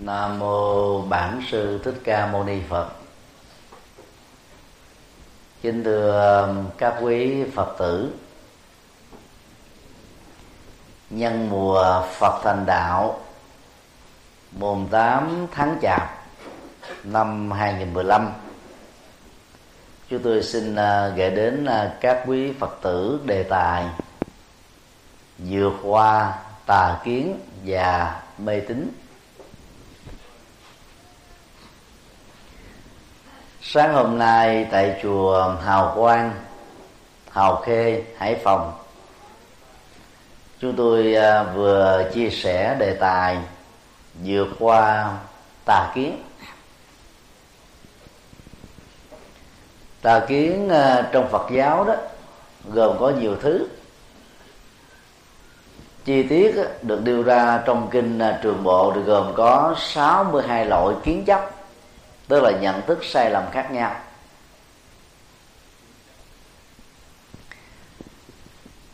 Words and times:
Nam 0.00 0.38
mô 0.38 1.02
Bản 1.02 1.42
sư 1.50 1.80
Thích 1.84 2.00
Ca 2.04 2.26
Mâu 2.32 2.44
Ni 2.44 2.60
Phật. 2.68 2.88
Kính 5.62 5.84
thưa 5.84 6.42
um, 6.46 6.66
các 6.78 6.94
quý 7.00 7.44
Phật 7.54 7.74
tử. 7.78 8.12
Nhân 11.10 11.50
mùa 11.50 12.02
Phật 12.18 12.40
thành 12.44 12.66
đạo, 12.66 13.20
mùng 14.52 14.88
8 14.90 15.46
tháng 15.52 15.78
Chạp 15.82 16.24
năm 17.04 17.50
2015 17.50 18.32
chúng 20.10 20.22
tôi 20.22 20.42
xin 20.42 20.72
uh, 20.72 21.16
gửi 21.16 21.30
đến 21.30 21.64
uh, 21.64 22.00
các 22.00 22.22
quý 22.26 22.52
Phật 22.52 22.78
tử 22.82 23.20
đề 23.24 23.42
tài 23.42 23.86
vượt 25.38 25.72
qua 25.82 26.38
tà 26.66 27.00
kiến 27.04 27.40
và 27.64 28.20
mê 28.38 28.60
tín 28.60 28.90
sáng 33.70 33.94
hôm 33.94 34.18
nay 34.18 34.66
tại 34.70 35.00
chùa 35.02 35.54
hào 35.64 35.92
quang, 35.96 36.32
hào 37.30 37.56
khê, 37.56 38.02
hải 38.18 38.34
phòng, 38.44 38.72
chúng 40.60 40.76
tôi 40.76 41.14
à, 41.14 41.42
vừa 41.42 42.04
chia 42.14 42.30
sẻ 42.30 42.76
đề 42.78 42.94
tài 42.94 43.38
vượt 44.24 44.48
qua 44.58 45.12
tà 45.64 45.92
kiến. 45.94 46.22
Tà 50.02 50.20
kiến 50.20 50.68
à, 50.68 51.08
trong 51.12 51.28
phật 51.28 51.46
giáo 51.50 51.84
đó 51.84 51.94
gồm 52.72 52.96
có 53.00 53.10
nhiều 53.10 53.36
thứ. 53.42 53.68
Chi 56.04 56.22
tiết 56.22 56.56
được 56.82 57.04
đưa 57.04 57.22
ra 57.22 57.62
trong 57.66 57.88
kinh 57.90 58.18
à, 58.18 58.38
trường 58.42 58.64
bộ 58.64 58.92
được 58.92 59.02
gồm 59.06 59.34
có 59.34 59.74
62 59.78 60.66
loại 60.66 60.94
kiến 61.04 61.24
chấp 61.24 61.57
tức 62.28 62.40
là 62.40 62.50
nhận 62.50 62.86
thức 62.86 62.98
sai 63.04 63.30
lầm 63.30 63.44
khác 63.52 63.70
nhau. 63.70 63.96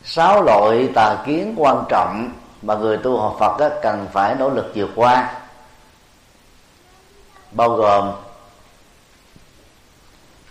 Sáu 0.03 0.43
loại 0.43 0.89
tà 0.95 1.17
kiến 1.25 1.53
quan 1.57 1.83
trọng 1.89 2.31
mà 2.61 2.75
người 2.75 2.97
tu 2.97 3.17
học 3.17 3.35
Phật 3.39 3.79
cần 3.81 4.07
phải 4.13 4.35
nỗ 4.35 4.49
lực 4.49 4.71
vượt 4.75 4.89
qua. 4.95 5.41
Bao 7.51 7.69
gồm 7.69 8.11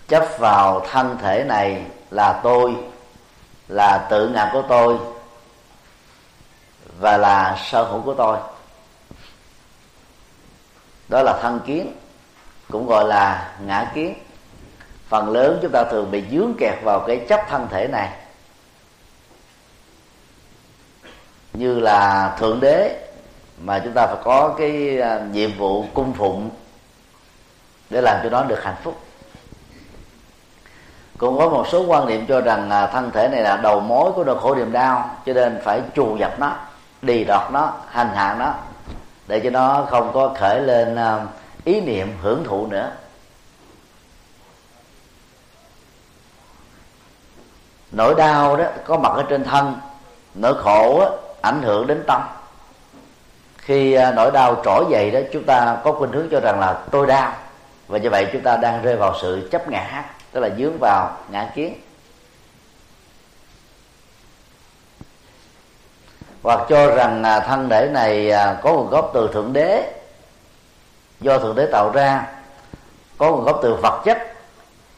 chấp 0.08 0.28
vào 0.38 0.86
thân 0.90 1.18
thể 1.22 1.44
này 1.44 1.84
là 2.10 2.40
tôi, 2.42 2.74
là 3.68 4.06
tự 4.10 4.28
ngã 4.28 4.50
của 4.52 4.62
tôi, 4.68 4.98
và 6.98 7.16
là 7.16 7.58
sở 7.70 7.84
hữu 7.84 8.02
của 8.02 8.14
tôi. 8.14 8.38
Đó 11.08 11.22
là 11.22 11.38
thân 11.42 11.60
kiến 11.66 11.92
cũng 12.70 12.86
gọi 12.86 13.04
là 13.04 13.52
ngã 13.66 13.90
kiến. 13.94 14.14
Phần 15.08 15.30
lớn 15.30 15.58
chúng 15.62 15.70
ta 15.70 15.84
thường 15.84 16.10
bị 16.10 16.24
dướng 16.30 16.54
kẹt 16.58 16.74
vào 16.82 17.00
cái 17.00 17.20
chấp 17.28 17.40
thân 17.48 17.68
thể 17.70 17.88
này. 17.88 18.08
Như 21.52 21.80
là 21.80 22.34
thượng 22.38 22.60
đế, 22.60 23.06
mà 23.58 23.78
chúng 23.78 23.92
ta 23.92 24.06
phải 24.06 24.16
có 24.24 24.54
cái 24.58 25.00
à, 25.00 25.20
nhiệm 25.32 25.58
vụ 25.58 25.84
cung 25.94 26.12
phụng 26.12 26.50
để 27.90 28.00
làm 28.00 28.20
cho 28.22 28.30
nó 28.30 28.42
được 28.42 28.64
hạnh 28.64 28.76
phúc. 28.82 29.00
Cũng 31.18 31.38
có 31.38 31.48
một 31.48 31.66
số 31.68 31.84
quan 31.86 32.06
niệm 32.06 32.26
cho 32.26 32.40
rằng 32.40 32.70
à, 32.70 32.86
thân 32.86 33.10
thể 33.10 33.28
này 33.28 33.40
là 33.42 33.56
đầu 33.56 33.80
mối 33.80 34.12
của 34.12 34.24
nỗi 34.24 34.40
khổ 34.40 34.54
niềm 34.54 34.72
đau, 34.72 35.10
cho 35.26 35.32
nên 35.32 35.60
phải 35.64 35.82
trù 35.94 36.16
dập 36.16 36.40
nó, 36.40 36.56
đi 37.02 37.24
đọt 37.24 37.52
nó, 37.52 37.72
hành 37.88 38.08
hạ 38.14 38.36
nó, 38.38 38.54
để 39.26 39.40
cho 39.44 39.50
nó 39.50 39.86
không 39.90 40.10
có 40.14 40.34
khởi 40.38 40.60
lên 40.60 40.96
à, 40.96 41.26
ý 41.64 41.80
niệm 41.80 42.12
hưởng 42.22 42.44
thụ 42.44 42.66
nữa. 42.66 42.92
Nỗi 47.92 48.14
đau 48.14 48.56
đó 48.56 48.64
có 48.84 48.98
mặt 48.98 49.12
ở 49.14 49.24
trên 49.28 49.44
thân 49.44 49.74
nỗi 50.34 50.62
khổ 50.62 51.00
đó, 51.00 51.10
ảnh 51.42 51.62
hưởng 51.62 51.86
đến 51.86 52.04
tâm. 52.06 52.22
Khi 53.56 53.92
à, 53.92 54.12
nỗi 54.12 54.30
đau 54.30 54.62
trỗi 54.64 54.84
dậy 54.90 55.10
đó 55.10 55.20
chúng 55.32 55.44
ta 55.44 55.78
có 55.84 55.92
khuynh 55.92 56.12
hướng 56.12 56.28
cho 56.30 56.40
rằng 56.40 56.60
là 56.60 56.84
tôi 56.90 57.06
đau. 57.06 57.32
Và 57.86 57.98
như 57.98 58.10
vậy 58.10 58.28
chúng 58.32 58.42
ta 58.42 58.56
đang 58.56 58.82
rơi 58.82 58.96
vào 58.96 59.14
sự 59.22 59.48
chấp 59.52 59.68
ngã 59.68 60.04
tức 60.32 60.40
là 60.40 60.50
dướng 60.58 60.78
vào 60.80 61.16
ngã 61.28 61.52
kiến. 61.54 61.80
Hoặc 66.42 66.60
cho 66.68 66.94
rằng 66.94 67.22
à, 67.22 67.40
thân 67.40 67.68
thể 67.68 67.88
này 67.92 68.30
à, 68.30 68.56
có 68.62 68.72
nguồn 68.72 68.90
gốc 68.90 69.10
từ 69.14 69.30
thượng 69.32 69.52
đế 69.52 69.92
do 71.24 71.38
thượng 71.38 71.56
đế 71.56 71.66
tạo 71.66 71.90
ra, 71.94 72.26
có 73.18 73.30
nguồn 73.30 73.44
gốc 73.44 73.60
từ 73.62 73.74
vật 73.82 74.02
chất. 74.04 74.18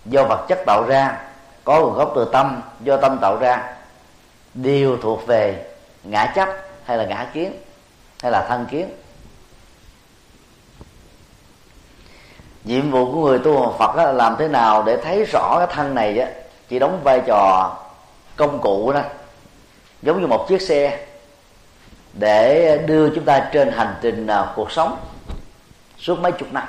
Do 0.04 0.24
vật 0.24 0.46
chất 0.48 0.58
tạo 0.66 0.84
ra, 0.88 1.18
có 1.64 1.80
nguồn 1.80 1.94
gốc 1.94 2.12
từ 2.14 2.28
tâm. 2.32 2.62
Do 2.80 2.96
tâm 2.96 3.18
tạo 3.20 3.36
ra, 3.36 3.74
đều 4.54 4.96
thuộc 5.02 5.26
về 5.26 5.64
ngã 6.04 6.32
chấp 6.34 6.48
hay 6.84 6.98
là 6.98 7.04
ngã 7.04 7.26
kiến 7.32 7.52
hay 8.22 8.32
là 8.32 8.46
thân 8.48 8.66
kiến. 8.70 8.90
Nhiệm 12.64 12.90
vụ 12.90 13.12
của 13.12 13.28
người 13.28 13.38
tu 13.38 13.60
học 13.60 13.76
Phật 13.78 13.96
là 13.96 14.12
làm 14.12 14.36
thế 14.38 14.48
nào 14.48 14.82
để 14.82 14.96
thấy 14.96 15.24
rõ 15.32 15.58
cái 15.58 15.66
thân 15.70 15.94
này 15.94 16.18
á, 16.18 16.28
chỉ 16.68 16.78
đóng 16.78 17.00
vai 17.04 17.20
trò 17.26 17.76
công 18.36 18.60
cụ 18.60 18.92
đó. 18.92 19.00
Giống 20.02 20.20
như 20.20 20.26
một 20.26 20.46
chiếc 20.48 20.62
xe 20.62 21.06
để 22.12 22.78
đưa 22.86 23.10
chúng 23.14 23.24
ta 23.24 23.50
trên 23.52 23.72
hành 23.72 23.94
trình 24.02 24.26
à, 24.26 24.52
cuộc 24.56 24.72
sống 24.72 24.96
suốt 25.98 26.18
mấy 26.18 26.32
chục 26.32 26.52
năm. 26.52 26.68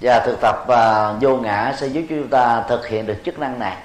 Và 0.00 0.20
thực 0.20 0.40
tập 0.40 0.64
và 0.66 1.12
vô 1.20 1.36
ngã 1.36 1.74
sẽ 1.78 1.86
giúp 1.86 2.02
chúng 2.08 2.28
ta 2.28 2.64
thực 2.68 2.86
hiện 2.86 3.06
được 3.06 3.16
chức 3.24 3.38
năng 3.38 3.58
này. 3.58 3.76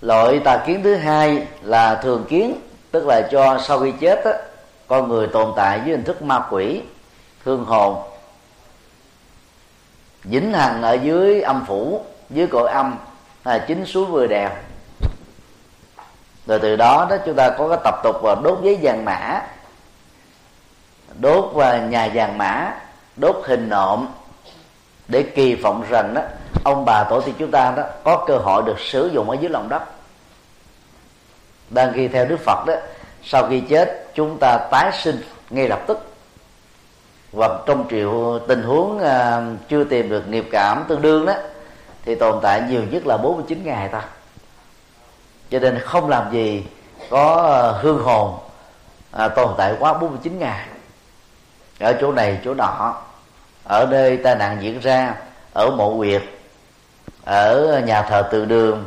Loại 0.00 0.40
tà 0.44 0.64
kiến 0.66 0.82
thứ 0.82 0.96
hai 0.96 1.46
là 1.62 1.94
thường 1.94 2.26
kiến 2.28 2.60
tức 2.90 3.06
là 3.06 3.28
cho 3.30 3.58
sau 3.66 3.80
khi 3.80 3.92
chết 4.00 4.24
đó, 4.24 4.32
con 4.86 5.08
người 5.08 5.26
tồn 5.26 5.52
tại 5.56 5.80
dưới 5.84 5.96
hình 5.96 6.04
thức 6.04 6.22
ma 6.22 6.46
quỷ 6.50 6.82
thương 7.44 7.64
hồn. 7.64 8.02
Vĩnh 10.24 10.52
hằng 10.52 10.82
ở 10.82 10.92
dưới 10.92 11.40
âm 11.40 11.64
phủ 11.66 12.04
dưới 12.30 12.46
cội 12.46 12.70
âm 12.70 12.98
là 13.44 13.64
chính 13.68 13.86
suối 13.86 14.06
vừa 14.06 14.26
đèo 14.26 14.50
rồi 16.50 16.58
từ 16.58 16.76
đó 16.76 17.06
đó 17.10 17.16
chúng 17.26 17.34
ta 17.34 17.50
có 17.50 17.68
cái 17.68 17.78
tập 17.84 17.94
tục 18.02 18.16
và 18.22 18.34
đốt 18.42 18.58
giấy 18.62 18.78
vàng 18.82 19.04
mã 19.04 19.42
đốt 21.20 21.50
và 21.54 21.78
nhà 21.78 22.10
vàng 22.14 22.38
mã 22.38 22.74
đốt 23.16 23.36
hình 23.44 23.68
nộm. 23.68 24.08
Để 25.08 25.22
kỳ 25.22 25.54
vọng 25.54 25.84
rằng 25.90 26.14
đó 26.14 26.22
ông 26.64 26.84
bà 26.84 27.04
tổ 27.04 27.20
tiên 27.20 27.34
chúng 27.38 27.50
ta 27.50 27.72
đó 27.76 27.82
có 28.04 28.24
cơ 28.26 28.36
hội 28.36 28.62
được 28.66 28.80
sử 28.80 29.10
dụng 29.12 29.30
ở 29.30 29.36
dưới 29.40 29.50
lòng 29.50 29.68
đất. 29.68 29.82
Đang 31.70 31.92
ghi 31.92 32.08
theo 32.08 32.24
đức 32.26 32.40
phật 32.40 32.64
đó 32.66 32.74
sau 33.24 33.46
khi 33.48 33.60
chết 33.60 34.06
chúng 34.14 34.38
ta 34.40 34.58
tái 34.70 34.90
sinh 35.02 35.20
ngay 35.50 35.68
lập 35.68 35.80
tức. 35.86 36.06
Và 37.32 37.58
trong 37.66 37.84
triệu 37.90 38.38
tình 38.48 38.62
huống 38.62 38.96
uh, 38.96 39.68
chưa 39.68 39.84
tìm 39.84 40.08
được 40.08 40.28
nghiệp 40.28 40.48
cảm 40.52 40.84
tương 40.88 41.02
đương 41.02 41.26
đó 41.26 41.34
thì 42.04 42.14
tồn 42.14 42.38
tại 42.42 42.62
nhiều 42.68 42.82
nhất 42.90 43.06
là 43.06 43.16
49 43.16 43.64
ngày 43.64 43.88
ta 43.88 44.04
cho 45.50 45.58
nên 45.58 45.78
không 45.78 46.08
làm 46.08 46.32
gì 46.32 46.64
có 47.10 47.34
ờ, 47.34 47.72
hương 47.72 48.02
hồn 48.02 48.38
à, 49.12 49.28
tồn 49.28 49.54
tại 49.58 49.74
quá 49.78 49.94
49 49.94 50.38
ngày. 50.38 50.66
Ở 51.80 51.92
chỗ 52.00 52.12
này 52.12 52.38
chỗ 52.44 52.54
nọ 52.54 52.96
ở 53.64 53.86
nơi 53.90 54.16
tai 54.16 54.36
nạn 54.36 54.58
diễn 54.60 54.80
ra 54.80 55.14
ở 55.52 55.70
mộ 55.70 55.96
quyệt 55.98 56.22
ở 57.24 57.80
nhà 57.86 58.02
thờ 58.02 58.28
từ 58.32 58.44
đường 58.44 58.84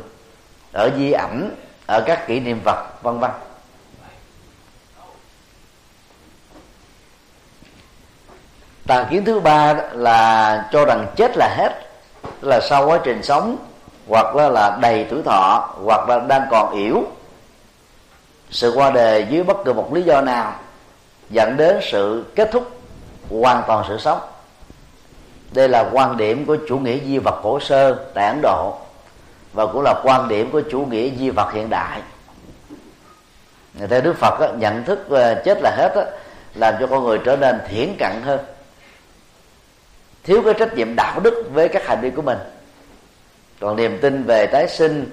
ở 0.72 0.90
di 0.96 1.12
ảnh 1.12 1.50
ở 1.86 2.00
các 2.00 2.26
kỷ 2.26 2.40
niệm 2.40 2.60
vật 2.64 3.02
vân 3.02 3.18
vân. 3.18 3.30
Tà 8.86 9.06
kiến 9.10 9.24
thứ 9.24 9.40
ba 9.40 9.74
là 9.92 10.68
cho 10.72 10.84
rằng 10.84 11.06
chết 11.16 11.36
là 11.36 11.54
hết 11.56 11.72
là 12.42 12.60
sau 12.60 12.86
quá 12.86 13.00
trình 13.04 13.22
sống 13.22 13.56
hoặc 14.08 14.36
là, 14.36 14.48
là 14.48 14.78
đầy 14.80 15.06
tuổi 15.10 15.22
thọ 15.24 15.74
hoặc 15.84 16.08
là 16.08 16.18
đang 16.18 16.46
còn 16.50 16.74
yếu. 16.74 17.02
Sự 18.50 18.72
qua 18.74 18.90
đời 18.90 19.26
dưới 19.30 19.42
bất 19.42 19.56
cứ 19.64 19.72
một 19.72 19.94
lý 19.94 20.02
do 20.02 20.20
nào 20.20 20.52
dẫn 21.30 21.56
đến 21.56 21.78
sự 21.82 22.24
kết 22.34 22.50
thúc 22.52 22.70
hoàn 23.30 23.62
toàn 23.66 23.84
sự 23.88 23.98
sống. 23.98 24.20
Đây 25.52 25.68
là 25.68 25.90
quan 25.92 26.16
điểm 26.16 26.46
của 26.46 26.56
chủ 26.68 26.78
nghĩa 26.78 26.98
di 27.06 27.18
vật 27.18 27.40
cổ 27.42 27.60
sơ 27.60 27.94
tại 28.14 28.28
ấn 28.28 28.40
độ 28.42 28.78
và 29.52 29.66
cũng 29.66 29.82
là 29.82 29.94
quan 30.04 30.28
điểm 30.28 30.50
của 30.50 30.62
chủ 30.70 30.86
nghĩa 30.90 31.10
di 31.18 31.30
vật 31.30 31.52
hiện 31.52 31.70
đại. 31.70 32.00
Người 33.78 33.88
theo 33.88 34.00
đức 34.00 34.16
phật 34.18 34.40
đó, 34.40 34.46
nhận 34.58 34.84
thức 34.84 35.10
ờ, 35.10 35.42
chết 35.44 35.58
là 35.62 35.70
hết 35.76 35.92
đó, 35.96 36.02
làm 36.54 36.74
cho 36.80 36.86
con 36.86 37.04
người 37.04 37.18
trở 37.24 37.36
nên 37.36 37.60
thiển 37.68 37.96
cận 37.98 38.12
hơn. 38.24 38.40
Thiếu 40.24 40.42
cái 40.44 40.54
trách 40.58 40.74
nhiệm 40.74 40.96
đạo 40.96 41.20
đức 41.20 41.44
với 41.52 41.68
các 41.68 41.86
hành 41.86 42.00
vi 42.00 42.10
của 42.10 42.22
mình 42.22 42.38
còn 43.60 43.76
niềm 43.76 43.98
tin 44.02 44.24
về 44.24 44.46
tái 44.46 44.68
sinh, 44.68 45.10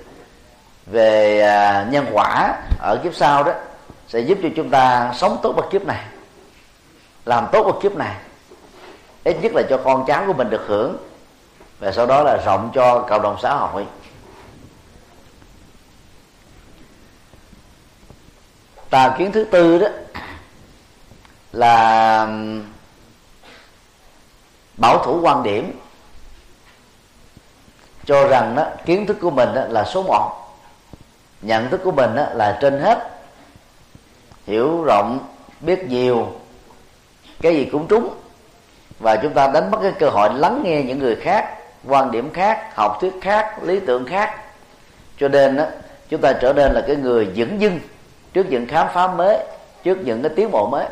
về 0.85 1.41
à, 1.41 1.87
nhân 1.91 2.05
quả 2.11 2.61
ở 2.79 2.99
kiếp 3.03 3.15
sau 3.15 3.43
đó 3.43 3.53
sẽ 4.07 4.19
giúp 4.19 4.37
cho 4.43 4.49
chúng 4.55 4.69
ta 4.69 5.13
sống 5.15 5.37
tốt 5.43 5.55
ở 5.57 5.69
kiếp 5.71 5.85
này, 5.85 6.05
làm 7.25 7.47
tốt 7.51 7.65
ở 7.65 7.79
kiếp 7.81 7.95
này. 7.95 8.15
Ít 9.23 9.37
nhất 9.41 9.51
là 9.55 9.61
cho 9.69 9.77
con 9.77 10.05
cháu 10.07 10.23
của 10.27 10.33
mình 10.33 10.49
được 10.49 10.63
hưởng 10.67 10.97
và 11.79 11.91
sau 11.91 12.05
đó 12.05 12.23
là 12.23 12.37
rộng 12.45 12.71
cho 12.73 13.05
cộng 13.09 13.21
đồng 13.21 13.37
xã 13.41 13.55
hội. 13.55 13.85
Tà 18.89 19.15
kiến 19.17 19.31
thứ 19.31 19.43
tư 19.51 19.77
đó 19.77 19.87
là 21.51 22.27
bảo 24.77 25.05
thủ 25.05 25.19
quan 25.21 25.43
điểm 25.43 25.80
cho 28.05 28.27
rằng 28.27 28.55
đó 28.55 28.65
kiến 28.85 29.05
thức 29.05 29.17
của 29.21 29.31
mình 29.31 29.49
đó 29.55 29.61
là 29.69 29.83
số 29.83 30.03
một. 30.03 30.31
Nhận 31.41 31.69
thức 31.69 31.81
của 31.83 31.91
mình 31.91 32.15
đó 32.15 32.25
là 32.33 32.57
trên 32.61 32.79
hết. 32.79 33.09
Hiểu 34.47 34.83
rộng 34.83 35.19
biết 35.61 35.89
nhiều. 35.89 36.27
Cái 37.41 37.55
gì 37.55 37.69
cũng 37.71 37.87
trúng. 37.87 38.09
Và 38.99 39.15
chúng 39.15 39.33
ta 39.33 39.47
đánh 39.47 39.71
mất 39.71 39.77
cái 39.81 39.91
cơ 39.99 40.09
hội 40.09 40.29
lắng 40.33 40.61
nghe 40.63 40.83
những 40.83 40.99
người 40.99 41.15
khác 41.15 41.57
quan 41.87 42.11
điểm 42.11 42.33
khác 42.33 42.75
học 42.75 42.97
thuyết 43.01 43.13
khác 43.21 43.63
lý 43.63 43.79
tưởng 43.79 44.05
khác. 44.05 44.35
Cho 45.17 45.27
nên 45.27 45.55
đó, 45.55 45.65
chúng 46.09 46.21
ta 46.21 46.33
trở 46.33 46.53
nên 46.53 46.71
là 46.71 46.81
cái 46.87 46.95
người 46.95 47.27
dững 47.35 47.61
dưng 47.61 47.79
trước 48.33 48.45
những 48.49 48.67
khám 48.67 48.87
phá 48.93 49.07
mới 49.07 49.37
trước 49.83 49.97
những 50.05 50.21
cái 50.21 50.31
tiến 50.35 50.51
bộ 50.51 50.67
mới. 50.71 50.85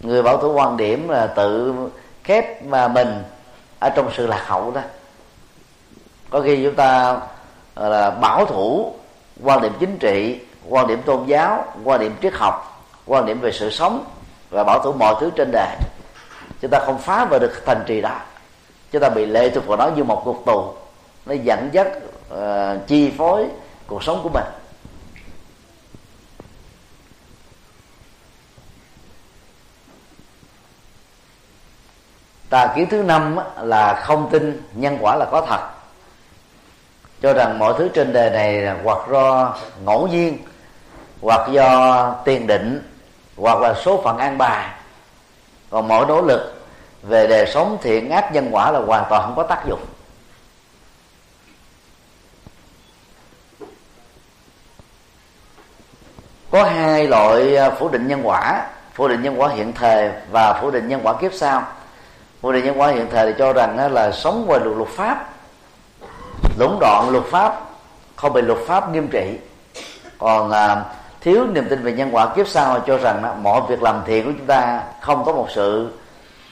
Người 0.00 0.22
bảo 0.22 0.36
thủ 0.36 0.52
quan 0.52 0.76
điểm 0.76 1.08
là 1.08 1.26
tự 1.26 1.74
khép 2.24 2.64
mà 2.64 2.88
mình 2.88 3.22
ở 3.78 3.90
trong 3.90 4.10
sự 4.16 4.26
lạc 4.26 4.42
hậu 4.46 4.70
đó 4.70 4.80
có 6.30 6.40
khi 6.40 6.64
chúng 6.64 6.74
ta 6.74 7.20
là 7.76 8.10
bảo 8.10 8.46
thủ 8.46 8.94
quan 9.42 9.62
điểm 9.62 9.72
chính 9.80 9.98
trị 9.98 10.40
quan 10.68 10.86
điểm 10.86 11.02
tôn 11.02 11.26
giáo 11.26 11.64
quan 11.84 12.00
điểm 12.00 12.14
triết 12.22 12.34
học 12.34 12.82
quan 13.06 13.26
điểm 13.26 13.40
về 13.40 13.52
sự 13.52 13.70
sống 13.70 14.04
và 14.50 14.64
bảo 14.64 14.82
thủ 14.82 14.92
mọi 14.92 15.14
thứ 15.20 15.30
trên 15.36 15.50
đời 15.52 15.76
chúng 16.60 16.70
ta 16.70 16.78
không 16.78 16.98
phá 16.98 17.24
vỡ 17.24 17.38
được 17.38 17.62
thành 17.66 17.84
trì 17.86 18.00
đó. 18.00 18.20
Chúng 18.92 19.02
ta 19.02 19.08
bị 19.08 19.26
lệ 19.26 19.50
thuộc 19.50 19.66
vào 19.66 19.76
nó 19.76 19.88
như 19.96 20.04
một 20.04 20.22
cuộc 20.24 20.42
tù. 20.46 20.72
Nó 21.26 21.34
dẫn 21.34 21.68
dắt 21.72 21.86
uh, 22.34 22.86
chi 22.86 23.12
phối 23.18 23.46
cuộc 23.86 24.02
sống 24.02 24.20
của 24.22 24.28
mình. 24.28 24.44
Tà 32.50 32.72
kiến 32.76 32.86
thứ 32.90 33.02
năm 33.02 33.36
là 33.62 34.00
không 34.04 34.28
tin 34.30 34.62
nhân 34.74 34.98
quả 35.00 35.16
là 35.16 35.26
có 35.30 35.46
thật 35.48 35.75
cho 37.22 37.32
rằng 37.32 37.58
mọi 37.58 37.74
thứ 37.78 37.88
trên 37.94 38.12
đời 38.12 38.30
này 38.30 38.60
là 38.60 38.76
hoặc 38.84 38.98
do 39.12 39.56
ngẫu 39.84 40.08
nhiên, 40.08 40.38
hoặc 41.20 41.48
do 41.50 42.10
tiền 42.24 42.46
định, 42.46 42.92
hoặc 43.36 43.60
là 43.60 43.74
số 43.74 44.02
phận 44.04 44.18
an 44.18 44.38
bài. 44.38 44.70
Còn 45.70 45.88
mọi 45.88 46.06
nỗ 46.06 46.22
lực 46.22 46.64
về 47.02 47.26
đời 47.26 47.46
sống 47.46 47.78
thiện 47.82 48.10
ác 48.10 48.32
nhân 48.32 48.48
quả 48.50 48.70
là 48.70 48.80
hoàn 48.80 49.04
toàn 49.10 49.22
không 49.22 49.36
có 49.36 49.42
tác 49.42 49.66
dụng. 49.68 49.80
Có 56.50 56.64
hai 56.64 57.08
loại 57.08 57.56
à, 57.56 57.70
phủ 57.70 57.88
định 57.88 58.08
nhân 58.08 58.20
quả. 58.24 58.66
Phủ 58.92 59.08
định 59.08 59.22
nhân 59.22 59.40
quả 59.40 59.48
hiện 59.48 59.72
thời 59.72 60.10
và 60.30 60.60
phủ 60.60 60.70
định 60.70 60.88
nhân 60.88 61.00
quả 61.04 61.14
kiếp 61.20 61.34
sau. 61.34 61.62
Phủ 62.40 62.52
định 62.52 62.64
nhân 62.64 62.80
quả 62.80 62.88
hiện 62.88 63.06
thời 63.10 63.26
thì 63.26 63.38
cho 63.38 63.52
rằng 63.52 63.78
à, 63.78 63.88
là 63.88 64.12
sống 64.12 64.46
ngoài 64.46 64.60
luật 64.60 64.76
luật 64.76 64.88
pháp 64.88 65.35
lũng 66.56 66.78
đoạn 66.80 67.10
luật 67.10 67.24
pháp 67.24 67.60
không 68.16 68.32
bị 68.32 68.42
luật 68.42 68.58
pháp 68.66 68.92
nghiêm 68.92 69.08
trị. 69.08 69.38
Còn 70.18 70.50
à, 70.50 70.84
thiếu 71.20 71.46
niềm 71.46 71.68
tin 71.68 71.82
về 71.82 71.92
nhân 71.92 72.08
quả 72.12 72.28
kiếp 72.34 72.48
sau 72.48 72.80
cho 72.86 72.98
rằng 72.98 73.22
đó, 73.22 73.34
mọi 73.42 73.60
việc 73.68 73.82
làm 73.82 74.02
thiện 74.06 74.24
của 74.24 74.32
chúng 74.38 74.46
ta 74.46 74.82
không 75.00 75.24
có 75.24 75.32
một 75.32 75.46
sự 75.54 75.90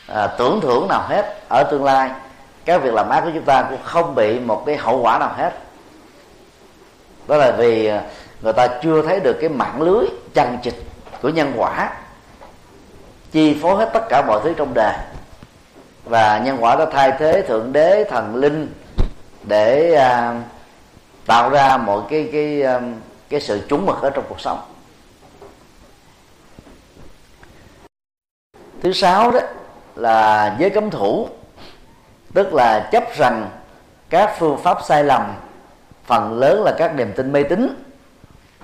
à, 0.07 0.27
tưởng 0.27 0.61
thưởng 0.61 0.89
nào 0.89 1.03
hết 1.09 1.35
ở 1.49 1.63
tương 1.63 1.85
lai. 1.85 2.11
Các 2.65 2.83
việc 2.83 2.95
làm 2.95 3.09
ác 3.09 3.21
của 3.21 3.31
chúng 3.35 3.45
ta 3.45 3.63
cũng 3.63 3.83
không 3.85 4.15
bị 4.15 4.41
một 4.41 4.63
cái 4.67 4.77
hậu 4.77 5.01
quả 5.01 5.19
nào 5.19 5.33
hết. 5.37 5.53
Đó 7.29 7.37
là 7.37 7.51
vì 7.51 7.87
à, 7.87 8.03
người 8.41 8.53
ta 8.53 8.69
chưa 8.83 9.03
thấy 9.03 9.21
được 9.21 9.37
cái 9.41 9.49
mạng 9.49 9.83
lưới 9.83 10.07
chằng 10.35 10.59
chịch 10.63 10.85
của 11.23 11.29
nhân 11.29 11.53
quả 11.57 11.91
chi 13.33 13.59
phối 13.63 13.77
hết 13.77 13.91
tất 13.93 14.09
cả 14.09 14.23
mọi 14.27 14.41
thứ 14.45 14.55
trong 14.57 14.75
đời. 14.75 14.95
Và 16.05 16.39
nhân 16.39 16.57
quả 16.61 16.77
đã 16.77 16.87
thay 16.93 17.13
thế 17.19 17.43
thượng 17.43 17.73
đế 17.73 18.05
thần 18.11 18.37
linh 18.37 18.73
để 19.47 19.95
à, 19.95 20.43
tạo 21.27 21.51
ra 21.51 21.77
một 21.77 22.07
cái 22.11 22.29
cái 22.33 22.63
à, 22.63 22.81
cái 23.29 23.41
sự 23.41 23.61
trúng 23.69 23.87
mực 23.87 24.03
ở 24.03 24.11
trong 24.11 24.25
cuộc 24.29 24.41
sống. 24.41 24.61
Thứ 28.83 28.93
sáu 28.93 29.31
đó 29.31 29.41
là 29.97 30.57
giới 30.59 30.71
cấm 30.71 30.91
thủ 30.91 31.29
tức 32.35 32.55
là 32.55 32.89
chấp 32.93 33.05
rằng 33.17 33.51
các 34.11 34.37
phương 34.39 34.59
pháp 34.63 34.79
sai 34.85 35.05
lầm 35.05 35.35
phần 36.05 36.39
lớn 36.39 36.63
là 36.63 36.75
các 36.79 36.95
niềm 36.95 37.13
tin 37.17 37.33
mê 37.33 37.43
tín 37.43 37.85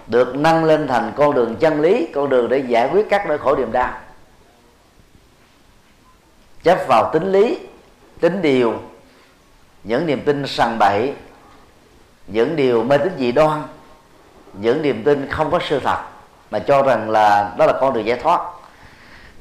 được 0.07 0.35
nâng 0.35 0.65
lên 0.65 0.89
thành 0.89 1.13
con 1.17 1.35
đường 1.35 1.57
chân 1.57 1.81
lý 1.81 2.09
con 2.15 2.29
đường 2.29 2.49
để 2.49 2.59
giải 2.59 2.89
quyết 2.93 3.07
các 3.11 3.27
nỗi 3.29 3.39
khổ 3.39 3.57
niềm 3.57 3.73
đau. 3.73 3.99
Chấp 6.63 6.79
vào 6.89 7.11
tính 7.13 7.33
lý 7.33 7.59
tính 8.21 8.43
điều 8.43 8.75
những 9.85 10.07
niềm 10.07 10.23
tin 10.25 10.47
sằng 10.47 10.79
bậy 10.79 11.15
những 12.27 12.57
điều 12.57 12.85
mê 12.85 12.99
tín 12.99 13.13
dị 13.19 13.33
đoan 13.33 13.63
những 14.53 14.83
niềm 14.83 15.05
tin 15.05 15.29
không 15.31 15.51
có 15.51 15.59
sự 15.69 15.81
thật 15.81 15.99
mà 16.51 16.59
cho 16.59 16.83
rằng 16.83 17.11
là 17.11 17.55
đó 17.59 17.67
là 17.67 17.73
con 17.81 17.93
đường 17.93 18.07
giải 18.07 18.19
thoát. 18.23 18.41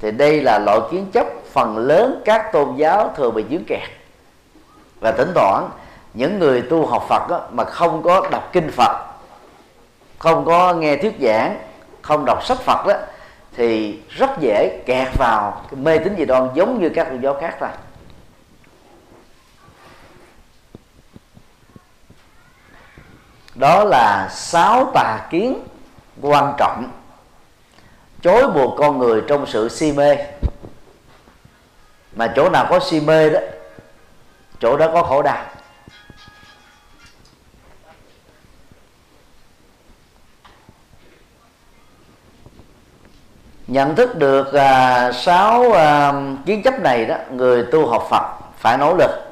Thì 0.02 0.12
đây 0.12 0.42
là 0.42 0.60
loại 0.60 0.80
kiến 0.92 1.06
chấp 1.12 1.28
phần 1.52 1.78
lớn 1.78 2.22
các 2.26 2.52
tôn 2.52 2.76
giáo 2.76 3.14
thường 3.16 3.34
bị 3.36 3.46
dướng 3.50 3.64
kẹt. 3.68 3.90
Và 5.00 5.12
thỉnh 5.12 5.32
thoảng 5.36 5.70
những 6.14 6.40
người 6.40 6.62
tu 6.62 6.86
học 6.86 7.06
Phật 7.10 7.30
đó, 7.30 7.42
mà 7.52 7.64
không 7.64 8.04
có 8.04 8.28
đọc 8.32 8.50
kinh 8.54 8.72
Phật 8.72 9.06
không 10.20 10.46
có 10.46 10.74
nghe 10.74 10.98
thuyết 10.98 11.14
giảng 11.22 11.60
không 12.02 12.26
đọc 12.26 12.46
sách 12.46 12.58
Phật 12.58 12.88
đó 12.88 12.94
thì 13.56 14.00
rất 14.10 14.30
dễ 14.40 14.82
kẹt 14.86 15.08
vào 15.18 15.62
cái 15.72 15.80
mê 15.80 15.98
tín 15.98 16.16
dị 16.18 16.26
đoan 16.26 16.50
giống 16.54 16.82
như 16.82 16.90
các 16.90 17.10
tôn 17.10 17.22
giáo 17.22 17.38
khác 17.42 17.56
thôi. 17.60 17.70
Đó 23.56 23.84
là 23.84 24.30
sáu 24.32 24.92
tà 24.94 25.28
kiến 25.30 25.68
quan 26.22 26.54
trọng 26.58 26.92
chối 28.22 28.48
buộc 28.48 28.76
con 28.78 28.98
người 28.98 29.22
trong 29.28 29.46
sự 29.48 29.70
si 29.70 29.92
mê. 29.92 30.18
Mà 32.16 32.34
chỗ 32.36 32.50
nào 32.50 32.66
có 32.70 32.80
si 32.80 33.00
mê 33.00 33.30
đó 33.30 33.40
chỗ 34.60 34.78
đó 34.78 34.90
có 34.94 35.04
khổ 35.04 35.22
đau. 35.22 35.46
Nhận 43.68 43.96
thức 43.96 44.18
được 44.18 44.54
à, 44.54 45.12
sáu 45.12 45.72
à, 45.72 46.14
kiến 46.46 46.64
chấp 46.64 46.80
này 46.80 47.06
đó 47.06 47.16
người 47.32 47.66
tu 47.72 47.88
học 47.88 48.08
Phật 48.10 48.24
phải 48.58 48.78
nỗ 48.78 48.96
lực 48.96 49.29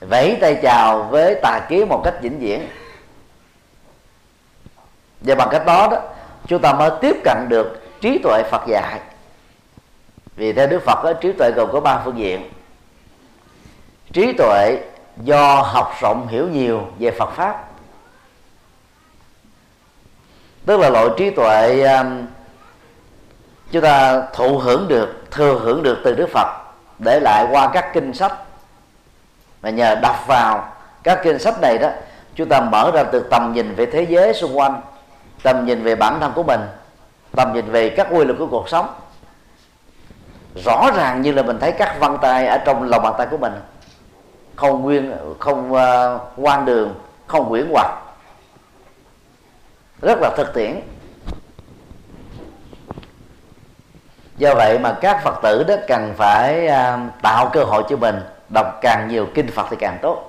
vẫy 0.00 0.38
tay 0.40 0.58
chào 0.62 1.02
với 1.02 1.34
tà 1.42 1.60
kiến 1.68 1.88
một 1.88 2.00
cách 2.04 2.14
vĩnh 2.22 2.38
viễn. 2.38 2.68
Và 5.20 5.34
bằng 5.34 5.48
cách 5.50 5.66
đó 5.66 5.88
đó 5.90 5.98
chúng 6.46 6.62
ta 6.62 6.72
mới 6.72 6.90
tiếp 7.00 7.16
cận 7.24 7.46
được 7.48 7.82
trí 8.00 8.18
tuệ 8.18 8.42
Phật 8.50 8.62
dạy. 8.68 9.00
Vì 10.36 10.52
theo 10.52 10.66
Đức 10.66 10.82
Phật 10.82 11.04
đó, 11.04 11.12
trí 11.12 11.32
tuệ 11.32 11.50
gồm 11.50 11.72
có 11.72 11.80
ba 11.80 12.00
phương 12.04 12.18
diện. 12.18 12.50
Trí 14.12 14.32
tuệ 14.32 14.78
do 15.16 15.62
học 15.62 15.94
rộng 16.00 16.28
hiểu 16.28 16.48
nhiều 16.48 16.86
về 16.98 17.10
Phật 17.10 17.30
pháp. 17.30 17.68
Tức 20.66 20.80
là 20.80 20.88
loại 20.88 21.06
trí 21.16 21.30
tuệ 21.30 21.82
um, 21.82 22.26
chúng 23.72 23.82
ta 23.82 24.22
thụ 24.32 24.58
hưởng 24.58 24.88
được 24.88 25.24
thừa 25.30 25.58
hưởng 25.62 25.82
được 25.82 25.98
từ 26.04 26.14
Đức 26.14 26.28
Phật 26.32 26.48
để 26.98 27.20
lại 27.20 27.46
qua 27.50 27.70
các 27.72 27.90
kinh 27.94 28.14
sách 28.14 28.32
mà 29.62 29.70
nhờ 29.70 29.94
đọc 29.94 30.24
vào 30.26 30.68
các 31.02 31.20
kinh 31.22 31.38
sách 31.38 31.60
này 31.60 31.78
đó 31.78 31.88
chúng 32.34 32.48
ta 32.48 32.60
mở 32.60 32.90
ra 32.94 33.04
từ 33.04 33.26
tầm 33.30 33.52
nhìn 33.52 33.74
về 33.74 33.86
thế 33.86 34.02
giới 34.02 34.34
xung 34.34 34.58
quanh 34.58 34.80
tầm 35.42 35.66
nhìn 35.66 35.82
về 35.82 35.94
bản 35.94 36.20
thân 36.20 36.32
của 36.34 36.42
mình 36.42 36.60
tầm 37.36 37.52
nhìn 37.52 37.70
về 37.70 37.88
các 37.90 38.06
quy 38.10 38.24
luật 38.24 38.38
của 38.38 38.46
cuộc 38.46 38.68
sống. 38.68 38.94
Rõ 40.64 40.90
ràng 40.96 41.22
như 41.22 41.32
là 41.32 41.42
mình 41.42 41.58
thấy 41.60 41.72
các 41.72 41.96
văn 42.00 42.18
tay 42.22 42.46
ở 42.46 42.58
trong 42.58 42.82
lòng 42.82 43.02
bàn 43.02 43.14
tay 43.18 43.26
của 43.30 43.36
mình 43.36 43.52
không 44.56 44.82
nguyên 44.82 45.12
không 45.38 45.74
ờ, 45.74 46.14
uh, 46.14 46.20
quan 46.36 46.64
đường 46.64 46.94
không 47.26 47.48
quyển 47.48 47.68
hoặc 47.72 47.98
rất 50.02 50.18
là 50.20 50.30
thực 50.36 50.54
tiễn. 50.54 50.80
Do 54.36 54.54
vậy 54.54 54.78
mà 54.78 54.96
các 55.00 55.20
phật 55.24 55.34
tử 55.42 55.64
đó 55.68 55.74
cần 55.88 56.14
phải 56.16 56.66
uh, 56.66 57.22
tạo 57.22 57.50
cơ 57.52 57.64
hội 57.64 57.82
cho 57.88 57.96
mình 57.96 58.20
đọc 58.54 58.78
càng 58.80 59.08
nhiều, 59.08 59.26
kinh 59.34 59.50
phật 59.50 59.66
thì 59.70 59.76
càng 59.80 59.98
tốt. 60.02 60.28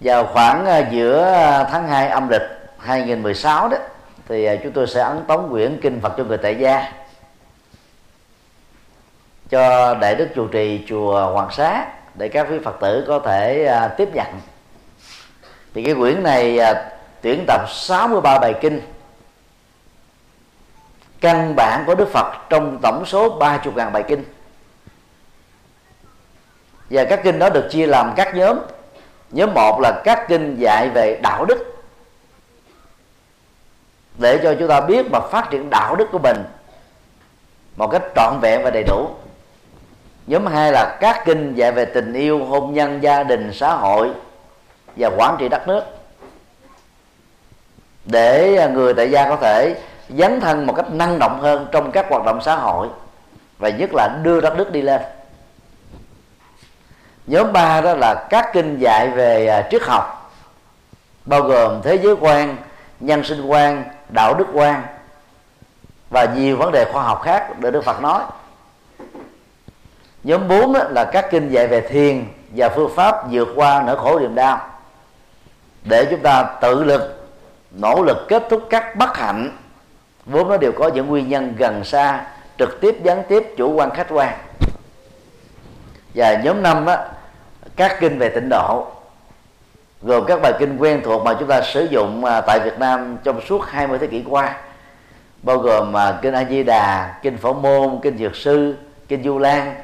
Vào 0.00 0.26
khoảng 0.26 0.66
à, 0.66 0.78
giữa 0.78 1.32
à, 1.32 1.64
tháng 1.64 1.88
2 1.88 2.08
âm 2.08 2.28
lịch 2.28 2.42
2016 2.78 3.68
đó, 3.68 3.76
thì 4.28 4.44
à, 4.44 4.54
chúng 4.62 4.72
tôi 4.72 4.86
sẽ 4.86 5.02
ấn 5.02 5.24
tống 5.28 5.50
quyển 5.50 5.78
kinh 5.82 6.00
Phật 6.00 6.14
cho 6.16 6.24
người 6.24 6.38
tại 6.38 6.56
gia. 6.56 6.92
Cho 9.50 9.94
đại 9.94 10.14
đức 10.14 10.28
chủ 10.34 10.46
trì 10.46 10.84
chùa 10.88 11.32
Hoàng 11.32 11.50
Xá, 11.52 11.86
để 12.14 12.28
các 12.28 12.46
quý 12.50 12.58
Phật 12.64 12.76
tử 12.80 13.04
có 13.08 13.18
thể 13.18 13.74
tiếp 13.96 14.08
nhận. 14.14 14.26
Thì 15.74 15.84
cái 15.84 15.94
quyển 15.94 16.22
này 16.22 16.58
tuyển 17.20 17.44
tập 17.46 17.60
63 17.70 18.38
bài 18.38 18.54
kinh. 18.60 18.80
Căn 21.20 21.56
bản 21.56 21.84
của 21.86 21.94
Đức 21.94 22.08
Phật 22.12 22.32
trong 22.50 22.78
tổng 22.82 23.06
số 23.06 23.38
30.000 23.38 23.90
bài 23.90 24.04
kinh 24.08 24.24
và 26.90 27.04
các 27.04 27.20
kinh 27.24 27.38
đó 27.38 27.48
được 27.48 27.68
chia 27.70 27.86
làm 27.86 28.12
các 28.16 28.34
nhóm. 28.34 28.58
Nhóm 29.30 29.54
một 29.54 29.80
là 29.80 30.00
các 30.04 30.24
kinh 30.28 30.56
dạy 30.56 30.88
về 30.88 31.20
đạo 31.22 31.44
đức. 31.44 31.82
Để 34.18 34.38
cho 34.42 34.54
chúng 34.58 34.68
ta 34.68 34.80
biết 34.80 35.06
và 35.10 35.20
phát 35.20 35.50
triển 35.50 35.70
đạo 35.70 35.96
đức 35.96 36.08
của 36.12 36.18
mình 36.18 36.36
một 37.76 37.86
cách 37.86 38.02
trọn 38.16 38.38
vẹn 38.40 38.62
và 38.62 38.70
đầy 38.70 38.82
đủ. 38.82 39.08
Nhóm 40.26 40.46
hai 40.46 40.72
là 40.72 40.96
các 41.00 41.22
kinh 41.24 41.54
dạy 41.54 41.72
về 41.72 41.84
tình 41.84 42.12
yêu, 42.12 42.44
hôn 42.44 42.74
nhân, 42.74 43.02
gia 43.02 43.22
đình, 43.22 43.52
xã 43.52 43.74
hội 43.74 44.10
và 44.96 45.10
quản 45.16 45.36
trị 45.38 45.48
đất 45.48 45.68
nước. 45.68 45.82
Để 48.04 48.68
người 48.72 48.94
tại 48.94 49.10
gia 49.10 49.28
có 49.28 49.36
thể 49.36 49.74
dấn 50.08 50.40
thân 50.40 50.66
một 50.66 50.72
cách 50.76 50.92
năng 50.92 51.18
động 51.18 51.40
hơn 51.40 51.66
trong 51.72 51.92
các 51.92 52.06
hoạt 52.10 52.24
động 52.24 52.40
xã 52.42 52.54
hội 52.54 52.88
và 53.58 53.68
nhất 53.68 53.90
là 53.92 54.08
đưa 54.22 54.40
đất 54.40 54.56
nước 54.56 54.72
đi 54.72 54.82
lên 54.82 55.00
nhóm 57.26 57.52
ba 57.52 57.80
đó 57.80 57.94
là 57.94 58.26
các 58.30 58.50
kinh 58.52 58.78
dạy 58.78 59.08
về 59.08 59.46
à, 59.46 59.68
triết 59.70 59.82
học, 59.82 60.32
bao 61.24 61.42
gồm 61.42 61.82
thế 61.82 61.98
giới 62.02 62.16
quan, 62.20 62.56
nhân 63.00 63.24
sinh 63.24 63.46
quan, 63.46 63.84
đạo 64.08 64.34
đức 64.34 64.46
quan 64.52 64.82
và 66.10 66.24
nhiều 66.24 66.56
vấn 66.56 66.72
đề 66.72 66.84
khoa 66.92 67.02
học 67.02 67.22
khác 67.22 67.60
để 67.60 67.70
Đức 67.70 67.84
Phật 67.84 68.02
nói. 68.02 68.22
Nhóm 70.24 70.48
bốn 70.48 70.74
là 70.74 71.04
các 71.04 71.26
kinh 71.30 71.48
dạy 71.48 71.66
về 71.66 71.80
thiền 71.80 72.26
và 72.56 72.68
phương 72.68 72.92
pháp 72.96 73.30
vượt 73.30 73.48
qua 73.54 73.82
nỗi 73.86 73.96
khổ 73.96 74.18
niềm 74.18 74.34
đau 74.34 74.60
để 75.84 76.06
chúng 76.10 76.20
ta 76.20 76.42
tự 76.60 76.84
lực, 76.84 77.28
nỗ 77.70 78.02
lực 78.02 78.26
kết 78.28 78.42
thúc 78.50 78.62
các 78.70 78.96
bất 78.96 79.16
hạnh. 79.16 79.56
Vốn 80.26 80.48
nó 80.48 80.56
đều 80.56 80.72
có 80.72 80.88
những 80.88 81.06
nguyên 81.06 81.28
nhân 81.28 81.54
gần 81.58 81.84
xa, 81.84 82.26
trực 82.58 82.80
tiếp 82.80 82.96
gián 83.02 83.22
tiếp 83.28 83.54
chủ 83.56 83.72
quan 83.72 83.90
khách 83.90 84.06
quan 84.10 84.38
và 86.14 86.34
nhóm 86.34 86.62
năm 86.62 86.84
đó 86.84 86.96
các 87.76 87.96
kinh 88.00 88.18
về 88.18 88.28
tịnh 88.28 88.48
độ 88.48 88.86
gồm 90.02 90.24
các 90.26 90.40
bài 90.42 90.52
kinh 90.58 90.76
quen 90.76 91.00
thuộc 91.04 91.24
mà 91.24 91.34
chúng 91.38 91.48
ta 91.48 91.62
sử 91.62 91.84
dụng 91.84 92.24
à, 92.24 92.40
tại 92.40 92.60
Việt 92.60 92.78
Nam 92.78 93.16
trong 93.24 93.40
suốt 93.40 93.64
20 93.66 93.98
thế 93.98 94.06
kỷ 94.06 94.24
qua 94.28 94.56
bao 95.42 95.58
gồm 95.58 95.96
à, 95.96 96.18
kinh 96.22 96.34
A 96.34 96.44
Di 96.44 96.62
Đà, 96.62 97.18
kinh 97.22 97.36
Phổ 97.38 97.52
Môn, 97.52 97.98
kinh 98.02 98.18
Dược 98.18 98.36
Sư, 98.36 98.76
kinh 99.08 99.24
Du 99.24 99.38
Lan, 99.38 99.74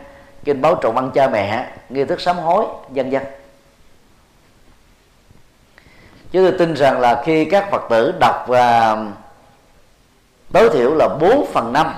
kinh 0.45 0.61
Báo 0.61 0.75
Trọng 0.75 0.97
Ăn 0.97 1.11
Cha 1.15 1.29
Mẹ, 1.29 1.67
nghi 1.89 2.05
thức 2.05 2.21
sám 2.21 2.37
hối, 2.37 2.65
vân 2.89 3.11
vân. 3.11 3.23
Chúng 6.33 6.43
tôi 6.43 6.53
tin 6.59 6.75
rằng 6.75 7.01
là 7.01 7.23
khi 7.25 7.45
các 7.45 7.71
Phật 7.71 7.83
tử 7.91 8.15
đọc 8.21 8.45
và 8.49 8.97
tối 10.53 10.71
thiểu 10.73 10.95
là 10.95 11.09
4 11.21 11.47
phần 11.53 11.73
5 11.73 11.95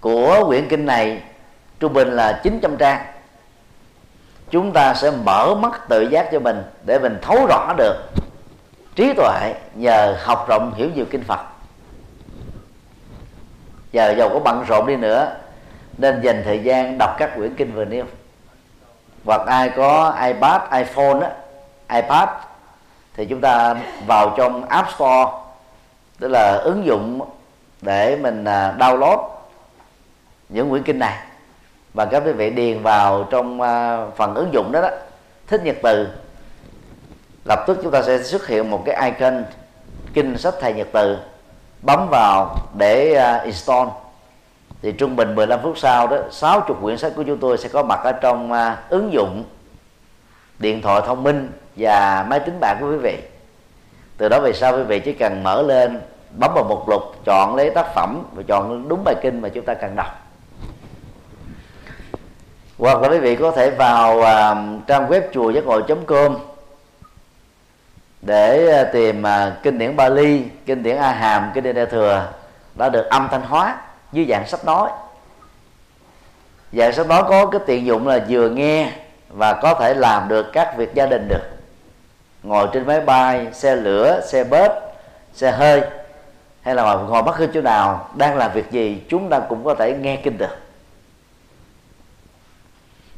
của 0.00 0.44
quyển 0.46 0.68
kinh 0.68 0.86
này 0.86 1.22
trung 1.84 1.92
bình 1.92 2.08
là 2.08 2.40
900 2.42 2.76
trang. 2.76 3.04
Chúng 4.50 4.72
ta 4.72 4.94
sẽ 4.94 5.10
mở 5.10 5.54
mắt 5.54 5.88
tự 5.88 6.02
giác 6.02 6.28
cho 6.32 6.40
mình 6.40 6.62
để 6.84 6.98
mình 6.98 7.18
thấu 7.22 7.46
rõ 7.46 7.74
được 7.76 7.94
trí 8.94 9.12
tuệ 9.16 9.54
nhờ 9.74 10.16
học 10.20 10.46
rộng 10.48 10.74
hiểu 10.76 10.90
nhiều 10.94 11.04
kinh 11.10 11.22
Phật. 11.22 11.40
Giờ 13.92 14.14
giàu 14.18 14.28
có 14.28 14.38
bận 14.38 14.64
rộn 14.68 14.86
đi 14.86 14.96
nữa 14.96 15.36
nên 15.98 16.20
dành 16.22 16.42
thời 16.44 16.62
gian 16.62 16.98
đọc 16.98 17.14
các 17.18 17.30
quyển 17.36 17.54
kinh 17.54 17.74
vừa 17.74 17.84
nêu. 17.84 18.04
Hoặc 19.24 19.40
ai 19.46 19.70
có 19.76 20.16
iPad, 20.26 20.62
iPhone 20.72 21.20
á, 21.20 21.30
iPad 22.00 22.28
thì 23.16 23.26
chúng 23.26 23.40
ta 23.40 23.74
vào 24.06 24.34
trong 24.36 24.64
App 24.64 24.90
Store 24.94 25.30
tức 26.18 26.28
là 26.28 26.56
ứng 26.56 26.84
dụng 26.84 27.20
để 27.82 28.16
mình 28.16 28.44
à, 28.44 28.74
download 28.78 29.28
những 30.48 30.70
quyển 30.70 30.82
kinh 30.82 30.98
này 30.98 31.33
và 31.94 32.04
các 32.04 32.22
quý 32.26 32.32
vị 32.32 32.50
điền 32.50 32.82
vào 32.82 33.26
trong 33.30 33.60
à, 33.60 34.06
phần 34.16 34.34
ứng 34.34 34.52
dụng 34.52 34.72
đó 34.72 34.82
đó. 34.82 34.90
Thích 35.46 35.60
nhật 35.64 35.76
từ. 35.82 36.08
Lập 37.44 37.64
tức 37.66 37.78
chúng 37.82 37.92
ta 37.92 38.02
sẽ 38.02 38.22
xuất 38.22 38.46
hiện 38.46 38.70
một 38.70 38.82
cái 38.86 39.10
icon 39.10 39.44
kinh 40.14 40.38
sách 40.38 40.54
thầy 40.60 40.74
nhật 40.74 40.88
từ. 40.92 41.18
Bấm 41.82 42.08
vào 42.10 42.56
để 42.78 43.14
à, 43.14 43.38
install. 43.38 43.88
Thì 44.82 44.92
trung 44.92 45.16
bình 45.16 45.34
15 45.34 45.60
phút 45.62 45.78
sau 45.78 46.06
đó 46.06 46.16
60 46.30 46.76
quyển 46.82 46.98
sách 46.98 47.12
của 47.16 47.22
chúng 47.22 47.38
tôi 47.38 47.58
sẽ 47.58 47.68
có 47.68 47.82
mặt 47.82 48.00
ở 48.04 48.12
trong 48.12 48.52
à, 48.52 48.82
ứng 48.88 49.12
dụng 49.12 49.44
điện 50.58 50.82
thoại 50.82 51.02
thông 51.06 51.22
minh 51.22 51.50
và 51.76 52.26
máy 52.28 52.40
tính 52.40 52.60
bảng 52.60 52.76
của 52.80 52.90
quý 52.90 52.96
vị. 52.96 53.18
Từ 54.16 54.28
đó 54.28 54.40
về 54.40 54.52
sau 54.52 54.76
quý 54.76 54.82
vị 54.82 55.00
chỉ 55.00 55.12
cần 55.12 55.42
mở 55.42 55.62
lên, 55.62 56.00
bấm 56.38 56.50
vào 56.54 56.64
mục 56.68 56.88
lục, 56.88 57.02
chọn 57.24 57.54
lấy 57.56 57.70
tác 57.70 57.94
phẩm 57.94 58.22
và 58.34 58.42
chọn 58.48 58.88
đúng 58.88 59.04
bài 59.04 59.14
kinh 59.22 59.40
mà 59.40 59.48
chúng 59.48 59.64
ta 59.64 59.74
cần 59.74 59.96
đọc 59.96 60.23
hoặc 62.78 63.02
là 63.02 63.08
quý 63.08 63.18
vị 63.18 63.36
có 63.36 63.50
thể 63.50 63.70
vào 63.70 64.18
uh, 64.18 64.86
trang 64.86 65.08
web 65.08 65.20
chùa 65.32 65.50
giác 65.50 65.64
ngộ 65.64 65.80
com 66.06 66.36
để 68.22 68.82
uh, 68.82 68.92
tìm 68.92 69.22
uh, 69.22 69.62
kinh 69.62 69.78
điển 69.78 69.96
Bali, 69.96 70.42
kinh 70.66 70.82
điển 70.82 70.96
A 70.96 71.12
Hàm, 71.12 71.50
kinh 71.54 71.64
điển 71.64 71.74
Đại 71.74 71.86
thừa 71.86 72.32
đã 72.74 72.88
được 72.88 73.06
âm 73.10 73.28
thanh 73.30 73.42
hóa 73.42 73.76
dưới 74.12 74.26
dạng 74.28 74.46
sách 74.46 74.64
nói. 74.64 74.90
Dạng 76.72 76.92
sách 76.92 77.06
nói 77.06 77.22
có 77.28 77.46
cái 77.46 77.60
tiện 77.66 77.86
dụng 77.86 78.08
là 78.08 78.24
vừa 78.28 78.48
nghe 78.48 78.92
và 79.28 79.52
có 79.52 79.74
thể 79.74 79.94
làm 79.94 80.28
được 80.28 80.46
các 80.52 80.76
việc 80.76 80.94
gia 80.94 81.06
đình 81.06 81.28
được. 81.28 81.42
Ngồi 82.42 82.68
trên 82.72 82.86
máy 82.86 83.00
bay, 83.00 83.46
xe 83.52 83.76
lửa, 83.76 84.20
xe 84.26 84.44
bớt, 84.44 84.72
xe 85.32 85.50
hơi 85.50 85.82
hay 86.62 86.74
là 86.74 86.94
ngồi 86.94 87.22
bất 87.22 87.36
cứ 87.38 87.48
chỗ 87.54 87.60
nào 87.60 88.08
đang 88.14 88.36
làm 88.36 88.52
việc 88.52 88.70
gì 88.70 89.02
chúng 89.08 89.30
ta 89.30 89.40
cũng 89.40 89.64
có 89.64 89.74
thể 89.74 89.96
nghe 90.00 90.16
kinh 90.16 90.38
được 90.38 90.63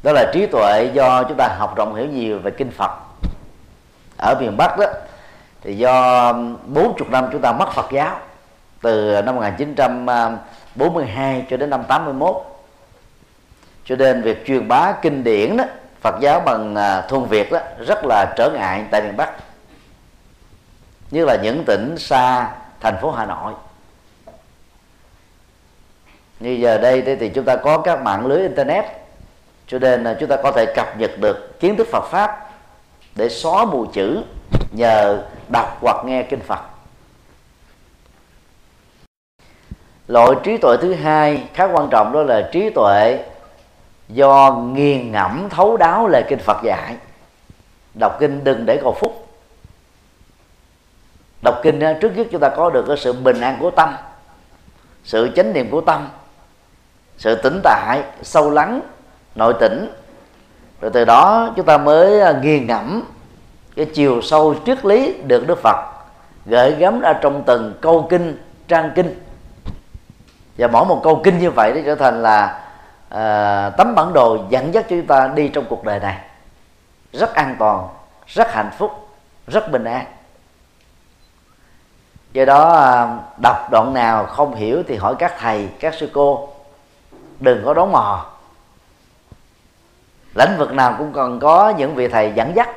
đó 0.03 0.11
là 0.11 0.31
trí 0.33 0.45
tuệ 0.45 0.89
do 0.93 1.23
chúng 1.23 1.37
ta 1.37 1.47
học 1.47 1.75
rộng 1.75 1.95
hiểu 1.95 2.05
nhiều 2.05 2.39
về 2.39 2.51
kinh 2.51 2.71
Phật. 2.71 2.91
Ở 4.17 4.35
miền 4.39 4.57
Bắc 4.57 4.79
đó, 4.79 4.85
thì 5.61 5.77
do 5.77 6.33
40 6.65 7.07
năm 7.09 7.29
chúng 7.31 7.41
ta 7.41 7.51
mất 7.51 7.73
Phật 7.73 7.91
giáo, 7.91 8.19
từ 8.81 9.21
năm 9.21 9.35
1942 9.35 11.45
cho 11.49 11.57
đến 11.57 11.69
năm 11.69 11.83
81 11.87 12.35
cho 13.85 13.95
nên 13.95 14.21
việc 14.21 14.45
truyền 14.45 14.67
bá 14.67 14.93
kinh 15.01 15.23
điển 15.23 15.57
đó, 15.57 15.63
Phật 16.01 16.15
giáo 16.21 16.39
bằng 16.39 16.75
à, 16.75 17.01
thuần 17.01 17.25
Việt 17.25 17.51
đó, 17.51 17.59
rất 17.87 18.05
là 18.05 18.33
trở 18.37 18.49
ngại 18.49 18.83
tại 18.91 19.01
miền 19.01 19.17
Bắc. 19.17 19.33
Như 21.11 21.25
là 21.25 21.37
những 21.43 21.63
tỉnh 21.65 21.97
xa 21.97 22.49
thành 22.79 22.97
phố 23.01 23.11
Hà 23.11 23.25
Nội. 23.25 23.53
Như 26.39 26.51
giờ 26.51 26.77
đây 26.77 27.17
thì 27.19 27.29
chúng 27.29 27.45
ta 27.45 27.55
có 27.55 27.77
các 27.77 28.01
mạng 28.01 28.25
lưới 28.25 28.41
internet 28.41 28.85
cho 29.67 29.79
nên 29.79 30.03
là 30.03 30.17
chúng 30.19 30.29
ta 30.29 30.35
có 30.43 30.51
thể 30.51 30.65
cập 30.75 30.97
nhật 30.97 31.11
được 31.19 31.59
kiến 31.59 31.77
thức 31.77 31.87
Phật 31.91 32.03
pháp 32.11 32.49
để 33.15 33.29
xóa 33.29 33.65
mù 33.65 33.85
chữ 33.85 34.23
nhờ 34.71 35.23
đọc 35.51 35.77
hoặc 35.81 36.05
nghe 36.05 36.23
kinh 36.23 36.39
Phật. 36.39 36.59
Loại 40.07 40.29
trí 40.43 40.57
tuệ 40.57 40.77
thứ 40.81 40.93
hai 40.93 41.43
khá 41.53 41.63
quan 41.63 41.87
trọng 41.89 42.11
đó 42.13 42.23
là 42.23 42.49
trí 42.51 42.69
tuệ 42.69 43.25
do 44.09 44.51
nghiền 44.51 45.11
ngẫm, 45.11 45.49
thấu 45.49 45.77
đáo 45.77 46.07
lời 46.07 46.23
kinh 46.29 46.39
Phật 46.39 46.57
dạy. 46.63 46.95
Đọc 47.99 48.17
kinh 48.19 48.43
đừng 48.43 48.65
để 48.65 48.79
cầu 48.83 48.95
phúc. 48.99 49.27
Đọc 51.43 51.59
kinh 51.63 51.79
à, 51.79 51.97
trước 52.01 52.11
nhất 52.15 52.27
chúng 52.31 52.41
ta 52.41 52.49
có 52.49 52.69
được 52.69 52.85
cái 52.87 52.97
sự 52.97 53.13
bình 53.13 53.41
an 53.41 53.57
của 53.59 53.71
tâm, 53.71 53.95
sự 55.03 55.31
chánh 55.35 55.53
niệm 55.53 55.69
của 55.71 55.81
tâm, 55.81 56.09
sự 57.17 57.35
tĩnh 57.35 57.61
tại, 57.63 58.03
sâu 58.21 58.51
lắng 58.51 58.81
nội 59.37 59.53
tỉnh. 59.59 59.93
Rồi 60.81 60.91
từ 60.93 61.05
đó 61.05 61.49
chúng 61.55 61.65
ta 61.65 61.77
mới 61.77 62.21
à, 62.21 62.39
nghiền 62.41 62.67
ngẫm 62.67 63.03
cái 63.75 63.85
chiều 63.85 64.21
sâu 64.21 64.55
triết 64.65 64.85
lý 64.85 65.13
được 65.13 65.47
Đức 65.47 65.59
Phật 65.63 65.75
gửi 66.45 66.75
gắm 66.75 66.99
ra 66.99 67.13
trong 67.13 67.43
từng 67.45 67.73
câu 67.81 68.07
kinh 68.09 68.37
trang 68.67 68.91
kinh. 68.95 69.19
Và 70.57 70.67
mỗi 70.67 70.85
một 70.85 71.01
câu 71.03 71.21
kinh 71.23 71.39
như 71.39 71.51
vậy 71.51 71.73
nó 71.75 71.81
trở 71.85 71.95
thành 71.95 72.23
là 72.23 72.63
à, 73.09 73.69
tấm 73.69 73.95
bản 73.95 74.13
đồ 74.13 74.37
dẫn 74.49 74.73
dắt 74.73 74.85
cho 74.89 74.95
chúng 74.95 75.07
ta 75.07 75.27
đi 75.35 75.47
trong 75.47 75.65
cuộc 75.69 75.83
đời 75.83 75.99
này. 75.99 76.17
Rất 77.13 77.35
an 77.35 77.55
toàn 77.59 77.87
rất 78.27 78.53
hạnh 78.53 78.69
phúc 78.77 79.07
rất 79.47 79.71
bình 79.71 79.83
an. 79.83 80.05
Do 82.33 82.45
đó 82.45 82.73
à, 82.73 83.17
đọc 83.41 83.71
đoạn 83.71 83.93
nào 83.93 84.25
không 84.25 84.55
hiểu 84.55 84.83
thì 84.87 84.95
hỏi 84.95 85.15
các 85.19 85.33
thầy 85.39 85.69
các 85.79 85.93
sư 85.93 86.09
cô 86.13 86.49
đừng 87.39 87.65
có 87.65 87.73
đón 87.73 87.91
mò 87.91 88.25
lĩnh 90.37 90.57
vực 90.57 90.73
nào 90.73 90.95
cũng 90.97 91.13
cần 91.13 91.39
có 91.39 91.73
những 91.77 91.95
vị 91.95 92.07
thầy 92.07 92.31
dẫn 92.35 92.55
dắt. 92.55 92.69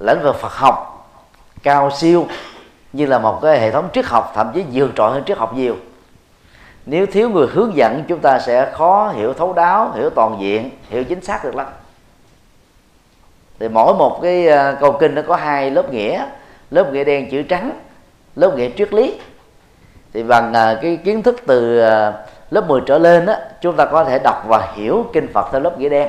Lĩnh 0.00 0.22
vực 0.22 0.36
Phật 0.36 0.52
học, 0.52 1.08
cao 1.62 1.90
siêu, 1.90 2.26
như 2.92 3.06
là 3.06 3.18
một 3.18 3.38
cái 3.42 3.60
hệ 3.60 3.70
thống 3.70 3.88
triết 3.92 4.04
học, 4.04 4.32
thậm 4.34 4.50
chí 4.54 4.64
vượt 4.72 4.90
trội 4.96 5.10
hơn 5.10 5.24
triết 5.26 5.38
học 5.38 5.54
nhiều. 5.54 5.76
Nếu 6.86 7.06
thiếu 7.06 7.30
người 7.30 7.46
hướng 7.46 7.76
dẫn, 7.76 8.04
chúng 8.08 8.18
ta 8.20 8.38
sẽ 8.38 8.72
khó 8.72 9.12
hiểu 9.16 9.32
thấu 9.32 9.52
đáo, 9.52 9.92
hiểu 9.94 10.10
toàn 10.10 10.36
diện, 10.40 10.70
hiểu 10.88 11.04
chính 11.04 11.20
xác 11.20 11.44
được 11.44 11.56
lắm. 11.56 11.66
Thì 13.58 13.68
mỗi 13.68 13.94
một 13.94 14.18
cái 14.22 14.46
ờ, 14.46 14.76
câu 14.80 14.92
kinh 14.92 15.14
nó 15.14 15.22
có 15.26 15.36
hai 15.36 15.70
lớp 15.70 15.92
nghĩa. 15.92 16.26
Lớp 16.70 16.92
nghĩa 16.92 17.04
đen 17.04 17.30
chữ 17.30 17.42
trắng, 17.42 17.72
lớp 18.36 18.56
nghĩa 18.56 18.68
triết 18.76 18.94
lý. 18.94 19.20
Thì 20.12 20.22
bằng 20.22 20.52
ờ, 20.54 20.78
cái 20.82 20.98
kiến 21.04 21.22
thức 21.22 21.36
từ 21.46 21.78
ờ, 21.78 22.12
lớp 22.50 22.68
10 22.68 22.80
trở 22.86 22.98
lên 22.98 23.26
á 23.26 23.38
chúng 23.60 23.76
ta 23.76 23.84
có 23.84 24.04
thể 24.04 24.18
đọc 24.18 24.44
và 24.46 24.72
hiểu 24.74 25.06
kinh 25.12 25.32
Phật 25.32 25.48
theo 25.52 25.60
lớp 25.60 25.78
nghĩa 25.78 25.88
đen. 25.88 26.08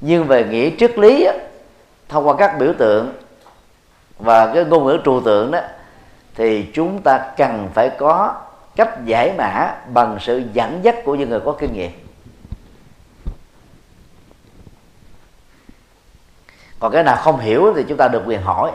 Nhưng 0.00 0.24
về 0.24 0.44
nghĩa 0.44 0.70
triết 0.78 0.98
lý 0.98 1.24
á, 1.24 1.32
thông 2.08 2.28
qua 2.28 2.34
các 2.38 2.58
biểu 2.58 2.72
tượng 2.78 3.12
và 4.18 4.54
cái 4.54 4.64
ngôn 4.64 4.86
ngữ 4.86 4.98
trừu 5.04 5.20
tượng 5.20 5.50
đó 5.50 5.60
thì 6.34 6.66
chúng 6.74 7.02
ta 7.02 7.18
cần 7.36 7.68
phải 7.74 7.90
có 7.98 8.34
cách 8.76 9.04
giải 9.04 9.32
mã 9.38 9.74
bằng 9.92 10.18
sự 10.20 10.42
dẫn 10.52 10.80
dắt 10.82 10.96
của 11.04 11.14
những 11.14 11.30
người 11.30 11.40
có 11.40 11.52
kinh 11.52 11.72
nghiệm. 11.72 11.90
Còn 16.78 16.92
cái 16.92 17.02
nào 17.02 17.16
không 17.16 17.38
hiểu 17.38 17.72
thì 17.76 17.84
chúng 17.88 17.98
ta 17.98 18.08
được 18.08 18.22
quyền 18.26 18.42
hỏi. 18.42 18.72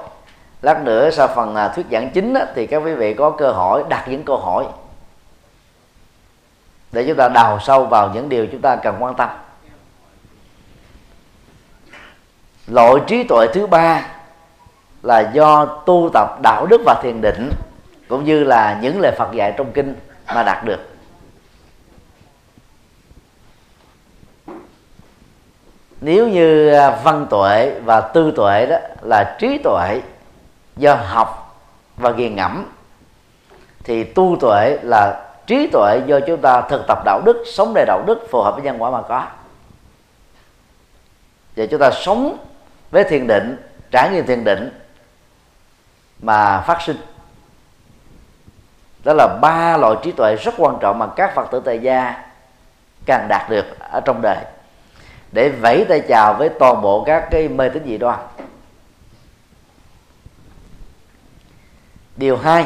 Lát 0.62 0.84
nữa 0.84 1.10
sau 1.10 1.28
phần 1.28 1.56
à, 1.56 1.68
thuyết 1.68 1.86
giảng 1.92 2.10
chính 2.10 2.34
á, 2.34 2.46
thì 2.56 2.68
các 2.68 2.78
quý 2.78 2.94
vị 2.94 3.14
có 3.14 3.30
cơ 3.30 3.52
hội 3.52 3.84
đặt 3.90 4.06
những 4.08 4.24
câu 4.24 4.38
hỏi 4.38 4.66
để 6.92 7.06
chúng 7.08 7.18
ta 7.18 7.30
đào 7.30 7.60
sâu 7.60 7.86
vào 7.86 8.12
những 8.14 8.30
điều 8.30 8.48
chúng 8.52 8.62
ta 8.62 8.76
cần 8.76 8.96
quan 9.00 9.16
tâm. 9.16 9.30
Loại 12.68 12.94
trí 13.08 13.24
tuệ 13.24 13.48
thứ 13.54 13.68
ba 13.68 14.08
là 15.04 15.20
do 15.34 15.66
tu 15.66 16.10
tập 16.14 16.42
đạo 16.42 16.66
đức 16.66 16.82
và 16.86 17.02
thiền 17.04 17.22
định, 17.22 17.50
cũng 18.08 18.26
như 18.26 18.44
là 18.44 18.80
những 18.82 19.00
lời 19.00 19.12
Phật 19.18 19.32
dạy 19.32 19.54
trong 19.58 19.72
kinh 19.72 19.96
mà 20.36 20.44
đạt 20.44 20.66
được. 20.66 20.80
Nếu 26.02 26.28
như 26.28 26.74
à, 26.74 27.00
văn 27.04 27.28
tuệ 27.30 27.80
và 27.86 28.02
tư 28.02 28.34
tuệ 28.36 28.66
đó 28.66 28.78
là 29.02 29.36
trí 29.40 29.58
tuệ 29.58 30.02
do 30.78 30.96
học 30.96 31.60
và 31.98 32.12
ghi 32.12 32.30
ngẫm, 32.30 32.66
thì 33.84 34.04
tu 34.04 34.38
tuệ 34.42 34.80
là 34.84 35.31
trí 35.52 35.68
tuệ 35.68 36.02
do 36.06 36.20
chúng 36.20 36.42
ta 36.42 36.62
thực 36.62 36.88
tập 36.88 37.02
đạo 37.06 37.22
đức, 37.26 37.44
sống 37.46 37.74
đầy 37.74 37.86
đạo 37.86 38.04
đức 38.08 38.28
phù 38.30 38.42
hợp 38.42 38.56
với 38.56 38.64
nhân 38.64 38.82
quả 38.82 38.90
mà 38.92 39.02
có. 39.02 39.28
Và 41.56 41.66
chúng 41.66 41.80
ta 41.80 41.92
sống 41.92 42.38
với 42.92 43.04
thiền 43.04 43.28
định, 43.28 43.58
trải 43.92 44.10
nghiệm 44.12 44.26
thiền 44.26 44.44
định 44.44 44.80
mà 46.22 46.62
phát 46.62 46.82
sinh. 46.82 46.98
Đó 49.04 49.14
là 49.14 49.38
ba 49.42 49.78
loại 49.78 49.96
trí 50.04 50.12
tuệ 50.12 50.36
rất 50.36 50.54
quan 50.58 50.78
trọng 50.82 51.00
mà 51.00 51.08
các 51.16 51.36
phật 51.36 51.52
tử 51.52 51.62
tại 51.66 51.80
gia 51.80 52.24
càng 53.06 53.28
đạt 53.28 53.50
được 53.50 53.66
ở 53.80 54.02
trong 54.06 54.22
đời. 54.22 54.38
Để 55.32 55.50
vẫy 55.50 55.86
tay 55.90 56.02
chào 56.08 56.34
với 56.34 56.50
toàn 56.50 56.82
bộ 56.82 57.04
các 57.04 57.28
cái 57.32 57.48
mê 57.48 57.70
tín 57.70 57.84
dị 57.86 57.98
đoan. 57.98 58.20
Điều 62.18 62.38
hai 62.38 62.66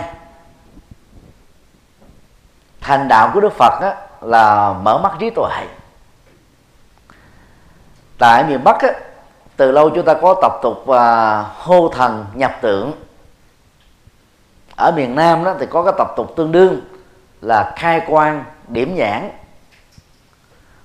thành 2.86 3.08
đạo 3.08 3.32
của 3.34 3.40
đức 3.40 3.54
phật 3.54 3.80
á, 3.82 3.96
là 4.22 4.74
mở 4.74 4.98
mắt 4.98 5.12
trí 5.20 5.30
tuệ. 5.30 5.68
Tại 8.18 8.44
miền 8.44 8.64
bắc 8.64 8.80
á, 8.80 8.90
từ 9.58 9.72
lâu 9.72 9.90
chúng 9.90 10.06
ta 10.06 10.14
có 10.14 10.36
tập 10.42 10.52
tục 10.62 10.88
à, 10.88 11.38
hô 11.58 11.90
thần 11.90 12.26
nhập 12.34 12.52
tượng. 12.62 12.92
Ở 14.76 14.92
miền 14.92 15.16
nam 15.16 15.44
đó 15.44 15.54
thì 15.60 15.66
có 15.66 15.84
cái 15.84 15.94
tập 15.98 16.08
tục 16.16 16.34
tương 16.36 16.52
đương 16.52 16.82
là 17.42 17.74
khai 17.76 18.02
quan 18.08 18.44
điểm 18.68 18.96
nhãn. 18.96 19.32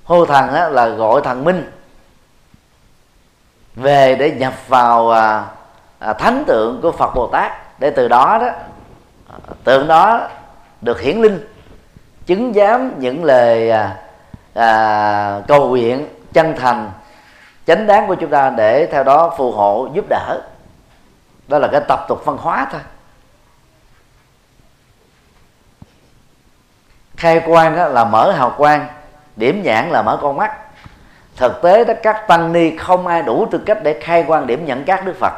Hô 0.05 0.27
thần 0.27 0.53
á, 0.53 0.69
là 0.69 0.89
gọi 0.89 1.21
thần 1.25 1.45
minh. 1.45 1.71
Về 3.75 4.15
để 4.15 4.31
nhập 4.31 4.55
vào 4.69 5.11
à, 5.11 5.45
à, 5.99 6.13
thánh 6.13 6.45
tượng 6.47 6.81
của 6.83 6.93
phật 6.93 7.15
bồ 7.15 7.27
tát. 7.27 7.53
Để 7.81 7.91
từ 7.91 8.09
đó 8.09 8.39
đó 8.41 8.47
à, 9.29 9.39
tượng 9.65 9.87
đó 9.87 10.29
được 10.81 11.01
hiển 11.01 11.23
linh 11.23 11.47
chứng 12.27 12.55
giám 12.55 13.01
những 13.01 13.25
lời 13.25 13.71
à, 13.71 13.97
à, 14.55 15.43
cầu 15.49 15.69
nguyện 15.69 16.07
chân 16.33 16.55
thành 16.57 16.91
chánh 17.67 17.87
đáng 17.87 18.07
của 18.07 18.15
chúng 18.15 18.31
ta 18.31 18.51
để 18.51 18.87
theo 18.87 19.05
đó 19.05 19.35
phù 19.37 19.53
hộ 19.53 19.89
giúp 19.95 20.05
đỡ. 20.09 20.41
Đó 21.49 21.59
là 21.59 21.69
cái 21.73 21.81
tập 21.89 22.01
tục 22.09 22.25
văn 22.25 22.37
hóa 22.41 22.67
thôi. 22.73 22.81
Khai 27.17 27.41
quang 27.41 27.93
là 27.93 28.05
mở 28.05 28.33
hào 28.33 28.55
quang 28.57 28.89
điểm 29.37 29.63
nhãn 29.63 29.89
là 29.91 30.03
mở 30.03 30.19
con 30.23 30.37
mắt. 30.37 30.57
Thực 31.37 31.63
tế 31.63 31.85
đó 31.85 31.95
các 32.03 32.25
tăng 32.29 32.53
ni 32.53 32.77
không 32.77 33.07
ai 33.07 33.23
đủ 33.23 33.47
tư 33.51 33.61
cách 33.67 33.79
để 33.83 34.01
khai 34.03 34.25
quan 34.27 34.47
điểm 34.47 34.65
nhận 34.65 34.85
các 34.85 35.07
đức 35.07 35.17
phật. 35.21 35.33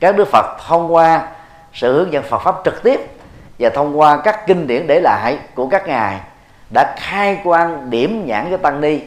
Các 0.00 0.16
đức 0.16 0.28
phật 0.32 0.56
thông 0.66 0.94
qua 0.94 1.28
sự 1.72 1.98
hướng 1.98 2.12
dẫn 2.12 2.22
phật 2.22 2.38
pháp 2.38 2.54
trực 2.64 2.82
tiếp 2.82 3.00
và 3.60 3.70
thông 3.70 3.98
qua 3.98 4.20
các 4.24 4.46
kinh 4.46 4.66
điển 4.66 4.86
để 4.86 5.00
lại 5.00 5.38
của 5.54 5.68
các 5.68 5.86
ngài 5.86 6.20
đã 6.74 6.94
khai 6.98 7.40
quan 7.44 7.90
điểm 7.90 8.26
nhãn 8.26 8.46
cho 8.50 8.56
tăng 8.56 8.80
ni. 8.80 9.00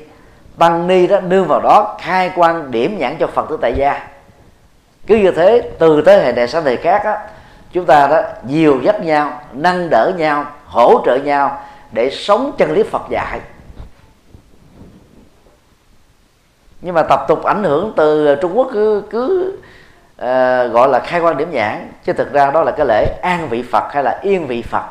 Tăng 0.59 0.87
ni 0.87 1.07
đó 1.07 1.19
nương 1.19 1.47
vào 1.47 1.61
đó 1.61 1.97
khai 2.01 2.31
quan 2.35 2.71
điểm 2.71 2.97
nhãn 2.99 3.15
cho 3.19 3.27
phật 3.27 3.49
tử 3.49 3.57
tại 3.61 3.73
gia. 3.77 4.07
Cứ 5.07 5.15
như 5.15 5.31
thế, 5.31 5.71
từ 5.79 6.03
thế 6.05 6.23
hệ 6.23 6.31
này 6.31 6.47
sang 6.47 6.63
thế 6.63 6.75
khác 6.75 7.01
á, 7.03 7.19
chúng 7.71 7.85
ta 7.85 8.07
đó 8.07 8.21
nhiều 8.47 8.79
dắt 8.83 9.01
nhau, 9.01 9.41
nâng 9.53 9.89
đỡ 9.89 10.11
nhau, 10.17 10.45
hỗ 10.65 11.01
trợ 11.05 11.15
nhau 11.15 11.61
để 11.91 12.09
sống 12.09 12.51
chân 12.57 12.71
lý 12.71 12.83
phật 12.83 13.01
dạy. 13.09 13.39
Nhưng 16.81 16.95
mà 16.95 17.03
tập 17.03 17.25
tục 17.27 17.43
ảnh 17.43 17.63
hưởng 17.63 17.93
từ 17.95 18.35
trung 18.35 18.57
quốc 18.57 18.69
cứ 18.73 19.03
cứ 19.09 19.57
uh, 20.21 20.73
gọi 20.73 20.88
là 20.88 20.99
khai 20.99 21.19
quan 21.19 21.38
điểm 21.38 21.52
nhãn 21.52 21.91
chứ 22.04 22.13
thực 22.13 22.34
ra 22.34 22.52
đó 22.52 22.63
là 22.63 22.71
cái 22.71 22.86
lễ 22.86 23.19
an 23.21 23.49
vị 23.49 23.63
phật 23.71 23.93
hay 23.93 24.04
là 24.04 24.19
yên 24.21 24.47
vị 24.47 24.62
phật. 24.62 24.84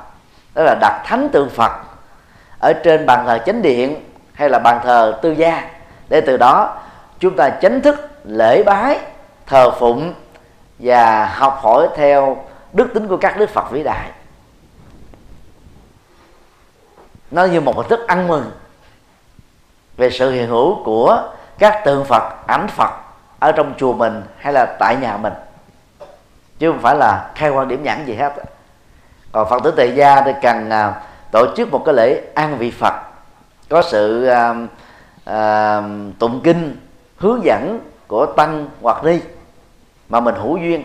Đó 0.54 0.62
là 0.62 0.74
đặt 0.80 1.02
thánh 1.06 1.28
tượng 1.28 1.50
phật 1.50 1.72
ở 2.58 2.72
trên 2.72 3.06
bàn 3.06 3.26
thờ 3.26 3.38
chánh 3.46 3.62
điện 3.62 4.04
hay 4.32 4.48
là 4.48 4.58
bàn 4.58 4.80
thờ 4.84 5.18
tư 5.22 5.32
gia. 5.32 5.70
Để 6.08 6.20
từ 6.20 6.36
đó 6.36 6.76
chúng 7.18 7.36
ta 7.36 7.50
chánh 7.50 7.80
thức 7.80 8.10
lễ 8.24 8.62
bái 8.62 8.98
thờ 9.46 9.70
phụng 9.70 10.14
và 10.78 11.26
học 11.26 11.58
hỏi 11.62 11.88
theo 11.96 12.44
đức 12.72 12.94
tính 12.94 13.08
của 13.08 13.16
các 13.16 13.38
đức 13.38 13.50
phật 13.50 13.70
vĩ 13.70 13.82
đại. 13.82 14.10
Nó 17.30 17.44
như 17.44 17.60
một 17.60 17.76
hình 17.76 17.88
thức 17.88 18.06
ăn 18.06 18.28
mừng 18.28 18.50
về 19.96 20.10
sự 20.10 20.30
hiện 20.30 20.48
hữu 20.48 20.84
của 20.84 21.22
các 21.58 21.82
tượng 21.84 22.04
phật 22.04 22.46
ảnh 22.46 22.68
phật 22.68 23.01
ở 23.42 23.52
trong 23.52 23.74
chùa 23.78 23.92
mình 23.92 24.22
hay 24.38 24.52
là 24.52 24.66
tại 24.78 24.96
nhà 25.00 25.16
mình? 25.16 25.32
Chứ 26.58 26.70
không 26.70 26.80
phải 26.80 26.96
là 26.96 27.30
khai 27.34 27.50
quan 27.50 27.68
điểm 27.68 27.82
nhãn 27.82 28.04
gì 28.04 28.14
hết. 28.14 28.32
Còn 29.32 29.48
phật 29.50 29.62
tử 29.62 29.70
tề 29.70 29.86
gia 29.86 30.20
thì 30.20 30.32
cần 30.42 30.70
à, 30.70 31.02
tổ 31.32 31.46
chức 31.56 31.70
một 31.70 31.82
cái 31.86 31.94
lễ 31.94 32.20
an 32.34 32.58
vị 32.58 32.70
phật 32.70 32.94
có 33.68 33.82
sự 33.82 34.26
à, 34.26 34.54
à, 35.24 35.82
tụng 36.18 36.40
kinh 36.44 36.76
hướng 37.16 37.44
dẫn 37.44 37.80
của 38.06 38.26
tăng 38.26 38.68
hoặc 38.82 39.04
ni 39.04 39.18
mà 40.08 40.20
mình 40.20 40.34
hữu 40.34 40.56
duyên 40.56 40.82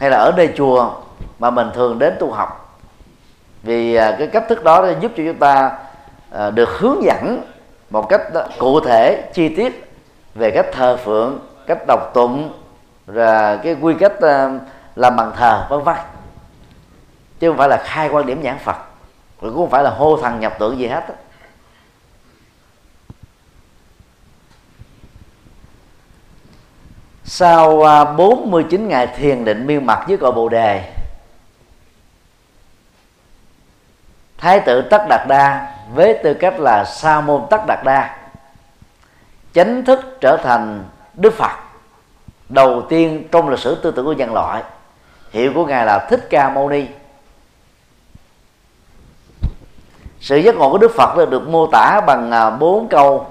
hay 0.00 0.10
là 0.10 0.16
ở 0.16 0.32
đây 0.36 0.52
chùa 0.56 0.90
mà 1.38 1.50
mình 1.50 1.70
thường 1.74 1.98
đến 1.98 2.16
tu 2.20 2.30
học. 2.30 2.78
Vì 3.62 3.94
à, 3.94 4.16
cái 4.18 4.26
cách 4.26 4.44
thức 4.48 4.64
đó 4.64 4.86
giúp 5.00 5.12
cho 5.16 5.22
chúng 5.26 5.38
ta 5.38 5.78
à, 6.30 6.50
được 6.50 6.68
hướng 6.78 7.02
dẫn 7.02 7.42
một 7.90 8.08
cách 8.08 8.22
cụ 8.58 8.80
thể 8.80 9.30
chi 9.34 9.48
tiết 9.56 9.91
về 10.34 10.50
cách 10.50 10.66
thờ 10.72 10.96
phượng, 10.96 11.38
cách 11.66 11.78
đọc 11.86 12.10
tụng 12.14 12.52
và 13.06 13.56
cái 13.56 13.76
quy 13.80 13.94
cách 14.00 14.12
ờ, 14.20 14.50
làm 14.96 15.16
bằng 15.16 15.32
thờ, 15.36 15.66
vân 15.70 15.82
vân. 15.82 15.96
Chứ 17.40 17.48
không 17.48 17.58
phải 17.58 17.68
là 17.68 17.82
khai 17.84 18.08
quan 18.08 18.26
điểm 18.26 18.42
nhãn 18.42 18.58
phật 18.58 18.76
cũng 19.40 19.54
không 19.54 19.70
phải 19.70 19.82
là 19.82 19.90
hô 19.90 20.16
thần 20.16 20.40
nhập 20.40 20.54
tượng 20.58 20.78
gì 20.78 20.86
hết 20.86 21.04
sau 27.24 27.82
ờ, 27.82 28.04
49 28.04 28.88
ngày 28.88 29.06
thiền 29.06 29.44
định 29.44 29.66
miên 29.66 29.86
mặt 29.86 30.04
dưới 30.08 30.18
cội 30.18 30.32
bồ 30.32 30.48
đề, 30.48 30.92
thái 34.38 34.60
tử 34.60 34.82
tất 34.90 35.02
đạt 35.08 35.28
đa, 35.28 35.74
với 35.94 36.18
tư 36.24 36.34
cách 36.34 36.60
là 36.60 36.84
sa 36.84 37.20
môn 37.20 37.42
tất 37.50 37.60
đạt 37.66 37.84
đa 37.84 38.21
chánh 39.54 39.84
thức 39.84 40.18
trở 40.20 40.36
thành 40.36 40.84
đức 41.14 41.34
phật. 41.34 41.56
Đầu 42.48 42.82
tiên 42.88 43.28
trong 43.32 43.48
lịch 43.48 43.58
sử 43.58 43.74
tư 43.74 43.90
tưởng 43.90 44.04
của 44.04 44.12
nhân 44.12 44.34
loại, 44.34 44.62
hiệu 45.30 45.52
của 45.54 45.66
ngài 45.66 45.86
là 45.86 45.98
thích 45.98 46.26
ca 46.30 46.50
mâu 46.50 46.68
ni. 46.68 46.86
Sự 50.20 50.36
giác 50.36 50.54
ngộ 50.54 50.70
của 50.70 50.78
đức 50.78 50.94
phật 50.94 51.28
được 51.30 51.48
mô 51.48 51.66
tả 51.66 52.00
bằng 52.06 52.30
à, 52.30 52.50
bốn 52.50 52.88
câu. 52.88 53.26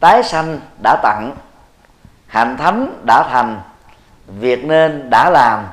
Tái 0.00 0.22
sanh 0.22 0.60
đã 0.82 0.96
tặng 1.02 1.34
hạnh 2.26 2.56
thánh 2.56 3.02
đã 3.06 3.22
thành, 3.22 3.60
việc 4.26 4.64
nên 4.64 5.10
đã 5.10 5.30
làm, 5.30 5.66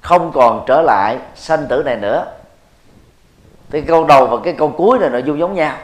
không 0.00 0.32
còn 0.32 0.64
trở 0.66 0.82
lại 0.82 1.18
sanh 1.34 1.66
tử 1.68 1.82
này 1.82 1.96
nữa. 1.96 2.26
Cái 3.70 3.82
câu 3.82 4.04
đầu 4.04 4.26
và 4.26 4.36
cái 4.44 4.54
câu 4.58 4.74
cuối 4.76 4.98
này 4.98 5.10
nội 5.10 5.22
dung 5.22 5.38
giống 5.38 5.54
nhau. 5.54 5.76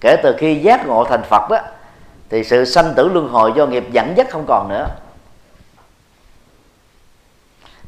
Kể 0.00 0.16
từ 0.22 0.36
khi 0.38 0.54
giác 0.54 0.86
ngộ 0.86 1.04
thành 1.04 1.22
phật 1.22 1.50
đó 1.50 1.58
thì 2.30 2.44
sự 2.44 2.64
sanh 2.64 2.94
tử 2.94 3.08
luân 3.08 3.28
hồi 3.28 3.52
do 3.56 3.66
nghiệp 3.66 3.84
dẫn 3.90 4.16
dắt 4.16 4.26
không 4.30 4.44
còn 4.46 4.68
nữa. 4.68 4.86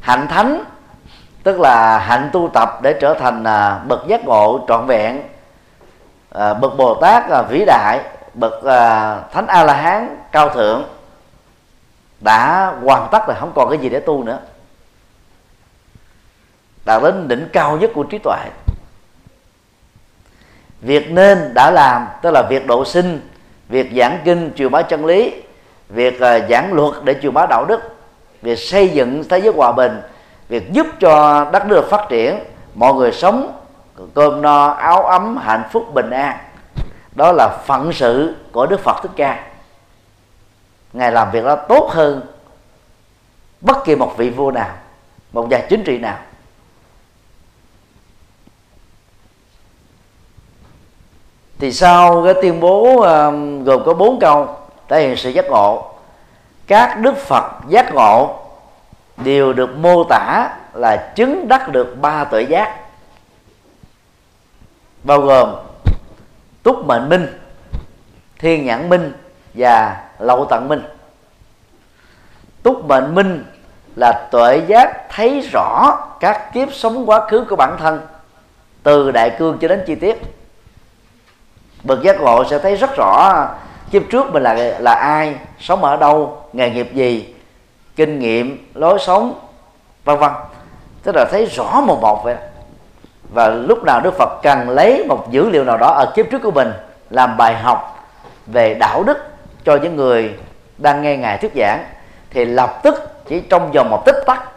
Hạnh 0.00 0.26
thánh, 0.28 0.64
tức 1.42 1.60
là 1.60 1.98
hạnh 1.98 2.30
tu 2.32 2.50
tập 2.54 2.78
để 2.82 2.98
trở 3.00 3.14
thành 3.14 3.44
à, 3.44 3.78
bậc 3.78 4.06
giác 4.06 4.24
ngộ 4.24 4.64
trọn 4.68 4.86
vẹn 4.86 5.22
à, 6.30 6.54
bậc 6.54 6.76
bồ 6.76 6.94
tát 6.94 7.30
à, 7.30 7.42
vĩ 7.42 7.64
đại, 7.66 8.00
bậc 8.34 8.52
thánh 9.32 9.46
a 9.46 9.64
la 9.64 9.74
hán 9.74 10.16
cao 10.32 10.48
thượng, 10.48 10.84
đã 12.20 12.66
hoàn 12.82 13.08
tất 13.12 13.28
là 13.28 13.34
không 13.40 13.52
còn 13.54 13.70
cái 13.70 13.78
gì 13.78 13.88
để 13.88 14.00
tu 14.00 14.24
nữa. 14.24 14.38
Đạt 16.84 17.02
đến 17.02 17.28
đỉnh 17.28 17.48
cao 17.52 17.76
nhất 17.76 17.90
của 17.94 18.02
trí 18.02 18.18
tuệ. 18.18 18.38
Việc 20.80 21.10
nên 21.10 21.54
đã 21.54 21.70
làm, 21.70 22.08
tức 22.22 22.30
là 22.30 22.42
việc 22.42 22.66
độ 22.66 22.84
sinh 22.84 23.28
việc 23.68 23.90
giảng 23.96 24.18
kinh 24.24 24.52
truyền 24.56 24.70
bá 24.70 24.82
chân 24.82 25.06
lý 25.06 25.34
việc 25.88 26.14
uh, 26.14 26.50
giảng 26.50 26.72
luật 26.72 26.94
để 27.04 27.14
truyền 27.22 27.34
bá 27.34 27.46
đạo 27.46 27.64
đức 27.64 27.80
việc 28.42 28.58
xây 28.58 28.88
dựng 28.88 29.24
thế 29.28 29.38
giới 29.38 29.52
hòa 29.56 29.72
bình 29.72 30.00
việc 30.48 30.72
giúp 30.72 30.86
cho 31.00 31.44
đất 31.52 31.66
nước 31.66 31.86
phát 31.90 32.06
triển 32.08 32.38
mọi 32.74 32.94
người 32.94 33.12
sống 33.12 33.52
cơm 34.14 34.42
no 34.42 34.66
áo 34.66 35.02
ấm 35.02 35.36
hạnh 35.36 35.62
phúc 35.72 35.94
bình 35.94 36.10
an. 36.10 36.38
Đó 37.16 37.32
là 37.32 37.48
phận 37.66 37.92
sự 37.92 38.34
của 38.52 38.66
đức 38.66 38.80
phật 38.80 38.96
thích 39.02 39.10
ca. 39.16 39.44
Ngài 40.92 41.12
làm 41.12 41.30
việc 41.30 41.44
đó 41.44 41.56
tốt 41.56 41.90
hơn 41.92 42.20
bất 43.60 43.84
kỳ 43.84 43.96
một 43.96 44.14
vị 44.16 44.30
vua 44.30 44.50
nào 44.50 44.70
một 45.32 45.48
nhà 45.50 45.60
chính 45.68 45.84
trị 45.84 45.98
nào. 45.98 46.18
Thì 51.58 51.72
sau 51.72 52.22
cái 52.24 52.34
tuyên 52.42 52.60
bố 52.60 52.94
uh, 52.94 53.04
gồm 53.64 53.82
có 53.86 53.94
bốn 53.94 54.18
câu 54.20 54.56
thể 54.88 55.02
hiện 55.02 55.16
sự 55.16 55.30
giác 55.30 55.44
ngộ. 55.50 55.94
Các 56.66 56.98
đức 56.98 57.16
phật 57.16 57.44
giác 57.68 57.94
ngộ 57.94 58.36
đều 59.16 59.52
được 59.52 59.78
mô 59.78 60.04
tả 60.04 60.50
là 60.74 61.12
chứng 61.16 61.48
đắc 61.48 61.68
được 61.68 61.96
ba 62.00 62.24
tuệ 62.24 62.42
giác 62.42 62.76
bao 65.04 65.20
gồm 65.20 65.54
túc 66.62 66.86
mệnh 66.86 67.08
minh 67.08 67.26
thiên 68.38 68.66
nhãn 68.66 68.88
minh 68.88 69.12
và 69.54 70.04
lậu 70.18 70.46
tận 70.50 70.68
minh. 70.68 70.82
Túc 72.62 72.84
mệnh 72.84 73.14
minh 73.14 73.44
là 73.96 74.28
tuệ 74.30 74.62
giác 74.66 75.08
thấy 75.08 75.48
rõ 75.52 75.98
các 76.20 76.52
kiếp 76.52 76.68
sống 76.72 77.08
quá 77.10 77.28
khứ 77.28 77.44
của 77.50 77.56
bản 77.56 77.76
thân 77.78 78.00
từ 78.82 79.10
đại 79.10 79.36
cương 79.38 79.58
cho 79.60 79.68
đến 79.68 79.84
chi 79.86 79.94
tiết 79.94 80.37
bậc 81.82 82.02
giác 82.02 82.20
ngộ 82.20 82.44
sẽ 82.44 82.58
thấy 82.58 82.76
rất 82.76 82.90
rõ 82.96 83.46
kiếp 83.90 84.02
trước 84.10 84.32
mình 84.32 84.42
là 84.42 84.54
là 84.78 84.92
ai, 84.92 85.34
sống 85.60 85.84
ở 85.84 85.96
đâu, 85.96 86.42
nghề 86.52 86.70
nghiệp 86.70 86.94
gì, 86.94 87.34
kinh 87.96 88.18
nghiệm, 88.18 88.70
lối 88.74 88.98
sống, 88.98 89.34
vân 90.04 90.18
vân. 90.18 90.30
Tức 91.02 91.14
là 91.14 91.24
thấy 91.30 91.46
rõ 91.46 91.80
một 91.80 92.00
một 92.00 92.24
vậy 92.24 92.36
và 93.34 93.48
lúc 93.48 93.84
nào 93.84 94.00
đức 94.00 94.14
phật 94.18 94.42
cần 94.42 94.68
lấy 94.68 95.04
một 95.08 95.30
dữ 95.30 95.50
liệu 95.50 95.64
nào 95.64 95.76
đó 95.76 95.86
ở 95.86 96.12
kiếp 96.14 96.26
trước 96.30 96.42
của 96.42 96.50
mình 96.50 96.72
làm 97.10 97.36
bài 97.36 97.54
học 97.54 98.08
về 98.46 98.74
đạo 98.74 99.02
đức 99.02 99.18
cho 99.64 99.76
những 99.76 99.96
người 99.96 100.34
đang 100.78 101.02
nghe 101.02 101.16
ngài 101.16 101.38
thuyết 101.38 101.52
giảng, 101.56 101.84
thì 102.30 102.44
lập 102.44 102.80
tức 102.82 102.94
chỉ 103.28 103.40
trong 103.40 103.72
vòng 103.72 103.90
một 103.90 104.02
tích 104.06 104.16
tắc, 104.26 104.48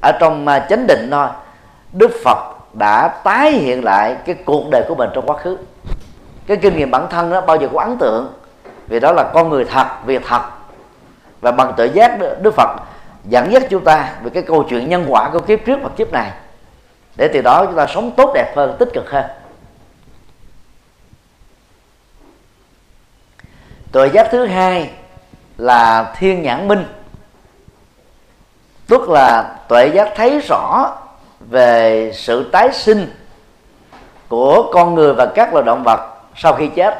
ở 0.00 0.12
trong 0.12 0.48
à, 0.48 0.66
chánh 0.70 0.86
định 0.86 1.08
thôi, 1.10 1.28
đức 1.92 2.10
phật 2.24 2.38
đã 2.72 3.08
tái 3.08 3.50
hiện 3.50 3.84
lại 3.84 4.16
cái 4.26 4.34
cuộc 4.44 4.70
đời 4.70 4.84
của 4.88 4.94
mình 4.94 5.10
trong 5.14 5.26
quá 5.26 5.36
khứ 5.36 5.56
cái 6.50 6.58
kinh 6.62 6.76
nghiệm 6.76 6.90
bản 6.90 7.06
thân 7.10 7.30
đó 7.30 7.40
bao 7.40 7.56
giờ 7.56 7.68
cũng 7.68 7.78
ấn 7.78 7.98
tượng. 7.98 8.32
Vì 8.86 9.00
đó 9.00 9.12
là 9.12 9.30
con 9.34 9.48
người 9.48 9.64
thật, 9.64 9.86
việc 10.04 10.22
thật. 10.26 10.42
Và 11.40 11.52
bằng 11.52 11.72
tự 11.76 11.84
giác 11.84 12.18
đức 12.42 12.54
phật 12.54 12.68
dẫn 13.24 13.52
dắt 13.52 13.62
chúng 13.70 13.84
ta 13.84 14.14
về 14.22 14.30
cái 14.34 14.42
câu 14.42 14.64
chuyện 14.70 14.88
nhân 14.88 15.06
quả 15.08 15.30
của 15.32 15.40
kiếp 15.40 15.58
trước 15.66 15.78
và 15.82 15.88
kiếp 15.96 16.12
này. 16.12 16.30
Để 17.16 17.28
từ 17.34 17.40
đó 17.42 17.66
chúng 17.66 17.76
ta 17.76 17.86
sống 17.86 18.10
tốt 18.16 18.32
đẹp 18.34 18.52
hơn, 18.56 18.76
tích 18.78 18.88
cực 18.94 19.10
hơn. 19.10 19.24
Tuệ 23.92 24.08
giác 24.08 24.28
thứ 24.30 24.46
hai 24.46 24.90
là 25.58 26.14
thiên 26.16 26.42
nhãn 26.42 26.68
minh. 26.68 26.84
Tức 28.88 29.08
là 29.08 29.56
tuệ 29.68 29.86
giác 29.86 30.12
thấy 30.16 30.40
rõ 30.48 30.96
về 31.40 32.12
sự 32.14 32.50
tái 32.52 32.68
sinh 32.72 33.14
của 34.28 34.70
con 34.72 34.94
người 34.94 35.14
và 35.14 35.26
các 35.26 35.52
loài 35.52 35.64
động 35.64 35.82
vật 35.84 36.19
sau 36.42 36.54
khi 36.54 36.70
chết 36.76 36.94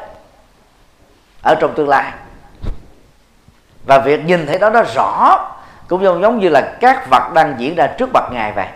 ở 1.41 1.55
trong 1.55 1.73
tương 1.75 1.89
lai. 1.89 2.11
Và 3.85 3.99
việc 3.99 4.25
nhìn 4.25 4.47
thấy 4.47 4.59
đó 4.59 4.69
nó 4.69 4.83
rõ 4.95 5.39
cũng 5.87 6.03
giống 6.03 6.21
giống 6.21 6.39
như 6.39 6.49
là 6.49 6.77
các 6.81 7.09
vật 7.09 7.31
đang 7.33 7.55
diễn 7.59 7.75
ra 7.75 7.87
trước 7.87 8.09
mặt 8.13 8.23
ngài 8.31 8.51
vậy. 8.51 8.67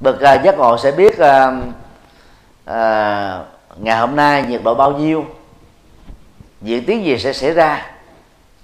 Bậc 0.00 0.14
uh, 0.14 0.42
giác 0.44 0.58
ngộ 0.58 0.78
sẽ 0.78 0.90
biết 0.90 1.12
uh, 1.12 1.54
uh, 2.70 3.46
ngày 3.76 3.98
hôm 3.98 4.16
nay 4.16 4.42
nhiệt 4.42 4.60
độ 4.64 4.74
bao 4.74 4.92
nhiêu 4.92 5.26
diễn 6.60 6.86
tiến 6.86 7.04
gì 7.04 7.18
sẽ 7.18 7.32
xảy 7.32 7.52
ra 7.52 7.86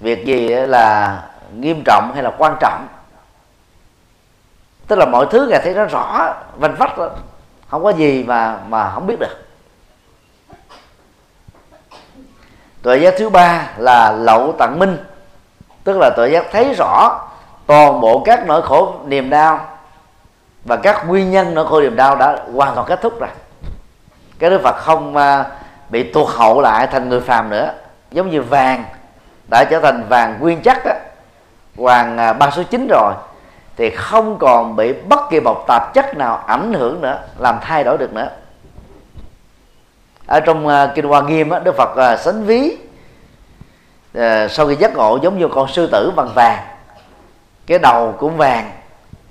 việc 0.00 0.26
gì 0.26 0.48
là 0.48 1.18
nghiêm 1.54 1.82
trọng 1.84 2.10
hay 2.14 2.22
là 2.22 2.32
quan 2.38 2.56
trọng. 2.60 2.86
Tức 4.86 4.96
là 4.96 5.06
mọi 5.06 5.26
thứ 5.30 5.46
ngài 5.50 5.60
thấy 5.64 5.74
nó 5.74 5.84
rõ 5.84 6.34
vành 6.56 6.74
vách 6.74 6.98
không 7.68 7.84
có 7.84 7.90
gì 7.90 8.24
mà 8.24 8.58
mà 8.68 8.90
không 8.94 9.06
biết 9.06 9.16
được. 9.20 9.44
Tuệ 12.82 12.98
giác 12.98 13.14
thứ 13.18 13.28
ba 13.28 13.66
là 13.76 14.12
lậu 14.12 14.52
tặng 14.58 14.78
minh. 14.78 14.98
Tức 15.84 15.98
là 16.00 16.10
tuệ 16.16 16.28
giác 16.28 16.46
thấy 16.52 16.74
rõ 16.78 17.20
toàn 17.66 18.00
bộ 18.00 18.22
các 18.24 18.46
nỗi 18.46 18.62
khổ 18.62 18.94
niềm 19.06 19.30
đau 19.30 19.66
và 20.64 20.76
các 20.76 21.08
nguyên 21.08 21.30
nhân 21.30 21.54
nỗi 21.54 21.66
khổ 21.66 21.80
niềm 21.80 21.96
đau 21.96 22.16
đã 22.16 22.38
hoàn 22.54 22.74
toàn 22.74 22.86
kết 22.86 23.00
thúc 23.02 23.20
rồi. 23.20 23.30
Cái 24.38 24.50
đức 24.50 24.60
phật 24.62 24.76
không 24.76 25.16
à, 25.16 25.44
bị 25.88 26.12
tuột 26.12 26.28
hậu 26.36 26.60
lại 26.60 26.86
thành 26.86 27.08
người 27.08 27.20
phàm 27.20 27.50
nữa. 27.50 27.72
Giống 28.10 28.30
như 28.30 28.42
vàng 28.42 28.84
đã 29.50 29.64
trở 29.64 29.80
thành 29.80 30.04
vàng 30.08 30.38
nguyên 30.40 30.62
chất 30.62 30.84
á. 30.84 30.94
Vàng 31.74 32.18
à, 32.18 32.32
ba 32.32 32.50
số 32.50 32.62
chín 32.62 32.88
rồi 32.90 33.14
thì 33.78 33.90
không 33.90 34.38
còn 34.38 34.76
bị 34.76 34.92
bất 34.92 35.20
kỳ 35.30 35.40
một 35.40 35.64
tạp 35.68 35.94
chất 35.94 36.16
nào 36.16 36.36
ảnh 36.46 36.72
hưởng 36.72 37.00
nữa 37.00 37.18
làm 37.38 37.58
thay 37.60 37.84
đổi 37.84 37.98
được 37.98 38.12
nữa. 38.12 38.28
Ở 40.26 40.40
trong 40.40 40.66
uh, 40.66 40.72
kinh 40.94 41.08
hoa 41.08 41.22
nghiêm 41.22 41.50
á, 41.50 41.58
đức 41.58 41.74
phật 41.76 42.12
uh, 42.14 42.20
sánh 42.20 42.44
ví 42.44 42.76
uh, 44.18 44.50
sau 44.50 44.68
khi 44.68 44.74
giác 44.76 44.96
ngộ 44.96 45.18
giống 45.22 45.38
như 45.38 45.48
con 45.48 45.68
sư 45.68 45.88
tử 45.92 46.12
bằng 46.16 46.28
vàng. 46.34 46.58
Cái 47.66 47.78
đầu 47.78 48.14
cũng 48.18 48.36
vàng 48.36 48.70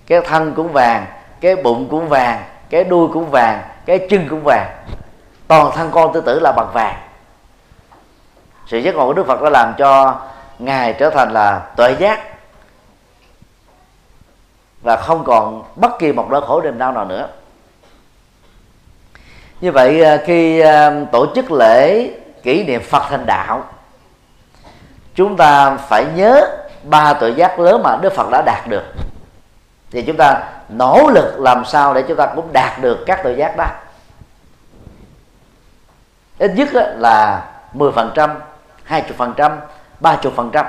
cái 0.08 0.22
thân 0.22 0.54
cũng 0.54 0.74
vàng 0.74 1.06
cái 1.42 1.56
bụng 1.56 1.88
cũng 1.90 2.10
vàng 2.10 2.44
cái 2.70 2.84
đuôi 2.84 3.08
cũng 3.14 3.30
vàng 3.30 3.62
cái 3.86 4.08
chân 4.10 4.28
cũng 4.30 4.44
vàng. 4.44 4.68
Toàn 5.48 5.72
thân 5.76 5.92
con 5.92 6.14
sư 6.14 6.22
tử 6.22 6.40
là 6.40 6.52
bằng 6.52 6.74
vàng. 6.74 6.96
Sự 8.68 8.78
giác 8.78 8.96
ngộ 8.96 9.06
của 9.06 9.14
đức 9.14 9.28
phật 9.28 9.42
đã 9.42 9.50
làm 9.50 9.74
cho 9.78 10.20
ngài 10.60 10.94
trở 10.94 11.10
thành 11.10 11.32
là 11.32 11.62
tuệ 11.76 11.96
giác 12.00 12.37
và 14.82 14.96
không 14.96 15.24
còn 15.24 15.64
bất 15.76 16.00
kỳ 16.00 16.12
một 16.12 16.28
nỗi 16.30 16.42
khổ 16.42 16.62
niềm 16.62 16.78
đau 16.78 16.92
nào 16.92 17.06
nữa. 17.06 17.28
Như 19.62 19.72
vậy 19.72 20.04
à, 20.04 20.18
khi 20.26 20.60
à, 20.60 20.92
tổ 21.12 21.26
chức 21.36 21.52
lễ 21.52 22.12
kỷ 22.44 22.64
niệm 22.64 22.82
phật 22.84 23.04
thành 23.10 23.26
đạo 23.26 23.64
chúng 25.16 25.38
ta 25.38 25.78
phải 25.78 26.06
nhớ 26.16 26.58
ba 26.84 27.14
tội 27.14 27.34
giác 27.34 27.60
lớn 27.60 27.84
mà 27.84 27.98
đức 28.02 28.14
phật 28.14 28.30
đã 28.32 28.42
đạt 28.46 28.68
được. 28.68 28.84
Thì 29.92 30.02
chúng 30.02 30.18
ta 30.18 30.44
nỗ 30.70 31.10
lực 31.14 31.40
làm 31.40 31.66
sao 31.66 31.94
để 31.94 32.04
chúng 32.08 32.18
ta 32.18 32.26
cũng 32.36 32.54
đạt 32.54 32.82
được 32.82 33.04
các 33.06 33.20
tội 33.24 33.36
giác 33.36 33.58
đó. 33.58 33.66
Ít 36.38 36.52
nhất 36.56 36.70
là 36.98 37.46
10%, 37.74 38.36
20%, 38.88 39.58
30%. 40.02 40.66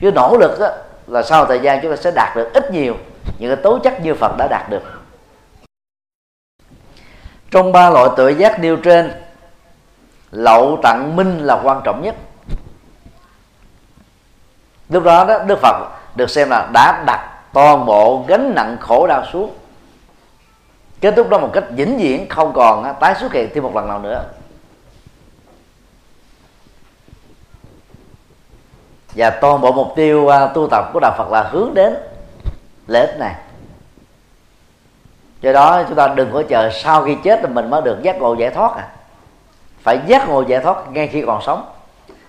Chứ 0.00 0.10
nỗ 0.10 0.36
lực 0.40 0.58
là 1.06 1.22
sau 1.22 1.46
thời 1.46 1.60
gian 1.60 1.78
chúng 1.82 1.90
ta 1.90 1.96
sẽ 1.96 2.10
đạt 2.10 2.36
được 2.36 2.50
ít 2.54 2.70
nhiều 2.72 2.96
những 3.38 3.54
cái 3.54 3.64
tố 3.64 3.78
chất 3.78 4.00
như 4.00 4.14
Phật 4.14 4.36
đã 4.38 4.48
đạt 4.48 4.70
được. 4.70 4.82
Trong 7.50 7.72
ba 7.72 7.90
loại 7.90 8.08
tự 8.16 8.28
giác 8.28 8.60
nêu 8.60 8.76
trên 8.76 9.12
lậu 10.30 10.78
tặng 10.82 11.16
minh 11.16 11.38
là 11.38 11.60
quan 11.62 11.80
trọng 11.84 12.02
nhất. 12.02 12.14
Lúc 14.88 15.04
đó, 15.04 15.24
đó 15.24 15.38
đức 15.46 15.58
phật 15.62 15.76
được 16.16 16.30
xem 16.30 16.50
là 16.50 16.70
đã 16.72 17.02
đặt 17.06 17.30
toàn 17.52 17.86
bộ 17.86 18.24
gánh 18.28 18.52
nặng 18.54 18.76
khổ 18.80 19.06
đau 19.06 19.24
xuống. 19.32 19.54
Kết 21.00 21.14
thúc 21.16 21.28
đó 21.28 21.38
một 21.38 21.50
cách 21.52 21.64
vĩnh 21.70 21.98
viễn 21.98 22.28
không 22.28 22.52
còn 22.52 22.94
tái 23.00 23.14
xuất 23.20 23.32
hiện 23.32 23.50
thêm 23.54 23.62
một 23.62 23.74
lần 23.74 23.88
nào 23.88 23.98
nữa. 23.98 24.24
Và 29.14 29.30
toàn 29.30 29.60
bộ 29.60 29.72
mục 29.72 29.92
tiêu 29.96 30.24
uh, 30.24 30.54
tu 30.54 30.68
tập 30.70 30.90
của 30.92 31.00
đạo 31.00 31.14
Phật 31.18 31.30
là 31.30 31.42
hướng 31.42 31.74
đến 31.74 31.94
lợi 32.86 33.06
ích 33.06 33.18
này. 33.18 33.34
Do 35.40 35.52
đó 35.52 35.82
chúng 35.88 35.96
ta 35.96 36.08
đừng 36.08 36.32
có 36.32 36.42
chờ 36.48 36.70
sau 36.70 37.04
khi 37.04 37.16
chết 37.24 37.40
thì 37.42 37.48
mình 37.48 37.70
mới 37.70 37.82
được 37.82 38.02
giác 38.02 38.16
ngộ 38.16 38.34
giải 38.34 38.50
thoát 38.50 38.76
à. 38.76 38.88
Phải 39.82 39.98
giác 40.06 40.28
ngộ 40.28 40.42
giải 40.42 40.60
thoát 40.60 40.76
ngay 40.90 41.06
khi 41.06 41.22
còn 41.26 41.42
sống. 41.42 41.64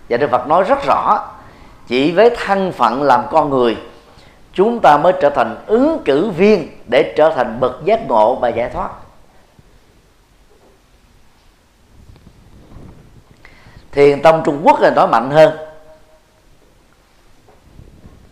Và 0.10 0.17
Đức 0.17 0.32
Phật 0.32 0.48
nói 0.48 0.63
rất 0.63 0.80
rõ 0.86 1.28
chỉ 1.88 2.12
với 2.12 2.30
thân 2.45 2.71
phận 2.71 3.04
làm 3.04 3.24
con 3.32 3.50
người 3.50 3.78
chúng 4.54 4.80
ta 4.80 4.98
mới 4.98 5.13
trở 5.21 5.30
thành 5.30 5.56
ứng 5.67 6.02
cử 6.06 6.30
viên 6.30 6.69
để 6.88 7.13
trở 7.17 7.30
thành 7.36 7.60
bậc 7.60 7.86
giác 7.86 8.08
ngộ 8.08 8.36
và 8.36 8.50
giải 8.50 8.69
thoát. 8.69 8.89
Thiền 13.91 14.21
tông 14.21 14.41
trung 14.45 14.62
quốc 14.63 14.82
là 14.82 14.89
nói 14.89 15.08
mạnh 15.08 15.32
hơn 15.32 15.64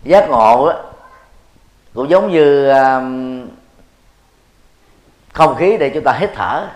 giác 0.03 0.29
ngộ 0.29 0.69
đó, 0.69 0.75
cũng 1.93 2.09
giống 2.09 2.31
như 2.31 2.69
um, 2.69 3.47
không 5.33 5.55
khí 5.55 5.77
để 5.77 5.91
chúng 5.93 6.03
ta 6.03 6.11
hít 6.11 6.29
thở. 6.35 6.67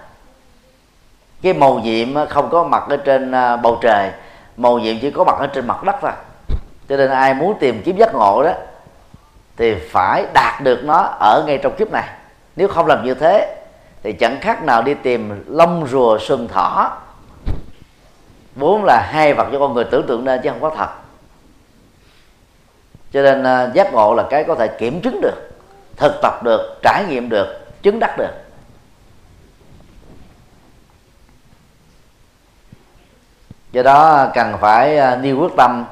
Cái 1.41 1.53
màu 1.53 1.79
nhiệm 1.79 2.27
không 2.29 2.49
có 2.49 2.63
mặt 2.63 2.83
ở 2.89 2.97
trên 2.97 3.31
à, 3.31 3.57
bầu 3.57 3.77
trời 3.81 4.11
màu 4.57 4.79
nhiệm 4.79 4.99
chỉ 4.99 5.11
có 5.11 5.23
mặt 5.23 5.35
ở 5.39 5.47
trên 5.47 5.67
mặt 5.67 5.83
đất 5.83 5.95
thôi. 6.01 6.11
Cho 6.89 6.97
nên 6.97 7.09
ai 7.09 7.33
muốn 7.33 7.59
tìm 7.59 7.81
kiếm 7.85 7.97
giác 7.97 8.15
ngộ 8.15 8.43
đó 8.43 8.51
thì 9.57 9.75
phải 9.75 10.25
đạt 10.33 10.61
được 10.63 10.79
nó 10.83 10.97
ở 11.19 11.43
ngay 11.47 11.57
trong 11.63 11.75
kiếp 11.75 11.91
này. 11.91 12.07
Nếu 12.55 12.67
không 12.67 12.87
làm 12.87 13.05
như 13.05 13.13
thế 13.13 13.55
thì 14.03 14.13
chẳng 14.13 14.37
khác 14.41 14.63
nào 14.63 14.81
đi 14.81 14.93
tìm 14.93 15.43
lông 15.47 15.87
rùa 15.87 16.17
sừng 16.17 16.47
thỏ. 16.47 16.97
Vốn 18.55 18.83
là 18.85 19.09
hai 19.11 19.33
vật 19.33 19.47
cho 19.51 19.59
con 19.59 19.73
người 19.73 19.83
tưởng 19.83 20.07
tượng 20.07 20.25
nên 20.25 20.41
chứ 20.43 20.49
không 20.49 20.61
có 20.61 20.71
thật 20.77 20.89
cho 23.11 23.21
nên 23.21 23.43
à, 23.43 23.69
giác 23.73 23.93
ngộ 23.93 24.13
là 24.13 24.23
cái 24.29 24.43
có 24.43 24.55
thể 24.55 24.67
kiểm 24.67 25.01
chứng 25.01 25.21
được 25.21 25.49
thực 25.97 26.19
tập 26.21 26.43
được 26.43 26.79
trải 26.83 27.05
nghiệm 27.09 27.29
được 27.29 27.59
chứng 27.81 27.99
đắc 27.99 28.17
được. 28.17 28.31
Do 33.71 33.83
đó 33.83 34.15
à, 34.15 34.31
cần 34.33 34.53
phải 34.61 34.97
à, 34.97 35.15
nêu 35.15 35.39
quyết 35.39 35.51
tâm 35.57 35.85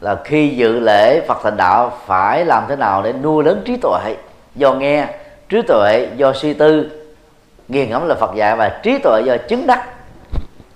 là 0.00 0.16
khi 0.24 0.48
dự 0.48 0.80
lễ 0.80 1.20
Phật 1.28 1.38
thành 1.42 1.56
đạo 1.56 1.98
phải 2.06 2.44
làm 2.44 2.64
thế 2.68 2.76
nào 2.76 3.02
để 3.02 3.12
nuôi 3.12 3.44
lớn 3.44 3.62
trí 3.66 3.76
tuệ. 3.76 4.16
Do 4.54 4.72
nghe 4.72 5.06
trí 5.48 5.62
tuệ 5.62 6.08
do 6.16 6.32
suy 6.32 6.54
tư 6.54 6.90
nghiền 7.68 7.90
ngẫm 7.90 8.08
là 8.08 8.14
Phật 8.14 8.34
dạy 8.34 8.56
và 8.56 8.80
trí 8.82 8.98
tuệ 8.98 9.22
do 9.22 9.36
chứng 9.48 9.66
đắc 9.66 9.88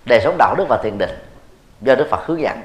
đời 0.04 0.20
sống 0.20 0.34
đạo 0.38 0.54
đức 0.54 0.64
và 0.68 0.76
thiền 0.76 0.98
định 0.98 1.10
do 1.80 1.94
Đức 1.94 2.06
Phật 2.10 2.26
hướng 2.26 2.40
dẫn. 2.40 2.60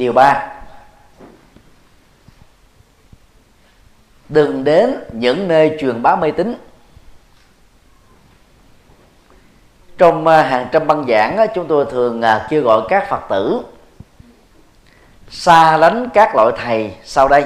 Điều 0.00 0.12
ba. 0.12 0.48
Đừng 4.28 4.64
đến 4.64 4.94
những 5.12 5.48
nơi 5.48 5.76
truyền 5.80 6.02
bá 6.02 6.16
mê 6.16 6.30
tín. 6.30 6.54
Trong 9.98 10.26
à, 10.26 10.42
hàng 10.42 10.68
trăm 10.72 10.86
băng 10.86 11.06
giảng 11.08 11.46
chúng 11.54 11.66
tôi 11.68 11.86
thường 11.90 12.22
à, 12.22 12.46
kêu 12.50 12.62
gọi 12.62 12.82
các 12.88 13.08
phật 13.08 13.20
tử 13.28 13.62
xa 15.30 15.76
lánh 15.76 16.08
các 16.14 16.34
loại 16.34 16.52
thầy 16.56 16.94
sau 17.04 17.28
đây. 17.28 17.44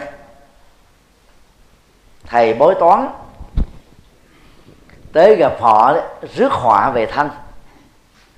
Thầy 2.26 2.54
bói 2.54 2.74
toán, 2.80 3.08
tới 5.12 5.36
gặp 5.36 5.52
họ, 5.60 5.94
rước 6.34 6.52
họa 6.52 6.90
về 6.90 7.06
thân 7.06 7.30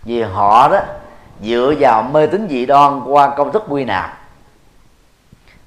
vì 0.02 0.22
họ 0.22 0.68
đó 0.68 0.81
dựa 1.42 1.75
vào 1.79 2.03
mê 2.03 2.27
tín 2.27 2.46
dị 2.51 2.66
đoan 2.66 3.01
qua 3.07 3.35
công 3.37 3.53
thức 3.53 3.64
quy 3.68 3.85
nạp 3.85 4.18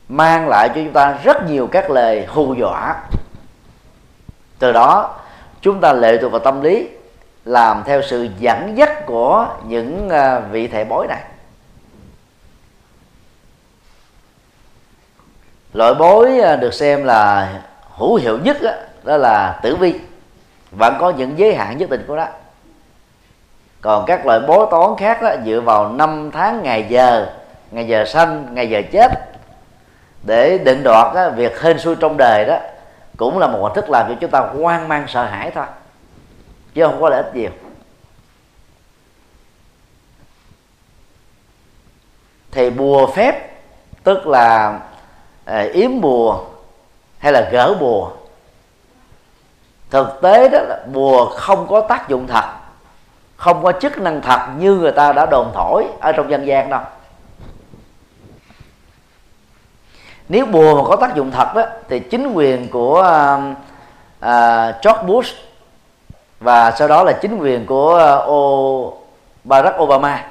mang 0.09 0.47
lại 0.47 0.69
cho 0.69 0.75
chúng 0.75 0.93
ta 0.93 1.17
rất 1.23 1.45
nhiều 1.47 1.67
các 1.71 1.89
lời 1.89 2.25
hù 2.29 2.53
dọa. 2.53 2.95
Từ 4.59 4.71
đó 4.71 5.15
chúng 5.61 5.81
ta 5.81 5.93
lệ 5.93 6.17
thuộc 6.21 6.31
vào 6.31 6.39
tâm 6.39 6.61
lý 6.61 6.87
làm 7.45 7.83
theo 7.85 8.01
sự 8.01 8.27
dẫn 8.39 8.77
dắt 8.77 9.05
của 9.05 9.47
những 9.67 10.09
à, 10.09 10.39
vị 10.39 10.67
thầy 10.67 10.85
bói 10.85 11.07
này. 11.07 11.23
Loại 15.73 15.93
bói 15.93 16.39
à, 16.39 16.55
được 16.55 16.73
xem 16.73 17.03
là 17.03 17.53
hữu 17.97 18.15
hiệu 18.15 18.37
nhất 18.37 18.57
đó, 18.61 18.71
đó 19.03 19.17
là 19.17 19.59
tử 19.63 19.75
vi. 19.75 19.99
Vẫn 20.71 20.97
có 20.99 21.09
những 21.09 21.39
giới 21.39 21.55
hạn 21.55 21.77
nhất 21.77 21.89
định 21.89 22.05
của 22.07 22.15
nó 22.15 22.27
còn 23.81 24.05
các 24.05 24.25
loại 24.25 24.39
bói 24.39 24.67
toán 24.71 24.89
khác 24.97 25.21
đó 25.21 25.35
dựa 25.45 25.61
vào 25.61 25.89
năm 25.89 26.31
tháng 26.31 26.63
ngày 26.63 26.85
giờ 26.89 27.27
ngày 27.71 27.87
giờ 27.87 28.05
sanh 28.05 28.55
ngày 28.55 28.69
giờ 28.69 28.81
chết. 28.91 29.11
Để 30.23 30.57
định 30.57 30.83
đoạt 30.83 31.15
đó, 31.15 31.29
việc 31.29 31.61
hên 31.61 31.79
xui 31.79 31.95
trong 31.95 32.15
đời 32.17 32.45
đó 32.45 32.57
cũng 33.17 33.39
là 33.39 33.47
một 33.47 33.63
hình 33.63 33.73
thức 33.75 33.89
làm 33.89 34.05
cho 34.09 34.15
chúng 34.21 34.31
ta 34.31 34.39
hoang 34.39 34.87
mang 34.87 35.05
sợ 35.07 35.25
hãi 35.25 35.51
thôi 35.51 35.65
chứ 36.73 36.85
không 36.85 37.01
có 37.01 37.09
lợi 37.09 37.23
ích 37.23 37.35
nhiều. 37.35 37.51
Thì 42.51 42.69
bùa 42.69 43.07
phép 43.07 43.49
tức 44.03 44.27
là 44.27 44.79
à, 45.45 45.67
yếm 45.73 46.01
bùa 46.01 46.45
hay 47.17 47.31
là 47.31 47.49
gỡ 47.51 47.73
bùa 47.79 48.11
thực 49.89 50.21
tế 50.21 50.49
đó 50.49 50.59
là 50.59 50.79
bùa 50.93 51.25
không 51.25 51.67
có 51.67 51.81
tác 51.81 52.09
dụng 52.09 52.27
thật 52.27 52.58
không 53.39 53.63
có 53.63 53.71
chức 53.71 53.97
năng 53.97 54.21
thật 54.21 54.39
như 54.57 54.73
người 54.75 54.91
ta 54.91 55.13
đã 55.13 55.25
đồn 55.25 55.51
thổi 55.53 55.85
ở 55.99 56.11
trong 56.11 56.31
dân 56.31 56.47
gian 56.47 56.69
đâu. 56.69 56.81
Nếu 60.29 60.45
bùa 60.45 60.75
mà 60.75 60.89
có 60.89 60.95
tác 60.95 61.15
dụng 61.15 61.31
thật 61.31 61.55
đó 61.55 61.65
thì 61.89 61.99
chính 61.99 62.33
quyền 62.33 62.69
của 62.69 62.99
uh, 62.99 63.57
uh, 64.25 64.83
George 64.83 65.03
Bush 65.07 65.35
và 66.39 66.71
sau 66.71 66.87
đó 66.87 67.03
là 67.03 67.13
chính 67.21 67.37
quyền 67.37 67.65
của 67.65 68.23
uh, 68.27 69.09
Barack 69.43 69.79
Obama 69.79 70.25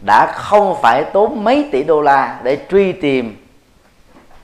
đã 0.00 0.32
không 0.34 0.76
phải 0.82 1.04
tốn 1.04 1.44
mấy 1.44 1.68
tỷ 1.72 1.84
đô 1.84 2.00
la 2.00 2.38
để 2.42 2.58
truy 2.70 2.92
tìm 2.92 3.46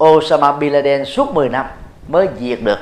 Osama 0.04 0.52
Bin 0.52 0.72
Laden 0.72 1.04
suốt 1.04 1.34
10 1.34 1.48
năm 1.48 1.66
mới 2.08 2.28
diệt 2.38 2.58
được 2.62 2.78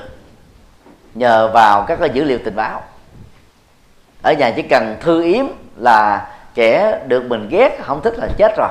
nhờ 1.14 1.50
vào 1.54 1.84
các 1.88 1.98
cái 2.00 2.10
dữ 2.10 2.24
liệu 2.24 2.38
tình 2.44 2.56
báo 2.56 2.82
ở 4.22 4.32
nhà 4.32 4.50
chỉ 4.56 4.62
cần 4.62 4.96
thư 5.00 5.22
yếm 5.22 5.46
là 5.76 6.28
kẻ 6.54 7.00
được 7.06 7.24
mình 7.24 7.48
ghét 7.50 7.78
không 7.82 8.02
thích 8.02 8.14
là 8.18 8.28
chết 8.36 8.56
rồi. 8.56 8.68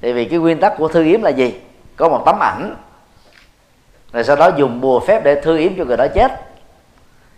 Tại 0.00 0.12
vì 0.12 0.24
cái 0.24 0.38
nguyên 0.38 0.60
tắc 0.60 0.76
của 0.78 0.88
thư 0.88 1.04
yếm 1.04 1.22
là 1.22 1.30
gì? 1.30 1.60
Có 1.96 2.08
một 2.08 2.22
tấm 2.26 2.38
ảnh. 2.42 2.76
Rồi 4.12 4.24
sau 4.24 4.36
đó 4.36 4.50
dùng 4.56 4.80
bùa 4.80 5.00
phép 5.00 5.24
để 5.24 5.40
thư 5.40 5.56
yếm 5.56 5.72
cho 5.78 5.84
người 5.84 5.96
đó 5.96 6.06
chết. 6.14 6.32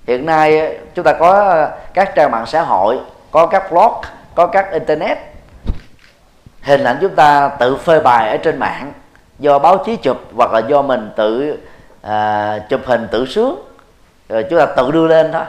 Hiện 0.06 0.26
nay 0.26 0.60
ờ, 0.60 0.72
chúng 0.94 1.04
ta 1.04 1.12
có 1.12 1.32
ờ, 1.32 1.70
các 1.94 2.12
trang 2.14 2.30
mạng 2.30 2.46
xã 2.46 2.62
hội 2.62 2.98
có 3.30 3.46
các 3.46 3.70
blog 3.70 3.92
có 4.34 4.46
các 4.46 4.72
internet. 4.72 5.18
Hình 6.62 6.84
ảnh 6.84 6.98
chúng 7.00 7.14
ta 7.14 7.48
tự 7.48 7.76
phơi 7.76 8.00
bài 8.00 8.28
ở 8.28 8.36
trên 8.36 8.58
mạng 8.58 8.92
do 9.38 9.58
báo 9.58 9.82
chí 9.86 9.96
chụp 9.96 10.16
hoặc 10.34 10.52
là 10.52 10.58
do 10.58 10.82
mình 10.82 11.10
tự 11.16 11.58
à, 12.02 12.58
chụp 12.68 12.80
hình 12.84 13.08
tự 13.10 13.26
sướng. 13.26 13.60
Rồi 14.28 14.44
chúng 14.50 14.58
ta 14.58 14.66
tự 14.66 14.90
đưa 14.90 15.06
lên 15.06 15.32
thôi. 15.32 15.44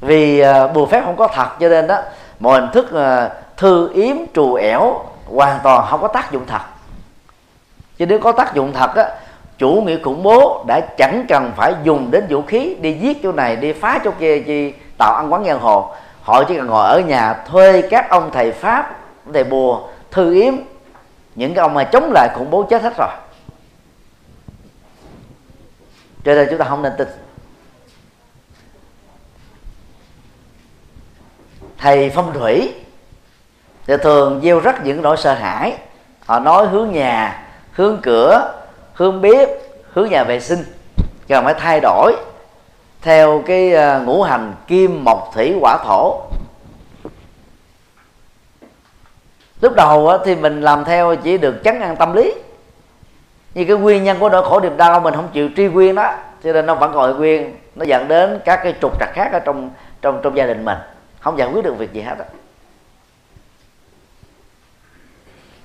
Vì 0.00 0.40
à, 0.40 0.66
bùa 0.66 0.86
phép 0.86 1.02
không 1.04 1.16
có 1.16 1.28
thật 1.28 1.48
cho 1.60 1.68
nên 1.68 1.86
đó, 1.86 1.98
mọi 2.40 2.60
hình 2.60 2.70
thức 2.72 2.94
à, 2.94 3.30
thư 3.56 3.90
yếm, 3.94 4.16
trù 4.34 4.54
ẻo 4.54 5.04
hoàn 5.26 5.58
toàn 5.62 5.86
không 5.90 6.00
có 6.00 6.08
tác 6.08 6.32
dụng 6.32 6.46
thật. 6.46 6.60
Chứ 7.96 8.06
nếu 8.06 8.18
có 8.18 8.32
tác 8.32 8.54
dụng 8.54 8.72
thật 8.72 8.94
á, 8.94 9.08
chủ 9.58 9.82
nghĩa 9.86 9.98
khủng 10.02 10.22
bố 10.22 10.64
đã 10.66 10.80
chẳng 10.80 11.24
cần 11.28 11.52
phải 11.56 11.74
dùng 11.84 12.10
đến 12.10 12.26
vũ 12.30 12.42
khí 12.42 12.76
đi 12.80 12.92
giết 12.92 13.22
chỗ 13.22 13.32
này, 13.32 13.56
đi 13.56 13.72
phá 13.72 13.98
chỗ 14.04 14.10
kia 14.20 14.42
chi 14.46 14.74
tạo 14.98 15.14
ăn 15.14 15.32
quán 15.32 15.44
giang 15.44 15.60
hồ. 15.60 15.94
Họ 16.22 16.44
chỉ 16.44 16.56
cần 16.56 16.66
ngồi 16.66 16.88
ở 16.88 17.00
nhà 17.00 17.34
thuê 17.46 17.82
các 17.82 18.10
ông 18.10 18.30
thầy 18.32 18.52
pháp 18.52 18.96
thầy 19.34 19.44
bùa, 19.44 19.80
thư 20.10 20.34
yếm, 20.34 20.54
những 21.34 21.54
cái 21.54 21.62
ông 21.62 21.74
mà 21.74 21.84
chống 21.84 22.12
lại 22.14 22.28
khủng 22.34 22.50
bố 22.50 22.62
chết 22.62 22.82
hết 22.82 22.92
rồi. 22.98 23.08
Cho 26.24 26.34
nên 26.34 26.46
chúng 26.50 26.58
ta 26.58 26.64
không 26.64 26.82
nên 26.82 26.92
tin. 26.98 27.08
Thầy 31.80 32.10
phong 32.10 32.32
thủy. 32.32 32.74
Thì 33.86 33.94
thường 34.02 34.40
gieo 34.42 34.60
rất 34.60 34.84
những 34.84 35.02
nỗi 35.02 35.16
sợ 35.16 35.34
hãi. 35.34 35.76
Họ 36.26 36.38
nói 36.38 36.66
hướng 36.66 36.92
nhà, 36.92 37.42
hướng 37.72 37.98
cửa, 38.02 38.52
hướng 38.94 39.20
bếp, 39.20 39.48
hướng 39.92 40.08
nhà 40.10 40.24
vệ 40.24 40.40
sinh. 40.40 40.64
Cần 41.28 41.44
phải 41.44 41.54
thay 41.54 41.80
đổi. 41.80 42.16
Theo 43.02 43.42
cái 43.46 43.72
ờ, 43.72 44.00
ngũ 44.00 44.22
hành 44.22 44.54
kim, 44.66 45.04
mộc, 45.04 45.30
thủy 45.34 45.54
hỏa 45.60 45.78
thổ. 45.84 46.20
Lúc 49.60 49.72
đầu 49.76 50.18
thì 50.24 50.34
mình 50.34 50.60
làm 50.60 50.84
theo 50.84 51.16
chỉ 51.16 51.38
được 51.38 51.54
chấn 51.64 51.80
an 51.80 51.96
tâm 51.96 52.14
lý. 52.14 52.34
Nhưng 53.54 53.68
cái 53.68 53.76
nguyên 53.76 54.04
nhân 54.04 54.18
của 54.18 54.28
nỗi 54.28 54.44
khổ 54.44 54.60
niềm 54.60 54.76
đau 54.76 55.00
mình 55.00 55.14
không 55.14 55.28
chịu 55.32 55.48
tri 55.56 55.66
nguyên 55.66 55.94
đó, 55.94 56.14
cho 56.44 56.52
nên 56.52 56.66
nó 56.66 56.74
vẫn 56.74 56.92
gọi 56.92 57.14
nguyên. 57.14 57.56
Nó 57.74 57.84
dẫn 57.84 58.08
đến 58.08 58.40
các 58.44 58.60
cái 58.62 58.74
trục 58.80 59.00
trặc 59.00 59.08
khác 59.12 59.32
ở 59.32 59.38
trong 59.38 59.70
trong 60.02 60.20
trong 60.22 60.36
gia 60.36 60.46
đình 60.46 60.64
mình 60.64 60.78
không 61.20 61.38
giải 61.38 61.48
quyết 61.52 61.64
được 61.64 61.78
việc 61.78 61.92
gì 61.92 62.00
hết 62.00 62.18
á. 62.18 62.24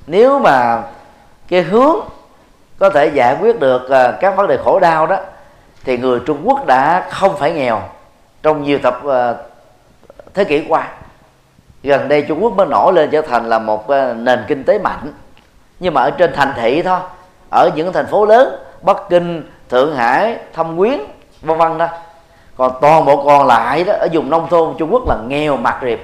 nếu 0.07 0.39
mà 0.39 0.83
cái 1.47 1.61
hướng 1.61 1.95
có 2.79 2.89
thể 2.89 3.07
giải 3.07 3.37
quyết 3.41 3.59
được 3.59 3.89
ờ, 3.89 4.17
các 4.21 4.35
vấn 4.35 4.47
đề 4.47 4.57
khổ 4.63 4.79
đau 4.79 5.07
đó, 5.07 5.17
thì 5.83 5.97
người 5.97 6.19
Trung 6.25 6.41
Quốc 6.43 6.65
đã 6.65 7.07
không 7.11 7.37
phải 7.37 7.53
nghèo 7.53 7.81
trong 8.43 8.63
nhiều 8.63 8.79
tập 8.83 8.99
ờ, 9.03 9.43
thế 10.33 10.43
kỷ 10.43 10.65
qua 10.67 10.87
gần 11.83 12.07
đây 12.07 12.21
Trung 12.21 12.43
Quốc 12.43 12.53
mới 12.53 12.67
nổi 12.67 12.93
lên 12.93 13.09
trở 13.11 13.21
thành 13.21 13.49
là 13.49 13.59
một 13.59 13.87
ờ, 13.87 14.13
nền 14.13 14.39
kinh 14.47 14.63
tế 14.63 14.79
mạnh, 14.79 15.13
nhưng 15.79 15.93
mà 15.93 16.01
ở 16.01 16.11
trên 16.11 16.33
thành 16.33 16.53
thị 16.55 16.81
thôi, 16.81 16.99
ở 17.51 17.69
những 17.75 17.93
thành 17.93 18.07
phố 18.07 18.25
lớn, 18.25 18.55
Bắc 18.81 18.97
Kinh, 19.09 19.49
Thượng 19.69 19.95
Hải, 19.95 20.37
Thâm 20.53 20.77
Quyến, 20.77 20.99
vân 21.41 21.57
vân 21.57 21.77
đó 21.77 21.87
còn 22.57 22.77
toàn 22.81 23.05
bộ 23.05 23.25
còn 23.25 23.47
lại 23.47 23.83
đó, 23.83 23.93
ở 23.93 24.07
vùng 24.13 24.29
nông 24.29 24.49
thôn 24.49 24.75
Trung 24.77 24.93
Quốc 24.93 25.07
là 25.07 25.17
nghèo 25.27 25.57
mặt 25.57 25.79
riệp 25.81 25.99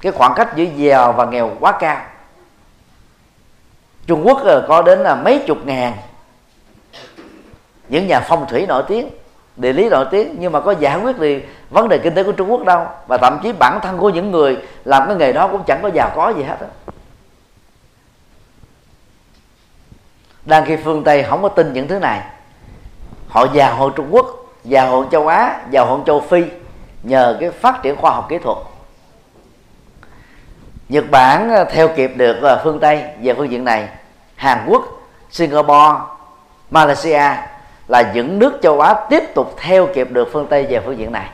cái 0.00 0.12
khoảng 0.12 0.34
cách 0.36 0.56
giữa 0.56 0.64
giàu 0.76 1.12
và 1.12 1.24
nghèo 1.24 1.50
quá 1.60 1.72
cao. 1.72 2.00
Trung 4.06 4.26
Quốc 4.26 4.40
ờ, 4.44 4.64
có 4.68 4.82
đến 4.82 4.98
là 4.98 5.14
mấy 5.14 5.42
chục 5.46 5.58
ngàn. 5.64 5.92
Những 7.88 8.06
nhà 8.06 8.20
phong 8.20 8.46
thủy 8.48 8.66
nổi 8.66 8.82
tiếng, 8.88 9.08
địa 9.56 9.72
lý 9.72 9.88
nổi 9.88 10.06
tiếng, 10.10 10.36
nhưng 10.38 10.52
mà 10.52 10.60
có 10.60 10.70
giải 10.72 11.00
quyết 11.00 11.16
thì 11.18 11.42
vấn 11.70 11.88
đề 11.88 11.98
kinh 11.98 12.14
tế 12.14 12.24
của 12.24 12.32
Trung 12.32 12.50
Quốc 12.50 12.64
đâu. 12.64 12.86
Và 13.06 13.18
thậm 13.18 13.38
chí 13.42 13.52
bản 13.52 13.78
thân 13.82 13.98
của 13.98 14.08
những 14.08 14.30
người 14.30 14.58
làm 14.84 15.06
cái 15.06 15.16
nghề 15.16 15.32
đó 15.32 15.48
cũng 15.48 15.62
chẳng 15.66 15.80
có 15.82 15.90
giàu 15.94 16.10
có 16.14 16.28
gì 16.28 16.42
hết 16.42 16.56
đó. 16.60 16.66
đang 20.44 20.64
khi 20.64 20.76
phương 20.76 21.04
Tây 21.04 21.22
không 21.22 21.42
có 21.42 21.48
tin 21.48 21.72
những 21.72 21.88
thứ 21.88 21.98
này, 21.98 22.22
họ 23.28 23.46
giàu 23.52 23.76
hơn 23.76 23.92
Trung 23.96 24.08
Quốc 24.10 24.39
và 24.64 24.84
hơn 24.84 25.08
châu 25.10 25.26
Á 25.26 25.60
và 25.72 25.84
hơn 25.84 26.02
châu 26.06 26.20
Phi 26.20 26.44
nhờ 27.02 27.36
cái 27.40 27.50
phát 27.50 27.82
triển 27.82 27.96
khoa 27.96 28.10
học 28.10 28.26
kỹ 28.28 28.38
thuật. 28.38 28.58
Nhật 30.88 31.04
Bản 31.10 31.50
ờ, 31.50 31.64
theo 31.64 31.88
kịp 31.88 32.12
được 32.16 32.36
ờ, 32.42 32.60
phương 32.64 32.80
Tây 32.80 33.04
về 33.22 33.34
phương 33.34 33.50
diện 33.50 33.64
này. 33.64 33.88
Hàn 34.36 34.58
Quốc, 34.68 34.84
Singapore, 35.30 35.98
Malaysia 36.70 37.22
là 37.88 38.12
những 38.14 38.38
nước 38.38 38.58
châu 38.62 38.80
Á 38.80 38.94
tiếp 39.10 39.34
tục 39.34 39.54
theo 39.56 39.86
kịp 39.94 40.08
được 40.10 40.28
phương 40.32 40.46
Tây 40.46 40.66
về 40.70 40.80
phương 40.84 40.98
diện 40.98 41.12
này. 41.12 41.26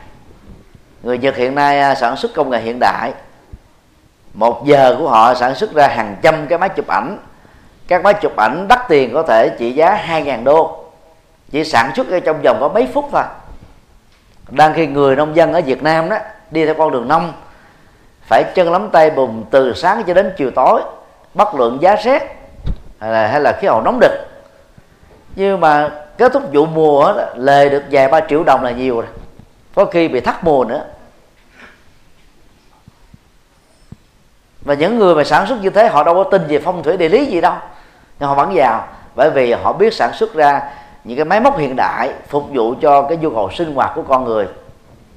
Người 1.03 1.19
Nhật 1.19 1.37
hiện 1.37 1.55
nay 1.55 1.81
ờ, 1.81 1.95
sản 1.95 2.17
xuất 2.17 2.35
công 2.35 2.51
nghệ 2.51 2.61
hiện 2.61 2.79
đại. 2.79 3.13
Một 4.35 4.67
giờ 4.67 4.97
của 4.99 5.09
họ 5.09 5.35
sản 5.35 5.55
xuất 5.55 5.75
ra 5.75 5.89
hàng 5.89 6.17
trăm 6.23 6.47
cái 6.47 6.59
máy 6.59 6.69
chụp 6.69 6.87
ảnh. 6.87 7.19
Các 7.89 8.03
máy 8.03 8.15
chụp 8.15 8.37
ảnh 8.37 8.69
đắt 8.69 8.89
tiền 8.89 9.11
có 9.15 9.23
thể 9.23 9.49
trị 9.59 9.73
giá 9.73 10.05
2.000 10.09 10.45
đô 10.45 10.86
chỉ 11.51 11.65
sản 11.65 11.95
xuất 11.95 12.09
ra 12.09 12.19
trong 12.21 12.43
vòng 12.43 12.57
có 12.61 12.69
mấy 12.69 12.89
phút 12.95 13.09
thôi. 13.13 13.23
Đang 14.49 14.75
khi 14.75 14.87
người 14.87 15.17
nông 15.17 15.37
dân 15.37 15.53
ở 15.53 15.61
Việt 15.61 15.83
Nam 15.83 16.09
đó 16.09 16.17
đi 16.51 16.67
theo 16.67 16.75
con 16.75 16.93
đường 16.93 17.09
nông 17.09 17.33
phải 18.29 18.45
chân 18.55 18.73
lắm 18.73 18.89
tay 18.93 19.11
bùm 19.11 19.45
từ 19.51 19.75
sáng 19.75 20.03
cho 20.07 20.15
đến 20.15 20.33
chiều 20.37 20.51
tối 20.51 20.83
bất 21.35 21.55
luận 21.55 21.79
giá 21.81 21.97
rét 21.97 22.37
hay 23.01 23.11
là, 23.11 23.27
hay 23.27 23.41
là 23.41 23.53
khí 23.61 23.67
hậu 23.67 23.83
nóng 23.83 23.99
đực. 24.01 24.13
Nhưng 25.37 25.61
mà 25.61 25.91
kết 26.19 26.33
thúc 26.33 26.43
vụ 26.53 26.67
mùa 26.67 27.13
đó, 27.13 27.25
lề 27.37 27.69
được 27.69 27.83
vài 27.91 28.09
ba 28.09 28.21
triệu 28.29 28.45
đồng 28.45 28.63
là 28.63 28.71
nhiều 28.71 29.01
rồi. 29.01 29.11
Có 29.75 29.85
khi 29.85 30.09
bị 30.09 30.21
thắt 30.21 30.45
mùa 30.45 30.65
nữa. 30.65 30.85
Và 34.61 34.75
những 34.75 34.99
người 34.99 35.15
mà 35.15 35.25
sản 35.25 35.47
xuất 35.47 35.61
như 35.61 35.71
thế 35.71 35.89
họ 35.89 36.05
đâu 36.05 36.15
có 36.15 36.25
tin 36.25 36.47
về 36.49 36.61
phong 36.65 36.83
thủy 36.83 36.97
địa 36.97 37.09
lý 37.09 37.27
gì 37.27 37.41
đâu. 37.41 37.55
Nhưng 38.19 38.29
họ 38.29 38.35
vẫn 38.35 38.55
giàu 38.55 38.89
bởi 39.15 39.31
vì 39.31 39.53
họ 39.53 39.73
biết 39.73 39.95
sản 39.95 40.13
xuất 40.15 40.35
ra 40.35 40.63
những 41.07 41.17
cái 41.17 41.25
máy 41.25 41.41
móc 41.41 41.59
hiện 41.59 41.77
đại 41.77 42.13
phục 42.29 42.45
vụ 42.53 42.75
cho 42.83 43.03
cái 43.03 43.17
nhu 43.17 43.31
cầu 43.31 43.51
sinh 43.51 43.75
hoạt 43.75 43.93
của 43.95 44.03
con 44.03 44.25
người. 44.25 44.49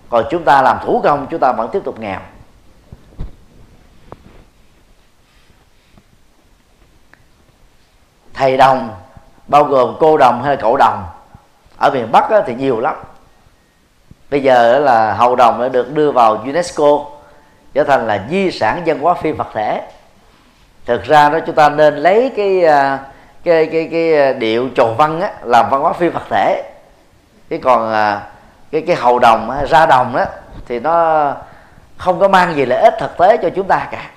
Còn 0.09 0.25
chúng 0.29 0.43
ta 0.43 0.61
làm 0.61 0.77
thủ 0.83 1.01
công, 1.03 1.27
chúng 1.31 1.39
ta 1.39 1.51
vẫn 1.51 1.69
tiếp 1.71 1.81
tục 1.83 1.99
nghèo. 1.99 2.19
Thầy 8.33 8.57
đồng, 8.57 8.89
bao 9.47 9.63
gồm 9.63 9.95
cô 9.99 10.17
đồng 10.17 10.43
hay 10.43 10.55
là 10.55 10.61
cậu 10.61 10.77
đồng, 10.77 11.05
ở 11.77 11.89
miền 11.89 12.11
bắc 12.11 12.29
thì 12.45 12.55
nhiều 12.55 12.79
lắm. 12.79 12.95
Bây 14.29 14.43
giờ 14.43 14.79
là 14.79 15.13
hầu 15.13 15.35
đồng 15.35 15.61
đã 15.61 15.69
được 15.69 15.93
đưa 15.93 16.11
vào 16.11 16.35
unesco, 16.35 17.05
trở 17.73 17.83
thành 17.83 18.07
là 18.07 18.25
di 18.29 18.51
sản 18.51 18.83
văn 18.85 18.99
hóa 18.99 19.13
phi 19.13 19.31
vật 19.31 19.47
thể. 19.53 19.81
Thực 20.85 21.03
ra 21.03 21.29
đó, 21.29 21.39
chúng 21.45 21.55
ta 21.55 21.69
nên 21.69 21.95
lấy 21.95 22.31
cái 22.35 22.63
à, 22.63 22.99
cái 23.43 23.65
cái 23.65 23.89
cái 23.91 24.17
ờ, 24.17 24.33
điệu 24.33 24.69
trầu 24.75 24.93
văn 24.93 25.21
á, 25.21 25.31
làm 25.43 25.69
văn 25.69 25.81
hóa 25.81 25.93
phi 25.93 26.09
vật 26.09 26.23
thể. 26.29 26.71
Cái 27.49 27.59
còn 27.59 27.93
à, 27.93 28.27
cái 28.71 28.81
cái 28.87 28.95
hầu 28.95 29.19
đồng 29.19 29.65
ra 29.69 29.85
đồng 29.85 30.15
đó 30.15 30.25
thì 30.67 30.79
nó 30.79 31.33
không 31.97 32.19
có 32.19 32.27
mang 32.27 32.55
gì 32.55 32.65
lợi 32.65 32.81
ích 32.81 32.93
thực 32.99 33.17
tế 33.17 33.37
cho 33.37 33.49
chúng 33.55 33.67
ta 33.67 33.87
cả. 33.91 34.09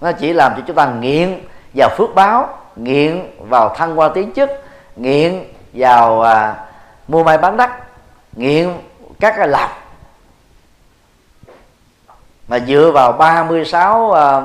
Nó 0.00 0.12
chỉ 0.12 0.32
làm 0.32 0.52
cho 0.56 0.62
chúng 0.66 0.76
ta 0.76 0.86
nghiện 0.86 1.40
vào 1.74 1.90
phước 1.96 2.14
báo 2.14 2.58
nghiện 2.76 3.30
vào 3.38 3.74
thăng 3.74 3.96
hoa 3.96 4.08
tiến 4.08 4.32
chức 4.32 4.50
nghiện 4.96 5.44
vào 5.72 6.22
à, 6.22 6.54
mua 7.08 7.24
may 7.24 7.38
bán 7.38 7.56
đắt 7.56 7.70
nghiện 8.32 8.70
các 9.20 9.34
cái 9.36 9.48
lạc 9.48 9.78
mà 12.48 12.58
dựa 12.58 12.90
vào 12.94 13.12
36 13.12 14.12
à, 14.12 14.42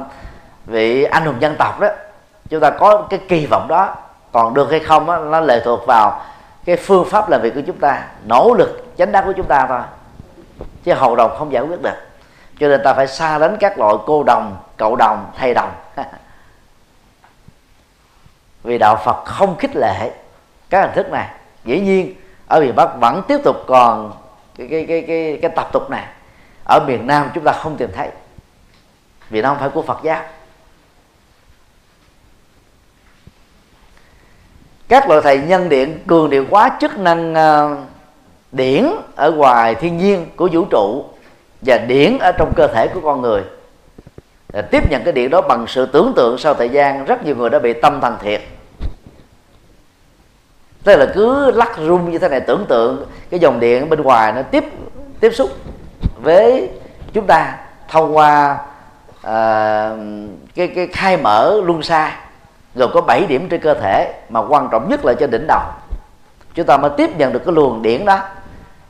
vị 0.65 1.03
anh 1.03 1.25
hùng 1.25 1.41
dân 1.41 1.55
tộc 1.59 1.79
đó 1.79 1.87
chúng 2.49 2.59
ta 2.59 2.69
có 2.69 3.07
cái 3.09 3.19
kỳ 3.27 3.45
vọng 3.45 3.67
đó. 3.67 3.95
Còn 4.31 4.53
được 4.53 4.71
hay 4.71 4.79
không 4.79 5.05
đó, 5.05 5.17
nó 5.17 5.39
lệ 5.39 5.61
thuộc 5.65 5.79
vào 5.87 6.21
cái 6.65 6.75
phương 6.75 7.05
pháp 7.09 7.29
làm 7.29 7.41
việc 7.41 7.55
của 7.55 7.61
chúng 7.67 7.77
ta 7.77 8.03
nỗ 8.25 8.53
lực 8.57 8.85
chánh 8.97 9.11
đắc 9.11 9.21
của 9.25 9.33
chúng 9.37 9.45
ta 9.45 9.65
thôi. 9.67 9.81
Chứ 10.83 10.93
hầu 10.93 11.15
đồng 11.15 11.35
không 11.37 11.51
giải 11.51 11.63
quyết 11.63 11.81
được. 11.81 11.95
Cho 12.59 12.67
nên 12.67 12.81
ta 12.83 12.93
phải 12.93 13.07
xa 13.07 13.37
đến 13.37 13.57
các 13.59 13.79
loại 13.79 13.95
cô 14.05 14.23
đồng 14.23 14.57
cậu 14.77 14.95
đồng 14.95 15.31
thầy 15.37 15.53
đồng. 15.53 15.71
Vì 18.63 18.77
đạo 18.77 18.95
phật 19.05 19.25
không 19.25 19.57
khích 19.57 19.75
lệ 19.75 20.11
các 20.69 20.81
hình 20.81 20.95
thức 20.95 21.11
này. 21.11 21.29
Dĩ 21.63 21.79
nhiên 21.79 22.13
ở 22.47 22.59
miền 22.59 22.75
bắc 22.75 22.89
vẫn 22.99 23.23
tiếp 23.27 23.37
tục 23.43 23.55
còn 23.67 24.13
cái 24.57 24.67
cái 24.71 24.85
cái 24.87 25.01
cái, 25.07 25.39
cái 25.41 25.51
tập 25.55 25.69
tục 25.71 25.89
này. 25.89 26.05
Ở 26.63 26.79
miền 26.87 27.07
nam 27.07 27.29
chúng 27.33 27.43
ta 27.43 27.51
không 27.51 27.77
tìm 27.77 27.89
thấy. 27.95 28.09
Vì 29.29 29.41
nó 29.41 29.49
không 29.49 29.59
phải 29.59 29.69
của 29.69 29.81
phật 29.81 29.99
giáo. 30.03 30.21
Các 34.89 35.09
loại 35.09 35.21
thầy 35.23 35.39
nhân 35.39 35.69
điện 35.69 35.99
cường 36.07 36.29
điệu 36.29 36.45
quá 36.49 36.77
chức 36.81 36.97
năng 36.97 37.33
uh, 37.33 37.77
điển 38.51 38.85
ở 39.15 39.31
ngoài 39.31 39.75
thiên 39.75 39.97
nhiên 39.97 40.25
của 40.35 40.49
vũ 40.51 40.65
trụ 40.65 41.05
và 41.61 41.77
điển 41.77 42.17
ở 42.19 42.31
trong 42.31 42.53
cơ 42.55 42.67
thể 42.67 42.87
của 42.87 42.99
con 43.03 43.21
người. 43.21 43.41
Để 44.53 44.61
tiếp 44.61 44.89
nhận 44.89 45.03
cái 45.03 45.13
điện 45.13 45.29
đó 45.29 45.41
bằng 45.41 45.67
sự 45.67 45.85
tưởng 45.85 46.13
tượng 46.15 46.37
sau 46.37 46.53
thời 46.53 46.69
gian 46.69 47.05
rất 47.05 47.25
nhiều 47.25 47.35
người 47.35 47.49
đã 47.49 47.59
bị 47.59 47.73
tâm 47.73 48.01
thần 48.01 48.17
thiệt. 48.21 48.41
Tức 50.83 50.95
là 50.95 51.05
cứ 51.15 51.51
lắc 51.51 51.77
rung 51.77 52.11
như 52.11 52.17
thế 52.17 52.29
này 52.29 52.39
tưởng 52.39 52.65
tượng 52.69 53.05
cái 53.29 53.39
dòng 53.39 53.59
điện 53.59 53.89
bên 53.89 54.01
ngoài 54.01 54.33
nó 54.33 54.41
tiếp 54.41 54.63
tiếp 55.19 55.31
xúc 55.33 55.49
với 56.23 56.69
chúng 57.13 57.27
ta 57.27 57.57
thông 57.87 58.17
qua 58.17 58.57
uh, 59.19 59.99
cái 60.55 60.67
cái 60.67 60.87
khai 60.87 61.17
mở 61.17 61.61
luân 61.65 61.83
xa 61.83 62.15
gồm 62.75 62.91
có 62.93 63.01
7 63.01 63.25
điểm 63.25 63.49
trên 63.49 63.61
cơ 63.61 63.73
thể 63.73 64.13
mà 64.29 64.39
quan 64.39 64.67
trọng 64.71 64.89
nhất 64.89 64.99
là 65.05 65.13
trên 65.19 65.31
đỉnh 65.31 65.47
đầu. 65.47 65.61
Chúng 66.53 66.65
ta 66.65 66.77
mới 66.77 66.91
tiếp 66.97 67.17
nhận 67.17 67.33
được 67.33 67.41
cái 67.45 67.53
luồng 67.53 67.81
điển 67.81 68.05
đó 68.05 68.19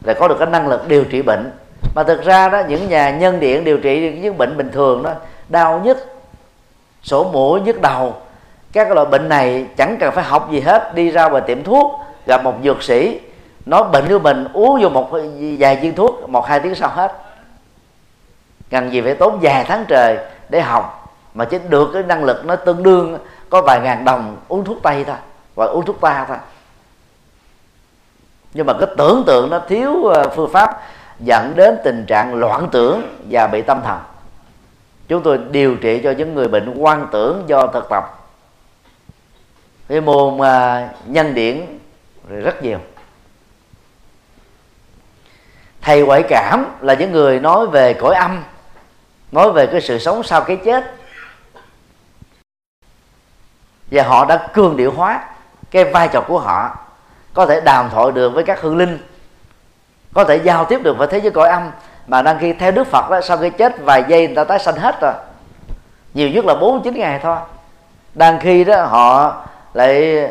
để 0.01 0.13
có 0.13 0.27
được 0.27 0.35
cái 0.39 0.47
năng 0.47 0.67
lực 0.67 0.87
điều 0.87 1.03
trị 1.03 1.21
bệnh. 1.21 1.51
Mà 1.95 2.03
thực 2.03 2.23
ra 2.23 2.49
đó, 2.49 2.61
những 2.67 2.89
nhà 2.89 3.09
nhân 3.09 3.39
điện 3.39 3.63
điều 3.63 3.77
trị 3.77 4.19
những 4.21 4.37
bệnh 4.37 4.57
bình 4.57 4.69
thường 4.71 5.03
đó, 5.03 5.11
đau 5.49 5.81
nhất, 5.83 5.97
sổ 7.03 7.23
mũi 7.23 7.61
nhức 7.61 7.81
đầu, 7.81 8.13
các 8.71 8.91
loại 8.91 9.06
bệnh 9.06 9.29
này 9.29 9.65
chẳng 9.77 9.97
cần 9.99 10.12
phải 10.13 10.23
học 10.23 10.51
gì 10.51 10.60
hết, 10.60 10.95
đi 10.95 11.12
ra 11.12 11.29
ngoài 11.29 11.43
tiệm 11.47 11.63
thuốc, 11.63 11.99
gặp 12.27 12.43
một 12.43 12.54
dược 12.63 12.83
sĩ, 12.83 13.19
nói 13.65 13.83
bệnh 13.91 14.08
của 14.10 14.19
mình, 14.19 14.47
uống 14.54 14.81
vô 14.81 14.89
một 14.89 15.10
vài 15.60 15.75
viên 15.75 15.95
thuốc, 15.95 16.29
một 16.29 16.45
hai 16.45 16.60
tiếng 16.60 16.75
sau 16.75 16.89
hết. 16.89 17.12
Cần 18.69 18.91
gì 18.93 19.01
phải 19.01 19.15
tốn 19.15 19.39
vài 19.41 19.63
tháng 19.63 19.85
trời 19.87 20.17
để 20.49 20.62
học, 20.62 21.15
mà 21.33 21.45
chỉ 21.45 21.58
được 21.69 21.89
cái 21.93 22.04
năng 22.04 22.23
lực 22.23 22.45
nó 22.45 22.56
tương 22.56 22.83
đương 22.83 23.17
có 23.50 23.62
vài 23.62 23.79
ngàn 23.79 24.06
đồng 24.06 24.37
uống 24.47 24.65
thuốc 24.65 24.77
tây 24.83 25.04
thôi, 25.04 25.15
hoặc 25.56 25.65
uống 25.65 25.85
thuốc 25.85 26.02
ta 26.02 26.25
thôi. 26.27 26.37
Nhưng 28.54 28.65
mà 28.65 28.73
cái 28.79 28.89
tưởng 28.97 29.23
tượng 29.27 29.50
nó 29.50 29.60
thiếu 29.60 30.06
ờ, 30.06 30.29
phương 30.35 30.52
pháp 30.52 30.81
dẫn 31.19 31.54
đến 31.56 31.77
tình 31.83 32.06
trạng 32.08 32.35
loạn 32.35 32.67
tưởng 32.71 33.17
và 33.29 33.47
bị 33.47 33.62
tâm 33.62 33.81
thần. 33.83 34.00
Chúng 35.08 35.23
tôi 35.23 35.39
điều 35.52 35.75
trị 35.75 36.02
cho 36.04 36.12
những 36.12 36.35
người 36.35 36.47
bệnh 36.47 36.73
quan 36.77 37.08
tưởng 37.12 37.43
do 37.47 37.67
thực 37.67 37.89
tập. 37.89 38.19
Cái 39.87 40.02
môn 40.02 40.37
ờ, 40.37 40.87
nhân 41.06 41.33
điển 41.33 41.65
rất 42.29 42.63
nhiều. 42.63 42.79
Thầy 45.81 46.02
ngoại 46.02 46.23
cảm 46.29 46.65
là 46.81 46.93
những 46.93 47.12
người 47.12 47.39
nói 47.39 47.67
về 47.67 47.93
cõi 47.93 48.15
âm, 48.15 48.43
nói 49.31 49.52
về 49.52 49.67
cái 49.67 49.81
sự 49.81 50.00
sống 50.00 50.23
sau 50.23 50.41
cái 50.41 50.58
chết 50.65 50.98
và 53.92 54.04
họ 54.04 54.25
đã 54.25 54.48
cường 54.54 54.77
điệu 54.77 54.92
hóa 54.92 55.19
cái 55.71 55.83
vai 55.83 56.08
trò 56.08 56.21
của 56.21 56.40
họ. 56.40 56.77
Có 57.33 57.46
thể 57.46 57.62
đàm 57.62 57.90
thoại 57.90 58.12
được 58.12 58.29
với 58.29 58.44
các 58.44 58.62
hương 58.62 58.77
linh. 58.77 59.00
Có 60.13 60.23
thể 60.23 60.35
giao 60.35 60.65
tiếp 60.65 60.79
được 60.83 60.98
với 60.98 61.08
thế 61.08 61.17
giới 61.17 61.31
cõi 61.31 61.50
âm. 61.50 61.71
Mà 62.08 62.21
đăng 62.21 62.40
khi 62.40 62.54
theo 62.54 62.71
đức 62.71 62.87
phật 62.87 63.10
đó, 63.10 63.21
sau 63.21 63.37
khi 63.37 63.50
chết, 63.50 63.75
vài 63.83 64.04
giây 64.08 64.27
người 64.27 64.35
ta 64.35 64.44
tái 64.44 64.60
sanh 64.60 64.75
hết 64.75 65.02
rồi. 65.02 65.13
Nhiều 66.13 66.29
nhất 66.29 66.46
là 66.46 66.56
bốn 66.56 66.81
chín 66.83 66.94
ngày 66.94 67.19
thôi. 67.23 67.37
Đang 68.13 68.40
khi 68.40 68.63
đó, 68.63 68.85
họ 68.85 69.33
lại 69.73 70.23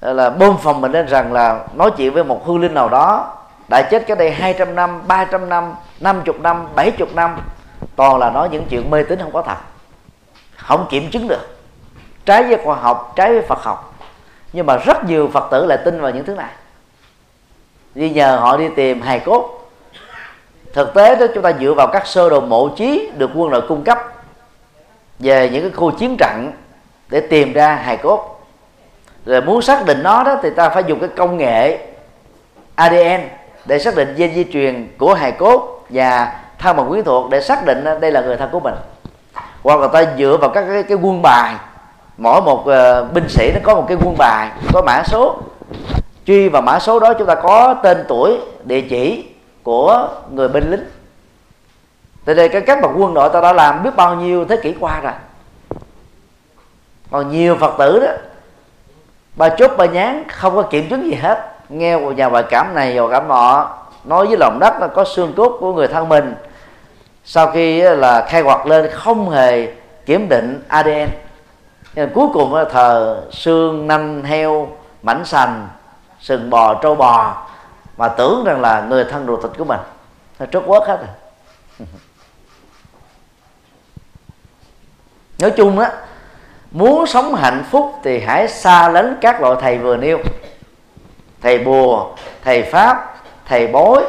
là, 0.00 0.30
bơm 0.30 0.56
phòng 0.58 0.80
mình 0.80 0.92
lên 0.92 1.06
rằng 1.06 1.32
là 1.32 1.60
nói 1.74 1.90
chuyện 1.96 2.12
với 2.12 2.24
một 2.24 2.46
hương 2.46 2.60
linh 2.60 2.74
nào 2.74 2.88
đó 2.88 3.36
đã 3.68 3.82
chết 3.90 4.06
cái 4.06 4.16
đây 4.16 4.30
200 4.30 4.74
năm 4.74 5.02
300 5.06 5.48
năm 5.48 5.74
50 6.00 6.34
năm 6.40 6.68
70 6.74 7.08
năm. 7.14 7.38
Toàn 7.96 8.18
là 8.18 8.30
nói 8.30 8.48
những 8.48 8.66
chuyện 8.70 8.90
mê 8.90 9.02
tín 9.02 9.18
không 9.22 9.32
có 9.32 9.42
thật. 9.42 9.56
Không 10.56 10.86
kiểm 10.90 11.10
chứng 11.10 11.28
được 11.28 11.51
trái 12.24 12.42
với 12.42 12.58
khoa 12.64 12.76
học 12.76 13.12
trái 13.16 13.32
với 13.32 13.42
phật 13.42 13.58
học. 13.62 13.94
Nhưng 14.52 14.66
mà 14.66 14.76
rất 14.76 15.04
nhiều 15.04 15.30
phật 15.32 15.48
tử 15.50 15.66
lại 15.66 15.78
tin 15.84 16.00
vào 16.00 16.10
những 16.10 16.24
thứ 16.24 16.34
này. 16.34 16.50
Đi 17.94 18.10
nhờ 18.10 18.36
họ 18.36 18.56
đi 18.56 18.68
tìm 18.76 19.00
hài 19.00 19.20
cốt. 19.20 19.70
Thực 20.72 20.94
tế 20.94 21.16
đó 21.16 21.26
chúng 21.34 21.42
ta 21.42 21.52
dựa 21.60 21.74
vào 21.76 21.86
các 21.92 22.06
sơ 22.06 22.30
đồ 22.30 22.40
mộ 22.40 22.68
trí 22.68 23.10
được 23.16 23.30
quân 23.34 23.50
đội 23.50 23.62
cung 23.68 23.84
cấp 23.84 23.98
về 25.18 25.50
những 25.50 25.62
cái 25.62 25.70
khu 25.70 25.90
chiến 25.90 26.16
trận 26.18 26.52
để 27.08 27.20
tìm 27.20 27.52
ra 27.52 27.74
hài 27.74 27.96
cốt. 27.96 28.46
Rồi 29.26 29.40
muốn 29.40 29.62
xác 29.62 29.86
định 29.86 30.02
nó 30.02 30.24
đó 30.24 30.36
thì 30.42 30.50
ta 30.50 30.68
phải 30.68 30.84
dùng 30.86 31.00
cái 31.00 31.08
công 31.16 31.36
nghệ 31.36 31.78
ADN 32.74 33.20
để 33.64 33.78
xác 33.78 33.96
định 33.96 34.14
gen 34.16 34.34
di 34.34 34.44
truyền 34.52 34.88
của 34.98 35.14
hài 35.14 35.32
cốt 35.32 35.84
và 35.88 36.40
thân 36.58 36.76
bằng 36.76 36.88
quyến 36.88 37.04
thuộc 37.04 37.30
để 37.30 37.40
xác 37.40 37.64
định 37.64 37.84
đây 38.00 38.12
là 38.12 38.20
người 38.20 38.36
thân 38.36 38.48
của 38.52 38.60
mình. 38.60 38.74
Hoặc 39.62 39.80
là 39.80 39.88
ta 39.88 40.04
dựa 40.18 40.36
vào 40.40 40.50
các 40.50 40.64
cái, 40.68 40.82
cái 40.82 40.98
quân 41.02 41.22
bài 41.22 41.54
mỗi 42.16 42.42
một 42.42 42.60
uh, 42.60 43.12
binh 43.12 43.28
sĩ 43.28 43.52
nó 43.52 43.60
có 43.62 43.74
một 43.74 43.84
cái 43.88 43.96
quân 44.04 44.14
bài 44.18 44.50
có 44.72 44.82
mã 44.82 45.02
số. 45.06 45.36
Truy 46.26 46.48
vào 46.48 46.62
mã 46.62 46.78
số 46.78 47.00
đó 47.00 47.14
chúng 47.18 47.26
ta 47.26 47.34
có 47.34 47.74
tên 47.82 48.04
tuổi 48.08 48.38
địa 48.64 48.80
chỉ 48.80 49.24
của 49.62 50.08
người 50.30 50.48
binh 50.48 50.70
lính. 50.70 50.84
Từ 52.24 52.34
đây 52.34 52.48
cái 52.48 52.60
cách 52.60 52.78
mà 52.82 52.88
quân 52.96 53.14
đội 53.14 53.28
ta 53.32 53.40
đã 53.40 53.52
làm 53.52 53.82
biết 53.82 53.90
bao 53.96 54.14
nhiêu 54.14 54.44
thế 54.44 54.56
kỷ 54.62 54.74
qua 54.80 55.00
rồi. 55.00 55.12
Còn 57.10 57.30
nhiều 57.30 57.56
phật 57.56 57.74
tử 57.78 58.00
đó 58.00 58.12
ba 59.36 59.48
chốt 59.48 59.70
ba 59.76 59.86
nhán 59.86 60.24
không 60.28 60.54
có 60.54 60.62
kiểm 60.62 60.88
chứng 60.88 61.06
gì 61.06 61.14
hết. 61.14 61.48
Nghe 61.68 61.96
một 61.96 62.10
nhà 62.10 62.26
ngoại 62.26 62.44
cảm 62.50 62.74
này 62.74 63.00
và 63.00 63.08
cảm 63.10 63.28
nọ 63.28 63.70
nói 64.04 64.26
với 64.26 64.36
lòng 64.36 64.58
đất 64.60 64.80
là 64.80 64.88
có 64.88 65.04
xương 65.04 65.32
cốt 65.36 65.56
của 65.60 65.72
người 65.72 65.88
thân 65.88 66.08
mình. 66.08 66.34
Sau 67.24 67.50
khi 67.50 67.80
là 67.80 68.26
khai 68.28 68.42
quật 68.42 68.58
lên 68.66 68.90
không 68.90 69.30
hề 69.30 69.68
kiểm 70.06 70.28
định 70.28 70.62
ADN 70.68 71.08
nên 71.94 72.10
cuối 72.14 72.28
cùng 72.32 72.54
là 72.54 72.64
thờ 72.64 73.22
xương 73.30 73.86
nanh 73.86 74.24
heo, 74.24 74.68
mảnh 75.02 75.24
sành, 75.24 75.68
sừng 76.20 76.50
bò, 76.50 76.74
trâu 76.74 76.94
bò, 76.94 77.46
mà 77.96 78.08
tưởng 78.08 78.44
rằng 78.44 78.60
là 78.60 78.80
người 78.80 79.04
thân 79.04 79.26
ruột 79.26 79.42
thịt 79.42 79.50
của 79.58 79.64
mình. 79.64 79.80
Nó 80.38 80.46
trốt 80.46 80.62
quớt 80.66 80.82
hết 80.88 80.96
rồi. 80.96 81.08
Nói 85.38 85.50
chung 85.50 85.78
á, 85.78 85.92
muốn 86.70 87.06
sống 87.06 87.34
hạnh 87.34 87.64
phúc 87.70 87.92
thì 88.04 88.20
hãy 88.20 88.48
xa 88.48 88.88
lánh 88.88 89.16
các 89.20 89.40
loại 89.40 89.56
thầy 89.60 89.78
vừa 89.78 89.96
nêu. 89.96 90.18
Thầy 91.42 91.58
bùa, 91.58 92.14
thầy 92.44 92.62
pháp, 92.62 93.16
thầy 93.46 93.66
bói 93.66 94.02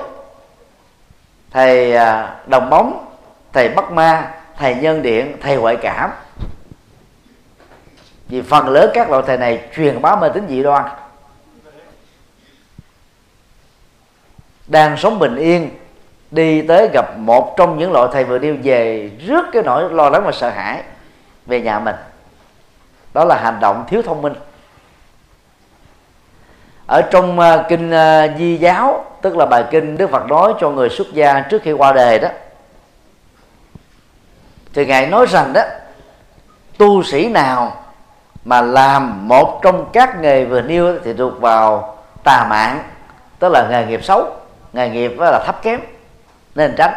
thầy 1.53 1.95
à, 1.95 2.35
đồng 2.45 2.69
bóng, 2.69 3.05
thầy 3.53 3.69
bắt 3.69 3.91
ma, 3.91 4.31
thầy 4.57 4.75
nhân 4.75 5.01
điện, 5.01 5.37
thầy 5.41 5.55
ngoại 5.55 5.75
cảm 5.75 6.11
vì 8.27 8.41
phần 8.41 8.67
lớn 8.67 8.89
các 8.93 9.09
loại 9.09 9.23
thầy 9.27 9.37
này 9.37 9.69
truyền 9.75 10.01
bá 10.01 10.15
mê 10.15 10.29
tín 10.29 10.47
dị 10.49 10.63
đoan. 10.63 10.85
Đang 14.67 14.97
sống 14.97 15.19
bình 15.19 15.35
yên 15.35 15.69
đi 16.31 16.61
tới 16.61 16.89
gặp 16.93 17.17
một 17.17 17.53
trong 17.57 17.77
những 17.77 17.91
loại 17.91 18.07
thầy 18.13 18.23
vừa 18.23 18.37
điêu 18.37 18.55
về 18.63 19.11
rước 19.27 19.45
cái 19.53 19.63
nỗi 19.63 19.93
lo 19.93 20.09
lắng 20.09 20.23
và 20.25 20.31
sợ 20.31 20.49
hãi 20.49 20.83
về 21.45 21.61
nhà 21.61 21.79
mình. 21.79 21.95
Đó 23.13 23.25
là 23.25 23.39
hành 23.43 23.59
động 23.59 23.85
thiếu 23.87 24.01
thông 24.01 24.21
minh. 24.21 24.33
Ở 26.87 27.01
trong 27.01 27.39
uh, 27.39 27.45
kinh 27.69 27.89
uh, 27.89 28.37
di 28.37 28.57
giáo 28.57 29.05
tức 29.23 29.37
là 29.37 29.45
bài 29.45 29.63
kinh 29.71 29.97
đức 29.97 30.09
phật 30.09 30.25
nói 30.27 30.53
cho 30.59 30.69
người 30.69 30.89
xuất 30.89 31.13
gia 31.13 31.41
trước 31.41 31.61
khi 31.63 31.71
qua 31.71 31.91
đời 31.91 32.19
đó 32.19 32.29
thì 34.73 34.85
ngài 34.85 35.07
nói 35.07 35.25
rằng 35.25 35.53
đó 35.53 35.61
tu 36.77 37.03
sĩ 37.03 37.29
nào 37.29 37.82
mà 38.45 38.61
làm 38.61 39.27
một 39.27 39.59
trong 39.61 39.85
các 39.93 40.21
nghề 40.21 40.45
vừa 40.45 40.61
nêu 40.61 40.99
thì 41.03 41.13
thuộc 41.13 41.41
vào 41.41 41.97
tà 42.23 42.47
mạng, 42.49 42.83
tức 43.39 43.49
là 43.51 43.67
nghề 43.69 43.85
nghiệp 43.85 44.03
xấu. 44.03 44.25
Nghề 44.73 44.89
nghiệp 44.89 45.15
là 45.19 45.43
thấp 45.45 45.61
kém, 45.61 45.79
nên 46.55 46.75
tránh. 46.77 46.93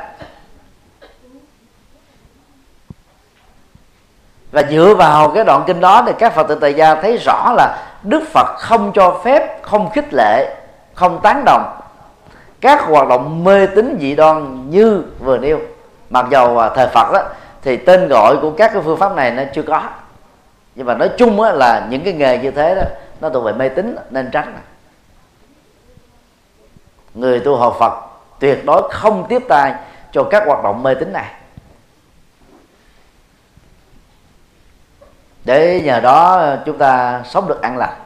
Và 4.52 4.62
dựa 4.70 4.94
vào 4.94 5.30
cái 5.30 5.44
đoạn 5.44 5.64
kinh 5.66 5.80
đó 5.80 6.02
thì 6.06 6.12
các 6.18 6.34
phật 6.34 6.48
tử 6.48 6.54
tại 6.54 6.74
gia 6.74 6.94
thấy 6.94 7.16
rõ 7.16 7.52
là 7.56 7.78
đức 8.02 8.22
phật 8.32 8.56
không 8.58 8.92
cho 8.94 9.20
phép, 9.24 9.62
không 9.62 9.90
khích 9.90 10.14
lệ, 10.14 10.56
không 10.94 11.20
tán 11.22 11.42
đồng 11.44 11.76
các 12.60 12.82
hoạt 12.82 13.08
động 13.08 13.44
mê 13.44 13.66
tín 13.66 13.96
dị 14.00 14.14
đoan 14.14 14.70
như 14.70 15.02
vừa 15.20 15.38
nêu. 15.38 15.60
Mặc 16.10 16.26
dầu 16.30 16.58
à, 16.58 16.68
thời 16.74 16.88
phật 16.88 17.12
đó, 17.12 17.22
thì 17.62 17.76
tên 17.76 18.08
gọi 18.08 18.36
của 18.42 18.50
các 18.50 18.70
cái 18.72 18.82
phương 18.84 18.98
pháp 18.98 19.16
này 19.16 19.30
nó 19.30 19.42
chưa 19.54 19.62
có 19.62 19.82
nhưng 20.76 20.86
mà 20.86 20.94
nói 20.94 21.10
chung 21.18 21.40
á, 21.40 21.52
là 21.52 21.86
những 21.90 22.04
cái 22.04 22.12
nghề 22.12 22.38
như 22.38 22.50
thế 22.50 22.74
đó 22.74 22.82
nó 23.20 23.30
thuộc 23.30 23.44
về 23.44 23.52
mê 23.52 23.68
tín 23.68 23.96
nên 24.10 24.30
tránh. 24.32 24.58
Người 27.14 27.40
tu 27.40 27.56
học 27.56 27.76
phật 27.78 27.92
tuyệt 28.38 28.64
đối 28.64 28.90
không 28.92 29.26
tiếp 29.28 29.42
tay 29.48 29.74
cho 30.12 30.24
các 30.30 30.42
hoạt 30.46 30.64
động 30.64 30.82
mê 30.82 30.94
tín 30.94 31.12
này. 31.12 31.34
Để 35.44 35.80
nhờ 35.84 36.00
đó 36.00 36.46
chúng 36.66 36.78
ta 36.78 37.22
sống 37.24 37.48
được 37.48 37.62
an 37.62 37.76
lành. 37.76 38.00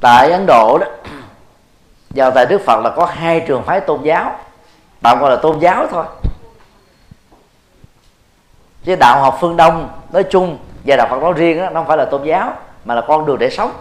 Tại 0.00 0.30
ấn 0.30 0.46
độ 0.46 0.78
đó 0.78 0.86
vào 2.10 2.30
tại 2.30 2.46
đức 2.46 2.60
phật 2.66 2.80
là 2.84 2.90
có 2.96 3.06
hai 3.06 3.44
trường 3.48 3.62
phái 3.62 3.80
tôn 3.80 4.02
giáo. 4.02 4.38
Tạm 5.02 5.20
gọi 5.20 5.30
là 5.30 5.36
tôn 5.36 5.58
giáo 5.58 5.86
thôi 5.90 6.04
chứ 8.84 8.96
đạo 8.96 9.20
học 9.20 9.38
phương 9.40 9.56
đông 9.56 9.88
nói 10.12 10.24
chung 10.30 10.58
và 10.84 10.96
đạo 10.96 11.06
phật 11.10 11.22
nói 11.22 11.32
riêng 11.36 11.58
đó, 11.58 11.70
nó 11.70 11.80
không 11.80 11.86
phải 11.86 11.96
là 11.96 12.04
tôn 12.04 12.24
giáo 12.24 12.52
mà 12.84 12.94
là 12.94 13.00
con 13.08 13.26
đường 13.26 13.38
để 13.38 13.50
sống 13.50 13.72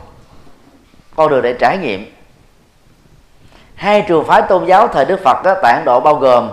con 1.15 1.29
đường 1.29 1.41
để 1.41 1.53
trải 1.59 1.77
nghiệm. 1.77 2.15
Hai 3.75 4.05
trường 4.07 4.25
phái 4.25 4.41
tôn 4.41 4.65
giáo 4.65 4.87
thời 4.87 5.05
đức 5.05 5.19
phật 5.23 5.43
đó, 5.43 5.53
tại 5.61 5.73
ấn 5.73 5.85
độ 5.85 5.99
bao 5.99 6.15
gồm 6.15 6.49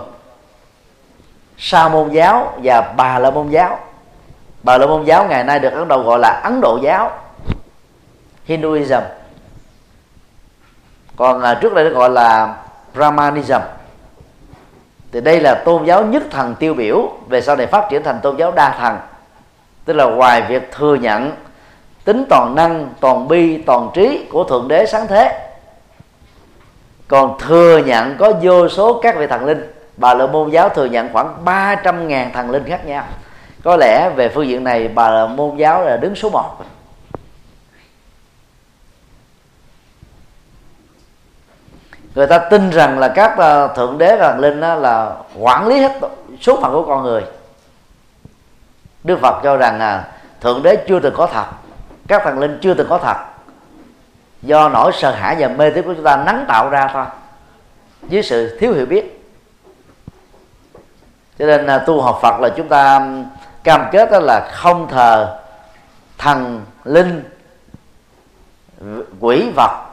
sa 1.57 1.89
môn 1.89 2.09
giáo 2.09 2.53
và 2.63 2.81
bà 2.81 3.19
la 3.19 3.31
môn 3.31 3.49
giáo. 3.49 3.79
Bà 4.63 4.77
la 4.77 4.87
môn 4.87 5.03
giáo 5.03 5.27
ngày 5.27 5.43
nay 5.43 5.59
được 5.59 5.73
ấn 5.73 5.87
độ 5.87 6.03
gọi 6.03 6.19
là 6.19 6.41
ấn 6.43 6.61
độ 6.61 6.79
giáo 6.83 7.11
hinduism. 8.45 9.01
Còn 11.15 11.41
à, 11.41 11.53
trước 11.61 11.73
đây 11.73 11.89
nó 11.89 11.99
gọi 11.99 12.09
là 12.09 12.55
brahmanism 12.93 13.61
thì 15.11 15.21
đây 15.21 15.39
là 15.39 15.55
tôn 15.55 15.85
giáo 15.85 16.05
nhất 16.05 16.23
thần 16.31 16.55
tiêu 16.55 16.73
biểu 16.73 17.11
về 17.27 17.41
sau 17.41 17.55
này 17.55 17.67
phát 17.67 17.87
triển 17.89 18.03
thành 18.03 18.19
tôn 18.23 18.37
giáo 18.37 18.51
đa 18.51 18.75
thần. 18.79 18.97
Tức 19.85 19.93
là 19.93 20.05
ngoài 20.05 20.41
việc 20.49 20.71
thừa 20.71 20.95
nhận 20.95 21.31
tính 22.05 22.25
toàn 22.29 22.55
năng, 22.55 22.89
toàn 22.99 23.27
bi, 23.27 23.57
toàn 23.57 23.89
trí 23.93 24.25
của 24.31 24.43
thượng 24.43 24.67
đế 24.67 24.85
sáng 24.85 25.07
thế, 25.07 25.49
còn 27.07 27.39
thừa 27.39 27.77
nhận 27.77 28.15
có 28.17 28.33
vô 28.41 28.69
số 28.69 28.99
các 29.03 29.17
vị 29.17 29.27
thần 29.27 29.45
linh. 29.45 29.73
Bà 29.97 30.13
la 30.13 30.27
môn 30.27 30.49
giáo 30.49 30.69
thừa 30.69 30.85
nhận 30.85 31.09
khoảng 31.13 31.45
300 31.45 32.07
ngàn 32.07 32.31
thần 32.33 32.49
linh 32.49 32.63
khác 32.63 32.85
nhau. 32.85 33.03
Có 33.63 33.77
lẽ 33.79 34.09
về 34.15 34.29
phương 34.29 34.47
diện 34.47 34.63
này 34.63 34.87
bà 34.87 35.09
la 35.09 35.25
môn 35.25 35.57
giáo 35.57 35.83
là 35.83 35.97
đứng 35.97 36.15
số 36.15 36.29
1 36.29 36.43
người 42.17 42.27
ta 42.27 42.37
tin 42.37 42.69
rằng 42.69 42.99
là 42.99 43.07
các 43.07 43.37
ờ, 43.37 43.73
thượng 43.75 43.97
đế 43.97 44.17
và 44.19 44.31
thần 44.31 44.39
linh 44.39 44.59
là 44.59 45.15
quản 45.39 45.67
lý 45.67 45.79
hết 45.79 45.99
số 46.41 46.61
phận 46.61 46.71
của 46.71 46.83
con 46.83 47.03
người. 47.03 47.23
Đức 49.03 49.19
phật 49.21 49.39
cho 49.43 49.57
rằng 49.57 49.79
là 49.79 50.07
thượng 50.41 50.63
đế 50.63 50.85
chưa 50.87 50.99
từng 50.99 51.13
có 51.17 51.27
thật, 51.27 51.45
các 52.07 52.21
thần 52.23 52.39
linh 52.39 52.59
chưa 52.61 52.73
từng 52.73 52.87
có 52.89 52.97
thật. 52.97 53.17
Do 54.41 54.69
nỗi 54.69 54.91
sợ 54.93 55.11
hãi 55.11 55.35
và 55.39 55.47
mê 55.47 55.69
tín 55.69 55.85
của 55.85 55.93
chúng 55.93 56.03
ta 56.03 56.17
nắng 56.17 56.45
tạo 56.47 56.69
ra 56.69 56.89
thôi, 56.93 57.05
dưới 58.07 58.23
sự 58.23 58.57
thiếu 58.59 58.73
hiểu 58.73 58.85
biết. 58.85 59.23
Cho 61.39 61.45
nên 61.45 61.65
là 61.65 61.79
tu 61.79 62.01
học 62.01 62.19
phật 62.21 62.39
là 62.39 62.49
chúng 62.57 62.67
ta 62.67 63.09
cam 63.63 63.85
kết 63.91 64.11
đó 64.11 64.19
là 64.19 64.49
không 64.51 64.87
thờ 64.87 65.39
thần 66.17 66.65
linh 66.83 67.23
quỷ 69.19 69.51
vật 69.55 69.86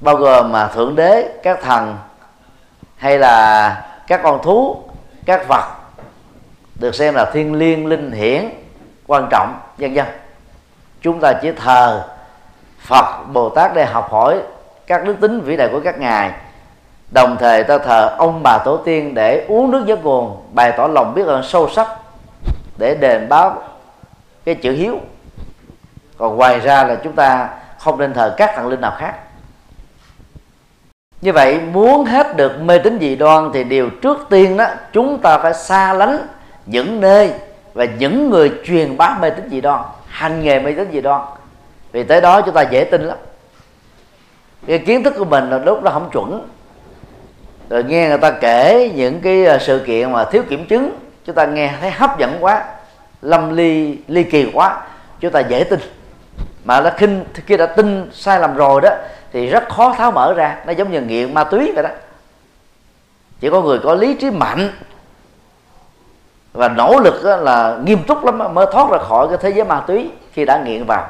bao 0.00 0.16
gồm 0.16 0.52
mà 0.52 0.68
thượng 0.68 0.96
đế, 0.96 1.28
các 1.42 1.58
thần, 1.62 1.98
hay 2.96 3.18
là 3.18 3.86
các 4.06 4.20
con 4.22 4.42
thú, 4.42 4.82
các 5.26 5.48
vật, 5.48 5.64
được 6.74 6.94
xem 6.94 7.14
là 7.14 7.30
thiên 7.32 7.54
liêng, 7.54 7.86
linh 7.86 8.12
hiển, 8.12 8.48
quan 9.06 9.28
trọng, 9.30 9.58
vân 9.78 9.94
vân. 9.94 10.06
Chúng 11.00 11.20
ta 11.20 11.32
chỉ 11.32 11.52
thờ 11.52 12.04
phật 12.80 13.22
bồ 13.32 13.48
tát 13.48 13.74
để 13.74 13.84
học 13.86 14.08
hỏi 14.10 14.40
các 14.86 15.04
đức 15.04 15.16
tính 15.20 15.40
vĩ 15.40 15.56
đại 15.56 15.68
của 15.72 15.80
các 15.84 15.98
ngài. 15.98 16.32
Đồng 17.10 17.36
thời 17.40 17.64
ta 17.64 17.78
thờ 17.78 18.14
ông 18.18 18.42
bà 18.42 18.58
tổ 18.58 18.76
tiên 18.76 19.14
để 19.14 19.46
uống 19.48 19.70
nước 19.70 19.84
giấc 19.86 20.04
nguồn, 20.04 20.42
bày 20.52 20.72
tỏ 20.76 20.86
lòng 20.86 21.14
biết 21.14 21.26
ơn 21.26 21.42
sâu 21.42 21.68
sắc 21.68 21.88
để 22.78 22.94
đền 22.94 23.28
báo 23.28 23.62
cái 24.44 24.54
chữ 24.54 24.72
hiếu. 24.72 24.98
Còn 26.18 26.36
ngoài 26.36 26.60
ra 26.60 26.84
là 26.84 26.96
chúng 27.04 27.12
ta 27.12 27.48
không 27.78 27.98
nên 27.98 28.14
thờ 28.14 28.34
các 28.36 28.52
thần 28.56 28.66
linh 28.66 28.80
nào 28.80 28.92
khác 28.98 29.14
như 31.20 31.32
vậy, 31.32 31.60
muốn 31.72 32.04
hết 32.04 32.36
được 32.36 32.60
mê 32.60 32.78
tín 32.78 32.98
dị 33.00 33.16
đoan 33.16 33.50
thì 33.54 33.64
điều 33.64 33.90
trước 33.90 34.26
tiên 34.30 34.56
đó, 34.56 34.66
chúng 34.92 35.18
ta 35.18 35.38
phải 35.38 35.54
xa 35.54 35.92
lánh 35.92 36.18
những 36.66 37.00
nơi 37.00 37.30
và 37.74 37.84
những 37.84 38.30
người 38.30 38.52
truyền 38.64 38.96
bá 38.96 39.16
mê 39.20 39.30
tín 39.30 39.48
dị 39.50 39.60
đoan, 39.60 39.80
hành 40.06 40.42
nghề 40.42 40.58
mê 40.58 40.72
tín 40.72 40.88
dị 40.92 41.00
đoan. 41.00 41.20
Vì 41.92 42.02
tới 42.02 42.20
đó 42.20 42.40
chúng 42.40 42.54
ta 42.54 42.62
dễ 42.62 42.84
tin 42.84 43.02
lắm. 43.02 43.16
Cái 44.66 44.78
kiến 44.78 45.02
thức 45.02 45.14
của 45.18 45.24
mình 45.24 45.50
là 45.50 45.58
lúc 45.58 45.82
đó 45.82 45.90
không 45.90 46.10
chuẩn. 46.12 46.48
Rồi 47.70 47.84
nghe 47.84 48.08
người 48.08 48.18
ta 48.18 48.30
kể 48.30 48.90
những 48.94 49.20
cái 49.20 49.46
à, 49.46 49.58
sự 49.58 49.82
kiện 49.86 50.12
mà 50.12 50.24
thiếu 50.24 50.42
kiểm 50.48 50.66
chứng, 50.66 50.90
chúng 51.24 51.34
ta 51.34 51.46
nghe 51.46 51.72
thấy 51.80 51.90
hấp 51.90 52.18
dẫn 52.18 52.36
quá, 52.40 52.64
lâm 53.22 53.56
ly 53.56 53.98
ly 54.08 54.22
kỳ 54.22 54.50
quá, 54.54 54.80
chúng 55.20 55.32
ta 55.32 55.40
dễ 55.40 55.64
tin. 55.64 55.80
Mà 56.64 56.80
nó 56.80 56.90
khinh 56.96 57.24
khi 57.46 57.56
đã 57.56 57.66
tin 57.66 58.10
sai 58.12 58.40
lầm 58.40 58.56
rồi 58.56 58.80
đó 58.80 58.90
thì 59.32 59.46
rất 59.46 59.68
khó 59.68 59.94
tháo 59.98 60.12
mở 60.12 60.34
ra. 60.34 60.56
Nó 60.66 60.72
giống 60.72 60.92
như 60.92 61.00
nghiện 61.00 61.34
ma 61.34 61.44
túy 61.44 61.72
vậy 61.74 61.82
đó. 61.82 61.90
Chỉ 63.40 63.50
có 63.50 63.60
người 63.60 63.78
có 63.78 63.94
lý 63.94 64.14
trí 64.14 64.30
mạnh 64.30 64.70
và 66.52 66.68
nỗ 66.68 67.00
lực 67.00 67.24
là 67.24 67.78
nghiêm 67.84 68.02
túc 68.02 68.24
lắm 68.24 68.54
mới 68.54 68.66
thoát 68.72 68.90
ra 68.90 68.98
khỏi 68.98 69.28
cái 69.28 69.38
thế 69.40 69.50
giới 69.50 69.64
ma 69.64 69.80
túy 69.86 70.10
khi 70.32 70.44
đã 70.44 70.58
nghiện 70.58 70.84
vào. 70.84 71.08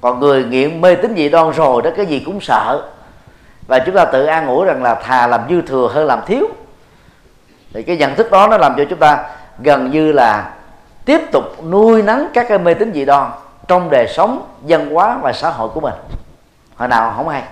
Còn 0.00 0.20
người 0.20 0.44
nghiện 0.44 0.80
mê 0.80 0.94
tín 0.94 1.14
dị 1.16 1.28
đoan 1.28 1.50
rồi 1.50 1.82
đó, 1.82 1.90
cái 1.96 2.06
gì 2.06 2.22
cũng 2.26 2.40
sợ. 2.40 2.90
Và 3.66 3.78
chúng 3.78 3.94
ta 3.94 4.04
tự 4.04 4.26
an 4.26 4.46
ủi 4.46 4.66
rằng 4.66 4.82
là 4.82 4.94
thà 4.94 5.26
làm 5.26 5.40
dư 5.48 5.62
thừa 5.62 5.88
hơn 5.92 6.06
làm 6.06 6.20
thiếu. 6.26 6.48
Thì 7.72 7.82
cái 7.82 7.96
nhận 7.96 8.14
thức 8.14 8.30
đó 8.30 8.46
nó 8.46 8.58
làm 8.58 8.74
cho 8.76 8.84
chúng 8.90 8.98
ta 8.98 9.24
gần 9.58 9.90
như 9.90 10.12
là 10.12 10.54
tiếp 11.04 11.20
tục 11.32 11.64
nuôi 11.64 12.02
nắng 12.02 12.28
các 12.34 12.46
cái 12.48 12.58
mê 12.58 12.74
tín 12.74 12.92
dị 12.94 13.04
đoan 13.04 13.30
trong 13.68 13.90
đời 13.90 14.08
sống, 14.08 14.46
văn 14.60 14.90
hóa 14.90 15.18
và 15.22 15.32
xã 15.32 15.50
hội 15.50 15.68
của 15.68 15.80
mình 15.80 15.94
hồi 16.80 16.88
nào 16.88 17.12
không 17.16 17.28
hay. 17.28 17.42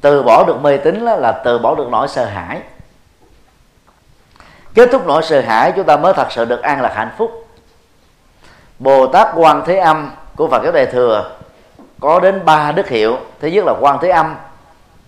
Từ 0.00 0.22
bỏ 0.22 0.44
được 0.44 0.62
mê 0.62 0.76
tín 0.76 1.00
là 1.00 1.32
từ 1.44 1.58
bỏ 1.58 1.74
được 1.74 1.88
nỗi 1.90 2.08
sợ 2.08 2.24
hãi. 2.24 2.60
Kết 4.74 4.88
thúc 4.92 5.06
nỗi 5.06 5.22
sợ 5.22 5.40
hãi, 5.40 5.72
chúng 5.76 5.86
ta 5.86 5.96
mới 5.96 6.12
thật 6.14 6.26
sự 6.32 6.44
được 6.44 6.62
an 6.62 6.80
lạc 6.80 6.92
hạnh 6.94 7.10
phúc. 7.18 7.46
Bồ 8.78 9.06
tát 9.06 9.28
quan 9.34 9.62
thế 9.66 9.76
âm 9.76 10.10
của 10.36 10.48
phật 10.48 10.62
giáo 10.64 10.72
đại 10.72 10.86
thừa 10.86 11.30
có 12.00 12.20
đến 12.20 12.44
ba 12.44 12.72
đức 12.72 12.88
hiệu. 12.88 13.16
Thứ 13.40 13.48
nhất 13.48 13.64
là 13.64 13.74
quan 13.80 13.98
thế 14.02 14.08
âm, 14.08 14.36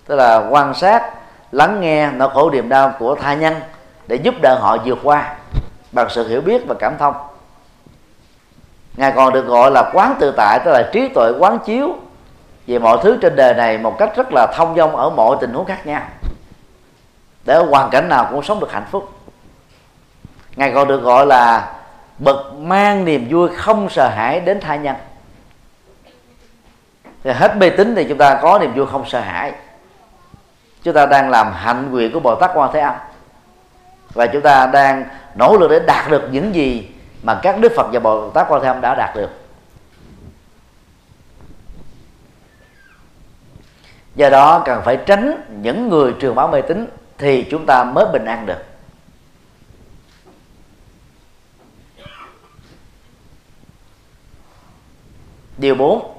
tức 0.07 0.15
là 0.15 0.47
quan 0.51 0.75
sát, 0.75 1.11
lắng 1.53 1.81
nghe 1.81 2.11
nỗi 2.11 2.31
khổ 2.35 2.51
niềm 2.51 2.69
đau 2.69 2.95
của 2.99 3.15
tha 3.15 3.35
nhân 3.35 3.55
để 4.07 4.17
giúp 4.17 4.35
đỡ 4.43 4.59
họ 4.61 4.77
vượt 4.85 4.99
qua 5.03 5.35
bằng 5.93 6.07
sự 6.11 6.29
hiểu 6.29 6.41
biết 6.41 6.63
và 6.67 6.75
cảm 6.79 6.99
thông. 6.99 7.15
Ngài 8.97 9.13
còn 9.13 9.33
được 9.33 9.47
gọi 9.47 9.71
là 9.71 9.91
quán 9.93 10.15
tự 10.21 10.33
tại, 10.37 10.59
tức 10.65 10.71
là 10.71 10.91
trí 10.93 11.09
tuệ 11.09 11.33
quán 11.39 11.59
chiếu 11.59 11.97
về 12.67 12.79
mọi 12.79 12.99
thứ 13.03 13.19
trên 13.23 13.37
đời 13.37 13.55
này 13.55 13.79
một 13.79 13.99
cách 13.99 14.17
rất 14.17 14.33
là 14.33 14.47
thông 14.57 14.77
dong 14.77 14.97
ở 14.97 15.11
mọi 15.11 15.37
tình 15.41 15.53
huống 15.53 15.65
khác 15.65 15.87
nhau. 15.87 16.03
Để 17.45 17.55
ở 17.55 17.67
hoàn 17.71 17.91
cảnh 17.91 18.09
nào 18.09 18.29
cũng 18.31 18.43
sống 18.43 18.61
được 18.61 18.73
hạnh 18.73 18.87
phúc. 18.91 19.13
Ngài 20.57 20.73
còn 20.73 20.89
được 20.89 21.03
gọi 21.03 21.27
là 21.27 21.73
bậc 22.19 22.55
mang 22.55 23.05
niềm 23.05 23.27
vui 23.31 23.49
không 23.57 23.91
sợ 23.91 24.09
hãi 24.09 24.41
đến 24.41 24.61
tha 24.61 24.77
nhân. 24.77 24.97
Thì 27.25 27.31
hết 27.33 27.57
mê 27.57 27.71
tín 27.71 27.95
thì 27.95 28.05
chúng 28.09 28.19
ta 28.19 28.39
có 28.43 28.59
niềm 28.59 28.75
vui 28.75 28.87
không 28.87 29.05
sợ 29.09 29.21
hãi. 29.21 29.53
Chúng 30.83 30.95
ta 30.95 31.07
đang 31.07 31.31
làm 31.31 31.53
hạnh 31.53 31.91
nguyện 31.91 32.13
của 32.13 32.21
bồ 32.21 32.35
tát 32.35 32.51
quan 32.55 32.71
thế 32.73 32.81
âm. 32.81 32.95
Và 34.15 34.27
chúng 34.27 34.43
ta 34.43 34.67
đang 34.67 35.05
nỗ 35.35 35.57
lực 35.57 35.71
để 35.71 35.81
đạt 35.87 36.11
được 36.11 36.29
những 36.31 36.55
gì 36.55 36.91
mà 37.23 37.41
các 37.43 37.59
đức 37.61 37.73
phật 37.77 37.87
và 37.93 38.01
bồ 38.01 38.31
tát 38.31 38.47
quan 38.49 38.63
thế 38.63 38.69
âm 38.69 38.81
đã 38.81 38.95
đạt 38.95 39.17
được. 39.17 39.31
Do 44.15 44.31
đó 44.31 44.63
cần 44.65 44.83
phải 44.85 44.99
tránh 45.07 45.45
những 45.63 45.89
người 45.89 46.15
truyền 46.21 46.35
bá 46.35 46.47
mê 46.47 46.61
tín 46.61 46.87
thì 47.19 47.47
chúng 47.51 47.67
ta 47.67 47.85
mới 47.85 48.05
bình 48.13 48.25
an 48.25 48.47
được. 48.47 48.65
Điều 55.59 55.75
4 55.75 56.19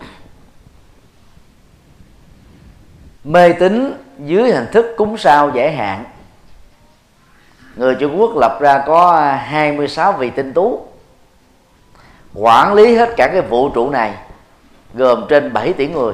mê 3.24 3.54
tín 3.54 3.94
dưới 4.26 4.52
hình 4.52 4.68
thức 4.72 4.86
cúng 4.98 5.18
sao 5.18 5.52
giải 5.56 5.76
hạn. 5.76 6.04
Người 7.76 7.96
Trung 7.96 8.20
Quốc 8.20 8.38
lập 8.38 8.58
ra 8.62 8.84
có 8.88 9.22
26 9.38 10.14
vị 10.14 10.30
tinh 10.30 10.54
tú, 10.54 10.88
quản 12.34 12.74
lý 12.74 12.96
hết 12.96 13.10
cả 13.18 13.28
cái 13.28 13.42
vũ 13.42 13.70
trụ 13.70 13.90
này, 13.90 14.14
gồm 14.94 15.26
trên 15.30 15.54
7 15.54 15.74
tỷ 15.74 15.88
người 15.88 16.14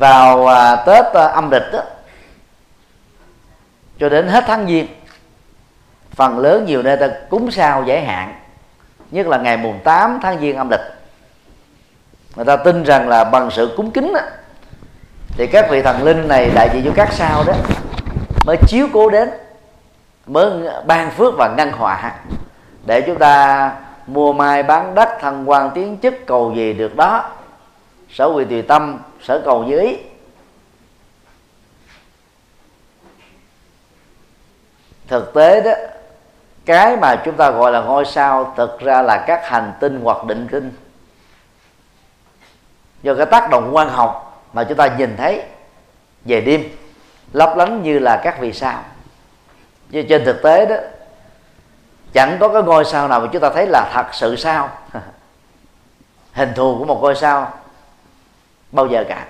vào 0.00 0.46
à, 0.46 0.76
Tết 0.76 1.04
à, 1.14 1.24
âm 1.24 1.50
lịch 1.50 1.72
đó, 1.72 1.80
cho 3.98 4.08
đến 4.08 4.28
hết 4.28 4.44
tháng 4.46 4.66
giêng 4.66 4.86
phần 6.10 6.38
lớn 6.38 6.64
nhiều 6.66 6.82
nơi 6.82 6.96
ta 6.96 7.08
cúng 7.30 7.50
sao 7.50 7.84
giải 7.86 8.04
hạn 8.04 8.34
nhất 9.10 9.26
là 9.26 9.38
ngày 9.38 9.56
mùng 9.56 9.78
8 9.84 10.18
tháng 10.22 10.40
giêng 10.40 10.56
âm 10.56 10.70
lịch. 10.70 10.80
Người 12.36 12.44
ta 12.44 12.56
tin 12.56 12.82
rằng 12.82 13.08
là 13.08 13.24
bằng 13.24 13.50
sự 13.50 13.74
cúng 13.76 13.90
kính 13.90 14.12
đó, 14.14 14.20
thì 15.28 15.46
các 15.46 15.66
vị 15.70 15.82
thần 15.82 16.02
linh 16.02 16.28
này 16.28 16.50
đại 16.54 16.68
diện 16.72 16.84
cho 16.84 16.92
các 16.94 17.12
sao 17.12 17.44
đó 17.46 17.52
mới 18.46 18.56
chiếu 18.66 18.86
cố 18.92 19.10
đến 19.10 19.30
mới 20.26 20.50
ban 20.86 21.10
phước 21.10 21.34
và 21.38 21.54
ngăn 21.56 21.72
họa 21.72 22.12
để 22.86 23.00
chúng 23.00 23.18
ta 23.18 23.72
mua 24.06 24.32
mai 24.32 24.62
bán 24.62 24.94
đất 24.94 25.08
thăng 25.20 25.50
quan 25.50 25.70
tiến 25.74 25.98
chức 26.02 26.14
cầu 26.26 26.52
gì 26.54 26.72
được 26.72 26.96
đó 26.96 27.24
sở 28.12 28.32
quyền 28.34 28.48
tùy 28.48 28.62
tâm, 28.62 28.98
sở 29.22 29.42
cầu 29.44 29.64
như 29.64 29.80
ý. 29.80 29.96
Thực 35.08 35.34
tế 35.34 35.60
đó, 35.60 35.72
cái 36.64 36.96
mà 36.96 37.16
chúng 37.24 37.36
ta 37.36 37.50
gọi 37.50 37.72
là 37.72 37.80
ngôi 37.80 38.04
sao 38.04 38.54
thực 38.56 38.80
ra 38.80 39.02
là 39.02 39.24
các 39.26 39.48
hành 39.48 39.72
tinh 39.80 40.00
hoặc 40.02 40.24
định 40.24 40.48
tinh 40.50 40.72
do 43.02 43.14
cái 43.14 43.26
tác 43.26 43.50
động 43.50 43.70
quan 43.72 43.88
học 43.88 44.42
mà 44.52 44.64
chúng 44.64 44.76
ta 44.76 44.96
nhìn 44.98 45.16
thấy 45.16 45.42
về 46.24 46.40
đêm, 46.40 46.68
lấp 47.32 47.56
lánh 47.56 47.82
như 47.82 47.98
là 47.98 48.20
các 48.24 48.40
vì 48.40 48.52
sao. 48.52 48.82
Chứ 49.90 50.02
trên 50.08 50.24
thực 50.24 50.42
tế 50.42 50.66
đó, 50.66 50.76
chẳng 52.12 52.36
có 52.40 52.48
cái 52.48 52.62
ngôi 52.62 52.84
sao 52.84 53.08
nào 53.08 53.20
mà 53.20 53.28
chúng 53.32 53.42
ta 53.42 53.50
thấy 53.54 53.66
là 53.66 53.90
thật 53.94 54.06
sự 54.12 54.36
sao. 54.36 54.68
Hình 56.32 56.52
thù 56.56 56.76
của 56.78 56.84
một 56.84 56.98
ngôi 57.02 57.14
sao 57.14 57.52
bao 58.72 58.86
giờ 58.86 59.04
cả. 59.08 59.26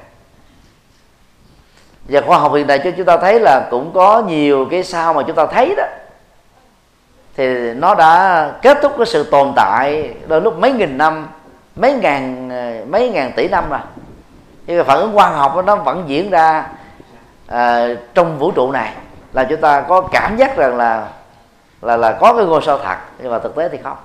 Và 2.09 2.21
khoa 2.21 2.39
học 2.39 2.53
hiện 2.55 2.67
đại 2.67 2.81
cho 2.85 2.91
chúng 2.97 3.07
ta 3.07 3.17
thấy 3.17 3.41
là 3.41 3.69
cũng 3.71 3.93
có 3.95 4.23
nhiều 4.23 4.67
cái 4.71 4.85
sao 4.85 5.15
mà 5.15 5.23
chúng 5.27 5.37
ta 5.37 5.47
thấy 5.47 5.75
đó. 5.77 5.85
Thì 7.37 7.75
nó 7.75 7.95
đã 7.95 8.53
kết 8.63 8.79
thúc 8.83 8.93
cái 8.97 9.07
sự 9.07 9.31
tồn 9.31 9.53
tại 9.57 10.15
đôi 10.29 10.41
lúc 10.41 10.59
mấy 10.59 10.73
nghìn 10.73 10.99
năm 10.99 11.29
mấy 11.77 11.95
ngàn 11.95 12.49
mấy 12.91 13.11
ngàn 13.11 13.33
tỷ 13.37 13.49
năm 13.49 13.71
rồi. 13.71 13.81
Nhưng 14.67 14.79
mà 14.79 14.85
phản 14.85 14.99
ứng 14.99 15.15
quang 15.15 15.35
học 15.35 15.55
nó 15.67 15.77
vẫn 15.77 16.05
diễn 16.07 16.31
ra 16.31 16.67
à, 17.47 17.89
trong 18.15 18.39
vũ 18.39 18.51
trụ 18.51 18.73
này 18.73 18.93
là 19.33 19.45
chúng 19.45 19.61
ta 19.61 19.81
có 19.81 20.01
cảm 20.01 20.37
giác 20.37 20.57
rằng 20.57 20.77
là 20.77 21.09
là 21.83 21.97
là 21.97 22.13
có 22.13 22.35
cái 22.35 22.45
ngôi 22.45 22.63
sao 22.63 22.79
thật. 22.79 22.97
Nhưng 23.19 23.33
mà 23.33 23.39
thực 23.39 23.57
tế 23.57 23.69
thì 23.69 23.79
không. 23.83 23.97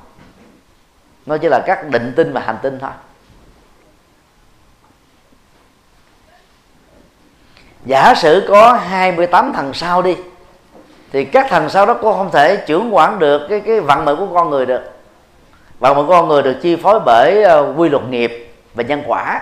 Nó 1.26 1.38
chỉ 1.38 1.50
là 1.50 1.60
các 1.66 1.90
định 1.90 2.14
tinh 2.16 2.34
và 2.34 2.42
hành 2.42 2.58
tinh 2.62 2.80
thôi. 2.80 2.92
Giả 7.86 8.14
sử 8.16 8.46
có 8.50 8.74
28 8.74 9.54
thằng 9.54 9.74
sao 9.74 10.02
đi 10.02 10.16
thì 11.12 11.26
các 11.26 11.48
thằng 11.50 11.70
sao 11.70 11.86
đó 11.86 11.94
cũng 11.94 12.14
không 12.14 12.32
thể 12.32 12.58
trưởng 12.68 12.96
quản 12.96 13.20
được 13.20 13.42
cái 13.50 13.60
cái 13.60 13.80
vận 13.80 14.06
mệnh 14.06 14.18
của 14.18 14.28
con 14.34 14.50
người 14.50 14.66
được. 14.66 14.82
Vận 15.80 15.98
mệnh 15.98 16.08
của 16.08 16.12
con 16.12 16.28
người 16.28 16.42
được 16.42 16.56
chi 16.62 16.76
phối 16.76 17.00
bởi 17.06 17.44
uh, 17.46 17.80
quy 17.80 17.90
luật 17.90 18.04
nghiệp 18.10 18.54
và 18.74 18.84
nhân 18.84 19.04
quả. 19.08 19.42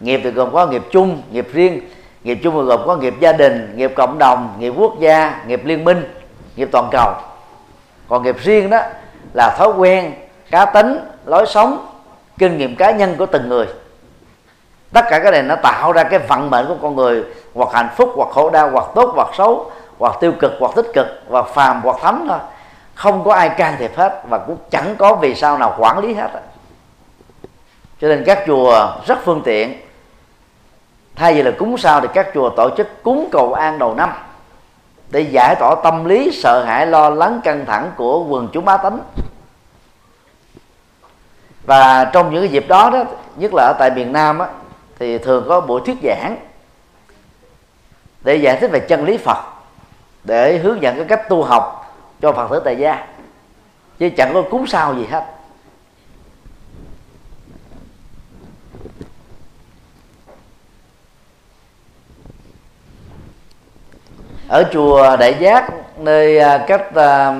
Nghiệp 0.00 0.20
thì 0.24 0.30
gồm 0.30 0.52
có 0.52 0.66
nghiệp 0.66 0.82
chung 0.90 1.22
nghiệp 1.30 1.48
riêng 1.52 1.80
nghiệp 2.24 2.38
chung 2.42 2.54
thì 2.54 2.62
gồm 2.62 2.80
có 2.86 2.96
nghiệp 2.96 3.14
gia 3.20 3.32
đình 3.32 3.72
nghiệp 3.76 3.92
cộng 3.96 4.18
đồng 4.18 4.56
nghiệp 4.58 4.72
quốc 4.76 5.00
gia 5.00 5.44
nghiệp 5.46 5.60
liên 5.64 5.84
minh 5.84 6.14
nghiệp 6.56 6.68
toàn 6.72 6.88
cầu. 6.92 7.12
Còn 8.08 8.22
nghiệp 8.22 8.36
riêng 8.42 8.70
đó 8.70 8.80
là 9.34 9.56
thói 9.58 9.68
quen 9.76 10.12
cá 10.50 10.64
tính 10.64 10.98
lối 11.26 11.46
sống 11.46 11.86
kinh 12.38 12.58
nghiệm 12.58 12.76
cá 12.76 12.90
nhân 12.90 13.14
của 13.18 13.26
từng 13.26 13.48
người 13.48 13.66
tất 14.96 15.04
cả 15.08 15.18
cái 15.18 15.32
này 15.32 15.42
nó 15.42 15.56
tạo 15.56 15.92
ra 15.92 16.04
cái 16.04 16.18
vận 16.18 16.50
mệnh 16.50 16.66
của 16.68 16.76
con 16.82 16.96
người 16.96 17.24
hoặc 17.54 17.68
hạnh 17.72 17.88
phúc 17.96 18.12
hoặc 18.16 18.28
khổ 18.32 18.50
đau 18.50 18.70
hoặc 18.70 18.86
tốt 18.94 19.12
hoặc 19.14 19.28
xấu 19.36 19.70
hoặc 19.98 20.16
tiêu 20.20 20.32
cực 20.40 20.52
hoặc 20.60 20.72
tích 20.76 20.86
cực 20.94 21.06
hoặc 21.28 21.46
phàm 21.54 21.80
hoặc 21.82 21.96
thánh 22.02 22.26
thôi. 22.28 22.38
Không 22.94 23.24
có 23.24 23.34
ai 23.34 23.48
can 23.48 23.74
thiệp 23.78 23.96
hết 23.96 24.22
và 24.28 24.38
cũng 24.38 24.56
chẳng 24.70 24.96
có 24.98 25.14
vì 25.14 25.34
sao 25.34 25.58
nào 25.58 25.76
quản 25.78 25.98
lý 25.98 26.14
hết 26.14 26.30
cho 28.00 28.08
nên 28.08 28.24
các 28.26 28.42
chùa 28.46 28.88
rất 29.06 29.18
phương 29.24 29.42
tiện. 29.44 29.80
Thay 31.16 31.34
vì 31.34 31.42
là 31.42 31.50
cúng 31.58 31.78
sao 31.78 32.00
thì 32.00 32.08
các 32.14 32.28
chùa 32.34 32.50
tổ 32.50 32.70
chức 32.76 33.02
cúng 33.02 33.28
cầu 33.32 33.52
an 33.52 33.78
đầu 33.78 33.94
năm 33.94 34.12
để 35.10 35.20
giải 35.20 35.54
tỏa 35.60 35.74
tâm 35.84 36.04
lý 36.04 36.30
sợ 36.42 36.64
hãi 36.64 36.86
lo 36.86 37.10
lắng 37.10 37.40
căng 37.44 37.66
thẳng 37.66 37.90
của 37.96 38.24
quần 38.24 38.48
chúng 38.52 38.64
bá 38.64 38.76
tánh. 38.76 38.98
Và 41.66 42.04
trong 42.04 42.32
những 42.32 42.42
cái 42.42 42.50
dịp 42.50 42.68
đó 42.68 42.90
đó 42.90 43.04
nhất 43.36 43.50
là 43.54 43.62
ở 43.62 43.72
tại 43.78 43.90
miền 43.90 44.12
Nam 44.12 44.38
á, 44.38 44.46
thì 44.98 45.18
thường 45.18 45.44
có 45.48 45.60
buổi 45.60 45.80
thuyết 45.86 45.96
giảng 46.02 46.36
để 48.20 48.36
giải 48.36 48.58
thích 48.60 48.70
về 48.70 48.80
chân 48.80 49.04
lý 49.04 49.16
Phật 49.16 49.44
để 50.24 50.58
hướng 50.58 50.82
dẫn 50.82 50.96
cái 50.96 51.04
cách 51.08 51.28
tu 51.28 51.42
học 51.42 51.94
cho 52.20 52.32
Phật 52.32 52.48
tử 52.50 52.62
tại 52.64 52.76
gia. 52.76 53.06
Chứ 53.98 54.10
chẳng 54.16 54.30
có 54.34 54.42
cúng 54.50 54.66
sao 54.66 54.94
gì 54.94 55.06
hết. 55.10 55.24
Ở 64.48 64.64
chùa 64.72 65.16
Đại 65.16 65.36
Giác 65.40 65.70
nơi 65.96 66.38
à, 66.38 66.64
cách 66.68 66.94
à, 66.94 67.28
uh, 67.28 67.36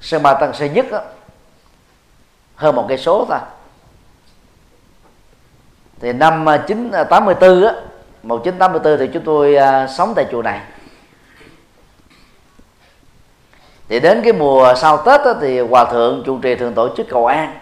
sân 0.00 0.22
ba 0.22 0.34
Tân 0.34 0.52
Sơn 0.52 0.74
Nhất 0.74 0.86
đó, 0.90 1.02
hơn 2.54 2.76
một 2.76 2.84
cây 2.88 2.98
số 2.98 3.26
thôi 3.28 3.38
thì 6.00 6.12
năm 6.12 6.48
à, 6.48 6.56
1984 6.56 7.62
à, 7.64 7.68
á 7.68 7.74
1984 8.22 8.98
thì 8.98 9.06
chúng 9.12 9.24
tôi 9.24 9.56
à, 9.56 9.86
sống 9.86 10.12
tại 10.16 10.26
chùa 10.30 10.42
này. 10.42 10.60
Thì 13.88 14.00
đến 14.00 14.20
cái 14.24 14.32
mùa 14.32 14.74
sau 14.76 14.96
Tết 14.96 15.20
á, 15.20 15.32
thì 15.40 15.60
hòa 15.60 15.84
thượng 15.84 16.22
trụ 16.26 16.38
trì 16.38 16.54
thường 16.54 16.74
tổ 16.74 16.96
chức 16.96 17.06
cầu 17.10 17.26
an. 17.26 17.58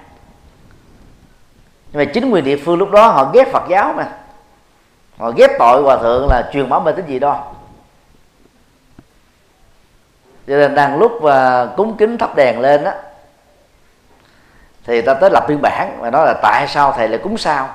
Nhưng 1.93 2.05
mà 2.05 2.11
chính 2.15 2.31
quyền 2.31 2.45
địa 2.45 2.57
phương 2.65 2.79
lúc 2.79 2.91
đó 2.91 3.07
họ 3.07 3.31
ghét 3.35 3.49
Phật 3.53 3.63
giáo 3.69 3.93
mà. 3.97 4.09
Họ 5.19 5.31
ghét 5.31 5.51
tội 5.59 5.83
hòa 5.83 5.97
thượng 5.97 6.27
là 6.29 6.51
truyền 6.53 6.69
bá 6.69 6.79
mê 6.79 6.93
tín 6.93 7.07
gì 7.07 7.19
đó 7.19 7.45
cho 10.49 10.57
nên 10.57 10.75
đang 10.75 10.99
lúc 10.99 11.13
và 11.21 11.67
cúng 11.67 11.97
kính 11.97 12.19
thắp 12.19 12.37
đèn 12.37 12.61
lên 12.61 12.85
á 12.85 12.95
thì 14.85 15.03
ta 15.03 15.15
tới 15.15 15.31
lập 15.31 15.45
biên 15.49 15.63
bản 15.63 15.99
và 16.01 16.11
nói 16.11 16.27
là 16.27 16.35
tại 16.43 16.69
sao 16.69 16.93
thầy 16.93 17.09
lại 17.09 17.19
cúng 17.19 17.39
sao? 17.39 17.69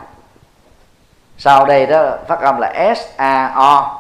Sau 1.43 1.65
đây 1.65 1.85
đó 1.85 2.17
phát 2.27 2.39
âm 2.41 2.57
là 2.57 2.95
s 2.95 2.99
a 3.15 3.53
o. 3.55 3.99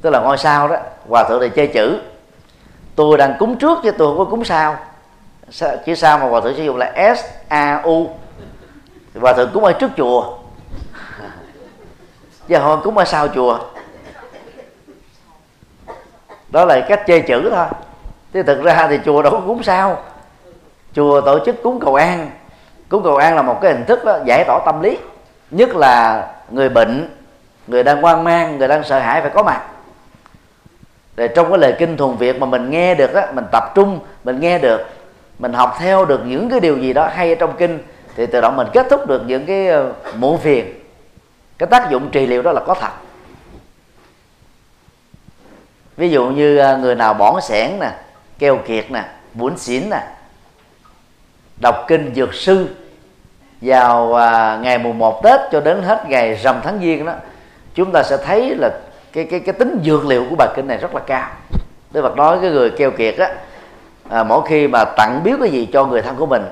Tức 0.00 0.10
là 0.10 0.20
ngôi 0.20 0.38
sao 0.38 0.68
đó 0.68 0.76
hòa 1.08 1.24
thượng 1.28 1.40
này 1.40 1.48
chơi 1.48 1.66
chữ. 1.66 2.00
Tôi 2.96 3.18
đang 3.18 3.34
cúng 3.38 3.56
trước 3.56 3.78
chứ 3.82 3.90
tôi 3.90 4.08
không 4.08 4.18
có 4.18 4.24
cúng 4.24 4.44
sao 4.44 4.76
chỉ 5.86 5.96
sao 5.96 6.18
mà 6.18 6.28
hòa 6.28 6.40
thượng 6.40 6.56
sử 6.56 6.62
dụng 6.62 6.76
là 6.76 7.14
s 7.16 7.24
a 7.48 7.80
u? 7.84 8.10
Hòa 9.20 9.32
thượng 9.32 9.50
cúng 9.54 9.64
ở 9.64 9.72
trước 9.72 9.90
chùa. 9.96 10.38
Chứ 12.48 12.56
không 12.58 12.80
cúng 12.84 12.98
ở 12.98 13.04
sau 13.04 13.28
chùa. 13.28 13.58
Đó 16.48 16.64
là 16.64 16.80
cách 16.88 17.02
chơi 17.06 17.20
chữ 17.20 17.50
thôi. 17.54 17.66
Chứ 18.32 18.42
thực 18.42 18.62
ra 18.62 18.86
thì 18.90 18.98
chùa 19.04 19.22
đâu 19.22 19.32
có 19.32 19.40
cúng 19.46 19.62
sao. 19.62 19.98
Chùa 20.92 21.20
tổ 21.20 21.38
chức 21.44 21.62
cúng 21.62 21.80
cầu 21.80 21.94
an. 21.94 22.30
Cúng 22.88 23.02
cầu 23.02 23.16
an 23.16 23.36
là 23.36 23.42
một 23.42 23.58
cái 23.62 23.72
hình 23.72 23.84
thức 23.84 24.04
đó, 24.04 24.18
giải 24.24 24.44
tỏa 24.44 24.60
tâm 24.66 24.80
lý 24.80 24.98
nhất 25.50 25.74
là 25.74 26.26
người 26.50 26.68
bệnh, 26.68 27.10
người 27.66 27.82
đang 27.82 28.02
hoang 28.02 28.24
mang, 28.24 28.58
người 28.58 28.68
đang 28.68 28.84
sợ 28.84 28.98
hãi 28.98 29.20
phải 29.20 29.30
có 29.30 29.42
mặt. 29.42 29.62
Để 31.16 31.28
trong 31.28 31.48
cái 31.48 31.58
lời 31.58 31.74
kinh 31.78 31.96
thuần 31.96 32.16
việt 32.16 32.40
mà 32.40 32.46
mình 32.46 32.70
nghe 32.70 32.94
được 32.94 33.14
á, 33.14 33.32
mình 33.34 33.44
tập 33.52 33.64
trung, 33.74 34.00
mình 34.24 34.40
nghe 34.40 34.58
được, 34.58 34.80
mình 35.38 35.52
học 35.52 35.76
theo 35.78 36.04
được 36.04 36.20
những 36.26 36.50
cái 36.50 36.60
điều 36.60 36.78
gì 36.78 36.92
đó 36.92 37.08
hay 37.14 37.28
ở 37.28 37.34
trong 37.34 37.56
kinh, 37.56 37.78
thì 38.16 38.26
tự 38.26 38.40
động 38.40 38.56
mình 38.56 38.66
kết 38.72 38.86
thúc 38.90 39.06
được 39.06 39.22
những 39.26 39.46
cái 39.46 39.68
ờ, 39.68 39.92
muộn 40.16 40.38
phiền. 40.38 40.74
Cái 41.58 41.66
tác 41.66 41.90
dụng 41.90 42.10
trị 42.10 42.26
liệu 42.26 42.42
đó 42.42 42.52
là 42.52 42.60
có 42.66 42.74
thật. 42.74 42.92
Ví 45.96 46.10
dụ 46.10 46.26
như 46.26 46.58
ờ, 46.58 46.76
người 46.76 46.94
nào 46.94 47.14
bỏng 47.14 47.40
sẻn 47.40 47.78
nè, 47.80 47.90
keo 48.38 48.56
kiệt 48.56 48.90
nè, 48.90 49.04
bún 49.34 49.56
xỉn 49.56 49.90
nè, 49.90 50.00
đọc 51.60 51.84
kinh 51.88 52.12
dược 52.14 52.34
sư 52.34 52.68
vào 53.60 54.14
à, 54.14 54.58
ngày 54.62 54.78
mùng 54.78 54.98
1 54.98 55.22
Tết 55.22 55.40
cho 55.52 55.60
đến 55.60 55.82
hết 55.82 56.08
ngày 56.08 56.34
rằm 56.34 56.60
tháng 56.62 56.78
giêng 56.80 57.06
đó 57.06 57.12
chúng 57.74 57.92
ta 57.92 58.02
sẽ 58.02 58.16
thấy 58.16 58.54
là 58.54 58.70
cái 59.12 59.24
cái 59.24 59.40
cái 59.40 59.52
tính 59.52 59.80
dược 59.84 60.06
liệu 60.06 60.26
của 60.30 60.36
bài 60.36 60.48
kinh 60.56 60.66
này 60.66 60.78
rất 60.78 60.94
là 60.94 61.00
cao. 61.00 61.28
Đức 61.90 62.02
Phật 62.02 62.16
nói 62.16 62.38
cái 62.42 62.50
người 62.50 62.70
keo 62.70 62.90
kiệt 62.90 63.18
á 63.18 63.28
à, 64.08 64.22
mỗi 64.22 64.42
khi 64.48 64.68
mà 64.68 64.84
tặng 64.84 65.20
biếu 65.24 65.36
cái 65.40 65.50
gì 65.50 65.68
cho 65.72 65.84
người 65.84 66.02
thân 66.02 66.16
của 66.16 66.26
mình 66.26 66.42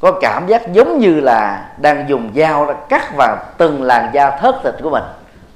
có 0.00 0.12
cảm 0.20 0.46
giác 0.46 0.72
giống 0.72 0.98
như 0.98 1.20
là 1.20 1.68
đang 1.80 2.08
dùng 2.08 2.30
dao 2.36 2.86
cắt 2.88 3.14
vào 3.16 3.36
từng 3.58 3.82
làn 3.82 4.10
da 4.14 4.30
thớt 4.30 4.54
thịt 4.64 4.74
của 4.82 4.90
mình. 4.90 5.02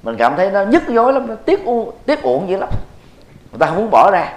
Mình 0.03 0.17
cảm 0.17 0.37
thấy 0.37 0.51
nó 0.51 0.63
nhức 0.63 0.89
nhối 0.89 1.13
lắm 1.13 1.27
nó 1.27 1.35
tiếc 1.35 1.65
u 1.65 1.93
tiếc 2.07 2.23
uổng 2.23 2.49
dữ 2.49 2.57
lắm. 2.57 2.69
Người 3.51 3.59
ta 3.59 3.67
không 3.67 3.77
muốn 3.77 3.91
bỏ 3.91 4.11
ra. 4.11 4.33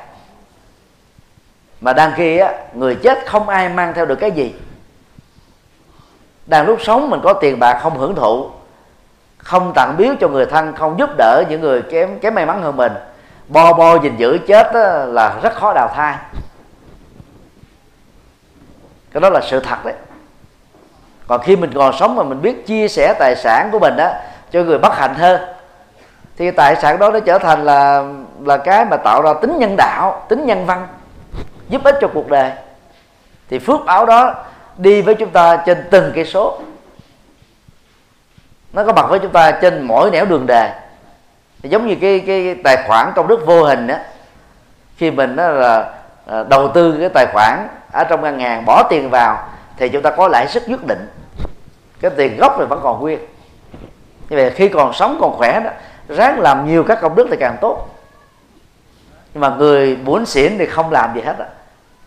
Mà 1.82 1.94
đang 1.94 2.12
khi 2.16 2.38
á 2.38 2.54
người 2.74 2.96
chết 2.96 3.26
không 3.26 3.50
ai 3.50 3.70
mang 3.70 3.94
theo 3.94 4.06
được 4.06 4.16
cái 4.16 4.32
gì 4.32 4.54
đang 6.46 6.66
lúc 6.66 6.80
sống 6.82 7.10
mình 7.10 7.20
có 7.24 7.34
tiền 7.34 7.60
bạc 7.60 7.80
không 7.82 7.98
hưởng 7.98 8.16
thụ, 8.16 8.50
không 9.38 9.72
tặng 9.76 9.96
biếu 9.98 10.14
cho 10.20 10.28
người 10.28 10.46
thân, 10.46 10.76
không 10.76 11.00
giúp 11.00 11.10
đỡ 11.18 11.44
những 11.50 11.62
người 11.62 11.82
kém 11.82 12.20
kém 12.20 12.36
may 12.36 12.46
mắn 12.46 12.62
hơn 12.62 12.78
mình. 12.78 12.92
Bo 13.48 13.74
bo 13.74 13.96
gìn 13.96 14.18
giữ 14.18 14.38
chết 14.48 14.76
là 15.08 15.40
rất 15.44 15.54
khó 15.54 15.74
đào 15.74 15.92
thai. 15.96 16.16
Cái 19.12 19.22
đó 19.22 19.30
là 19.30 19.42
sự 19.42 19.60
thật 19.60 19.86
đấy. 19.86 19.94
Còn 21.28 21.42
khi 21.42 21.56
mình 21.56 21.72
còn 21.76 21.94
sống 21.94 22.16
mà 22.16 22.24
mình 22.24 22.42
biết 22.42 22.68
chia 22.68 22.88
sẻ 22.88 23.16
tài 23.20 23.36
sản 23.36 23.70
của 23.72 23.80
mình 23.80 23.96
đó 23.96 24.10
cho 24.52 24.64
người 24.64 24.78
bất 24.78 24.96
hạnh 24.96 25.16
hơn, 25.16 25.42
thì 26.38 26.52
tài 26.52 26.76
sản 26.76 27.00
đó 27.00 27.12
nó 27.12 27.20
trở 27.20 27.38
thành 27.38 27.66
là 27.66 28.04
là 28.42 28.58
cái 28.58 28.86
mà 28.86 28.98
tạo 28.98 29.22
ra 29.22 29.34
tính 29.42 29.60
nhân 29.60 29.76
đạo, 29.78 30.26
tính 30.30 30.46
nhân 30.46 30.66
văn, 30.66 30.88
giúp 31.70 31.84
ích 31.84 31.96
cho 32.02 32.08
cuộc 32.14 32.30
đời. 32.30 32.52
Thì 33.50 33.60
phước 33.60 33.80
báo 33.86 34.06
đó 34.06 34.34
đi 34.78 35.02
với 35.02 35.16
chúng 35.16 35.30
ta 35.30 35.58
trên 35.66 35.88
từng 35.92 36.12
cây 36.16 36.26
số. 36.26 36.60
Nó 38.74 38.84
có 38.84 38.94
mặt 38.94 39.06
với 39.10 39.20
chúng 39.20 39.32
ta 39.32 39.52
trên 39.52 39.82
mỗi 39.82 40.12
nẻo 40.12 40.26
đường 40.26 40.46
đề. 40.46 40.72
Thì 41.62 41.70
giống 41.70 41.88
như 41.88 41.96
cái 42.02 42.20
cái 42.28 42.56
tài 42.64 42.78
khoản 42.88 43.12
công 43.16 43.28
đức 43.28 43.46
vô 43.46 43.64
hình 43.64 43.88
á, 43.88 44.04
khi 44.98 45.12
mình 45.12 45.36
đó 45.36 45.48
là 45.48 45.94
à, 46.26 46.44
đầu 46.44 46.68
tư 46.68 46.98
cái 47.00 47.10
tài 47.10 47.26
khoản 47.34 47.68
ở 47.92 48.04
trong 48.04 48.22
ngân 48.22 48.40
hàng, 48.40 48.66
bỏ 48.66 48.84
tiền 48.90 49.10
vào, 49.10 49.50
thì 49.78 49.90
chúng 49.90 50.02
ta 50.02 50.10
có 50.10 50.28
lãi 50.28 50.48
suất 50.48 50.70
nhất 50.70 50.86
định. 50.86 51.10
Cái 52.02 52.12
tiền 52.18 52.38
gốc 52.38 52.56
thì 52.60 52.66
vẫn 52.66 52.80
còn 52.84 53.00
nguyên. 53.00 53.20
Như 54.30 54.38
vậy 54.38 54.52
khi 54.52 54.70
còn 54.70 54.94
sống, 54.94 55.18
còn 55.22 55.38
khỏe 55.38 55.60
đó, 55.60 55.70
ráng 56.08 56.40
làm 56.40 56.68
nhiều 56.68 56.84
các 56.84 57.02
công 57.02 57.16
đức 57.16 57.28
thì 57.32 57.38
càng 57.40 57.58
tốt. 57.62 57.90
Nhưng 59.34 59.42
mà 59.42 59.50
người 59.50 59.98
muốn 60.04 60.26
xỉn 60.26 60.58
thì 60.58 60.66
không 60.66 60.92
làm 60.92 61.16
gì 61.16 61.22
hết 61.22 61.36
á. 61.40 61.46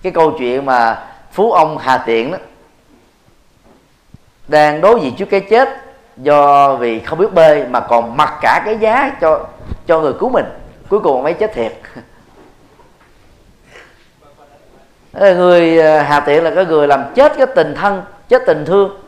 Cái 0.02 0.12
câu 0.12 0.32
chuyện 0.38 0.64
mà 0.66 1.02
phú 1.32 1.52
ông 1.52 1.78
hà 1.78 1.98
tiện 1.98 2.30
đó 2.32 2.38
đang 4.48 4.80
đối 4.80 5.00
diện 5.00 5.16
trước 5.16 5.24
cái 5.30 5.40
chết 5.40 5.68
do 6.16 6.74
vì 6.74 7.00
không 7.00 7.18
biết 7.18 7.32
bơi 7.34 7.64
mà 7.64 7.80
còn 7.80 8.16
mặc 8.16 8.34
cả 8.42 8.62
cái 8.64 8.78
giá 8.78 9.16
cho 9.20 9.46
cho 9.86 10.00
người 10.00 10.12
cứu 10.12 10.28
mình. 10.28 10.44
Cuối 10.88 11.00
cùng 11.00 11.22
mấy 11.22 11.34
chết 11.34 11.52
thiệt. 11.54 11.72
Người 15.12 15.80
à, 15.80 16.02
hà 16.02 16.20
tiện 16.20 16.44
là 16.44 16.50
cái 16.54 16.66
người 16.66 16.88
làm 16.88 17.04
chết 17.14 17.32
cái 17.38 17.46
tình 17.46 17.74
thân, 17.74 18.02
chết 18.28 18.42
tình 18.46 18.64
thương, 18.64 19.00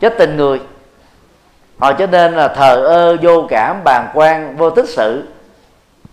chết 0.00 0.14
tình 0.18 0.36
người. 0.36 0.60
Họ 1.78 1.92
cho 1.92 2.06
nên 2.06 2.34
là 2.34 2.48
thờ 2.48 2.84
ơ, 2.84 3.16
vô 3.22 3.46
cảm 3.48 3.84
bàn 3.84 4.08
quan, 4.14 4.56
vô 4.56 4.70
tích 4.70 4.88
sự. 4.88 5.28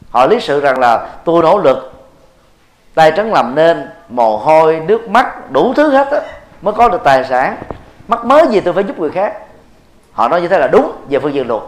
Họ 0.10 0.26
lý 0.26 0.40
sự 0.40 0.62
rằng 0.62 0.80
là 0.80 1.08
tôi 1.26 1.42
nỗ 1.42 1.58
lực 1.58 1.92
tay 2.96 3.12
trắng 3.12 3.34
làm 3.34 3.56
nên, 3.56 3.90
mồ 4.10 4.38
hôi, 4.38 4.80
nước 4.88 5.10
mắt, 5.10 5.52
đủ 5.52 5.74
thứ 5.74 5.90
hết 5.90 6.12
á, 6.12 6.22
mới 6.62 6.74
có 6.74 6.90
được 6.90 7.02
tài 7.04 7.24
sản 7.24 7.58
mắc 8.08 8.26
mới 8.26 8.47
gì 8.51 8.60
tôi 8.60 8.74
phải 8.74 8.84
giúp 8.84 8.99
người 8.99 9.12
khác. 9.12 9.34
Họ 10.12 10.28
nói 10.28 10.41
như 10.41 10.47
thế 10.47 10.60
là 10.60 10.68
đúng 10.68 10.91
về 11.10 11.20
phương 11.20 11.34
diện 11.34 11.47
luật. 11.47 11.62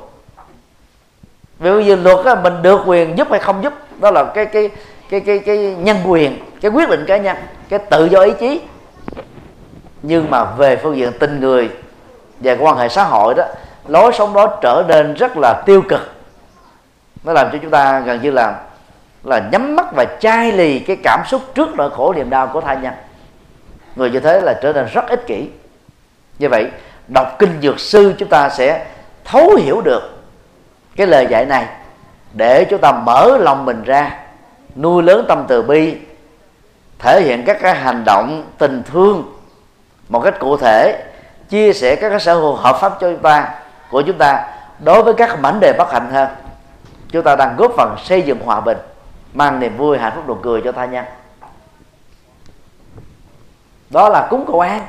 Về 1.59 1.71
phương 1.71 1.85
diện 1.85 2.03
luật 2.03 2.25
á, 2.25 2.35
mình 2.35 2.61
được 2.61 2.81
quyền 2.85 3.17
giúp 3.17 3.27
hay 3.31 3.39
không 3.39 3.63
giúp 3.63 3.73
đó 3.99 4.11
là 4.11 4.23
cái 4.23 4.45
cái 4.45 4.69
cái 5.09 5.19
cái 5.19 5.39
cái 5.39 5.57
nhân 5.57 5.97
quyền 6.05 6.39
cái 6.61 6.71
quyết 6.71 6.89
định 6.89 7.05
cá 7.07 7.17
nhân 7.17 7.37
cái 7.69 7.79
tự 7.79 8.05
do 8.05 8.21
ý 8.21 8.31
chí. 8.39 8.61
Nhưng 10.01 10.29
mà 10.31 10.43
về 10.43 10.75
phương 10.75 10.97
diện 10.97 11.11
tình 11.19 11.39
người 11.39 11.69
và 12.39 12.55
quan 12.59 12.77
hệ 12.77 12.89
xã 12.89 13.03
hội 13.03 13.33
đó 13.37 13.43
lối 13.87 14.13
sống 14.13 14.33
đó 14.33 14.57
trở 14.61 14.83
nên 14.87 15.13
rất 15.13 15.37
là 15.37 15.63
tiêu 15.65 15.81
cực. 15.89 16.11
Nó 17.23 17.33
làm 17.33 17.49
cho 17.51 17.57
chúng 17.61 17.71
ta 17.71 17.99
gần 17.99 18.21
như 18.21 18.31
là 18.31 18.59
là 19.23 19.49
nhắm 19.51 19.75
mắt 19.75 19.85
và 19.95 20.05
chai 20.19 20.51
lì 20.51 20.79
cái 20.79 20.97
cảm 21.03 21.23
xúc 21.27 21.41
trước 21.55 21.75
nỗi 21.75 21.89
khổ 21.89 22.13
niềm 22.13 22.29
đau 22.29 22.47
của 22.47 22.61
thai 22.61 22.77
nhân. 22.77 22.93
Người 23.95 24.09
như 24.09 24.19
thế 24.19 24.41
là 24.41 24.59
trở 24.61 24.73
nên 24.73 24.85
rất 24.93 25.07
ích 25.07 25.27
kỷ 25.27 25.49
như 26.39 26.49
vậy, 26.49 26.71
đọc 27.07 27.35
kinh 27.39 27.61
dược 27.61 27.79
sư 27.79 28.13
chúng 28.17 28.29
ta 28.29 28.49
sẽ 28.49 28.85
thấu 29.25 29.55
hiểu 29.55 29.81
được 29.81 30.23
cái 30.95 31.07
lời 31.07 31.27
dạy 31.29 31.45
này 31.45 31.67
để 32.33 32.65
chúng 32.69 32.81
ta 32.81 32.91
mở 32.91 33.37
lòng 33.37 33.65
mình 33.65 33.83
ra, 33.83 34.19
nuôi 34.75 35.03
lớn 35.03 35.25
tâm 35.27 35.45
từ 35.47 35.61
bi, 35.61 35.97
thể 36.99 37.21
hiện 37.21 37.43
các 37.45 37.57
cái 37.61 37.75
hành 37.75 38.03
động 38.05 38.43
tình 38.57 38.83
thương. 38.83 39.33
Một 40.09 40.19
cách 40.19 40.39
cụ 40.39 40.57
thể, 40.57 41.03
chia 41.49 41.73
sẻ 41.73 41.95
các 41.95 42.09
cái 42.09 42.19
sở 42.19 42.35
hữu 42.35 42.55
hợp 42.55 42.77
pháp 42.81 42.97
cho 43.01 43.11
chúng 43.11 43.21
ta, 43.21 43.49
của 43.89 44.01
chúng 44.01 44.17
ta 44.17 44.47
đối 44.79 45.03
với 45.03 45.13
các 45.13 45.39
mảnh 45.39 45.59
đề 45.59 45.73
bất 45.77 45.91
hạnh 45.91 46.09
hơn. 46.11 46.29
Chúng 47.09 47.23
ta 47.23 47.35
đang 47.35 47.55
góp 47.57 47.71
phần 47.77 47.95
xây 48.03 48.21
dựng 48.21 48.39
hòa 48.39 48.61
bình, 48.61 48.77
mang 49.33 49.59
niềm 49.59 49.77
vui 49.77 49.97
hạnh 49.97 50.11
phúc 50.15 50.23
nụ 50.27 50.35
cười 50.35 50.61
cho 50.61 50.71
tha 50.71 50.85
nhân 50.85 51.05
đó 53.89 54.09
là 54.09 54.27
cúng 54.29 54.45
cầu 54.47 54.59
an 54.59 54.87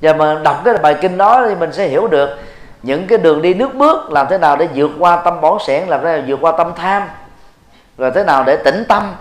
và 0.00 0.12
mà 0.12 0.40
đọc 0.44 0.62
cái 0.64 0.74
bài 0.78 0.96
kinh 1.00 1.18
đó 1.18 1.46
thì 1.48 1.54
mình 1.54 1.72
sẽ 1.72 1.88
hiểu 1.88 2.06
được 2.06 2.38
những 2.82 3.06
cái 3.06 3.18
đường 3.18 3.42
đi 3.42 3.54
nước 3.54 3.74
bước 3.74 4.10
làm 4.10 4.26
thế 4.30 4.38
nào 4.38 4.56
để 4.56 4.68
vượt 4.74 4.90
qua 4.98 5.22
tâm 5.24 5.40
bỏng 5.40 5.58
sẻn, 5.66 5.88
làm 5.88 6.00
thế 6.02 6.16
nào 6.16 6.24
vượt 6.26 6.38
qua 6.40 6.52
tâm 6.58 6.72
tham, 6.76 7.02
rồi 7.98 8.10
thế 8.14 8.24
nào 8.24 8.44
để 8.44 8.56
tĩnh 8.56 8.84
tâm, 8.88 9.14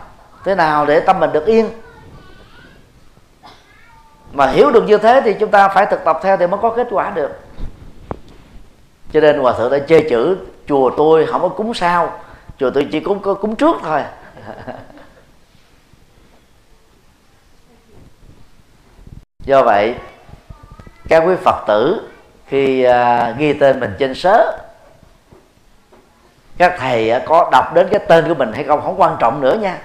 thế 0.43 0.55
nào 0.55 0.85
để 0.85 0.99
tâm 0.99 1.19
mình 1.19 1.31
được 1.31 1.45
yên. 1.45 1.69
Mà 4.33 4.47
hiểu 4.47 4.71
được 4.71 4.83
như 4.87 4.97
thế 4.97 5.21
thì 5.25 5.33
chúng 5.39 5.51
ta 5.51 5.67
phải 5.67 5.85
thực 5.85 6.05
tập 6.05 6.19
theo 6.23 6.37
thì 6.37 6.47
mới 6.47 6.59
có 6.61 6.69
kết 6.69 6.87
quả 6.91 7.09
được. 7.09 7.31
Cho 9.13 9.21
nên 9.21 9.39
hòa 9.39 9.53
thượng 9.57 9.71
đã 9.71 9.79
chê 9.87 10.09
chữ, 10.09 10.37
chùa 10.67 10.91
tôi 10.97 11.25
không 11.25 11.41
có 11.41 11.49
cúng 11.49 11.73
sao, 11.73 12.19
chùa 12.59 12.69
tôi 12.69 12.87
chỉ 12.91 12.99
cúng, 12.99 13.19
có 13.19 13.33
cúng 13.33 13.55
trước 13.55 13.75
thôi. 13.83 14.01
Do 19.45 19.63
vậy 19.63 19.95
các 21.09 21.23
quý 21.27 21.35
phật 21.43 21.63
tử 21.67 22.09
khi 22.47 22.83
à, 22.83 23.33
ghi 23.37 23.53
tên 23.53 23.79
mình 23.79 23.93
trên 23.99 24.15
sớ 24.15 24.57
các 26.57 26.75
thầy 26.79 27.09
à, 27.09 27.21
có 27.25 27.49
đọc 27.51 27.73
đến 27.73 27.87
cái 27.91 27.99
tên 28.07 28.27
của 28.27 28.33
mình 28.33 28.53
hay 28.53 28.63
không 28.63 28.81
không 28.81 29.01
quan 29.01 29.15
trọng 29.19 29.41
nữa 29.41 29.57
nha. 29.61 29.77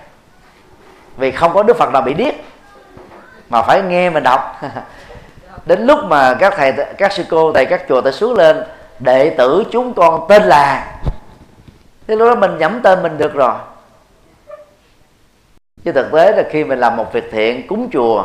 Vì 1.16 1.30
không 1.30 1.52
có 1.54 1.62
đức 1.62 1.76
phật 1.76 1.92
nào 1.92 2.02
bị 2.02 2.14
điếc 2.14 2.34
mà 3.48 3.62
phải 3.62 3.82
nghe 3.82 4.10
mình 4.10 4.22
đọc. 4.22 4.60
Đến 5.66 5.86
lúc 5.86 5.98
mà 6.04 6.34
các 6.34 6.54
thầy 6.56 6.72
các 6.98 7.12
sư 7.12 7.24
cô 7.30 7.52
thầy 7.52 7.66
các 7.66 7.82
chùa 7.88 8.00
ta 8.00 8.10
xuống 8.10 8.34
lên 8.34 8.64
đệ 8.98 9.30
tử 9.38 9.64
chúng 9.70 9.94
con 9.94 10.26
tên 10.28 10.42
là 10.42 10.98
thế 12.06 12.16
lúc 12.16 12.28
đó 12.28 12.34
mình 12.34 12.58
nhẩm 12.58 12.80
tên 12.82 13.02
mình 13.02 13.18
được 13.18 13.34
rồi. 13.34 13.54
Chứ 15.84 15.92
thực 15.92 16.12
tế 16.12 16.32
là 16.32 16.42
khi 16.50 16.64
mình 16.64 16.78
làm 16.78 16.96
một 16.96 17.12
việc 17.12 17.28
thiện 17.32 17.66
cúng 17.66 17.88
chùa 17.92 18.24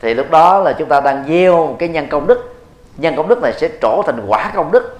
thì 0.00 0.14
lúc 0.14 0.30
đó 0.30 0.58
là 0.58 0.72
chúng 0.72 0.88
ta 0.88 1.00
đang 1.00 1.24
gieo 1.28 1.76
cái 1.78 1.88
nhân 1.88 2.08
công 2.08 2.26
đức. 2.26 2.54
Nhân 2.96 3.16
công 3.16 3.28
đức 3.28 3.38
này 3.42 3.52
sẽ 3.52 3.68
trổ 3.82 4.02
thành 4.06 4.26
quả 4.26 4.52
công 4.54 4.72
đức. 4.72 4.98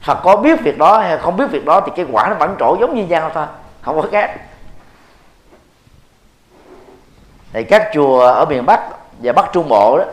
Phật 0.00 0.18
có 0.22 0.36
biết 0.36 0.60
việc 0.60 0.78
đó 0.78 0.98
hay 0.98 1.18
không 1.18 1.36
biết 1.36 1.50
việc 1.50 1.64
đó 1.64 1.80
thì 1.80 1.92
cái 1.96 2.06
quả 2.12 2.28
nó 2.28 2.34
vẫn 2.34 2.56
trổ 2.58 2.76
giống 2.80 2.94
như 2.94 3.06
nhau 3.06 3.30
thôi 3.34 3.46
không 3.82 4.02
có 4.02 4.08
khác. 4.12 4.36
Thì 7.52 7.64
các 7.64 7.90
chùa 7.94 8.20
ở 8.20 8.44
miền 8.44 8.66
Bắc 8.66 8.80
và 9.18 9.32
Bắc 9.32 9.52
Trung 9.52 9.68
Bộ 9.68 9.98
đó 9.98 10.04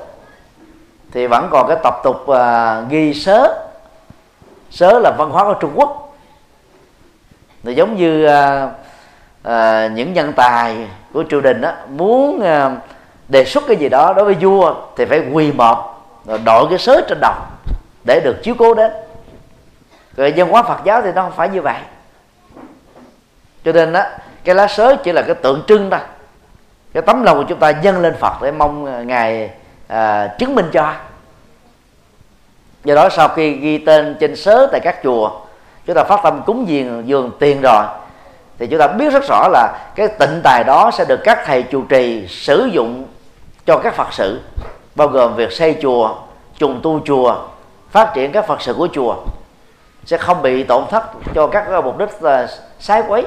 thì 1.11 1.27
vẫn 1.27 1.47
còn 1.51 1.67
cái 1.67 1.77
tập 1.83 1.93
tục 2.03 2.15
uh, 2.25 2.37
ghi 2.89 3.13
sớ. 3.13 3.67
Sớ 4.71 4.99
là 4.99 5.11
văn 5.17 5.29
hóa 5.29 5.43
của 5.43 5.53
Trung 5.59 5.71
Quốc. 5.75 6.15
Thì 7.63 7.75
giống 7.75 7.95
như 7.95 8.27
uh, 8.27 8.69
à, 9.43 9.87
những 9.87 10.13
nhân 10.13 10.33
tài 10.35 10.87
của 11.13 11.23
triều 11.29 11.41
đình 11.41 11.61
đó, 11.61 11.71
muốn 11.89 12.41
à, 12.41 12.75
đề 13.27 13.45
xuất 13.45 13.63
cái 13.67 13.77
gì 13.77 13.89
đó 13.89 14.13
đối 14.13 14.25
với 14.25 14.33
vua 14.33 14.75
thì 14.95 15.05
phải 15.05 15.23
quỳ 15.31 15.51
mọp 15.51 16.07
rồi 16.25 16.39
đội 16.45 16.69
cái 16.69 16.79
sớ 16.79 17.01
trên 17.09 17.17
đầu 17.21 17.33
để 18.03 18.21
được 18.23 18.43
chiếu 18.43 18.55
cố 18.57 18.73
đến. 18.73 18.91
Rồi 20.17 20.33
dân 20.33 20.49
hóa 20.49 20.63
Phật 20.63 20.79
giáo 20.83 21.01
thì 21.01 21.11
nó 21.15 21.21
không 21.21 21.31
phải 21.35 21.49
như 21.49 21.61
vậy. 21.61 21.79
Cho 23.65 23.71
nên 23.71 23.93
đó 23.93 24.03
cái 24.43 24.55
lá 24.55 24.67
sớ 24.67 24.95
chỉ 25.03 25.11
là 25.11 25.21
cái 25.21 25.35
tượng 25.35 25.63
trưng 25.67 25.89
thôi. 25.89 25.99
Cái 26.93 27.03
tấm 27.03 27.23
lòng 27.23 27.37
của 27.37 27.45
chúng 27.49 27.59
ta 27.59 27.69
dâng 27.69 28.01
lên 28.01 28.15
Phật 28.19 28.33
để 28.41 28.51
mong 28.51 28.85
ờ, 28.85 29.03
ngài 29.03 29.49
à, 29.87 30.27
chứng 30.39 30.55
minh 30.55 30.69
cho. 30.73 30.93
Do 32.83 32.95
đó 32.95 33.09
sau 33.09 33.27
khi 33.27 33.51
ghi 33.51 33.77
tên 33.77 34.15
trên 34.19 34.35
sớ 34.35 34.67
tại 34.71 34.79
các 34.79 34.99
chùa 35.03 35.31
chúng 35.85 35.95
ta 35.95 36.03
phát 36.03 36.19
tâm 36.23 36.41
cúng 36.45 36.67
dường 36.67 37.07
dường 37.07 37.31
tiền 37.39 37.61
rồi 37.61 37.85
thì 38.59 38.67
chúng 38.67 38.79
ta 38.79 38.87
biết 38.87 39.13
rất 39.13 39.23
rõ 39.29 39.47
là 39.47 39.91
cái 39.95 40.07
tịnh 40.07 40.41
tài 40.43 40.63
đó 40.63 40.91
sẽ 40.93 41.05
được 41.05 41.19
các 41.23 41.39
thầy 41.45 41.63
trụ 41.63 41.83
trì 41.89 42.27
sử 42.27 42.69
dụng 42.71 43.07
cho 43.65 43.77
các 43.77 43.95
phật 43.95 44.13
sự 44.13 44.41
bao 44.95 45.07
gồm 45.07 45.35
việc 45.35 45.51
xây 45.51 45.77
chùa 45.81 46.15
trùng 46.57 46.79
tu 46.83 46.99
chùa 47.05 47.35
phát 47.91 48.11
triển 48.13 48.31
các 48.31 48.47
phật 48.47 48.61
sự 48.61 48.73
của 48.73 48.87
chùa 48.93 49.15
sẽ 50.05 50.17
không 50.17 50.41
bị 50.41 50.63
tổn 50.63 50.83
thất 50.89 51.03
cho 51.35 51.47
các 51.47 51.83
mục 51.83 51.97
đích 51.97 52.23
là 52.23 52.47
sái 52.79 53.03
quấy. 53.07 53.25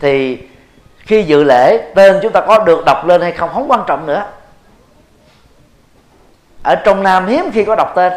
Thì 0.00 0.38
khi 0.98 1.22
dự 1.22 1.44
lễ 1.44 1.92
tên 1.94 2.18
chúng 2.22 2.32
ta 2.32 2.40
có 2.40 2.58
được 2.58 2.84
đọc 2.86 3.06
lên 3.06 3.20
hay 3.20 3.32
không 3.32 3.50
không 3.52 3.70
quan 3.70 3.84
trọng 3.86 4.06
nữa. 4.06 4.24
Ở 6.62 6.74
trong 6.74 7.02
nam 7.02 7.26
hiếm 7.26 7.50
khi 7.52 7.64
có 7.64 7.76
đọc 7.76 7.92
tên. 7.94 8.12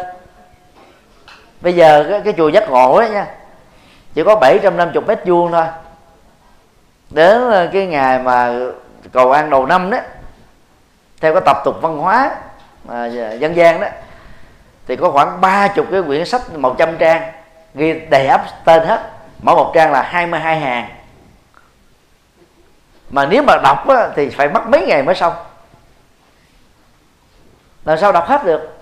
Bây 1.60 1.72
giờ 1.72 2.06
cái, 2.10 2.20
cái 2.24 2.34
chùa 2.36 2.48
giác 2.48 2.70
ngộ 2.70 2.94
ấy 2.94 3.10
nha 3.10 3.26
chỉ 4.14 4.22
có 4.24 4.36
750 4.36 5.02
mét 5.06 5.18
vuông 5.24 5.52
thôi. 5.52 5.64
Đến 7.10 7.50
ờ, 7.50 7.68
cái 7.72 7.86
ngày 7.86 8.18
mà 8.18 8.54
cầu 9.12 9.32
an 9.32 9.50
đầu 9.50 9.66
năm 9.66 9.90
đó 9.90 9.98
theo 11.20 11.32
cái 11.32 11.42
tập 11.46 11.56
tục 11.64 11.76
văn 11.82 11.98
hóa 11.98 12.36
mà 12.84 13.06
dân 13.38 13.56
gian 13.56 13.80
đó 13.80 13.86
thì 14.86 14.96
có 14.96 15.10
khoảng 15.10 15.40
ba 15.40 15.68
chục 15.68 15.86
cái 15.90 16.02
quyển 16.02 16.24
sách 16.24 16.54
100 16.54 16.96
trang 16.98 17.32
ghi 17.74 18.00
đầy 18.10 18.26
ắp 18.26 18.44
tên 18.64 18.86
hết. 18.86 19.10
Mỗi 19.42 19.56
một 19.56 19.72
trang 19.74 19.92
là 19.92 20.02
22 20.02 20.60
hàng. 20.60 20.88
Mà 23.10 23.26
nếu 23.26 23.42
mà 23.42 23.56
đọc 23.62 23.88
á, 23.88 24.08
thì 24.16 24.30
phải 24.30 24.48
mất 24.48 24.68
mấy 24.68 24.86
ngày 24.86 25.02
mới 25.02 25.14
xong. 25.14 25.32
Làm 27.84 27.98
sao 27.98 28.12
đọc 28.12 28.26
hết 28.26 28.44
được? 28.44 28.73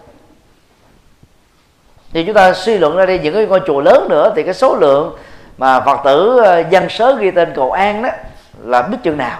Thì 2.13 2.25
chúng 2.25 2.35
ta 2.35 2.53
suy 2.53 2.79
luận 2.79 2.97
ra 2.97 3.07
đi, 3.07 3.19
những 3.19 3.35
cái 3.35 3.47
ngôi 3.47 3.61
chùa 3.67 3.81
lớn 3.81 4.07
nữa 4.09 4.33
thì 4.37 4.43
cái 4.43 4.55
số 4.55 4.77
lượng 4.77 5.17
mà 5.59 5.81
phật 5.81 6.01
tử 6.05 6.39
ờ, 6.45 6.65
dân 6.71 6.89
sớ 6.89 7.17
ghi 7.17 7.31
tên 7.31 7.53
cầu 7.55 7.73
an 7.73 8.03
đó 8.03 8.09
là 8.65 8.83
biết 8.83 8.99
chừng 9.03 9.17
nào. 9.17 9.39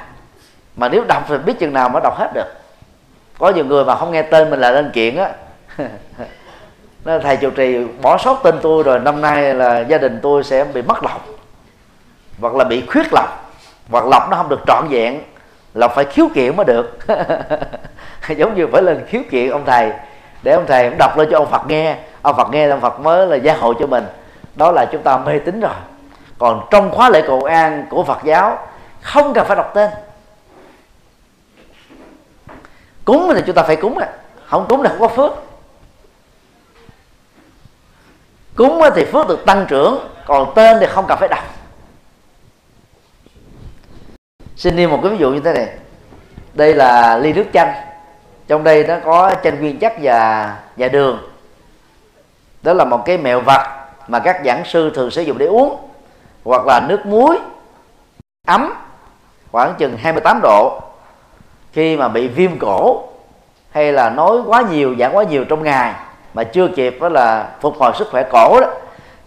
Mà 0.77 0.89
nếu 0.89 1.05
đọc 1.05 1.25
thì 1.29 1.39
biết 1.39 1.59
chừng 1.59 1.73
nào 1.73 1.89
mới 1.89 2.03
đọc 2.03 2.19
hết 2.19 2.31
được. 2.35 2.47
Có 3.39 3.51
nhiều 3.51 3.65
người 3.65 3.85
mà 3.85 3.97
không 3.97 4.13
nghe 4.13 4.23
tên 4.23 4.51
mình 4.51 4.61
là 4.61 4.71
lên 4.71 4.91
kiện 4.91 5.17
á. 5.17 5.31
Nó 7.05 7.19
thầy 7.19 7.37
chủ 7.37 7.51
trì, 7.51 7.85
bỏ 8.03 8.19
sót 8.19 8.41
tên 8.43 8.55
tôi 8.63 8.83
rồi, 8.83 8.99
năm 8.99 9.21
nay 9.21 9.55
là 9.55 9.81
gia 9.81 9.99
đình 9.99 10.19
tôi 10.23 10.45
sẽ 10.45 10.65
bị 10.65 10.83
mất 10.83 11.03
lọc 11.03 11.27
hoặc 12.41 12.55
là 12.55 12.65
bị 12.65 12.87
khuyết 12.87 13.13
lọc 13.13 13.55
hoặc 13.91 14.05
lọc 14.07 14.31
nó 14.31 14.37
không 14.37 14.49
được 14.49 14.61
trọn 14.67 14.89
vẹn 14.91 15.21
là 15.75 15.89
phải 15.89 16.05
khiếu 16.05 16.29
kiện 16.35 16.57
mới 16.57 16.67
được. 16.67 16.99
Giống 18.37 18.55
như 18.55 18.67
phải 18.73 18.83
lên 18.83 19.05
khiếu 19.07 19.23
kiện 19.31 19.51
ông 19.51 19.65
thầy 19.67 19.93
để 20.43 20.53
ông 20.53 20.65
thầy 20.69 20.91
đọc 20.91 21.19
lên 21.19 21.29
cho 21.31 21.39
ông 21.39 21.51
Phật 21.51 21.67
nghe. 21.67 21.97
Ông 22.23 22.37
Phật 22.37 22.51
nghe, 22.51 22.69
ông 22.69 22.81
Phật 22.81 23.01
mới 23.01 23.27
là 23.27 23.37
gia 23.37 23.57
hộ 23.57 23.75
cho 23.75 23.87
mình. 23.87 24.05
Đó 24.55 24.73
là 24.73 24.87
chúng 24.93 25.03
ta 25.03 25.19
mê 25.19 25.39
tín 25.39 25.61
rồi. 25.61 25.73
Còn 26.39 26.67
trong 26.71 26.91
khóa 26.91 27.11
lễ 27.11 27.23
cầu 27.27 27.45
an 27.45 27.87
của 27.91 28.05
Phật 28.05 28.19
giáo, 28.25 28.69
không 29.01 29.35
cần 29.35 29.47
phải 29.47 29.57
đọc 29.57 29.71
tên. 29.75 29.91
Cúng 33.05 33.33
thì 33.35 33.43
chúng 33.47 33.55
ta 33.55 33.63
phải 33.63 33.77
cúng 33.77 33.99
à 33.99 34.09
không 34.53 34.67
cúng 34.69 34.83
là 34.83 34.91
không 34.91 35.01
có 35.01 35.09
phước. 35.09 35.33
Cúng 38.55 38.83
thì 38.95 39.05
phước 39.05 39.29
được 39.29 39.47
tăng 39.47 39.67
trưởng, 39.69 40.09
còn 40.27 40.53
tên 40.55 40.77
thì 40.81 40.87
không 40.87 41.05
cần 41.09 41.19
phải 41.19 41.29
đọc. 41.29 41.45
Xin 44.57 44.77
đi 44.77 44.87
một 44.87 45.01
cái 45.03 45.13
ví 45.13 45.19
dụ 45.19 45.31
như 45.31 45.41
thế 45.41 45.53
này. 45.53 45.69
Đây 46.55 46.75
là 46.75 47.19
ly 47.19 47.33
nước 47.33 47.45
chanh 47.53 47.75
trong 48.49 48.65
đây 48.65 48.85
nó 48.89 48.95
có 49.05 49.35
chanh 49.45 49.61
nguyên 49.61 49.79
chất 49.79 49.93
và 50.03 50.57
và 50.77 50.89
đường. 50.89 51.19
Đó 52.63 52.73
là 52.73 52.85
một 52.85 53.03
cái 53.05 53.19
mẹo 53.19 53.41
vặt 53.41 53.87
mà 54.09 54.19
các 54.19 54.41
giảng 54.45 54.65
sư 54.65 54.91
thường 54.95 55.11
sử 55.11 55.23
dụng 55.23 55.39
để 55.39 55.47
uống. 55.47 55.77
Hoặc 56.45 56.67
là 56.67 56.81
nước 56.89 57.07
muối, 57.07 57.39
ấm, 58.47 58.75
khoảng 59.53 59.75
chừng 59.79 59.97
28 59.97 60.41
độ. 60.43 60.81
Khi 61.73 61.97
mà 61.97 62.09
bị 62.09 62.29
viêm 62.29 62.59
cổ, 62.59 63.03
hay 63.71 63.93
là 63.93 64.11
nói 64.11 64.37
quá 64.47 64.63
nhiều, 64.71 64.95
giảng 64.99 65.17
quá 65.17 65.25
nhiều 65.25 65.45
trong 65.45 65.63
ngày, 65.63 65.95
mà 66.35 66.45
chưa 66.45 66.69
kịp 66.69 66.97
đó 67.01 67.09
là 67.09 67.49
phục 67.61 67.77
hồi 67.79 67.93
sức 67.99 68.09
khỏe 68.11 68.23
cổ 68.33 68.61
đó, 68.61 68.67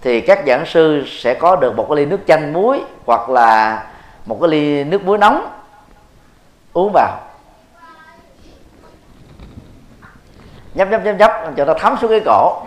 thì 0.02 0.22
các 0.22 0.40
giảng 0.48 0.66
sư 0.66 1.04
sẽ 1.08 1.34
có 1.34 1.56
được 1.56 1.76
một 1.76 1.86
cái 1.90 1.96
ly 1.96 2.06
nước 2.06 2.20
chanh 2.28 2.54
muối 2.54 2.82
hoặc 3.06 3.30
là 3.30 3.84
một 4.26 4.38
cái 4.42 4.50
ly 4.50 4.84
nước 4.84 5.04
muối 5.06 5.18
nóng 5.18 5.50
uống 6.74 6.92
vào. 6.94 7.18
Nhấp 10.76 10.90
nhấp 10.90 11.04
nhấp 11.04 11.16
nhấp 11.16 11.32
cho 11.58 11.66
nó 11.66 11.74
thấm 11.74 11.96
xuống 12.02 12.12
cái 12.12 12.22
cổ. 12.26 12.62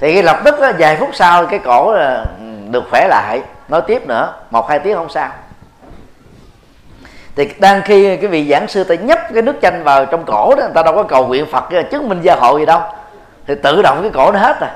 Thì 0.00 0.14
cái 0.14 0.22
lập 0.22 0.40
tức 0.44 0.60
đó, 0.60 0.70
vài 0.78 0.96
phút 0.96 1.10
sau 1.12 1.46
cái 1.46 1.58
cổ 1.58 1.92
là 1.92 2.24
được 2.70 2.84
khỏe 2.90 3.06
lại. 3.08 3.42
Nói 3.68 3.82
tiếp 3.86 4.06
nữa 4.06 4.34
một 4.50 4.68
hai 4.68 4.78
tiếng 4.78 4.96
không 4.96 5.08
sao. 5.08 5.30
Thì 7.36 7.50
đang 7.58 7.82
khi 7.82 8.16
cái 8.16 8.26
vị 8.26 8.48
giảng 8.50 8.68
sư 8.68 8.84
ta 8.84 8.94
nhấp 8.94 9.18
cái 9.34 9.42
nước 9.42 9.56
chanh 9.62 9.84
vào 9.84 10.06
trong 10.06 10.24
cổ 10.24 10.54
đó 10.56 10.62
người 10.62 10.74
ta 10.74 10.82
đâu 10.82 10.94
có 10.94 11.02
cầu 11.02 11.26
nguyện 11.26 11.46
phật 11.52 11.64
chứng 11.90 12.08
minh 12.08 12.20
gia 12.22 12.34
hộ 12.34 12.58
gì 12.58 12.66
đâu. 12.66 12.80
Thì 13.46 13.54
tự 13.62 13.82
động 13.82 13.98
cái 14.02 14.10
cổ 14.14 14.32
nó 14.32 14.38
hết 14.38 14.60
rồi. 14.60 14.70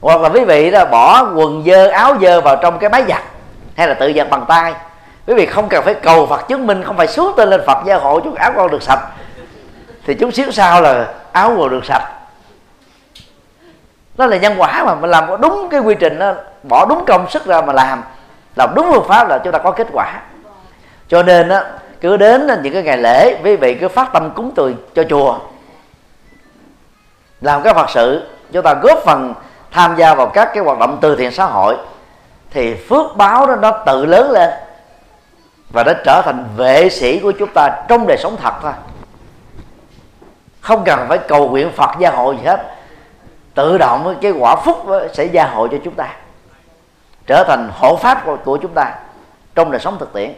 Hoặc 0.00 0.20
là 0.20 0.28
quý 0.28 0.44
vị 0.44 0.70
đó 0.70 0.84
bỏ 0.84 1.32
quần 1.34 1.64
dơ 1.66 1.88
áo 1.88 2.16
dơ 2.20 2.40
vào 2.40 2.56
trong 2.56 2.78
cái 2.78 2.90
máy 2.90 3.04
giặt 3.08 3.22
hay 3.76 3.88
là 3.88 3.94
tự 3.94 4.12
giặt 4.16 4.30
bằng 4.30 4.44
tay 4.48 4.74
quý 5.26 5.34
vị 5.34 5.46
không 5.46 5.68
cần 5.68 5.84
phải 5.84 5.94
cầu 5.94 6.26
phật 6.26 6.48
chứng 6.48 6.66
minh, 6.66 6.82
không 6.82 6.96
phải 6.96 7.06
xuống 7.06 7.32
tên 7.36 7.50
lên 7.50 7.60
phật 7.66 7.78
gia 7.86 7.96
hộ 7.96 8.20
chút 8.20 8.34
áo 8.34 8.52
con 8.56 8.70
được 8.70 8.82
sạch. 8.82 9.00
Thì 10.06 10.14
chút 10.14 10.34
xíu 10.34 10.50
sau 10.50 10.82
là 10.82 11.08
áo 11.32 11.54
quần 11.56 11.70
được 11.70 11.84
sạch. 11.84 12.08
Đó 14.16 14.26
là 14.26 14.36
nhân 14.36 14.54
quả 14.56 14.84
mà 14.86 14.94
mình 14.94 15.10
làm 15.10 15.28
có 15.28 15.36
đúng 15.36 15.68
cái 15.70 15.80
quy 15.80 15.94
trình 15.94 16.18
đó, 16.18 16.32
bỏ 16.62 16.86
đúng 16.86 17.04
công 17.06 17.30
sức 17.30 17.46
ra 17.46 17.60
mà 17.60 17.72
làm. 17.72 18.02
Làm 18.56 18.70
đúng 18.74 18.86
phương 18.92 19.08
pháp 19.08 19.28
là 19.28 19.38
chúng 19.38 19.52
ta 19.52 19.58
có 19.58 19.70
kết 19.70 19.86
quả. 19.92 20.20
Cho 21.08 21.22
nên 21.22 21.48
á, 21.48 21.64
cứ 22.00 22.16
đến 22.16 22.48
những 22.62 22.72
cái 22.72 22.82
ngày 22.82 22.98
lễ, 22.98 23.36
quý 23.44 23.56
vị 23.56 23.74
cứ 23.74 23.88
phát 23.88 24.12
tâm 24.12 24.30
cúng 24.30 24.52
từ 24.56 24.74
cho 24.94 25.04
chùa. 25.08 25.38
Làm 27.40 27.62
các 27.62 27.76
phật 27.76 27.90
sự, 27.90 28.28
chúng 28.52 28.62
ta 28.62 28.74
góp 28.82 28.98
phần 28.98 29.34
tham 29.70 29.96
gia 29.96 30.14
vào 30.14 30.26
các 30.26 30.50
cái 30.54 30.64
hoạt 30.64 30.78
động 30.78 30.98
từ 31.00 31.16
thiện 31.16 31.30
xã 31.30 31.44
hội. 31.44 31.76
Thì 32.50 32.74
phước 32.74 33.16
báo 33.16 33.46
đó 33.46 33.56
nó 33.56 33.70
tự 33.70 34.06
lớn 34.06 34.30
lên 34.30 34.50
và 35.70 35.84
nó 35.84 35.92
trở 36.04 36.22
thành 36.24 36.48
vệ 36.56 36.88
sĩ 36.88 37.20
của 37.20 37.32
chúng 37.38 37.50
ta 37.54 37.84
trong 37.88 38.06
đời 38.06 38.16
sống 38.16 38.36
thật 38.42 38.54
thôi. 38.62 38.72
Không 40.60 40.84
cần 40.84 41.06
phải 41.08 41.18
cầu 41.18 41.48
nguyện 41.48 41.72
phật 41.72 41.90
gia 41.98 42.10
hộ 42.10 42.32
gì 42.32 42.40
hết. 42.44 42.74
Tự 43.54 43.78
động 43.78 44.18
cái 44.22 44.32
quả 44.32 44.56
phúc 44.56 44.86
sẽ 45.12 45.24
gia 45.24 45.46
hộ 45.46 45.68
cho 45.68 45.76
chúng 45.84 45.94
ta. 45.94 46.16
Trở 47.26 47.44
thành 47.48 47.70
hộ 47.72 47.96
pháp 47.96 48.22
của, 48.24 48.36
của 48.44 48.56
chúng 48.56 48.74
ta 48.74 48.94
trong 49.54 49.70
đời 49.70 49.80
sống 49.80 49.96
thực 49.98 50.12
tiễn. 50.12 50.34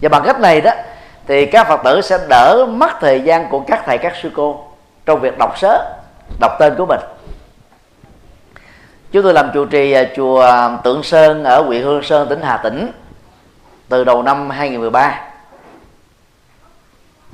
Và 0.00 0.08
bằng 0.08 0.22
cách 0.26 0.40
này 0.40 0.60
đó 0.60 0.70
thì 1.26 1.46
các 1.46 1.68
phật 1.68 1.80
tử 1.84 2.00
sẽ 2.00 2.18
đỡ 2.28 2.66
mất 2.70 2.90
thời 3.00 3.20
gian 3.20 3.48
của 3.50 3.60
các 3.60 3.82
thầy 3.86 3.98
các 3.98 4.12
sư 4.22 4.30
cô 4.34 4.64
trong 5.06 5.20
việc 5.20 5.38
đọc 5.38 5.58
sớ 5.58 5.94
đọc 6.40 6.52
tên 6.58 6.74
của 6.78 6.86
mình. 6.86 7.00
Chúng 9.12 9.22
tôi 9.22 9.32
làm 9.32 9.50
trụ 9.54 9.64
trì 9.64 9.92
à, 9.92 10.04
chùa 10.16 10.40
à, 10.40 10.78
Tượng 10.84 11.02
Sơn 11.02 11.44
ở 11.44 11.62
huyện 11.62 11.82
Hương 11.82 12.02
Sơn 12.02 12.28
tỉnh 12.28 12.42
Hà 12.42 12.56
Tĩnh 12.56 12.92
từ 13.88 14.04
đầu 14.04 14.22
năm 14.22 14.50
2013 14.50 15.20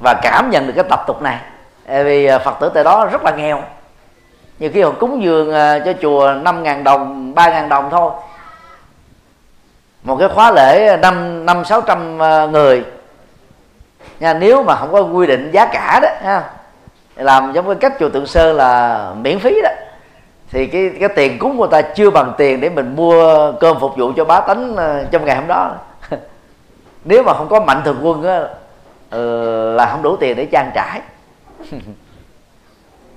và 0.03 0.14
cảm 0.22 0.51
nhận 0.51 0.66
được 0.66 0.72
cái 0.76 0.84
tập 0.88 1.05
tục 1.07 1.22
này. 1.22 1.38
Vì 2.05 2.26
à, 2.26 2.38
Phật 2.38 2.61
tử 2.61 2.70
tại 2.74 2.84
đó 2.84 3.09
rất 3.12 3.22
là 3.24 3.30
nghèo. 3.30 3.62
Nhiều 4.59 4.70
khi 4.74 4.82
họ 4.82 4.90
cúng 4.90 5.22
dường 5.22 5.53
à, 5.53 5.78
cho 5.78 5.92
chùa 6.03 6.32
5 6.32 6.62
ngàn 6.62 6.84
đồng 6.84 7.34
3 7.34 7.51
ngàn 7.51 7.68
đồng 7.68 7.90
thôi. 7.90 8.11
Một 10.03 10.16
cái 10.16 10.28
khóa 10.28 10.51
lễ 10.51 10.96
năm 11.03 11.46
năm 11.46 11.64
sáu 11.64 11.80
trăm 11.80 12.22
à, 12.22 12.46
người. 12.46 12.84
Nha, 14.20 14.34
nếu 14.34 14.62
mà 14.62 14.76
không 14.76 14.92
có 14.92 15.01
quy 15.01 15.26
định 15.26 15.51
giá 15.51 15.66
cả 15.66 16.01
đó, 16.03 16.09
ha 16.22 16.51
làm 17.16 17.53
giống 17.53 17.66
cái 17.66 17.74
cách 17.74 17.92
chùa 18.01 18.09
tượng 18.09 18.26
sơn 18.26 18.57
là 18.57 19.05
miễn 19.16 19.38
phí 19.38 19.61
đó. 19.62 19.70
Thì 20.51 20.66
cái 20.66 20.90
cái 21.01 21.09
tiền 21.09 21.38
cúng 21.38 21.59
của 21.59 21.66
ta 21.66 21.82
chưa 21.82 22.11
bằng 22.11 22.32
tiền 22.38 22.61
để 22.61 22.68
mình 22.68 22.96
mua 22.96 23.53
cơm 23.53 23.80
phục 23.80 23.96
vụ 23.96 24.12
cho 24.16 24.24
bá 24.24 24.40
tánh 24.40 24.76
trong 25.11 25.24
ngày 25.24 25.36
hôm 25.36 25.46
đó 25.46 25.76
nếu 27.05 27.22
mà 27.22 27.34
không 27.34 27.48
có 27.48 27.61
mạnh 27.61 27.82
thường 27.84 28.01
quân 28.03 28.22
á 28.22 28.40
ờ, 29.11 29.72
là 29.74 29.86
không 29.86 30.03
đủ 30.03 30.16
tiền 30.16 30.36
để 30.36 30.46
trang 30.53 30.70
trải. 30.74 31.01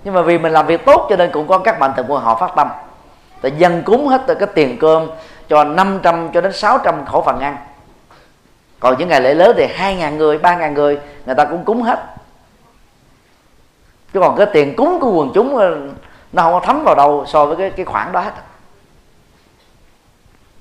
Nhưng 0.03 0.13
mà 0.13 0.21
vì 0.21 0.37
mình 0.37 0.51
làm 0.51 0.67
việc 0.67 0.85
tốt 0.85 1.07
cho 1.09 1.15
nên 1.15 1.31
cũng 1.31 1.47
có 1.47 1.57
các 1.57 1.79
mạnh 1.79 1.93
thường 1.95 2.05
quân 2.09 2.23
họ 2.23 2.35
phát 2.35 2.51
tâm. 2.55 2.69
Tại 3.41 3.51
dân 3.57 3.83
cúng 3.85 4.07
hết 4.07 4.21
từ 4.27 4.35
cái 4.35 4.47
tiền 4.55 4.77
cơm 4.79 5.09
cho 5.49 5.63
500 5.63 6.29
cho 6.33 6.41
đến 6.41 6.53
600 6.53 7.05
khẩu 7.05 7.21
phần 7.21 7.39
ăn. 7.39 7.57
Còn 8.79 8.97
những 8.97 9.09
ngày 9.09 9.21
lễ 9.21 9.33
lớn 9.33 9.55
thì 9.57 9.67
hai 9.73 9.95
ngàn 9.95 10.17
người, 10.17 10.37
ba 10.37 10.55
ngàn 10.55 10.73
người 10.73 10.99
người 11.25 11.35
ta 11.35 11.45
cũng 11.45 11.65
cúng 11.65 11.81
hết. 11.81 11.99
Chứ 14.13 14.19
còn 14.19 14.37
cái 14.37 14.47
tiền 14.53 14.75
cúng 14.75 14.99
của 15.01 15.11
quần 15.11 15.31
chúng 15.33 15.57
ờ, 15.57 15.77
nó 16.33 16.43
không 16.43 16.53
có 16.53 16.59
thấm 16.59 16.83
vào 16.83 16.95
đâu 16.95 17.25
so 17.27 17.45
với 17.45 17.55
cái 17.57 17.69
cái 17.69 17.85
khoản 17.85 18.11
đó 18.11 18.19
hết. 18.19 18.31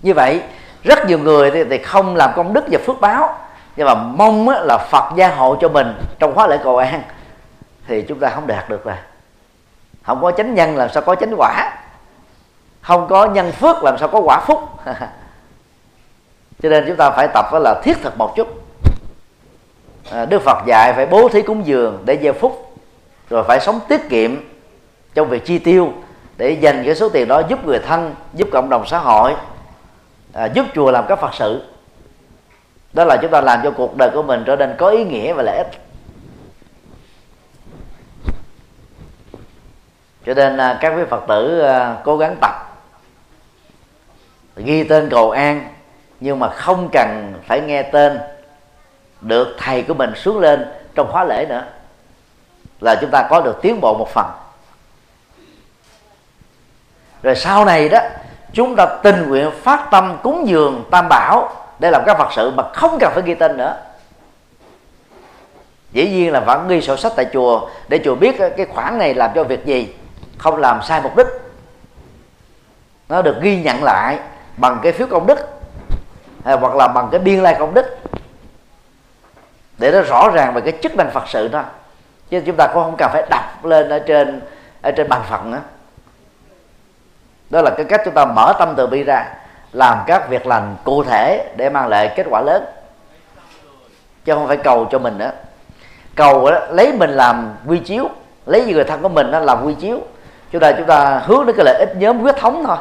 Như 0.03 0.15
vậy 0.15 0.43
rất 0.85 1.07
nhiều 1.07 1.19
người 1.19 1.51
thì, 1.51 1.65
thì 1.65 1.79
không 1.79 2.17
làm 2.17 2.31
công 2.37 2.53
đức 2.53 2.65
và 2.71 2.79
phước 2.87 3.01
báo 3.01 3.39
nhưng 3.77 3.87
mà 3.87 3.95
mong 3.95 4.49
là 4.49 4.79
Phật 4.91 5.17
gia 5.17 5.29
hộ 5.29 5.57
cho 5.61 5.69
mình 5.69 5.95
trong 6.19 6.35
khóa 6.35 6.47
lễ 6.47 6.59
cầu 6.65 6.77
an 6.77 7.03
thì 7.87 8.03
chúng 8.03 8.19
ta 8.19 8.29
không 8.29 8.47
đạt 8.47 8.69
được 8.69 8.85
rồi. 8.85 8.97
Không 10.03 10.23
có 10.23 10.33
chánh 10.33 10.55
nhân 10.55 10.77
làm 10.77 10.91
sao 10.91 11.03
có 11.03 11.15
chánh 11.15 11.35
quả. 11.37 11.77
Không 12.81 13.09
có 13.09 13.27
nhân 13.27 13.53
phước 13.53 13.85
làm 13.85 13.99
sao 13.99 14.09
có 14.09 14.21
quả 14.21 14.41
phúc. 14.47 14.61
Cho 16.63 16.69
nên 16.69 16.85
chúng 16.87 16.97
ta 16.97 17.11
phải 17.11 17.29
tập 17.35 17.47
là 17.53 17.81
thiết 17.83 18.03
thực 18.03 18.19
một 18.19 18.37
chút. 18.37 18.49
À, 20.11 20.25
Đức 20.25 20.43
Phật 20.43 20.59
dạy 20.67 20.93
phải 20.97 21.07
bố 21.07 21.29
thí 21.29 21.43
cúng 21.43 21.67
dường 21.67 22.03
để 22.05 22.19
gieo 22.23 22.33
phúc 22.33 22.77
rồi 23.31 23.45
phải 23.45 23.61
sống 23.61 23.81
tiết 23.89 24.09
kiệm 24.09 24.37
trong 25.15 25.29
việc 25.29 25.45
chi 25.45 25.59
tiêu 25.59 25.93
để 26.37 26.51
dành 26.51 26.83
cái 26.85 26.95
số 26.95 27.09
tiền 27.09 27.29
đó 27.29 27.43
giúp 27.49 27.67
người 27.67 27.79
thân 27.79 28.15
giúp 28.33 28.49
cộng 28.53 28.69
đồng 28.69 28.87
xã 28.87 28.99
hội 28.99 29.35
à, 30.33 30.47
giúp 30.47 30.67
chùa 30.75 30.91
làm 30.91 31.05
các 31.09 31.21
phật 31.21 31.35
sự. 31.35 31.63
Đó 32.93 33.05
là 33.05 33.17
chúng 33.23 33.31
ta 33.31 33.41
làm 33.41 33.61
cho 33.63 33.71
cuộc 33.71 33.97
đời 33.97 34.11
của 34.15 34.23
mình 34.23 34.43
trở 34.47 34.57
nên 34.57 34.75
có 34.79 34.89
ý 34.89 35.05
nghĩa 35.05 35.33
và 35.33 35.43
lợi 35.43 35.57
ích. 35.57 35.71
Cho 40.27 40.35
nên 40.35 40.57
à, 40.57 40.79
các 40.81 40.93
quý 40.97 41.03
phật 41.11 41.25
tử 41.29 41.61
à, 41.61 41.97
cố 42.05 42.17
gắng 42.17 42.37
tập 42.41 42.53
ghi 44.57 44.85
tên 44.85 45.09
cầu 45.11 45.31
an 45.31 45.75
nhưng 46.21 46.39
mà 46.39 46.49
không 46.49 46.89
cần 46.93 47.35
phải 47.47 47.61
nghe 47.61 47.83
tên 47.83 48.19
được 49.21 49.57
thầy 49.59 49.83
của 49.83 49.95
mình 49.95 50.13
xuống 50.17 50.39
lên 50.39 50.73
trong 50.95 51.13
khóa 51.13 51.25
lễ 51.25 51.47
nữa 51.49 51.65
là 52.81 52.95
chúng 53.01 53.11
ta 53.11 53.27
có 53.31 53.41
được 53.41 53.59
tiến 53.63 53.81
bộ 53.81 53.95
một 53.99 54.09
phần. 54.09 54.27
Rồi 57.23 57.35
sau 57.37 57.65
này 57.65 57.89
đó 57.89 57.99
chúng 58.53 58.77
ta 58.77 58.87
tình 58.87 59.29
nguyện 59.29 59.51
phát 59.63 59.89
tâm 59.91 60.19
cúng 60.23 60.49
dường 60.49 60.85
tam 60.91 61.09
bảo 61.09 61.53
để 61.79 61.91
làm 61.91 62.03
các 62.07 62.19
phật 62.19 62.29
sự 62.33 62.51
mà 62.51 62.63
không 62.73 62.99
cần 63.01 63.13
phải 63.15 63.23
ghi 63.27 63.35
tên 63.35 63.57
nữa. 63.57 63.77
Dĩ 65.93 66.09
nhiên 66.09 66.33
là 66.33 66.41
vẫn 66.41 66.69
ghi 66.69 66.81
sổ 66.81 66.97
sách 66.97 67.13
tại 67.17 67.27
chùa 67.33 67.69
để 67.89 68.01
chùa 68.05 68.15
biết 68.15 68.37
cái 68.57 68.67
khoản 68.67 68.99
này 68.99 69.15
làm 69.15 69.31
cho 69.35 69.45
việc 69.45 69.67
gì, 69.67 69.95
không 70.39 70.57
làm 70.57 70.83
sai 70.83 71.01
mục 71.03 71.17
đích. 71.17 71.27
Nó 73.09 73.23
được 73.23 73.37
ghi 73.43 73.63
nhận 73.63 73.83
lại 73.83 74.19
bằng 74.57 74.79
cái 74.83 74.93
phiếu 74.93 75.07
công 75.11 75.27
đức, 75.27 75.39
hay 76.45 76.57
hoặc 76.57 76.75
là 76.75 76.89
bằng 76.89 77.09
cái 77.11 77.21
biên 77.21 77.43
lai 77.43 77.57
công 77.59 77.75
đức, 77.75 77.99
để 79.79 79.91
nó 79.93 80.01
rõ 80.01 80.31
ràng 80.35 80.55
về 80.55 80.61
cái 80.61 80.79
chức 80.83 80.97
năng 80.97 81.11
phật 81.11 81.25
sự 81.29 81.49
đó. 81.49 81.65
Chứ 82.31 82.43
chúng 82.47 82.57
ta 82.57 82.67
cũng 82.67 82.83
không 82.83 82.97
cần 82.99 83.11
phải 83.13 83.23
đọc 83.31 83.65
lên 83.65 83.89
ở 83.89 83.99
trên 83.99 84.41
ở 84.83 84.91
trên 84.91 85.09
bàn 85.09 85.23
phận 85.29 85.51
nữa 85.51 85.61
đó 87.53 87.63
là 87.63 87.71
cái 87.71 87.85
cách 87.85 88.01
chúng 88.05 88.15
ta 88.15 88.25
mở 88.25 88.55
tâm 88.59 88.75
từ 88.77 88.87
bi 88.87 89.05
ra 89.05 89.27
làm 89.73 89.99
các 90.07 90.29
việc 90.29 90.47
lành 90.47 90.77
cụ 90.85 91.05
thể 91.05 91.53
để 91.57 91.71
mang 91.71 91.89
lại 91.89 92.13
kết 92.17 92.27
quả 92.31 92.41
lớn. 92.41 92.65
Chứ 94.25 94.35
không 94.35 94.49
phải 94.49 94.57
cầu 94.57 94.89
cho 94.91 94.99
mình 94.99 95.19
nữa 95.19 95.31
cầu 96.15 96.51
đó, 96.51 96.59
lấy 96.71 96.93
mình 96.93 97.11
làm 97.11 97.55
quy 97.67 97.79
chiếu 97.79 98.09
lấy 98.47 98.65
người 98.65 98.85
thân 98.85 99.03
của 99.03 99.09
mình 99.09 99.31
đó 99.31 99.39
làm 99.39 99.65
quy 99.65 99.75
chiếu. 99.75 99.99
Chúng 100.53 100.61
ta 100.61 100.73
chúng 100.73 100.87
ta 100.87 101.23
hướng 101.27 101.47
đến 101.47 101.57
cái 101.57 101.65
lợi 101.65 101.79
ích 101.79 101.97
nhóm 101.97 102.19
huyết 102.19 102.37
thống 102.37 102.65
thôi. 102.67 102.77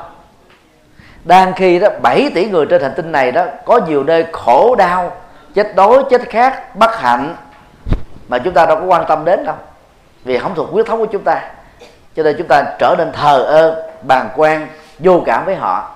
Đang 1.23 1.53
khi 1.53 1.79
đó 1.79 1.87
7 2.01 2.31
tỷ 2.35 2.45
người 2.45 2.65
trên 2.65 2.81
hành 2.81 2.93
tinh 2.95 3.11
này 3.11 3.31
đó 3.31 3.45
có 3.65 3.79
nhiều 3.87 4.03
nơi 4.03 4.25
khổ 4.31 4.75
đau 4.75 5.11
chết 5.53 5.75
đói 5.75 6.03
chết 6.09 6.21
khát 6.29 6.75
bất 6.75 6.99
hạnh 6.99 7.35
mà 8.27 8.39
chúng 8.39 8.53
ta 8.53 8.65
đâu 8.65 8.77
có 8.77 8.85
quan 8.85 9.05
tâm 9.07 9.25
đến 9.25 9.45
đâu 9.45 9.55
vì 10.23 10.37
không 10.37 10.55
thuộc 10.55 10.69
huyết 10.69 10.85
thống 10.85 10.99
của 10.99 11.05
chúng 11.05 11.23
ta. 11.23 11.41
Cho 12.15 12.23
nên 12.23 12.35
chúng 12.37 12.47
ta 12.47 12.63
trở 12.79 12.95
nên 12.97 13.11
thờ 13.11 13.43
ơ 13.43 13.90
bàng 14.03 14.29
quan, 14.35 14.67
vô 14.99 15.23
cảm 15.25 15.45
với 15.45 15.55
họ. 15.55 15.95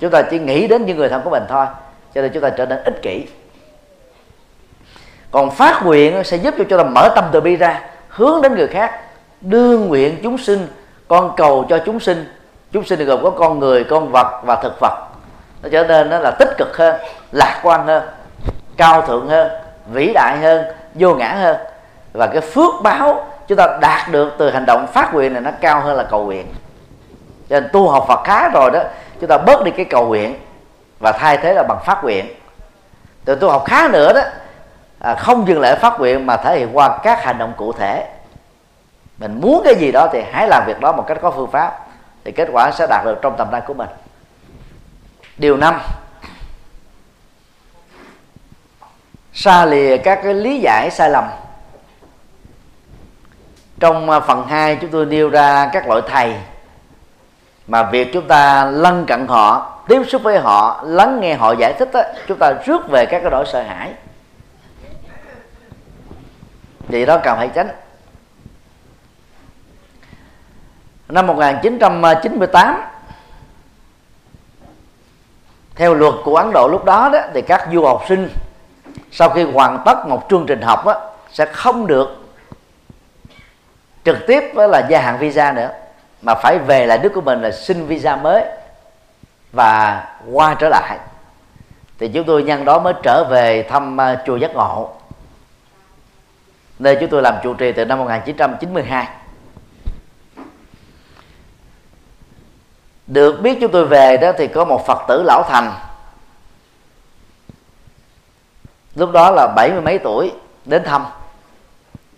Chúng 0.00 0.10
ta 0.10 0.22
chỉ 0.22 0.38
nghĩ 0.38 0.68
đến 0.68 0.86
những 0.86 0.96
người 0.96 1.08
thân 1.08 1.22
của 1.24 1.30
mình 1.30 1.42
thôi, 1.48 1.66
cho 2.14 2.22
nên 2.22 2.30
chúng 2.34 2.42
ta 2.42 2.50
trở 2.50 2.66
nên 2.66 2.84
ích 2.84 3.02
kỷ. 3.02 3.26
Còn 5.30 5.50
phát 5.50 5.80
nguyện 5.84 6.24
sẽ 6.24 6.36
giúp 6.36 6.54
cho 6.58 6.64
chúng 6.68 6.78
ta 6.78 6.84
mở 6.84 7.08
tâm 7.14 7.24
từ 7.32 7.40
bi 7.40 7.56
ra, 7.56 7.80
hướng 8.08 8.42
đến 8.42 8.54
người 8.54 8.68
khác 8.68 9.00
đưa 9.40 9.78
nguyện 9.78 10.18
chúng 10.22 10.38
sinh, 10.38 10.66
con 11.08 11.32
cầu 11.36 11.66
cho 11.68 11.78
chúng 11.86 12.00
sinh. 12.00 12.32
Chúng 12.72 12.84
sinh 12.84 13.04
gồm 13.04 13.22
có 13.22 13.30
con 13.30 13.58
người, 13.58 13.84
con 13.84 14.12
vật 14.12 14.40
và 14.44 14.56
thực 14.62 14.80
vật. 14.80 15.06
Nó 15.62 15.68
trở 15.72 15.84
nên 15.84 16.10
nó 16.10 16.18
là 16.18 16.30
tích 16.30 16.48
cực 16.58 16.76
hơn, 16.76 17.00
lạc 17.32 17.60
quan 17.62 17.86
hơn, 17.86 18.02
cao 18.76 19.02
thượng 19.02 19.28
hơn, 19.28 19.50
vĩ 19.92 20.12
đại 20.14 20.38
hơn, 20.38 20.64
vô 20.94 21.14
ngã 21.14 21.28
hơn. 21.28 21.56
Và 22.12 22.26
cái 22.26 22.40
phước 22.40 22.72
báo 22.82 23.26
chúng 23.48 23.58
ta 23.58 23.78
đạt 23.80 24.10
được 24.10 24.32
từ 24.38 24.50
hành 24.50 24.66
động 24.66 24.86
phát 24.92 25.14
nguyện 25.14 25.32
này 25.32 25.42
nó 25.42 25.50
cao 25.60 25.80
hơn 25.80 25.96
là 25.96 26.02
cầu 26.10 26.24
nguyện 26.24 26.46
cho 27.48 27.60
nên 27.60 27.70
tu 27.72 27.88
học 27.88 28.04
Phật 28.08 28.20
khá 28.24 28.48
rồi 28.48 28.70
đó 28.70 28.82
chúng 29.20 29.28
ta 29.28 29.38
bớt 29.38 29.64
đi 29.64 29.70
cái 29.70 29.84
cầu 29.84 30.06
nguyện 30.06 30.38
và 31.00 31.12
thay 31.12 31.36
thế 31.36 31.54
là 31.54 31.62
bằng 31.62 31.78
phát 31.84 32.04
nguyện. 32.04 32.26
Từ 33.24 33.34
tu 33.34 33.50
học 33.50 33.64
khá 33.66 33.88
nữa 33.88 34.12
đó 34.12 34.20
à, 34.98 35.14
không 35.14 35.48
dừng 35.48 35.60
lại 35.60 35.76
phát 35.76 35.98
nguyện 35.98 36.26
mà 36.26 36.36
thể 36.36 36.58
hiện 36.58 36.76
qua 36.76 36.98
các 37.02 37.24
hành 37.24 37.38
động 37.38 37.52
cụ 37.56 37.72
thể. 37.72 38.08
Mình 39.18 39.40
muốn 39.40 39.62
cái 39.64 39.74
gì 39.74 39.92
đó 39.92 40.08
thì 40.12 40.22
hãy 40.32 40.48
làm 40.48 40.64
việc 40.66 40.80
đó 40.80 40.92
một 40.92 41.04
cách 41.08 41.18
có 41.22 41.30
phương 41.30 41.50
pháp 41.50 41.86
thì 42.24 42.32
kết 42.32 42.48
quả 42.52 42.70
sẽ 42.70 42.86
đạt 42.90 43.04
được 43.04 43.18
trong 43.22 43.34
tầm 43.38 43.48
tay 43.52 43.60
của 43.60 43.74
mình. 43.74 43.88
Điều 45.36 45.56
năm 45.56 45.80
xa 49.32 49.64
lìa 49.64 49.96
các 49.96 50.20
cái 50.24 50.34
lý 50.34 50.60
giải 50.60 50.90
sai 50.90 51.10
lầm. 51.10 51.24
Trong 53.80 54.10
à, 54.10 54.20
phần 54.20 54.46
2 54.46 54.76
chúng 54.76 54.90
tôi 54.90 55.06
nêu 55.06 55.28
ra 55.28 55.70
các 55.72 55.88
loại 55.88 56.02
thầy 56.08 56.34
mà 57.66 57.82
việc 57.82 58.12
chúng 58.12 58.28
ta 58.28 58.64
lân 58.64 59.04
cận 59.06 59.26
họ 59.26 59.78
tiếp 59.88 60.02
xúc 60.08 60.22
với 60.22 60.38
họ 60.38 60.82
lắng 60.86 61.20
nghe 61.20 61.34
họ 61.34 61.52
giải 61.52 61.74
thích 61.78 61.88
đó, 61.92 62.02
chúng 62.28 62.38
ta 62.38 62.52
rước 62.66 62.90
về 62.90 63.06
các 63.06 63.20
cái 63.20 63.30
nỗi 63.30 63.44
sợ 63.52 63.62
hãi. 63.62 63.90
Thì 66.88 67.06
đó 67.06 67.18
cần 67.24 67.36
phải 67.36 67.50
tránh. 67.54 67.68
Năm 71.08 71.26
1998 71.26 72.82
theo 75.74 75.94
luật 75.94 76.14
của 76.24 76.36
Ấn 76.36 76.52
Độ 76.52 76.68
lúc 76.68 76.84
đó 76.84 77.10
đó 77.12 77.18
thì 77.34 77.42
các 77.42 77.68
du 77.72 77.84
học 77.84 78.04
sinh 78.08 78.28
sau 79.10 79.28
khi 79.28 79.42
hoàn 79.42 79.82
tất 79.84 80.06
một 80.08 80.26
chương 80.30 80.46
trình 80.46 80.62
học 80.62 80.86
đó, 80.86 81.10
sẽ 81.32 81.46
không 81.46 81.86
được 81.86 82.16
trực 84.04 84.18
tiếp 84.26 84.50
với 84.54 84.68
là 84.68 84.86
gia 84.90 85.00
hạn 85.00 85.18
visa 85.18 85.52
nữa 85.52 85.70
mà 86.22 86.34
phải 86.34 86.58
về 86.58 86.86
lại 86.86 86.98
nước 86.98 87.12
của 87.14 87.20
mình 87.20 87.42
là 87.42 87.50
xin 87.50 87.86
visa 87.86 88.16
mới 88.16 88.44
và 89.52 90.04
qua 90.32 90.54
trở 90.54 90.68
lại. 90.68 90.98
Thì 91.98 92.08
chúng 92.08 92.24
tôi 92.26 92.42
nhân 92.42 92.64
đó 92.64 92.78
mới 92.78 92.94
trở 93.02 93.24
về 93.30 93.62
thăm 93.62 94.00
à, 94.00 94.22
chùa 94.26 94.36
Giác 94.36 94.54
Ngộ. 94.54 94.90
Nơi 96.78 96.96
chúng 97.00 97.10
tôi 97.10 97.22
làm 97.22 97.34
trụ 97.42 97.54
trì 97.54 97.72
từ 97.72 97.84
năm 97.84 97.98
1992 97.98 99.08
được 103.06 103.40
biết 103.42 103.58
chúng 103.60 103.72
tôi 103.72 103.84
về 103.84 104.16
đó 104.16 104.32
thì 104.38 104.48
có 104.48 104.64
một 104.64 104.86
phật 104.86 104.98
tử 105.08 105.22
lão 105.22 105.42
thành. 105.42 105.72
Lúc 108.94 109.10
đó 109.12 109.30
là 109.30 109.46
bảy 109.56 109.70
mươi 109.70 109.80
mấy 109.80 109.98
tuổi, 109.98 110.32
đến 110.64 110.84
thăm. 110.84 111.06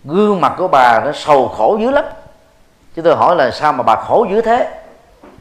Gương 0.03 0.41
mặt 0.41 0.53
của 0.57 0.67
bà 0.67 1.01
nó 1.05 1.11
sầu 1.11 1.47
khổ 1.47 1.77
dữ 1.81 1.91
lắm 1.91 2.05
chứ 2.95 3.01
tôi 3.01 3.15
hỏi 3.15 3.35
là 3.35 3.51
sao 3.51 3.73
mà 3.73 3.83
bà 3.83 3.95
khổ 3.95 4.25
dữ 4.29 4.41
thế? 4.41 4.81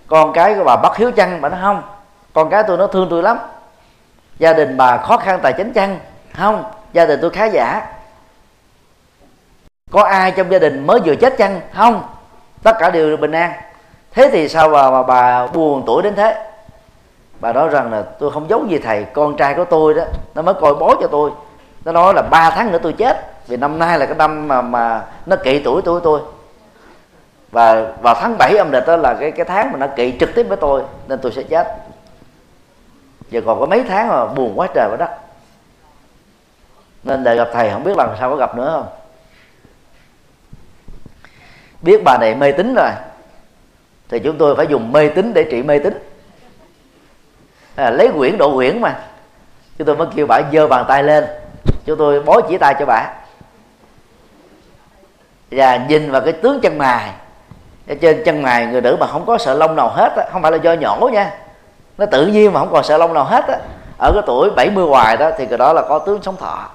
Con 0.07 0.32
cái 0.32 0.55
của 0.55 0.64
bà 0.64 0.76
bắt 0.76 0.96
hiếu 0.96 1.11
chăng? 1.11 1.40
Bà 1.40 1.48
nói 1.48 1.61
không 1.62 1.82
con 2.32 2.50
cái 2.50 2.62
tôi 2.66 2.78
nó 2.78 2.86
thương 2.86 3.07
tôi 3.11 3.22
lắm. 3.22 3.38
Gia 4.38 4.52
đình 4.52 4.76
bà 4.76 4.96
khó 4.96 5.16
khăn 5.16 5.40
tài 5.42 5.52
chính 5.52 5.72
chăng? 5.72 5.98
Không 6.36 6.64
gia 6.92 7.07
đình 7.07 7.18
tôi 7.22 7.30
khá 7.30 7.44
giả. 7.44 7.86
Có 9.90 10.02
ai 10.02 10.30
trong 10.30 10.52
gia 10.52 10.59
đình 10.59 10.86
mới 10.86 11.00
vừa 11.05 11.14
chết 11.14 11.34
chăng? 11.38 11.61
Không 11.74 12.02
tất 12.62 12.76
cả 12.78 12.90
đều 12.90 13.16
bình 13.16 13.32
an. 13.32 13.52
Thế 14.12 14.30
thì 14.32 14.48
sao 14.48 14.68
mà, 14.68 14.90
mà 14.90 15.02
bà 15.02 15.46
buồn 15.46 15.82
tuổi 15.86 16.02
đến 16.02 16.14
thế? 16.14 16.50
Bà 17.40 17.52
nói 17.52 17.68
rằng 17.68 17.92
là 17.92 18.02
tôi 18.18 18.30
không 18.30 18.50
giống 18.50 18.70
gì 18.70 18.78
thầy 18.78 19.05
con 19.05 19.36
trai 19.36 19.55
của 19.55 19.64
tôi 19.64 19.94
đó 19.94 20.02
nó 20.34 20.42
mới 20.42 20.55
coi 20.55 20.74
bó 20.74 20.94
cho 21.00 21.07
tôi. 21.07 21.30
Nó 21.84 21.92
nói 21.92 22.14
là 22.14 22.22
ba 22.22 22.50
tháng 22.50 22.72
nữa 22.72 22.78
tôi 22.82 22.92
chết 22.92 23.46
vì 23.46 23.57
năm 23.57 23.78
nay 23.78 23.98
là 23.98 24.07
cái 24.07 24.14
năm 24.14 24.48
mà 24.48 24.62
mà 24.62 25.02
nó 25.26 25.36
kỵ 25.36 25.59
tuổi 25.59 25.82
tuổi 25.84 26.00
tôi 26.05 26.20
và 27.55 27.92
vào 28.02 28.14
tháng 28.14 28.38
7 28.38 28.57
âm 28.57 28.72
lịch 28.72 28.86
đó 28.86 28.96
là 28.96 29.16
cái 29.20 29.30
cái 29.30 29.44
tháng 29.44 29.72
mà 29.72 29.78
nó 29.78 29.86
kỵ 29.96 30.14
trực 30.20 30.34
tiếp 30.34 30.42
với 30.42 30.57
tôi 30.57 30.82
nên 31.09 31.18
tôi 31.22 31.32
sẽ 31.32 31.42
chết. 31.42 31.76
Giờ 33.30 33.40
còn 33.46 33.61
có 33.61 33.66
mấy 33.66 33.84
tháng 33.88 34.09
mà 34.09 34.26
buồn 34.26 34.52
quá 34.57 34.68
trời 34.74 34.88
quá 34.90 34.96
đất 34.96 35.11
nên 37.05 37.24
để 37.24 37.36
gặp 37.36 37.48
thầy 37.52 37.70
không 37.70 37.84
biết 37.84 37.96
lần 37.96 38.16
sau 38.20 38.30
có 38.30 38.36
gặp 38.36 38.57
nữa 38.57 38.70
không? 38.72 38.86
Biết 41.82 42.05
bà 42.05 42.18
này 42.18 42.34
mê 42.34 42.52
tín 42.52 42.74
rồi 42.74 42.90
thì 44.09 44.18
chúng 44.18 44.38
tôi 44.38 44.57
phải 44.57 44.66
dùng 44.66 44.92
mê 44.92 45.09
tín 45.09 45.34
để 45.34 45.44
trị 45.50 45.62
mê 45.62 45.78
tín. 45.78 46.11
À, 47.76 47.90
lấy 47.90 48.09
quyển 48.16 48.38
độ 48.38 48.55
quyển 48.55 48.80
mà. 48.80 49.00
Chúng 49.78 49.86
tôi 49.86 49.96
mới 49.96 50.09
kêu 50.16 50.26
bà 50.26 50.40
giơ 50.52 50.66
bàn 50.66 50.84
tay 50.88 51.02
lên. 51.02 51.24
Chúng 51.84 51.98
tôi 51.98 52.22
bó 52.22 52.40
chỉ 52.48 52.59
tay 52.59 52.74
cho 52.78 52.86
bà. 52.86 53.14
Và 55.50 55.76
nhìn 55.88 56.11
vào 56.11 56.20
cái 56.20 56.32
tướng 56.32 56.61
chân 56.61 56.78
mày 56.78 57.12
trên 57.87 58.22
chân 58.24 58.43
mày 58.43 58.66
người 58.66 58.80
nữ 58.80 58.97
mà 59.01 59.07
không 59.07 59.26
có 59.26 59.39
sợ 59.39 59.55
lông 59.55 59.76
nào 59.76 59.89
hết 59.89 60.12
á, 60.16 60.24
không 60.32 60.43
phải 60.43 60.53
là 60.53 60.59
do 60.59 60.72
nhổ 60.72 61.09
nha. 61.12 61.30
Nó 61.99 62.07
tự 62.07 62.26
nhiên 62.26 62.53
mà 62.53 62.61
không 62.61 62.72
còn 62.72 62.85
sợ 62.85 62.99
lông 62.99 63.14
nào 63.14 63.24
hết 63.24 63.49
á. 63.49 63.59
Ở 63.99 64.12
cái 64.12 64.22
tuổi 64.26 64.51
70 64.51 64.87
hoài 64.87 65.16
đó 65.16 65.30
thì 65.39 65.47
cái 65.47 65.59
đó 65.59 65.72
là 65.72 65.82
có 65.82 65.99
tướng 65.99 66.22
sống 66.22 66.37
thọ. 66.37 66.68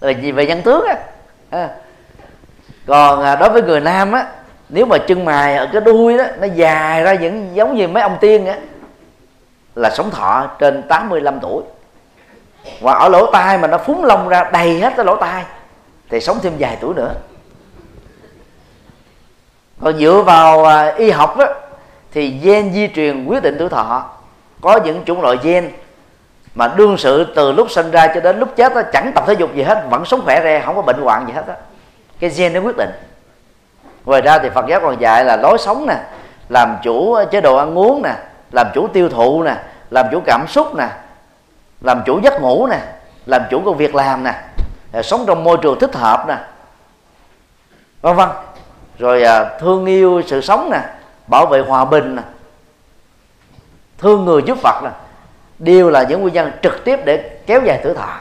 Là 0.00 0.10
gì? 0.10 0.32
Về 0.32 0.46
nhân 0.46 0.62
tướng 0.62 0.84
á. 0.86 0.96
À. 1.50 1.68
còn 2.86 3.22
à, 3.22 3.36
đối 3.36 3.50
với 3.50 3.62
người 3.62 3.80
nam 3.80 4.12
á 4.12 4.26
nếu 4.68 4.86
mà 4.86 4.98
chân 4.98 5.24
mày 5.24 5.56
ở 5.56 5.68
cái 5.72 5.80
đuôi 5.80 6.18
đó 6.18 6.24
nó 6.40 6.46
dài 6.46 7.02
ra 7.02 7.14
những 7.14 7.50
giống 7.54 7.76
như 7.76 7.88
mấy 7.88 8.02
ông 8.02 8.16
tiên 8.20 8.46
á 8.46 8.56
là 9.74 9.90
sống 9.90 10.10
thọ 10.10 10.46
trên 10.58 10.82
85 10.82 11.40
tuổi. 11.40 11.62
Và 12.80 12.94
ở 12.94 13.08
lỗ 13.08 13.30
tai 13.32 13.58
mà 13.58 13.68
nó 13.68 13.78
phúng 13.78 14.04
lông 14.04 14.28
ra 14.28 14.50
đầy 14.52 14.80
hết 14.80 14.92
cái 14.96 15.06
lỗ 15.06 15.16
tai 15.16 15.44
thì 16.10 16.20
sống 16.20 16.38
thêm 16.42 16.52
vài 16.58 16.78
tuổi 16.80 16.94
nữa 16.94 17.12
còn 19.82 19.98
dựa 19.98 20.22
vào 20.26 20.64
à, 20.64 20.94
y 20.96 21.10
học 21.10 21.36
đó, 21.36 21.46
thì 22.12 22.30
gen 22.30 22.72
di 22.72 22.88
truyền 22.88 23.24
quyết 23.24 23.42
định 23.42 23.56
tuổi 23.58 23.68
thọ. 23.68 24.04
Có 24.60 24.80
những 24.84 25.04
chủng 25.04 25.22
loại 25.22 25.36
gen 25.42 25.70
mà 26.54 26.68
đương 26.76 26.96
sự 26.98 27.32
từ 27.34 27.52
lúc 27.52 27.70
sinh 27.70 27.90
ra 27.90 28.06
cho 28.14 28.20
đến 28.20 28.38
lúc 28.38 28.56
chết 28.56 28.74
đó, 28.74 28.82
chẳng 28.92 29.12
tập 29.14 29.24
thể 29.26 29.32
dục 29.32 29.54
gì 29.54 29.62
hết 29.62 29.84
vẫn 29.90 30.04
sống 30.04 30.20
khỏe 30.24 30.40
re 30.44 30.62
không 30.66 30.76
có 30.76 30.82
bệnh 30.82 31.02
hoạn 31.02 31.26
gì 31.26 31.32
hết 31.32 31.46
đó. 31.46 31.54
cái 32.20 32.30
gen 32.30 32.52
nó 32.52 32.60
quyết 32.60 32.76
định. 32.76 32.90
Ngoài 34.04 34.20
ra 34.20 34.38
thì 34.38 34.48
phật 34.54 34.64
giáo 34.68 34.80
còn 34.80 35.00
dạy 35.00 35.24
là 35.24 35.36
lối 35.36 35.58
sống 35.58 35.86
nè 35.86 35.96
làm 36.48 36.76
chủ 36.82 37.12
à, 37.12 37.24
chế 37.24 37.40
độ 37.40 37.56
ăn 37.56 37.78
uống 37.78 38.02
nè 38.02 38.14
làm 38.52 38.66
chủ 38.74 38.88
tiêu 38.92 39.08
thụ 39.08 39.42
nè 39.42 39.56
làm 39.90 40.06
chủ 40.12 40.20
cảm 40.26 40.46
xúc 40.48 40.74
nè 40.74 40.88
làm 41.80 42.02
chủ 42.06 42.20
giấc 42.22 42.40
ngủ 42.40 42.66
nè 42.66 42.78
làm 43.26 43.42
chủ 43.50 43.62
công 43.64 43.76
việc 43.76 43.94
làm 43.94 44.24
nè 44.24 44.34
à, 44.92 45.02
sống 45.02 45.24
trong 45.26 45.44
môi 45.44 45.58
trường 45.62 45.78
thích 45.78 45.94
hợp 45.94 46.24
nè. 46.28 46.36
Vân 48.02 48.16
vân 48.16 48.28
rồi 48.98 49.22
à, 49.22 49.58
thương 49.60 49.86
yêu 49.86 50.22
sự 50.26 50.40
sống 50.40 50.70
nè 50.70 50.80
bảo 51.26 51.46
vệ 51.46 51.60
hòa 51.60 51.84
bình 51.84 52.16
nè 52.16 52.22
thương 53.98 54.24
người 54.24 54.42
giúp 54.46 54.58
phật 54.58 54.80
nè 54.84 54.90
đều 55.58 55.90
là 55.90 56.02
những 56.02 56.22
nguyên 56.22 56.34
nhân 56.34 56.50
trực 56.62 56.84
tiếp 56.84 57.00
để 57.04 57.38
kéo 57.46 57.60
dài 57.64 57.80
tuổi 57.84 57.94
thọ 57.94 58.20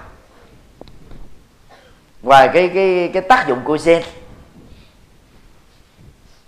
và 2.21 2.47
cái 2.47 2.67
cái 2.73 3.09
cái 3.13 3.21
tác 3.21 3.45
dụng 3.47 3.59
của 3.63 3.77
gen 3.85 4.03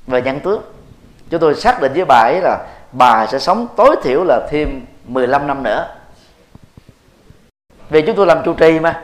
về 0.07 0.21
nhân 0.21 0.39
tướng. 0.39 0.61
Chúng 1.29 1.39
tôi 1.39 1.55
xác 1.55 1.81
định 1.81 1.93
với 1.93 2.05
bà 2.05 2.15
ấy 2.15 2.41
là 2.41 2.67
bà 2.91 3.27
sẽ 3.27 3.39
sống 3.39 3.67
tối 3.75 3.95
thiểu 4.03 4.23
là 4.23 4.47
thêm 4.49 4.85
15 5.05 5.47
năm 5.47 5.63
nữa. 5.63 5.87
Vì 7.89 8.01
chúng 8.01 8.15
tôi 8.15 8.25
làm 8.25 8.43
trụ 8.43 8.53
trì 8.53 8.79
mà 8.79 9.01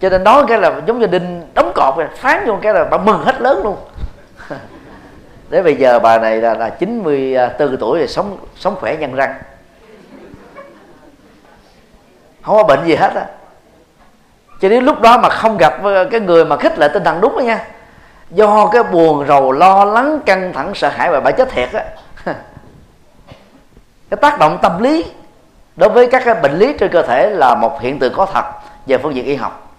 cho 0.00 0.08
nên 0.08 0.24
nói 0.24 0.44
cái 0.48 0.58
là 0.58 0.80
giống 0.86 0.98
như 0.98 1.06
đinh 1.06 1.46
đóng 1.54 1.72
cọp 1.74 1.98
rồi 1.98 2.08
phán 2.16 2.46
vô 2.46 2.58
cái 2.62 2.74
là 2.74 2.84
bà 2.84 2.98
mừng 2.98 3.24
hết 3.24 3.40
lớn 3.40 3.60
luôn 3.64 3.76
đến 5.48 5.64
bây 5.64 5.74
giờ 5.74 5.98
bà 5.98 6.18
này 6.18 6.40
là 6.40 6.54
là 6.54 6.70
94 6.70 7.76
tuổi 7.76 7.98
rồi 7.98 8.08
sống 8.08 8.38
sống 8.56 8.76
khỏe 8.80 8.96
nhân 8.96 9.14
răng. 9.14 9.34
Không 12.42 12.56
có 12.56 12.64
bệnh 12.64 12.86
gì 12.86 12.94
hết 12.94 13.14
á. 13.14 13.26
Cho 14.60 14.68
đến 14.68 14.84
lúc 14.84 15.00
đó 15.00 15.18
mà 15.18 15.28
không 15.28 15.56
gặp 15.56 15.74
cái 16.10 16.20
người 16.20 16.44
mà 16.44 16.56
khích 16.56 16.78
lệ 16.78 16.88
tinh 16.94 17.04
thần 17.04 17.20
đúng 17.20 17.36
đó 17.36 17.42
nha. 17.42 17.64
Do 18.30 18.66
cái 18.72 18.82
buồn 18.82 19.26
rầu 19.26 19.52
lo 19.52 19.84
lắng 19.84 20.20
căng 20.26 20.52
thẳng 20.52 20.74
sợ 20.74 20.88
hãi 20.88 21.10
và 21.10 21.20
bà 21.20 21.30
chết 21.30 21.50
thiệt 21.50 21.72
á. 21.72 21.84
Cái 24.10 24.18
tác 24.20 24.38
động 24.38 24.58
tâm 24.62 24.82
lý 24.82 25.04
đối 25.76 25.88
với 25.88 26.08
các 26.10 26.22
cái 26.24 26.34
bệnh 26.34 26.58
lý 26.58 26.74
trên 26.78 26.92
cơ 26.92 27.02
thể 27.02 27.30
là 27.30 27.54
một 27.54 27.80
hiện 27.80 27.98
tượng 27.98 28.12
có 28.16 28.26
thật 28.26 28.44
về 28.86 28.98
phương 28.98 29.14
diện 29.14 29.24
y 29.24 29.34
học. 29.34 29.74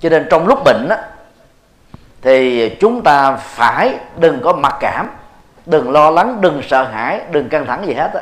Cho 0.00 0.08
nên 0.08 0.26
trong 0.30 0.46
lúc 0.46 0.64
bệnh 0.64 0.88
á, 0.88 0.98
thì 2.22 2.68
chúng 2.68 3.02
ta 3.02 3.36
phải 3.36 3.94
đừng 4.16 4.40
có 4.42 4.52
mặc 4.52 4.76
cảm 4.80 5.08
đừng 5.66 5.90
lo 5.90 6.10
lắng 6.10 6.38
đừng 6.40 6.62
sợ 6.62 6.84
hãi 6.84 7.20
đừng 7.30 7.48
căng 7.48 7.66
thẳng 7.66 7.86
gì 7.86 7.94
hết 7.94 8.10
á. 8.14 8.20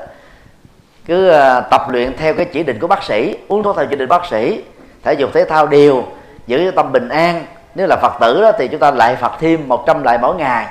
Cứ 1.07 1.29
ờ, 1.29 1.61
tập 1.61 1.83
luyện 1.89 2.17
theo 2.17 2.35
cái 2.35 2.47
chỉ 2.53 2.63
định 2.63 2.79
của 2.79 2.87
bác 2.87 3.03
sĩ 3.03 3.37
uống 3.49 3.63
thuốc 3.63 3.77
theo 3.77 3.87
chỉ 3.87 3.97
định 3.97 4.09
bác 4.09 4.27
sĩ 4.27 4.63
thể 5.03 5.15
dục 5.15 5.31
thể 5.35 5.45
thao 5.45 5.67
đều 5.67 6.05
giữ 6.47 6.73
tâm 6.77 6.93
bình 6.93 7.09
an. 7.09 7.45
Nếu 7.75 7.87
là 7.87 7.97
phật 7.97 8.13
tử 8.21 8.43
đó 8.43 8.53
thì 8.59 8.69
chúng 8.69 8.81
ta 8.81 8.91
lại 8.91 9.17
phật 9.17 9.33
thêm 9.41 9.69
100 9.69 10.03
lại 10.03 10.19
mỗi 10.19 10.37
ngày. 10.37 10.67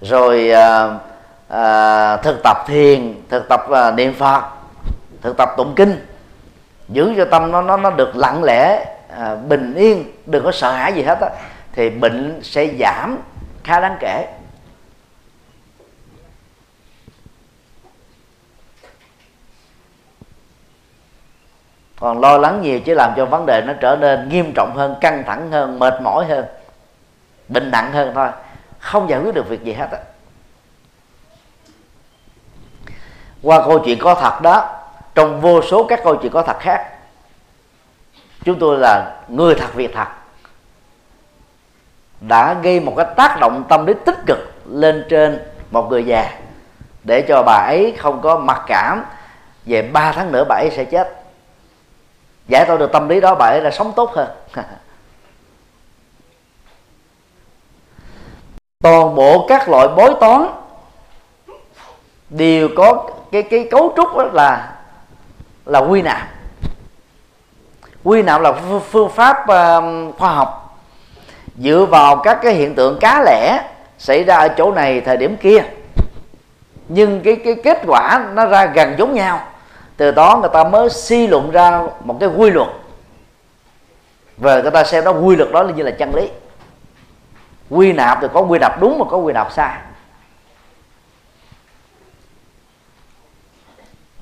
Rồi 0.00 0.50
à, 0.50 0.88
à, 1.48 2.16
thực 2.16 2.42
tập 2.42 2.56
thiền 2.66 3.14
thực 3.28 3.48
tập 3.48 3.70
à, 3.70 3.90
niệm 3.90 4.14
phật 4.14 4.42
thực 5.22 5.36
tập 5.36 5.54
tụng 5.56 5.74
kinh. 5.76 6.06
Giữ 6.88 7.14
cho 7.16 7.24
tâm 7.24 7.50
nó 7.50 7.62
nó 7.62 7.76
nó 7.76 7.90
được 7.90 8.16
lặng 8.16 8.44
lẽ 8.44 8.86
à, 9.16 9.34
bình 9.48 9.74
yên 9.74 10.04
đừng 10.26 10.44
có 10.44 10.52
sợ 10.52 10.72
hãi 10.72 10.92
gì 10.92 11.02
hết 11.02 11.20
á 11.20 11.28
thì 11.72 11.90
bệnh 11.90 12.40
sẽ 12.42 12.74
giảm 12.78 13.18
khá 13.64 13.80
đáng 13.80 13.96
kể. 14.00 14.26
Còn 22.00 22.20
lo 22.20 22.38
lắng 22.38 22.62
nhiều 22.62 22.80
chỉ 22.80 22.94
làm 22.94 23.12
cho 23.16 23.26
vấn 23.26 23.46
đề 23.46 23.62
nó 23.66 23.72
trở 23.80 23.96
nên 24.00 24.28
nghiêm 24.28 24.52
trọng 24.54 24.76
hơn, 24.76 24.94
căng 25.00 25.24
thẳng 25.26 25.50
hơn, 25.50 25.78
mệt 25.78 25.94
mỏi 26.02 26.26
hơn, 26.26 26.44
bệnh 27.48 27.70
nặng 27.70 27.92
hơn 27.92 28.12
thôi. 28.14 28.28
Không 28.78 29.10
giải 29.10 29.20
quyết 29.20 29.34
được 29.34 29.48
việc 29.48 29.64
gì 29.64 29.72
hết 29.72 29.88
á. 29.92 29.98
Qua 33.42 33.66
câu 33.66 33.78
chuyện 33.84 33.98
có 33.98 34.14
thật 34.14 34.40
đó, 34.42 34.82
trong 35.14 35.40
vô 35.40 35.62
số 35.62 35.86
các 35.88 36.00
câu 36.04 36.16
chuyện 36.16 36.32
có 36.32 36.42
thật 36.42 36.56
khác, 36.60 36.98
chúng 38.44 38.58
tôi 38.58 38.78
là 38.78 39.20
người 39.28 39.54
thật 39.54 39.74
việc 39.74 39.90
thật 39.94 40.08
đã 42.20 42.54
gây 42.54 42.80
một 42.80 42.94
cái 42.96 43.06
tác 43.16 43.36
động 43.40 43.64
tâm 43.68 43.86
lý 43.86 43.92
tích 44.04 44.18
cực 44.26 44.38
lên 44.66 45.06
trên 45.08 45.40
một 45.70 45.90
người 45.90 46.04
già. 46.04 46.30
Để 47.04 47.24
cho 47.28 47.42
bà 47.46 47.52
ấy 47.52 47.94
không 47.98 48.20
có 48.22 48.38
mặc 48.38 48.62
cảm 48.66 49.04
về 49.66 49.82
ba 49.82 50.12
tháng 50.12 50.32
nữa 50.32 50.44
bà 50.48 50.54
ấy 50.54 50.70
sẽ 50.76 50.84
chết. 50.84 51.24
Giải 52.48 52.64
tỏa 52.66 52.76
được 52.76 52.92
tâm 52.92 53.08
lý 53.08 53.20
đó 53.20 53.34
bà 53.34 53.46
ấy 53.46 53.60
là 53.60 53.70
sống 53.70 53.92
tốt 53.96 54.10
hơn. 54.14 54.28
Toàn 58.82 59.14
bộ 59.14 59.46
các 59.48 59.68
loại 59.68 59.88
bói 59.88 60.14
toán 60.20 60.46
đều 62.30 62.68
có 62.76 63.10
cái 63.32 63.42
cái 63.42 63.68
cấu 63.70 63.92
trúc 63.96 64.16
đó 64.16 64.24
là 64.32 64.76
là 65.66 65.78
quy 65.78 66.02
nạp. 66.02 66.28
Quy 68.04 68.22
nạp 68.22 68.40
là 68.40 68.52
phương 68.90 69.10
pháp 69.10 69.36
uh, 69.42 70.16
khoa 70.18 70.32
học 70.32 70.59
dựa 71.60 71.86
vào 71.90 72.16
các 72.16 72.38
cái 72.42 72.54
hiện 72.54 72.74
tượng 72.74 72.98
cá 73.00 73.22
lẻ 73.26 73.64
xảy 73.98 74.24
ra 74.24 74.36
ở 74.36 74.48
chỗ 74.48 74.72
này 74.72 75.00
thời 75.00 75.16
điểm 75.16 75.36
kia. 75.36 75.62
Nhưng 76.88 77.20
cái 77.20 77.36
cái 77.44 77.54
kết 77.64 77.78
quả 77.86 78.28
nó 78.34 78.46
ra 78.46 78.66
gần 78.66 78.94
giống 78.98 79.14
nhau. 79.14 79.40
Từ 79.96 80.10
đó 80.10 80.38
người 80.40 80.50
ta 80.52 80.64
mới 80.64 80.90
suy 80.90 81.26
luận 81.26 81.50
ra 81.50 81.82
một 82.04 82.16
cái 82.20 82.28
quy 82.28 82.50
luật. 82.50 82.68
Và 84.36 84.60
người 84.60 84.70
ta 84.70 84.84
xem 84.84 85.04
đó 85.04 85.10
quy 85.10 85.36
luật 85.36 85.52
đó 85.52 85.62
là 85.62 85.72
như 85.72 85.82
là 85.82 85.90
chân 85.90 86.14
lý. 86.14 86.28
Quy 87.70 87.92
nạp 87.92 88.18
thì 88.20 88.28
có 88.32 88.40
quy 88.40 88.58
nạp 88.58 88.80
đúng 88.80 88.98
mà 88.98 89.04
có 89.10 89.16
quy 89.16 89.32
nạp 89.32 89.52
sai. 89.52 89.76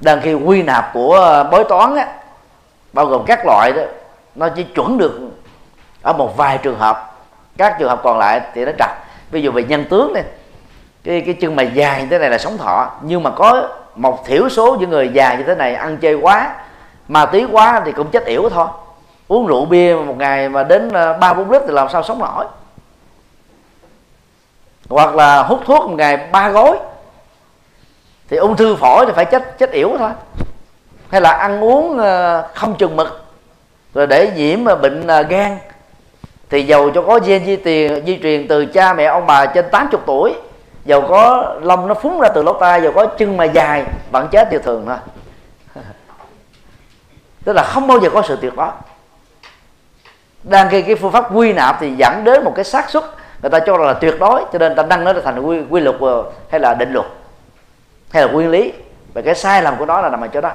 Đang 0.01 0.21
khi 0.21 0.35
quy 0.35 0.63
nạp 0.63 0.91
của 0.95 1.45
bói 1.51 1.65
toán 1.69 1.97
á, 1.97 2.09
bao 2.93 3.07
gồm 3.07 3.25
các 3.27 3.47
loại 3.47 3.73
đó 3.73 3.83
nó 4.35 4.49
chỉ 4.57 4.65
chuẩn 4.65 4.99
được 4.99 5.21
ở 6.03 6.13
một 6.13 6.37
vài 6.37 6.59
trường 6.59 6.79
hợp 6.79 7.08
các 7.59 7.77
trường 7.79 7.89
hợp 7.89 8.01
còn 8.03 8.19
lại 8.19 8.41
thì 8.55 8.65
nó 8.65 8.73
trật. 8.79 8.91
Ví 9.31 9.43
dụ 9.43 9.53
về 9.53 9.63
nhân 9.63 9.85
tướng 9.85 10.13
này 10.13 10.25
cái 11.05 11.21
cái 11.21 11.35
chân 11.35 11.57
mày 11.57 11.71
dài 11.75 12.03
như 12.03 12.09
thế 12.11 12.19
này 12.19 12.31
là 12.31 12.39
sống 12.39 12.59
thọ, 12.59 12.91
nhưng 13.03 13.23
mà 13.23 13.31
có 13.31 13.69
một 13.95 14.27
thiểu 14.27 14.49
số 14.49 14.77
những 14.81 14.91
người 14.91 15.09
già 15.09 15.35
như 15.35 15.43
thế 15.43 15.55
này 15.55 15.75
ăn 15.75 15.97
chơi 15.97 16.15
quá, 16.15 16.55
ma 17.09 17.27
túy 17.27 17.47
quá 17.53 17.83
thì 17.85 17.93
cũng 17.93 18.11
chết 18.11 18.25
yểu 18.25 18.49
thôi. 18.49 18.67
Uống 19.29 19.47
rượu 19.47 19.65
bia 19.65 19.95
một 19.95 20.15
ngày 20.19 20.49
mà 20.49 20.63
đến 20.63 20.89
ờ, 20.93 21.13
ba 21.13 21.35
bốn 21.35 21.51
lít 21.51 21.63
thì 21.67 21.73
làm 21.73 21.89
sao 21.89 22.03
sống 22.03 22.19
nổi. 22.19 22.45
Hoặc 24.89 25.15
là 25.15 25.43
hút 25.43 25.61
thuốc 25.67 25.91
một 25.91 25.97
ngày 25.97 26.17
ba 26.17 26.49
gói, 26.49 26.79
thì 28.29 28.37
ung 28.37 28.57
thư 28.57 28.77
phổi 28.77 29.07
thì 29.07 29.13
phải 29.17 29.25
chết 29.25 29.59
chết 29.59 29.71
yểu 29.71 29.97
thôi. 29.99 30.11
Hay 31.11 31.21
là 31.21 31.31
ăn 31.31 31.65
uống 31.65 31.99
ờ, 31.99 32.49
không 32.55 32.75
chừng 32.75 32.97
mực, 32.97 33.25
rồi 33.95 34.07
để 34.07 34.31
nhiễm 34.37 34.65
ờ, 34.65 34.77
bệnh 34.77 35.07
gan 35.07 35.59
thì 36.51 36.63
giàu 36.63 36.91
cho 36.95 37.03
có 37.03 37.21
gen 37.27 37.45
di 37.47 37.57
truyền 37.65 38.07
di 38.07 38.19
truyền 38.23 38.49
từ 38.49 38.67
cha 38.67 38.95
mẹ 38.95 39.05
ông 39.05 39.27
bà 39.27 39.47
trên 39.47 39.65
80 39.71 40.01
tuổi. 40.07 40.35
Giàu 40.85 41.03
có 41.09 41.55
lông 41.63 41.89
nó 41.89 41.95
phúng 41.95 42.21
ra 42.21 42.29
từ 42.35 42.43
lỗ 42.43 42.53
tai 42.53 42.83
giàu 42.83 42.93
có 42.93 43.07
chân 43.07 43.37
mà 43.37 43.45
dài 43.45 43.85
vẫn 44.11 44.29
chết 44.31 44.53
như 44.53 44.59
thường 44.59 44.85
thôi. 44.87 44.97
Tức 47.45 47.53
là 47.53 47.63
không 47.63 47.87
bao 47.87 48.01
giờ 48.01 48.11
có 48.11 48.23
sự 48.23 48.39
tuyệt 48.41 48.53
đối 48.57 48.69
đang 50.43 50.69
khi 50.71 50.83
cái 50.83 50.95
phương 50.95 51.13
pháp 51.13 51.37
quy 51.37 51.53
nạp 51.53 51.77
thì 51.81 51.95
dẫn 51.97 52.25
đến 52.25 52.45
một 52.45 52.53
cái 52.57 52.65
xác 52.65 52.91
suất 52.91 53.05
người 53.43 53.51
ta 53.51 53.59
cho 53.59 53.77
là 53.77 53.93
tuyệt 53.93 54.15
đối 54.21 54.45
cho 54.53 54.59
nên 54.59 54.75
ta 54.75 54.83
đăng 54.83 55.05
nó 55.05 55.13
thành 55.25 55.41
quy, 55.41 55.59
quy 55.71 55.81
luật 55.81 55.97
ờ, 56.01 56.25
hay 56.51 56.61
là 56.61 56.75
định 56.75 56.93
luật 56.93 57.07
hay 58.11 58.23
là 58.23 58.33
nguyên 58.33 58.51
lý. 58.51 58.73
Và 59.15 59.23
cái 59.23 59.35
sai 59.35 59.63
lầm 59.63 59.77
của 59.77 59.87
nó 59.87 60.01
là 60.01 60.09
nằm 60.09 60.21
ở 60.21 60.29
chỗ 60.29 60.41
đó. 60.41 60.53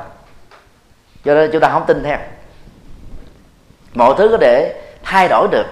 Cho 1.26 1.34
nên 1.34 1.50
chúng 1.52 1.62
ta 1.62 1.70
không 1.70 1.86
tin 1.88 2.04
theo. 2.04 2.18
Mọi 3.94 4.16
thứ 4.18 4.28
có 4.32 4.38
thể 4.38 4.82
thay 5.04 5.28
đổi 5.28 5.48
được 5.52 5.66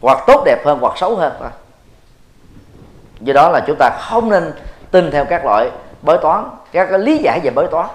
hoặc 0.00 0.24
tốt 0.26 0.42
đẹp 0.44 0.66
hơn 0.66 0.78
hoặc 0.80 0.98
xấu 0.98 1.16
hơn. 1.16 1.32
Thôi 1.40 1.50
do 3.20 3.32
đó 3.32 3.48
là 3.48 3.60
chúng 3.66 3.76
ta 3.78 3.90
không 4.00 4.30
nên 4.30 4.52
tin 4.90 5.10
theo 5.10 5.24
các 5.24 5.44
loại 5.44 5.70
bói 6.02 6.18
toán 6.22 6.44
các 6.72 6.86
cái 6.90 6.98
lý 6.98 7.18
giải 7.18 7.40
về 7.42 7.50
bói 7.50 7.66
toán. 7.70 7.86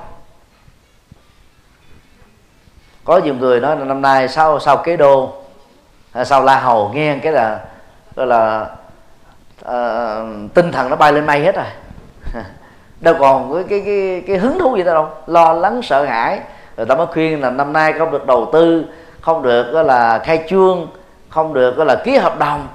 Có 3.06 3.18
nhiều 3.18 3.36
người 3.36 3.60
nói 3.60 3.78
là 3.78 3.86
năm 3.86 4.02
nay 4.02 4.28
sau 4.28 4.60
sau 4.60 4.78
kế 4.78 4.98
đô 4.98 5.34
sau 6.26 6.44
la 6.44 6.60
hầu 6.60 6.92
nghe 6.94 7.18
cái 7.24 7.34
là 7.34 7.60
gọi 8.16 8.28
là 8.28 8.70
uh, 9.66 10.54
tinh 10.54 10.72
thần 10.72 10.90
nó 10.90 10.96
bay 10.96 11.14
lên 11.14 11.26
mây 11.26 11.40
hết 11.40 11.56
rồi. 11.56 11.66
Đâu 13.00 13.16
còn 13.20 13.54
cái 13.54 13.64
cái 13.70 13.82
cái, 13.86 14.24
cái 14.28 14.38
hứng 14.38 14.60
thú 14.60 14.76
gì 14.76 14.84
đâu. 14.84 15.10
Lo 15.28 15.54
lắng 15.54 15.82
sợ 15.84 16.06
hãi. 16.06 16.40
Rồi 16.78 16.86
ta 16.86 16.96
mới 16.96 17.06
khuyên 17.06 17.42
là 17.42 17.50
năm 17.50 17.74
nay 17.74 17.94
không 17.94 18.12
được 18.12 18.26
đầu 18.28 18.50
tư 18.54 18.86
không 19.22 19.42
được 19.42 19.84
là 19.84 20.20
khai 20.20 20.46
trương 20.50 20.88
không 21.34 21.54
được, 21.54 21.76
gọi 21.76 21.86
là 21.86 21.96
ký 21.96 22.18
hợp 22.18 22.40
đồng. 22.40 22.68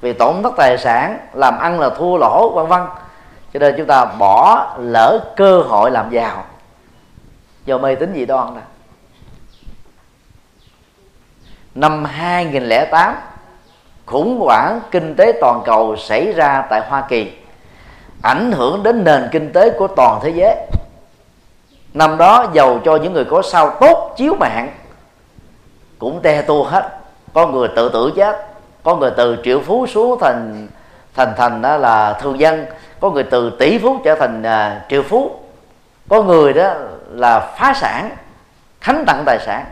Vì 0.00 0.12
tổn 0.12 0.42
thất 0.42 0.52
tài 0.56 0.78
sản, 0.78 1.18
làm 1.32 1.58
ăn 1.58 1.80
là 1.80 1.90
thua 1.90 2.16
lỗ, 2.16 2.52
vân 2.54 2.66
vân. 2.66 2.80
Cho 3.52 3.58
nên 3.60 3.74
chúng 3.76 3.86
ta 3.86 4.04
bỏ 4.04 4.66
lỡ 4.78 5.18
cơ 5.36 5.60
hội 5.60 5.90
làm 5.90 6.10
giàu. 6.10 6.44
Do 7.64 7.78
mê 7.78 7.94
tín 7.94 8.12
dị 8.14 8.26
đoan 8.26 8.54
đó 8.54 8.60
năm 11.74 12.04
2008 12.04 13.16
khủng 14.06 14.40
hoảng 14.40 14.80
kinh 14.90 15.14
tế 15.16 15.32
toàn 15.40 15.62
cầu 15.64 15.96
xảy 15.96 16.32
ra 16.32 16.64
tại 16.70 16.80
Hoa 16.88 17.04
Kỳ, 17.08 17.32
ảnh 18.22 18.52
hưởng 18.52 18.82
đến 18.82 19.04
nền 19.04 19.28
kinh 19.32 19.52
tế 19.52 19.70
của 19.70 19.86
toàn 19.86 20.20
thế 20.22 20.30
giới. 20.30 20.56
Năm 21.94 22.18
đó 22.18 22.46
giàu 22.52 22.80
cho 22.84 22.96
những 22.96 23.12
người 23.12 23.24
có 23.24 23.42
sao 23.42 23.76
tốt 23.80 24.14
chiếu 24.16 24.34
mạng 24.40 24.68
cũng 25.98 26.20
te 26.22 26.42
tua 26.42 26.64
hết 26.64 26.95
có 27.36 27.46
người 27.46 27.68
tự 27.68 27.88
tử 27.88 28.12
chết 28.16 28.46
có 28.82 28.96
người 28.96 29.10
từ 29.16 29.36
triệu 29.44 29.60
phú 29.60 29.86
xuống 29.86 30.18
thành 30.20 30.68
thành 31.14 31.34
thành 31.36 31.62
đó 31.62 31.76
là 31.76 32.12
thường 32.12 32.38
dân 32.38 32.66
có 33.00 33.10
người 33.10 33.22
từ 33.22 33.50
tỷ 33.50 33.78
phú 33.78 34.00
trở 34.04 34.14
thành 34.14 34.42
uh, 34.42 34.90
triệu 34.90 35.02
phú. 35.02 35.30
Có 36.08 36.22
người 36.22 36.52
đó 36.52 36.74
là 37.10 37.40
phá 37.40 37.74
sản 37.74 38.10
khánh 38.80 39.04
tặng 39.06 39.22
tài 39.26 39.38
sản. 39.46 39.64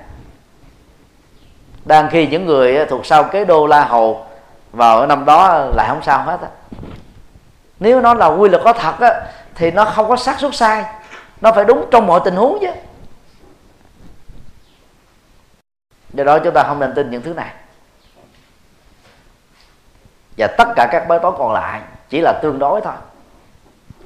Đang 1.85 2.09
khi 2.11 2.27
những 2.27 2.47
người 2.47 2.87
thuộc 2.87 3.07
sau 3.07 3.25
kế 3.25 3.45
đô 3.45 3.67
la 3.67 3.85
hầu 3.85 4.27
vào 4.73 5.07
năm 5.07 5.25
đó 5.25 5.67
lại 5.77 5.87
không 5.89 6.03
sao 6.03 6.23
hết 6.23 6.41
á. 6.43 6.49
Nếu 7.81 8.01
nó 8.01 8.15
là 8.15 8.27
quy 8.27 8.49
luật 8.49 8.63
có 8.65 8.73
thật 8.73 9.01
á 9.01 9.23
thì 9.55 9.71
nó 9.71 9.85
không 9.85 10.09
có 10.09 10.17
xác 10.17 10.41
suất 10.41 10.55
sai 10.55 10.85
nó 11.41 11.53
phải 11.53 11.65
đúng 11.65 11.85
trong 11.91 12.07
mọi 12.07 12.21
tình 12.25 12.37
huống 12.37 12.59
chứ. 12.61 12.71
Do 16.15 16.25
đó 16.25 16.39
chúng 16.39 16.55
ta 16.55 16.63
không 16.63 16.81
nên 16.81 16.95
tin 16.95 17.11
những 17.11 17.23
thứ 17.23 17.35
này. 17.35 17.51
Và 20.39 20.47
tất 20.47 20.69
cả 20.77 20.89
các 20.93 21.09
bói 21.09 21.19
toán 21.19 21.35
còn 21.39 21.53
lại 21.53 21.81
chỉ 22.09 22.21
là 22.21 22.33
tương 22.43 22.59
đối 22.59 22.81
thôi. 22.81 22.95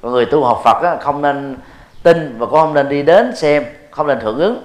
Còn 0.03 0.13
người 0.13 0.27
tu 0.27 0.45
học 0.45 0.61
Phật 0.65 0.83
đó, 0.83 0.97
không 1.01 1.23
nên 1.23 1.57
tin 2.03 2.39
và 2.39 2.47
cũng 2.47 2.61
không 2.61 2.75
nên 2.75 2.89
đi 2.89 3.03
đến 3.03 3.37
xem 3.37 3.65
không 3.91 4.07
nên 4.07 4.21
hưởng 4.21 4.39
ứng. 4.39 4.63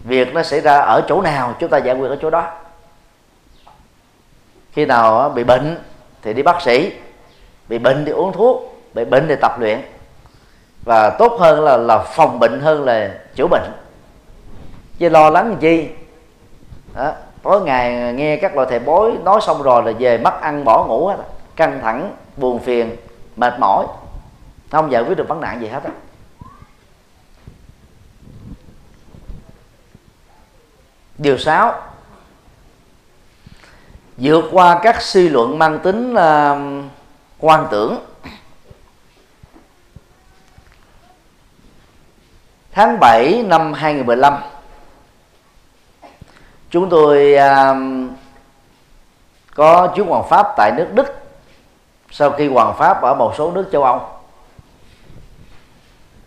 Việc 0.00 0.34
nó 0.34 0.42
xảy 0.42 0.60
ra 0.60 0.78
ở 0.78 1.02
chỗ 1.08 1.22
nào 1.22 1.54
chúng 1.58 1.70
ta 1.70 1.78
giải 1.78 1.96
quyết 1.96 2.08
ở 2.08 2.16
chỗ 2.22 2.30
đó. 2.30 2.50
Khi 4.72 4.86
nào 4.86 5.28
bị 5.28 5.44
bệnh 5.44 5.78
thì 6.22 6.34
đi 6.34 6.42
bác 6.42 6.62
sĩ 6.62 6.92
bị 7.68 7.78
bệnh 7.78 8.04
thì 8.04 8.12
uống 8.12 8.32
thuốc 8.32 8.82
bị 8.94 9.04
bệnh 9.04 9.28
thì 9.28 9.34
tập 9.40 9.60
luyện. 9.60 9.80
Và 10.84 11.10
tốt 11.10 11.36
hơn 11.40 11.64
là 11.64 11.76
là 11.76 11.98
phòng 11.98 12.38
bệnh 12.38 12.60
hơn 12.60 12.84
là 12.84 13.14
chữa 13.34 13.46
bệnh. 13.46 13.72
Chứ 14.98 15.08
lo 15.08 15.30
lắng 15.30 15.56
gì? 15.60 15.86
chi? 15.86 16.01
Đó 16.94 17.12
tối 17.42 17.60
ngày 17.60 18.12
nghe 18.12 18.36
các 18.36 18.56
loại 18.56 18.66
thầy 18.70 18.78
bói 18.78 19.12
nói 19.24 19.40
xong 19.42 19.62
rồi 19.62 19.82
là 19.82 19.92
về 19.98 20.18
mất 20.18 20.40
ăn 20.40 20.64
bỏ 20.64 20.84
ngủ 20.84 21.06
hết 21.06 21.16
căng 21.56 21.80
thẳng 21.82 22.16
buồn 22.36 22.58
phiền 22.58 22.96
mệt 23.36 23.54
mỏi. 23.60 23.86
Không 24.70 24.92
giải 24.92 25.02
quyết 25.02 25.16
được 25.16 25.28
vấn 25.28 25.40
nạn 25.40 25.60
gì 25.60 25.66
hết 25.66 25.84
á. 25.84 25.90
Điều 31.18 31.38
sáu 31.38 31.74
vượt 34.16 34.44
qua 34.52 34.80
các 34.82 35.02
suy 35.02 35.28
luận 35.28 35.58
mang 35.58 35.78
tính 35.78 36.14
uh, 36.14 36.84
quan 37.38 37.66
tưởng. 37.70 37.98
Tháng 42.72 43.00
7 43.00 43.42
năm 43.46 43.72
2015 43.72 44.34
chúng 46.72 46.88
tôi 46.88 47.36
uh, 47.36 47.76
có 49.54 49.92
chuyến 49.96 50.06
hoàng 50.06 50.28
pháp 50.28 50.46
tại 50.56 50.72
nước 50.76 50.86
đức 50.94 51.14
sau 52.10 52.30
khi 52.30 52.48
hoàng 52.48 52.74
pháp 52.78 53.02
ở 53.02 53.14
một 53.14 53.34
số 53.38 53.50
nước 53.50 53.68
châu 53.72 53.84
âu. 53.84 54.00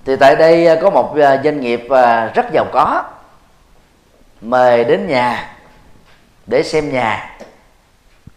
Thì 0.06 0.16
tại 0.16 0.36
đây 0.36 0.74
uh, 0.74 0.82
có 0.82 0.90
một 0.90 1.12
uh, 1.12 1.44
doanh 1.44 1.60
nghiệp 1.60 1.84
uh, 1.86 2.34
rất 2.36 2.46
giàu 2.54 2.66
có 2.74 3.04
mời 4.42 4.84
đến 4.84 5.08
nhà 5.08 5.56
để 6.48 6.64
xem 6.64 6.94
nhà 6.94 7.38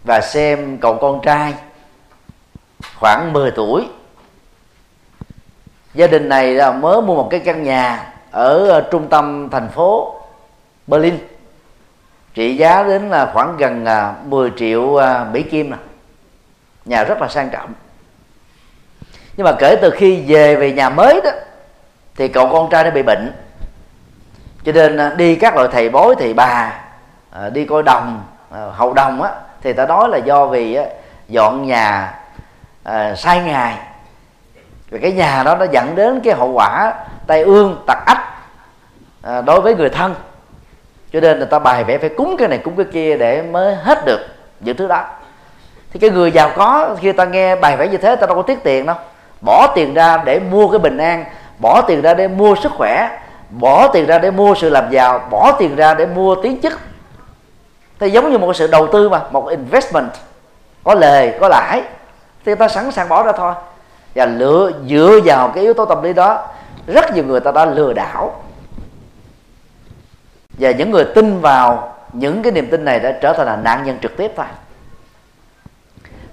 và 0.05 0.21
xem 0.21 0.79
cậu 0.79 0.99
con 1.01 1.21
trai 1.23 1.55
khoảng 2.99 3.33
10 3.33 3.51
tuổi. 3.51 3.89
Gia 5.95 6.07
đình 6.07 6.29
này 6.29 6.55
là 6.55 6.73
mới 6.73 7.03
mua 7.03 7.15
một 7.15 7.29
cái 7.31 7.41
căn 7.41 7.63
nhà 7.63 8.13
ở 8.31 8.81
trung 8.91 9.09
tâm 9.09 9.49
thành 9.51 9.69
phố 9.69 10.15
Berlin 10.87 11.19
trị 12.39 12.57
giá 12.57 12.83
đến 12.83 13.11
là 13.11 13.31
khoảng 13.33 13.57
gần 13.57 13.85
à, 13.85 14.15
10 14.25 14.53
triệu 14.57 14.97
à, 14.97 15.27
Mỹ 15.33 15.43
Kim 15.43 15.71
nè. 15.71 15.77
Nhà 16.85 17.05
rất 17.05 17.21
là 17.21 17.29
sang 17.29 17.51
trọng. 17.51 17.73
Nhưng 19.37 19.45
mà 19.45 19.53
kể 19.59 19.77
từ 19.83 19.91
khi 19.91 20.25
về 20.27 20.57
về 20.57 20.73
nhà 20.73 20.91
mới 20.91 21.21
đó, 21.25 21.31
thì 22.17 22.29
cậu 22.29 22.49
con 22.53 22.71
trai 22.71 22.85
nó 22.85 22.91
bị 22.91 23.03
bệnh. 23.03 23.33
Cho 24.65 24.73
nên 24.73 24.97
à, 24.97 25.15
đi 25.17 25.37
các 25.37 25.57
loại 25.57 25.69
thầy 25.73 25.89
bói, 25.89 26.15
thầy 26.19 26.35
bà 26.35 26.81
đi 27.53 27.65
coi 27.65 27.83
đồng 27.83 28.25
hậu 28.73 28.95
đồng 28.95 29.23
á, 29.23 29.31
thì 29.63 29.73
ta 29.73 29.87
nói 29.87 30.09
là 30.09 30.19
do 30.19 30.47
vì 30.47 30.79
dọn 31.29 31.67
nhà 31.67 32.15
sai 33.17 33.41
ngày. 33.41 33.79
Và 34.91 34.99
cái 35.03 35.13
nhà 35.13 35.43
đó 35.43 35.57
nó 35.57 35.67
dẫn 35.71 35.95
đến 35.95 36.21
cái 36.25 36.35
hậu 36.35 36.53
quả 36.53 36.95
tai 37.27 37.43
ương, 37.43 37.85
tật 37.87 37.99
ách 38.07 38.25
đối 39.45 39.61
với 39.61 39.75
người 39.75 39.91
thân 39.91 40.15
cho 41.13 41.21
nên 41.21 41.39
người 41.39 41.47
ta 41.47 41.59
bài 41.59 41.85
vẽ 41.85 41.99
phải 41.99 42.09
cúng 42.09 42.37
cái 42.39 42.49
này, 42.49 42.59
cúng 42.59 42.77
cái 42.77 42.87
kia 42.93 43.17
để 43.17 43.43
mới 43.43 43.75
hết 43.75 44.05
được 44.07 44.21
những 44.61 44.77
thứ 44.77 44.89
đó. 44.89 45.05
Thì 45.93 46.01
cái 46.01 46.11
người 46.11 46.33
giàu 46.33 46.51
có, 46.57 46.97
khi 47.01 47.13
ta 47.13 47.25
nghe 47.25 47.57
bài 47.57 47.77
vẽ 47.77 47.89
như 47.89 47.97
thế, 47.97 48.17
ta 48.17 48.27
đâu 48.27 48.37
có 48.37 48.43
tiếc 48.43 48.65
tiền 48.65 48.87
đâu. 48.87 48.97
Bỏ 49.41 49.67
tiền 49.75 49.95
ra 49.95 50.23
để 50.25 50.41
mua 50.41 50.69
cái 50.69 50.79
bình 50.79 50.99
an, 50.99 51.25
bỏ 51.59 51.83
tiền 51.83 52.03
ra 52.03 52.15
để 52.15 52.29
mua 52.29 52.55
sức 52.63 52.73
khỏe, 52.73 53.19
bỏ 53.51 53.89
tiền 53.89 54.07
ra 54.07 54.19
để 54.19 54.31
mua 54.31 54.55
sự 54.55 54.71
làm 54.71 54.91
giàu, 54.91 55.29
bỏ 55.31 55.53
tiền 55.53 55.77
ra 55.77 55.95
để 55.95 56.07
mua 56.07 56.35
tiến 56.43 56.61
chức. 56.63 56.79
Thì 58.01 58.11
giống 58.11 58.33
như 58.33 58.39
một 58.39 58.57
sự 58.57 58.67
đầu 58.67 58.87
tư 58.87 59.09
mà, 59.09 59.21
một 59.31 59.47
investment. 59.49 60.11
Có 60.85 60.95
lời, 60.95 61.35
có 61.41 61.49
lãi. 61.49 61.83
Thì 62.45 62.55
ta 62.55 62.69
sẵn 62.69 62.91
sàng 62.91 63.09
bỏ 63.09 63.23
ra 63.23 63.33
thôi. 63.33 63.55
Và 64.15 64.27
lựa, 64.27 64.71
dựa 64.89 65.21
vào 65.25 65.49
cái 65.49 65.65
yếu 65.65 65.75
tố 65.75 65.85
tâm 65.85 66.03
lý 66.03 66.13
đó, 66.13 66.47
rất 66.87 67.15
nhiều 67.15 67.25
người 67.25 67.41
ta 67.41 67.53
đã 67.53 67.65
lừa 67.65 67.93
đảo 67.93 68.43
và 70.59 70.71
những 70.71 70.91
người 70.91 71.05
tin 71.15 71.41
vào 71.41 71.95
những 72.13 72.43
cái 72.43 72.53
niềm 72.53 72.71
tin 72.71 72.85
này 72.85 73.01
đã 73.01 73.19
trở 73.23 73.33
thành 73.33 73.47
là 73.47 73.57
nạn 73.57 73.85
nhân 73.85 73.99
trực 74.03 74.17
tiếp 74.17 74.33
thôi. 74.37 74.47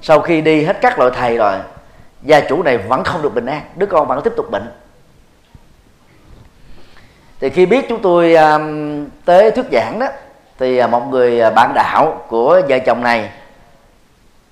Sau 0.02 0.22
khi 0.22 0.42
đi 0.42 0.64
hết 0.64 0.78
các 0.82 1.00
loại 1.00 1.12
thầy 1.16 1.38
rồi 1.38 1.56
gia 2.24 2.40
chủ 2.40 2.64
này 2.64 2.78
vẫn 2.78 3.04
không 3.04 3.22
được 3.22 3.34
bình 3.34 3.46
an. 3.46 3.62
Đứa 3.76 3.86
con 3.86 4.08
vẫn 4.08 4.22
tiếp 4.24 4.34
tục 4.38 4.52
bệnh. 4.52 4.72
Thì 7.40 7.50
khi 7.50 7.66
biết 7.66 7.86
chúng 7.90 8.02
tôi 8.02 8.36
um, 8.36 9.06
tới 9.26 9.52
thuyết 9.52 9.66
giảng 9.72 10.00
đó 10.00 10.08
thì 10.60 10.78
à, 10.78 10.88
một 10.88 11.08
người 11.10 11.42
à, 11.42 11.50
bạn 11.50 11.72
đạo 11.74 12.26
của 12.28 12.62
vợ 12.70 12.80
chồng 12.80 13.04
này 13.04 13.30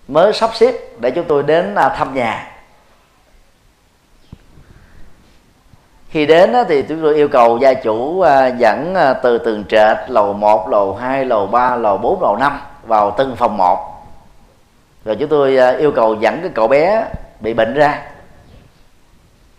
mới 0.08 0.34
sắp 0.34 0.50
xếp 0.54 0.76
để 1.00 1.12
chúng 1.12 1.26
tôi 1.28 1.44
đến 1.44 1.76
à, 1.76 1.90
thăm 1.90 2.14
nhà. 2.14 2.53
Khi 6.14 6.26
đến 6.26 6.54
thì 6.70 6.82
chúng 6.82 7.02
tôi 7.02 7.16
yêu 7.16 7.28
cầu 7.28 7.58
gia 7.58 7.74
chủ 7.74 8.22
à, 8.22 8.48
dẫn 8.48 8.96
à, 8.96 9.14
từ 9.14 9.38
tường 9.38 9.64
trệt 9.70 9.98
lầu 10.08 10.34
1, 10.34 10.70
lầu 10.70 10.96
2, 10.96 11.26
lầu 11.26 11.48
3, 11.48 11.76
lầu 11.76 11.98
4, 11.98 12.22
lầu 12.22 12.38
5 12.38 12.60
vào 12.84 13.16
từng 13.18 13.36
phòng 13.36 13.58
1 13.58 13.78
rồi 15.06 15.16
chúng 15.20 15.30
tôi 15.30 15.58
à, 15.58 15.70
yêu 15.78 15.92
cầu 15.92 16.16
dẫn 16.16 16.42
cái 16.42 16.52
cậu 16.56 16.68
bé 16.68 17.06
bị 17.40 17.54
bệnh 17.54 17.74
ra. 17.74 18.02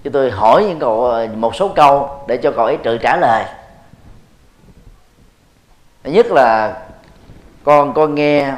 Chúng 0.05 0.12
tôi 0.12 0.31
hỏi 0.31 0.64
những 0.68 0.78
cậu 0.78 1.26
một 1.36 1.55
số 1.55 1.68
câu 1.68 2.10
để 2.28 2.36
cho 2.36 2.52
cậu 2.56 2.64
ấy 2.64 2.76
tự 2.76 2.98
trả 2.98 3.16
lời. 3.16 3.44
Nhất 6.05 6.26
là 6.31 6.76
con 7.64 7.94
con 7.94 8.14
nghe 8.14 8.52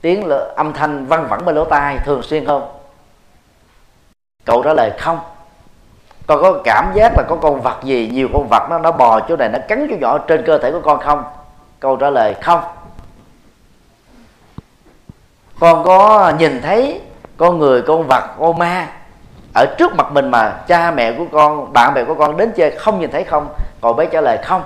tiếng 0.00 0.28
âm 0.56 0.72
thanh 0.72 1.06
văng 1.06 1.28
vẳng 1.28 1.44
bên 1.44 1.54
lỗ 1.54 1.64
tai 1.64 1.98
thường 2.04 2.22
xuyên 2.22 2.46
không? 2.46 2.72
Cậu 4.44 4.62
trả 4.62 4.74
lời 4.74 4.92
không 4.98 5.18
con 6.26 6.42
có 6.42 6.60
cảm 6.64 6.92
giác 6.94 7.12
là 7.16 7.22
có 7.28 7.36
con 7.42 7.60
vật 7.60 7.76
gì, 7.82 8.10
nhiều 8.12 8.28
con 8.32 8.48
vật 8.50 8.66
nó 8.70 8.78
nó 8.78 8.92
bò 8.92 9.20
chỗ 9.20 9.36
này, 9.36 9.48
nó 9.48 9.58
cắn 9.68 9.86
chỗ 9.90 9.96
nhỏ 10.00 10.18
trên 10.18 10.46
cơ 10.46 10.58
thể 10.58 10.72
của 10.72 10.80
con 10.84 11.00
không? 11.00 11.24
Câu 11.80 11.96
trả 11.96 12.10
lời, 12.10 12.34
không. 12.42 12.60
Con 15.60 15.84
có 15.84 16.32
nhìn 16.38 16.62
thấy 16.62 17.00
con 17.36 17.58
người, 17.58 17.82
con 17.82 18.06
vật, 18.08 18.24
con 18.38 18.58
ma 18.58 18.88
ở 19.54 19.66
trước 19.78 19.94
mặt 19.94 20.12
mình 20.12 20.30
mà 20.30 20.50
cha 20.66 20.90
mẹ 20.90 21.12
của 21.12 21.24
con, 21.32 21.72
bạn 21.72 21.94
bè 21.94 22.04
của 22.04 22.14
con 22.14 22.36
đến 22.36 22.52
chơi 22.56 22.70
không 22.70 23.00
nhìn 23.00 23.10
thấy 23.10 23.24
không? 23.24 23.54
Cậu 23.82 23.92
bé 23.92 24.06
trả 24.06 24.20
lời, 24.20 24.38
không. 24.44 24.62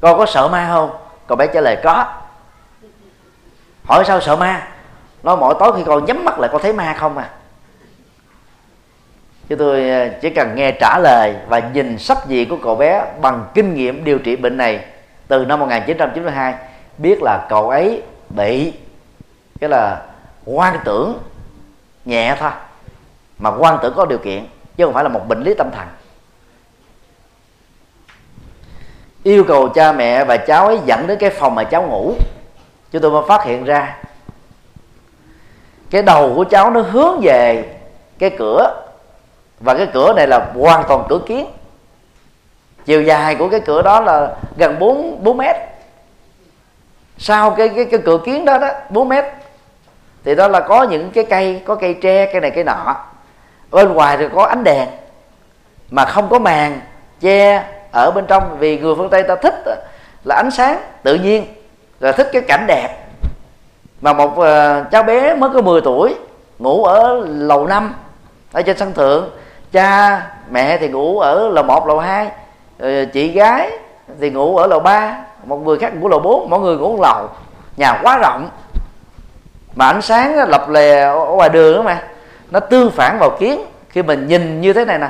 Con 0.00 0.18
có 0.18 0.26
sợ 0.26 0.48
ma 0.48 0.68
không? 0.72 0.90
Cậu 1.26 1.36
bé 1.36 1.46
trả 1.46 1.60
lời, 1.60 1.76
có. 1.82 2.04
Hỏi 3.84 4.04
sao 4.06 4.20
sợ 4.20 4.36
ma? 4.36 4.68
Nó 5.22 5.36
mỗi 5.36 5.54
tối 5.58 5.72
khi 5.76 5.82
con 5.86 6.04
nhắm 6.04 6.24
mắt 6.24 6.38
lại, 6.38 6.50
con 6.52 6.62
thấy 6.62 6.72
ma 6.72 6.94
không 6.98 7.18
à? 7.18 7.30
Chứ 9.50 9.56
tôi 9.56 9.90
à, 9.90 10.10
chỉ 10.20 10.30
cần 10.30 10.54
nghe 10.54 10.72
trả 10.72 10.98
lời 10.98 11.34
và 11.48 11.58
nhìn 11.74 11.98
sắc 11.98 12.18
diện 12.26 12.48
của 12.48 12.56
cậu 12.62 12.76
bé 12.76 13.04
bằng 13.20 13.46
kinh 13.54 13.74
nghiệm 13.74 14.04
điều 14.04 14.18
trị 14.18 14.36
bệnh 14.36 14.56
này 14.56 14.84
từ 15.28 15.44
năm 15.44 15.60
1992 15.60 16.54
biết 16.98 17.22
là 17.22 17.46
cậu 17.48 17.70
ấy 17.70 18.02
bị, 18.28 18.72
cái 19.60 19.70
là 19.70 20.02
quan 20.44 20.78
tưởng 20.84 21.18
nhẹ 22.04 22.36
thôi. 22.38 22.50
Mà 23.38 23.50
quan 23.58 23.78
tưởng 23.82 23.94
có 23.96 24.06
điều 24.06 24.18
kiện, 24.18 24.46
chứ 24.76 24.84
không 24.84 24.94
phải 24.94 25.04
là 25.04 25.10
một 25.10 25.28
bệnh 25.28 25.42
lý 25.42 25.54
tâm 25.54 25.70
thần. 25.70 25.86
Yêu 29.22 29.44
cầu 29.44 29.68
cha 29.68 29.92
mẹ 29.92 30.24
và 30.24 30.36
cháu 30.36 30.66
ấy 30.66 30.78
dẫn 30.86 31.06
đến 31.06 31.18
cái 31.18 31.30
phòng 31.30 31.54
mà 31.54 31.64
cháu 31.64 31.82
ngủ 31.82 32.14
chúng 32.92 33.02
tôi 33.02 33.10
mới 33.10 33.22
phát 33.28 33.44
hiện 33.44 33.64
ra. 33.64 33.96
Cái 35.90 36.02
đầu 36.02 36.32
của 36.36 36.44
cháu 36.44 36.70
nó 36.70 36.80
hướng 36.80 37.20
về 37.22 37.64
cái 38.18 38.30
cửa 38.38 38.89
và 39.60 39.74
cái 39.74 39.86
cửa 39.92 40.12
này 40.12 40.26
là 40.26 40.50
hoàn 40.54 40.84
toàn 40.88 41.04
cửa 41.08 41.20
kiến. 41.26 41.46
Chiều 42.84 43.02
dài 43.02 43.34
của 43.34 43.48
cái 43.48 43.60
cửa 43.60 43.82
đó 43.82 44.00
là 44.00 44.36
gần 44.56 44.78
4 44.78 45.24
4 45.24 45.36
mét. 45.36 45.56
Sau 47.18 47.50
cái 47.50 47.68
cái 47.68 47.84
cái 47.84 48.00
cửa 48.04 48.18
kiến 48.24 48.44
đó 48.44 48.58
đó 48.58 48.68
4 48.90 49.08
mét 49.08 49.24
thì 50.24 50.34
đó 50.34 50.48
là 50.48 50.60
có 50.60 50.82
những 50.82 51.10
cái 51.10 51.24
cây 51.24 51.62
có 51.66 51.74
cây 51.74 51.94
tre 51.94 52.26
cây 52.32 52.40
này 52.40 52.50
cây 52.50 52.64
nọ. 52.64 52.96
Bên 53.70 53.92
ngoài 53.92 54.16
thì 54.16 54.24
có 54.34 54.44
ánh 54.44 54.64
đèn 54.64 54.88
mà 55.90 56.04
không 56.04 56.28
có 56.28 56.38
màn 56.38 56.80
che 57.20 57.64
ở 57.92 58.10
bên 58.10 58.26
trong 58.26 58.58
vì 58.58 58.78
người 58.78 58.94
phương 58.94 59.10
tây 59.10 59.22
ta 59.22 59.36
thích 59.36 59.54
là 60.24 60.34
ánh 60.34 60.50
sáng 60.50 60.80
tự 61.02 61.14
nhiên 61.14 61.46
rồi 62.00 62.12
thích 62.12 62.28
cái 62.32 62.42
cảnh 62.42 62.64
đẹp. 62.66 62.88
Mà 64.00 64.12
một 64.12 64.30
uh, 64.30 64.90
cháu 64.90 65.02
bé 65.02 65.34
mới 65.34 65.50
có 65.54 65.62
10 65.62 65.80
tuổi 65.80 66.14
ngủ 66.58 66.84
ở 66.84 67.26
lầu 67.26 67.66
năm 67.66 67.94
ở 68.52 68.62
trên 68.62 68.78
sân 68.78 68.92
thượng 68.92 69.30
cha, 69.72 70.22
mẹ 70.50 70.78
thì 70.78 70.88
ngủ 70.88 71.18
ở 71.18 71.48
lầu 71.48 71.64
một, 71.64 71.86
lầu 71.86 71.98
hai. 71.98 72.30
Ờ, 72.78 73.04
chị 73.04 73.28
gái 73.28 73.70
thì 74.20 74.30
ngủ 74.30 74.56
ở 74.56 74.66
lầu 74.66 74.80
ba. 74.80 75.16
Một 75.44 75.56
người 75.56 75.78
khác 75.78 75.94
ngủ 75.94 76.08
lầu 76.08 76.20
bốn 76.20 76.50
mọi 76.50 76.60
người 76.60 76.76
ngủ 76.76 76.98
lầu. 77.02 77.28
Nhà 77.76 78.00
quá 78.02 78.18
rộng. 78.18 78.50
Mà 79.74 79.86
ánh 79.86 80.02
sáng 80.02 80.48
lập 80.48 80.68
lè 80.68 81.00
ở 81.00 81.32
ngoài 81.36 81.48
đường 81.48 81.76
đó 81.76 81.82
mà. 81.82 82.02
Nó 82.50 82.60
tương 82.60 82.90
phản 82.90 83.18
vào 83.18 83.30
kiến. 83.38 83.60
Khi 83.88 84.02
mình 84.02 84.28
nhìn 84.28 84.60
như 84.60 84.72
thế 84.72 84.84
này 84.84 84.98
nè, 84.98 85.08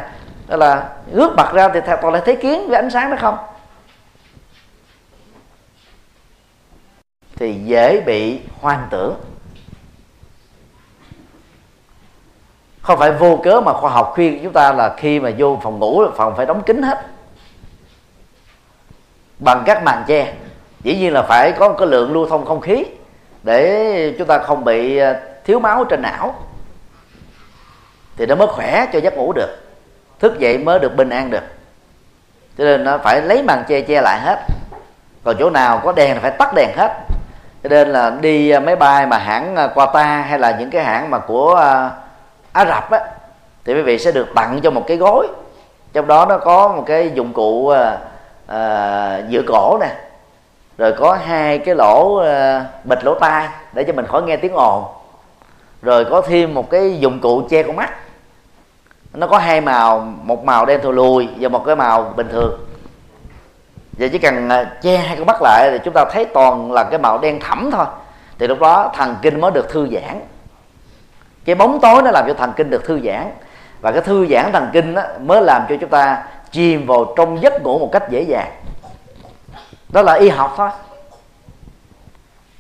đó 0.49 0.57
là 0.57 0.89
ngước 1.13 1.37
mặt 1.37 1.53
ra 1.53 1.69
thì 1.69 1.81
toàn 1.87 2.13
lại 2.13 2.23
thấy 2.25 2.37
kiến 2.37 2.69
với 2.69 2.77
ánh 2.77 2.91
sáng 2.91 3.11
đó 3.11 3.17
không? 3.21 3.39
Thì 7.37 7.55
dễ 7.55 8.01
bị 8.01 8.41
hoang 8.61 8.89
tưởng. 8.91 9.15
Không 12.91 12.99
phải 12.99 13.13
vô 13.13 13.41
cớ 13.43 13.61
mà 13.61 13.73
khoa 13.73 13.91
học 13.91 14.13
khuyên 14.15 14.41
chúng 14.43 14.53
ta 14.53 14.73
là 14.73 14.95
khi 14.97 15.21
mà 15.21 15.31
vô 15.39 15.59
phòng 15.63 15.79
ngủ 15.79 16.03
phòng 16.17 16.37
phải 16.37 16.47
đóng 16.47 16.63
kín 16.63 16.83
hết. 16.83 17.07
Bằng 19.39 19.63
các 19.67 19.83
màn 19.83 20.05
che. 20.07 20.33
Dĩ 20.83 20.97
nhiên 20.97 21.13
là 21.13 21.23
phải 21.23 21.53
có 21.53 21.69
một 21.69 21.75
cái 21.79 21.87
lượng 21.87 22.13
lưu 22.13 22.27
thông 22.29 22.47
không 22.47 22.61
khí 22.61 22.85
để 23.43 24.15
chúng 24.19 24.27
ta 24.27 24.39
không 24.39 24.65
bị 24.65 24.97
à, 24.97 25.21
thiếu 25.45 25.61
máu 25.61 25.85
trên 25.85 26.03
não. 26.03 26.35
Thì 28.17 28.27
nó 28.27 28.35
mới 28.35 28.47
khỏe 28.47 28.87
cho 28.93 28.99
giấc 28.99 29.17
ngủ 29.17 29.33
được. 29.33 29.57
Thức 30.19 30.39
dậy 30.39 30.59
mới 30.59 30.79
được 30.79 30.97
bình 30.97 31.11
an 31.11 31.31
được. 31.31 31.45
Cho 32.59 32.65
nên 32.65 32.85
nó 32.85 32.99
phải 32.99 33.23
lấy 33.23 33.43
màn 33.43 33.65
che 33.69 33.81
che 33.81 34.01
lại 34.01 34.21
hết. 34.21 34.39
Còn 35.25 35.37
chỗ 35.39 35.51
nào 35.51 35.81
có 35.85 35.93
đèn 35.93 36.15
là 36.15 36.21
phải 36.21 36.31
tắt 36.31 36.55
đèn 36.55 36.71
hết. 36.77 36.93
Cho 37.63 37.69
nên 37.69 37.89
là 37.89 38.11
đi 38.21 38.51
à, 38.51 38.61
máy 38.61 38.77
bay 38.77 39.07
mà 39.07 39.19
hãng 39.19 39.57
à, 39.57 39.69
Qatar 39.75 40.23
hay 40.23 40.39
là 40.39 40.57
những 40.59 40.71
cái 40.71 40.85
hãng 40.85 41.11
mà 41.11 41.19
của 41.19 41.91
Ả 42.53 42.65
Rập 42.65 42.91
á 42.91 43.01
thì 43.65 43.75
quý 43.75 43.83
vị 43.83 43.99
sẽ 43.99 44.13
được 44.13 44.29
tặng 44.35 44.61
cho 44.63 44.71
một 44.71 44.85
cái 44.87 44.97
gối 44.97 45.29
trong 45.93 46.07
đó 46.07 46.27
nó 46.29 46.39
có 46.39 46.69
một 46.69 46.83
cái 46.87 47.11
dụng 47.15 47.33
cụ 47.33 47.69
à, 47.69 47.99
à 48.47 49.23
giữa 49.29 49.43
cổ 49.47 49.79
nè 49.81 49.91
rồi 50.81 50.93
có 50.93 51.19
hai 51.25 51.59
cái 51.59 51.75
lỗ 51.75 52.17
à, 52.17 52.65
bịch 52.85 53.05
lỗ 53.05 53.15
tai 53.15 53.49
để 53.73 53.85
cho 53.85 53.93
mình 53.93 54.07
khỏi 54.07 54.23
nghe 54.23 54.37
tiếng 54.37 54.53
ồn. 54.53 54.85
Rồi 55.83 56.05
có 56.05 56.23
thêm 56.23 56.55
một 56.55 56.71
cái 56.71 56.99
dụng 56.99 57.21
cụ 57.21 57.43
che 57.51 57.63
con 57.63 57.77
mắt. 57.77 57.95
Nó 59.13 59.27
có 59.27 59.39
hai 59.39 59.61
màu 59.61 59.99
một 60.01 60.45
màu 60.45 60.67
đen 60.67 60.81
thù 60.83 60.93
lùi 60.93 61.29
và 61.41 61.49
một 61.49 61.63
cái 61.67 61.77
màu 61.77 62.13
bình 62.17 62.29
thường. 62.33 62.61
Và 63.99 64.09
chỉ 64.13 64.19
cần 64.19 64.49
à, 64.49 64.65
che 64.83 64.97
hai 64.97 65.17
con 65.17 65.27
mắt 65.27 65.43
lại 65.43 65.69
thì 65.73 65.79
chúng 65.85 65.95
ta 65.95 66.05
thấy 66.13 66.25
toàn 66.25 66.73
là 66.73 66.85
cái 66.85 66.99
màu 66.99 67.19
đen 67.19 67.41
thẳm 67.41 67.71
thôi. 67.71 67.87
Thì 68.39 68.47
lúc 68.47 68.61
đó 68.61 68.93
thần 68.95 69.17
kinh 69.23 69.41
mới 69.41 69.51
được 69.51 69.69
thư 69.71 69.89
giãn 69.93 70.21
cái 71.45 71.55
bóng 71.55 71.81
tối 71.81 72.03
nó 72.03 72.11
làm 72.11 72.25
cho 72.27 72.35
thần 72.35 72.53
kinh 72.57 72.71
được 72.71 72.85
thư 72.85 73.01
giãn. 73.05 73.33
Và 73.81 73.93
cái 73.93 74.01
thư 74.01 74.27
giãn 74.27 74.53
thần 74.53 74.71
kinh 74.73 74.95
đó 74.95 75.03
mới 75.21 75.43
làm 75.43 75.63
cho 75.69 75.77
chúng 75.81 75.91
ta 75.91 76.23
chìm 76.51 76.87
vào 76.87 77.15
trong 77.17 77.43
giấc 77.43 77.63
ngủ 77.63 77.79
một 77.79 77.89
cách 77.93 78.11
dễ 78.11 78.23
dàng. 78.23 78.51
Đó 79.89 80.03
là 80.03 80.15
y 80.15 80.29
học 80.29 80.55
thôi. 80.57 80.69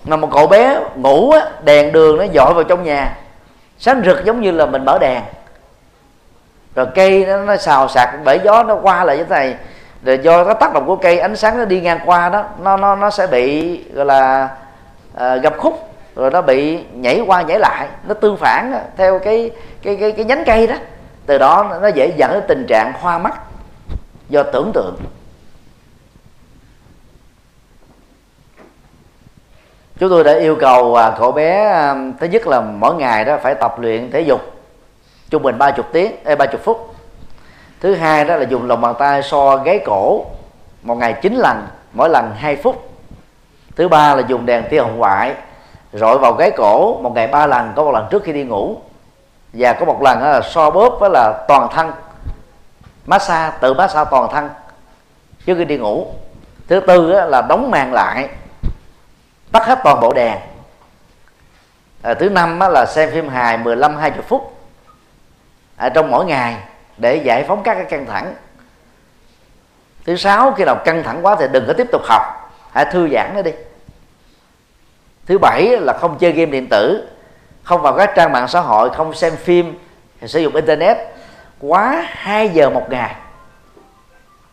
Mà 0.05 0.16
một 0.16 0.28
cậu 0.32 0.47
bé 0.47 0.81
ngủ 0.94 1.31
á, 1.31 1.40
đèn 1.65 1.93
đường 1.93 2.19
nó 2.19 2.24
dội 2.35 2.55
vào 2.55 2.65
trong 2.65 2.85
nhà 2.85 3.16
sáng 3.78 4.02
rực 4.05 4.24
giống 4.24 4.40
như 4.40 4.51
là 4.51 4.66
mình 4.66 4.85
mở 4.85 4.98
đèn. 4.98 5.23
Rồi 6.74 6.86
cây 6.94 7.27
nó, 7.27 7.36
nó 7.36 7.57
xào 7.57 7.89
sạc 7.89 8.11
bởi 8.24 8.40
gió 8.44 8.62
nó 8.62 8.74
qua 8.82 9.05
lại 9.05 9.16
như 9.16 9.24
thế 9.24 9.31
này. 9.31 9.57
Rồi 10.05 10.19
do 10.23 10.44
cái 10.44 10.55
tác 10.61 10.74
động 10.74 10.86
của 10.86 10.97
cây 10.97 11.19
ánh 11.19 11.36
sáng 11.36 11.59
nó 11.59 11.65
đi 11.65 11.81
ngang 11.81 12.01
qua 12.07 12.28
đó 12.28 12.44
nó 12.59 12.77
nó 12.77 12.97
nó 12.97 13.11
sẽ 13.11 13.27
bị 13.27 13.78
gọi 13.93 14.07
là 14.07 14.48
ờ, 15.15 15.35
uh, 15.36 15.43
gặp 15.43 15.55
khúc 15.59 15.89
rồi 16.16 16.30
nó 16.30 16.42
bị 16.42 16.84
nhảy 16.92 17.20
qua 17.26 17.42
nhảy 17.42 17.58
lại, 17.58 17.88
nó 18.08 18.14
tương 18.14 18.36
phản 18.36 18.72
theo 18.96 19.18
cái 19.18 19.50
cái 19.82 19.96
cái 19.96 20.12
cái 20.12 20.24
nhánh 20.24 20.42
cây 20.46 20.66
đó. 20.66 20.74
Từ 21.26 21.38
đó 21.38 21.78
nó 21.82 21.88
dễ 21.88 22.12
dẫn 22.16 22.32
đến 22.32 22.42
tình 22.48 22.66
trạng 22.68 22.92
hoa 22.92 23.18
mắt 23.18 23.40
do 24.28 24.42
tưởng 24.42 24.70
tượng. 24.74 24.96
Chúng 29.98 30.10
tôi 30.10 30.24
đã 30.24 30.38
yêu 30.38 30.56
cầu 30.60 30.94
à, 30.94 31.14
cậu 31.18 31.32
bé 31.32 31.64
à, 31.66 31.96
thứ 32.20 32.26
nhất 32.26 32.46
là 32.46 32.60
mỗi 32.60 32.94
ngày 32.94 33.24
đó 33.24 33.38
phải 33.42 33.54
tập 33.54 33.80
luyện 33.80 34.10
thể 34.10 34.20
dục 34.20 34.40
trung 35.30 35.42
bình 35.42 35.58
ba 35.58 35.70
chục 35.70 35.86
tiếng 35.92 36.12
ba 36.38 36.46
chục 36.46 36.60
phút. 36.64 36.94
Thứ 37.80 37.94
hai 37.94 38.24
đó 38.24 38.36
là 38.36 38.44
dùng 38.44 38.68
lòng 38.68 38.80
bàn 38.80 38.94
tay 38.98 39.22
so 39.22 39.56
gáy 39.56 39.80
cổ 39.86 40.24
một 40.82 40.94
ngày 40.94 41.12
chín 41.22 41.34
lần, 41.34 41.66
mỗi 41.92 42.08
lần 42.08 42.34
2 42.36 42.56
phút. 42.56 42.90
Thứ 43.76 43.88
ba 43.88 44.14
là 44.14 44.22
dùng 44.28 44.46
đèn 44.46 44.64
tia 44.70 44.78
hồng 44.78 44.98
ngoại 44.98 45.34
rọi 45.92 46.18
vào 46.18 46.32
gáy 46.32 46.50
cổ 46.56 47.00
một 47.02 47.12
ngày 47.14 47.26
ba 47.26 47.46
lần 47.46 47.72
có 47.76 47.84
một 47.84 47.92
lần 47.92 48.06
trước 48.10 48.22
khi 48.24 48.32
đi 48.32 48.44
ngủ. 48.44 48.76
Và 49.52 49.72
có 49.72 49.84
một 49.84 50.02
lần 50.02 50.22
là 50.22 50.40
so 50.40 50.70
bóp 50.70 50.96
với 51.00 51.10
là 51.10 51.44
toàn 51.48 51.68
thân. 51.72 51.92
Massage 53.06 53.56
tự 53.60 53.74
massage 53.74 54.10
toàn 54.10 54.30
thân 54.32 54.50
trước 55.46 55.54
khi 55.58 55.64
đi 55.64 55.76
ngủ. 55.76 56.06
Thứ 56.68 56.80
tư 56.80 57.12
ờ, 57.12 57.26
là 57.26 57.42
đóng 57.42 57.70
màn 57.70 57.92
lại 57.92 58.28
tắt 59.52 59.66
hết 59.66 59.78
toàn 59.84 60.00
bộ 60.00 60.12
đèn. 60.12 60.38
À, 62.02 62.14
thứ 62.14 62.28
năm 62.28 62.60
là 62.60 62.86
xem 62.86 63.10
phim 63.12 63.28
hài 63.28 63.58
15 63.58 63.96
20 63.96 64.22
phút 64.28 64.56
ở 65.76 65.88
trong 65.88 66.10
mỗi 66.10 66.24
ngày 66.24 66.56
để 66.96 67.16
giải 67.16 67.44
phóng 67.48 67.62
các 67.62 67.74
cái 67.74 67.84
căng 67.84 68.06
thẳng. 68.06 68.34
Thứ 70.04 70.16
sáu 70.16 70.52
khi 70.52 70.64
nào 70.64 70.76
căng 70.84 71.02
thẳng 71.02 71.26
quá 71.26 71.36
thì 71.38 71.46
đừng 71.52 71.66
có 71.66 71.72
tiếp 71.72 71.86
tục 71.92 72.02
học. 72.04 72.22
Hãy 72.72 72.84
thư 72.84 73.08
giãn 73.12 73.32
nó 73.34 73.42
đi 73.42 73.52
thứ 75.26 75.38
bảy 75.38 75.76
là 75.80 75.92
không 76.01 76.18
chơi 76.18 76.32
game 76.32 76.51
điện 76.51 76.66
tử 76.70 77.09
không 77.62 77.82
vào 77.82 77.92
các 77.92 78.12
trang 78.16 78.32
mạng 78.32 78.48
xã 78.48 78.60
hội 78.60 78.90
không 78.90 79.14
xem 79.14 79.36
phim 79.36 79.78
sử 80.26 80.40
dụng 80.40 80.55
internet. 80.55 80.97
Quá 81.60 82.06
2 82.09 82.48
giờ 82.48 82.70
một 82.70 82.86
ngày. 82.90 83.14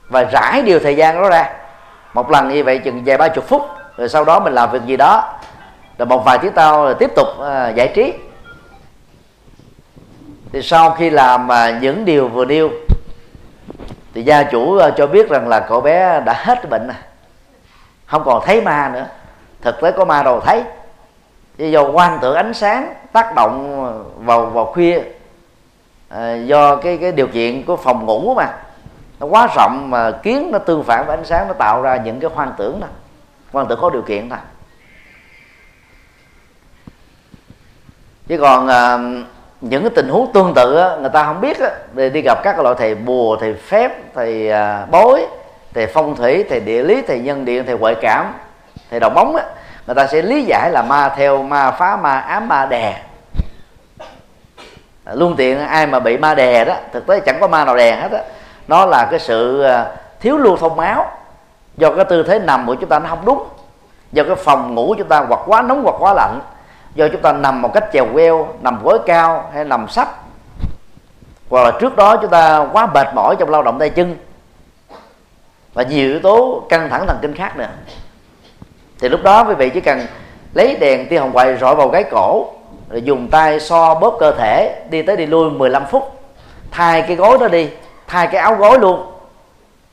Và 0.10 0.24
rải 0.24 0.62
điều 0.62 0.80
thời 0.80 0.96
gian 0.96 1.22
đó 1.22 1.30
ra. 1.30 1.50
Một 2.14 2.32
lần 2.32 2.50
như 2.50 2.64
vậy 2.64 2.80
chừng 2.80 3.04
vài 3.06 3.18
ba 3.18 3.28
chục 3.28 3.48
phút 3.48 3.62
rồi 3.98 4.10
sau 4.10 4.24
đó 4.24 4.40
mình 4.40 4.54
làm 4.54 4.72
việc 4.72 4.82
gì 4.86 4.98
đó. 4.98 5.40
Rồi 5.98 6.06
một 6.06 6.26
vài 6.26 6.38
tiếng 6.38 6.52
tao 6.52 6.84
rồi 6.84 6.96
tiếp 7.00 7.12
tục 7.16 7.28
uh, 7.40 7.76
giải 7.76 7.92
trí. 7.96 8.14
Thì 10.52 10.62
sau 10.62 10.92
khi 10.92 11.10
làm 11.10 11.48
uh, 11.48 11.82
những 11.82 12.06
điều 12.06 12.28
vừa 12.28 12.46
nêu 12.46 12.70
thì 14.14 14.24
gia 14.24 14.44
chủ 14.44 14.60
uh, 14.60 14.94
cho 14.98 15.08
biết 15.08 15.30
rằng 15.30 15.48
là 15.48 15.60
cậu 15.60 15.82
bé 15.82 16.22
đã 16.26 16.34
hết 16.34 16.70
bệnh 16.70 16.88
rồi. 16.88 16.98
Không 18.06 18.24
còn 18.26 18.44
thấy 18.46 18.62
ma 18.62 18.90
nữa 18.94 19.06
thực 19.62 19.82
tế 19.82 19.92
có 19.92 20.06
ma 20.06 20.24
đâu 20.24 20.40
thấy. 20.40 20.64
Do 21.58 21.84
quan 21.84 22.20
tưởng 22.22 22.36
ánh 22.36 22.54
sáng 22.54 22.94
tác 23.12 23.36
động 23.36 23.84
vào 24.26 24.46
vào 24.46 24.66
khuya 24.66 25.02
à, 26.10 26.36
do 26.36 26.76
cái 26.76 26.98
cái 26.98 27.12
điều 27.12 27.28
kiện 27.28 27.64
của 27.64 27.76
phòng 27.76 28.06
ngủ 28.06 28.34
mà. 28.34 28.54
Nó 29.20 29.28
quá 29.28 29.48
rộng 29.56 29.90
mà 29.90 30.12
kiến 30.12 30.50
nó 30.52 30.60
tương 30.60 30.84
phản 30.84 31.06
với 31.06 31.18
ánh 31.18 31.26
sáng 31.26 31.48
nó 31.48 31.54
tạo 31.54 31.82
ra 31.82 31.98
những 31.98 32.20
cái 32.20 32.32
hoang 32.34 32.54
tưởng 32.58 32.80
đó. 32.80 32.88
Hoang 33.52 33.68
tưởng 33.68 33.80
có 33.82 33.90
điều 33.90 34.02
kiện 34.02 34.30
thôi. 34.30 34.40
Chứ 38.28 38.38
còn 38.38 38.68
à, 38.68 38.98
những 39.62 39.82
cái 39.82 39.92
tình 39.96 40.10
huống 40.10 40.34
tương 40.34 40.54
tự 40.54 40.76
á, 40.76 40.96
người 40.96 41.10
ta 41.10 41.24
không 41.26 41.42
biết 41.42 41.60
á, 41.60 41.70
để 41.94 42.10
đi 42.10 42.22
gặp 42.22 42.44
các 42.44 42.60
loại 42.60 42.76
thầy 42.78 42.96
bùa 42.96 43.38
thầy 43.40 43.54
phép 43.54 44.14
thầy 44.16 44.52
à, 44.52 44.86
bói 44.92 45.28
thầy 45.74 45.88
phong 45.88 46.16
thủy 46.16 46.44
thầy 46.50 46.60
địa 46.60 46.84
lý 46.84 47.02
thầy 47.02 47.20
nhân 47.20 47.46
điện 47.46 47.64
thầy 47.66 47.78
ngoại 47.78 47.96
cảm 48.02 48.34
thầy 48.90 49.00
đầu 49.00 49.10
bóng 49.10 49.36
á, 49.36 49.44
người 49.88 49.96
ta 49.96 50.08
sẽ 50.08 50.22
lý 50.22 50.44
giải 50.44 50.72
là 50.72 50.82
ma 50.82 51.10
theo 51.10 51.44
ma 51.44 51.72
phá 51.72 51.96
ma 51.96 52.20
ám 52.20 52.48
ma 52.48 52.66
đè. 52.66 53.02
À, 55.06 55.14
luôn 55.14 55.36
tiện 55.36 55.60
ai 55.60 55.88
mà 55.88 56.00
bị 56.00 56.18
ma 56.18 56.36
đè 56.36 56.66
đó 56.66 56.74
thực 56.94 57.08
tế 57.08 57.20
chẳng 57.20 57.38
có 57.42 57.48
ma 57.48 57.66
nào 57.66 57.76
đè 57.76 57.96
hết 57.96 58.12
á. 58.12 58.22
Nó 58.68 58.86
là 58.86 59.08
cái 59.12 59.20
sự 59.20 59.62
à, 59.62 59.86
thiếu 60.20 60.38
lưu 60.38 60.58
thông 60.58 60.76
máu 60.76 61.12
do 61.78 61.92
cái 61.92 62.06
tư 62.06 62.24
thế 62.24 62.40
nằm 62.40 62.68
của 62.68 62.76
chúng 62.76 62.90
ta 62.90 63.00
nó 63.00 63.10
không 63.10 63.26
đúng. 63.26 63.48
Do 64.12 64.24
cái 64.24 64.36
phòng 64.36 64.76
ngủ 64.76 64.96
chúng 64.98 65.08
ta 65.08 65.20
hoặc 65.28 65.40
quá 65.46 65.62
nóng 65.62 65.84
hoặc 65.84 65.96
quá 66.00 66.14
lạnh. 66.14 66.40
Do 66.96 67.08
chúng 67.08 67.22
ta 67.22 67.32
nằm 67.32 67.62
một 67.62 67.74
cách 67.74 67.86
chèo 67.94 68.06
queo 68.14 68.48
nằm 68.62 68.84
gối 68.84 69.00
cao 69.06 69.50
hay 69.54 69.64
nằm 69.64 69.88
sấp. 69.88 70.08
Hoặc 71.50 71.64
là 71.64 71.72
trước 71.80 71.96
đó 71.96 72.18
chúng 72.22 72.30
ta 72.30 72.66
quá 72.74 72.86
mệt 72.86 73.08
mỏi 73.16 73.36
trong 73.40 73.50
lao 73.50 73.64
động 73.64 73.80
tay 73.80 73.90
chân. 73.90 74.18
Và 75.74 75.84
nhiều 75.84 76.10
yếu 76.10 76.20
tố 76.20 76.64
căng 76.70 76.90
thẳng 76.90 77.08
thần 77.08 77.18
kinh 77.22 77.36
khác 77.36 77.58
nữa 77.58 77.68
thì 79.00 79.10
lúc 79.10 79.24
đó 79.24 79.44
quý 79.44 79.54
vị 79.56 79.70
chỉ 79.70 79.82
cần 79.82 80.00
lấy 80.54 80.76
đèn 80.76 81.08
tia 81.08 81.18
hồng 81.18 81.32
ngoại 81.34 81.58
rọi 81.58 81.76
vào 81.76 81.88
gáy 81.88 82.04
cổ 82.04 82.48
rồi 82.90 83.02
dùng 83.02 83.28
tay 83.28 83.60
so 83.60 83.96
bóp 83.96 84.18
cơ 84.20 84.32
thể 84.32 84.82
đi 84.90 85.02
tới 85.02 85.16
đi 85.16 85.26
lui 85.26 85.52
15 85.52 85.86
phút. 85.86 86.22
Thay 86.72 87.02
cái 87.02 87.16
gối 87.16 87.38
đó 87.40 87.48
đi 87.48 87.70
thay 88.08 88.28
cái 88.28 88.42
áo 88.42 88.56
gối 88.56 88.80
luôn. 88.80 89.12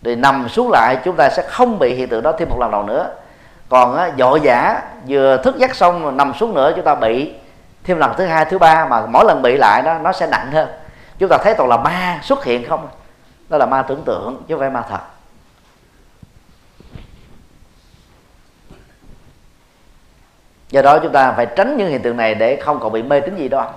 Rồi 0.03 0.17
nằm 0.17 0.49
xuống 0.49 0.71
lại 0.73 0.97
chúng 1.05 1.17
ta 1.17 1.31
sẽ 1.31 1.43
không 1.43 1.79
bị 1.79 1.95
hiện 1.95 2.09
tượng 2.09 2.23
đó 2.23 2.33
thêm 2.39 2.49
một 2.49 2.57
lần 2.61 2.71
nào 2.71 2.83
nữa. 2.83 3.11
Còn 3.69 3.97
á, 3.97 4.11
dội 4.19 4.41
giả 4.41 4.83
vừa 5.09 5.37
thức 5.37 5.57
giấc 5.59 5.75
xong 5.75 6.17
nằm 6.17 6.35
xuống 6.35 6.55
nữa 6.55 6.73
chúng 6.77 6.85
ta 6.85 6.95
bị 6.95 7.33
thêm 7.85 7.99
lần 7.99 8.13
thứ 8.17 8.27
hai 8.27 8.45
thứ 8.45 8.59
ba 8.59 8.87
mà 8.87 9.07
mỗi 9.07 9.25
lần 9.25 9.43
bị 9.43 9.57
lại 9.57 9.83
đó 9.83 9.95
nó 10.03 10.13
sẽ 10.13 10.27
nặng 10.27 10.53
hơn. 10.53 10.69
Chúng 11.19 11.29
ta 11.29 11.39
thấy 11.45 11.55
toàn 11.55 11.69
là 11.69 11.77
ma 11.77 12.21
xuất 12.23 12.45
hiện 12.45 12.69
không? 12.69 12.89
Đó 13.49 13.59
là 13.59 13.67
ma 13.67 13.83
tưởng 13.83 14.03
tượng 14.05 14.43
chứ 14.49 14.55
không 14.55 14.61
phải 14.61 14.71
ma 14.71 14.83
thật. 14.91 15.01
Do 20.71 20.83
đó 20.83 20.99
chúng 20.99 21.13
ta 21.13 21.33
phải 21.33 21.47
tránh 21.57 21.77
những 21.77 21.89
hiện 21.89 22.03
tượng 22.03 22.17
này 22.17 22.35
để 22.35 22.57
không 22.57 22.81
còn 22.81 22.93
bị 22.93 23.03
mê 23.03 23.21
tín 23.21 23.37
gì 23.37 23.49
đó. 23.49 23.73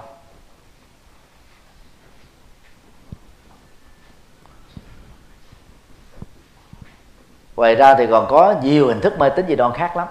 Ngoài 7.56 7.76
ra 7.76 7.96
thì 7.96 8.08
còn 8.08 8.28
có 8.30 8.56
nhiều 8.64 8.88
hình 8.88 9.02
thức 9.02 9.20
mê 9.20 9.30
tín 9.30 9.46
dị 9.48 9.56
đoan 9.56 9.74
khác 9.74 9.98
lắm. 9.98 10.08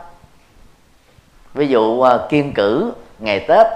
Ví 1.55 1.69
dụ 1.69 2.01
à, 2.01 2.19
kiên 2.29 2.53
cử 2.53 2.93
ngày 3.19 3.45
tết, 3.49 3.67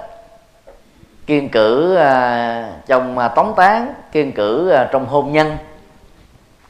kiên 1.27 1.49
cử 1.49 1.95
à, 1.95 2.73
trong 2.87 3.19
à, 3.19 3.29
tống 3.29 3.55
tán, 3.57 3.95
kiên 4.13 4.33
cử 4.33 4.73
trong 4.93 5.07
hôn 5.07 5.33
nhân, 5.33 5.57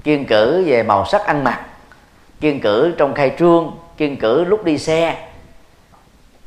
kiên 0.05 0.27
cử 0.27 0.65
về 0.67 0.83
màu 0.83 1.07
sắc 1.07 1.27
ăn 1.27 1.45
mặc, 1.45 1.61
kiên 2.41 2.61
cử 2.61 2.95
trong 2.99 3.15
khai 3.15 3.35
trương, 3.39 3.77
kiên 3.97 4.17
cử 4.17 4.45
lúc 4.45 4.65
đi 4.65 4.79
xe 4.79 5.30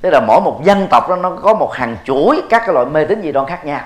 tức 0.03 0.09
là 0.09 0.19
mỗi 0.19 0.41
một 0.41 0.63
dân 0.63 0.87
tộc 0.91 1.09
đó, 1.09 1.15
nó 1.15 1.29
có 1.43 1.53
một 1.53 1.73
hàng 1.73 1.97
chuỗi 2.05 2.41
các 2.49 2.63
cái 2.65 2.73
loại 2.73 2.85
mê 2.85 3.05
tín 3.05 3.21
dị 3.21 3.31
đoan 3.31 3.47
khác 3.47 3.65
nhau. 3.65 3.81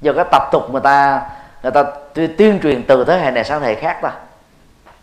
Do 0.00 0.12
cái 0.12 0.24
tập 0.32 0.42
tục 0.52 0.70
người 0.70 0.80
ta 0.80 1.22
người 1.62 1.72
ta 1.72 1.84
tuyên 2.14 2.60
truyền 2.62 2.82
từ 2.82 3.04
thế 3.04 3.18
hệ 3.18 3.30
này 3.30 3.44
sang 3.44 3.60
thế 3.60 3.66
hệ 3.66 3.74
khác 3.74 3.98
thôi. 4.02 4.10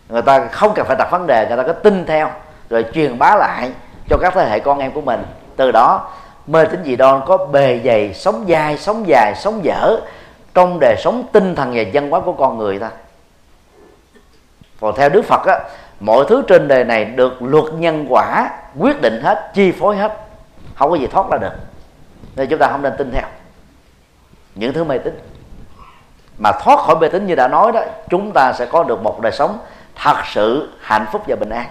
Người 0.10 0.22
ta 0.22 0.48
không 0.48 0.74
cần 0.76 0.86
phải 0.86 0.96
đặt 1.00 1.12
vấn 1.12 1.28
đề, 1.28 1.46
người 1.48 1.58
ta 1.58 1.64
có 1.64 1.74
tin 1.74 2.06
theo, 2.06 2.30
rồi 2.70 2.86
truyền 2.94 3.20
bá 3.20 3.36
lại 3.36 3.72
cho 4.10 4.18
các 4.22 4.34
thế 4.34 4.50
hệ 4.50 4.60
con 4.60 4.80
em 4.80 4.92
của 4.92 5.02
mình. 5.02 5.24
Từ 5.56 5.72
đó, 5.72 6.10
mê 6.48 6.66
tín 6.66 6.84
dị 6.84 6.96
đoan 6.96 7.22
có 7.26 7.38
bề 7.38 7.80
dày, 7.86 8.14
sống 8.14 8.46
dai, 8.50 8.78
sống 8.78 9.08
dài, 9.08 9.34
sống 9.36 9.64
dở, 9.64 9.98
trong 10.54 10.80
đời 10.80 10.96
sống 11.00 11.24
tinh 11.32 11.56
thần 11.56 11.72
và 11.74 11.84
văn 11.94 12.10
hóa 12.10 12.20
của 12.20 12.34
con 12.34 12.58
người 12.58 12.80
ta 12.80 12.90
còn 14.82 14.96
theo 14.96 15.10
đức 15.10 15.22
phật 15.26 15.46
á 15.46 15.60
mọi 16.02 16.26
thứ 16.30 16.44
trên 16.48 16.68
đời 16.68 16.84
này 16.84 17.06
được 17.06 17.42
luật 17.42 17.74
nhân 17.74 18.06
quả 18.10 18.50
quyết 18.80 19.02
định 19.02 19.22
hết, 19.24 19.52
chi 19.54 19.72
phối 19.72 19.98
hết. 19.98 20.12
Không 20.76 20.90
có 20.90 20.96
gì 20.96 21.08
thoát 21.08 21.30
ra 21.32 21.38
được. 21.38 21.54
Nên 22.36 22.48
chúng 22.50 22.60
ta 22.60 22.68
không 22.72 22.82
nên 22.82 22.94
tin 22.98 23.12
theo. 23.12 23.28
Những 24.56 24.74
thứ 24.74 24.84
mê 24.84 24.98
tín. 24.98 25.20
Mà 26.38 26.52
thoát 26.52 26.80
khỏi 26.80 26.96
mê 27.02 27.10
tín 27.10 27.28
như 27.28 27.36
đã 27.36 27.48
nói 27.48 27.72
đó, 27.72 27.82
chúng 28.10 28.32
ta 28.32 28.54
sẽ 28.54 28.66
có 28.66 28.84
được 28.84 29.02
một 29.04 29.22
đời 29.22 29.32
sống 29.32 29.60
thật 29.96 30.16
sự 30.26 30.70
hạnh 30.82 31.06
phúc 31.12 31.22
và 31.28 31.36
bình 31.36 31.50
an. 31.50 31.68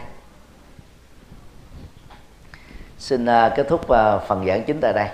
Xin 2.99 3.27
à, 3.27 3.49
kết 3.57 3.69
thúc 3.69 3.89
à, 3.89 4.19
phần 4.19 4.47
giảng 4.47 4.65
chính 4.65 4.81
tại 4.81 4.93
đây. 4.93 5.09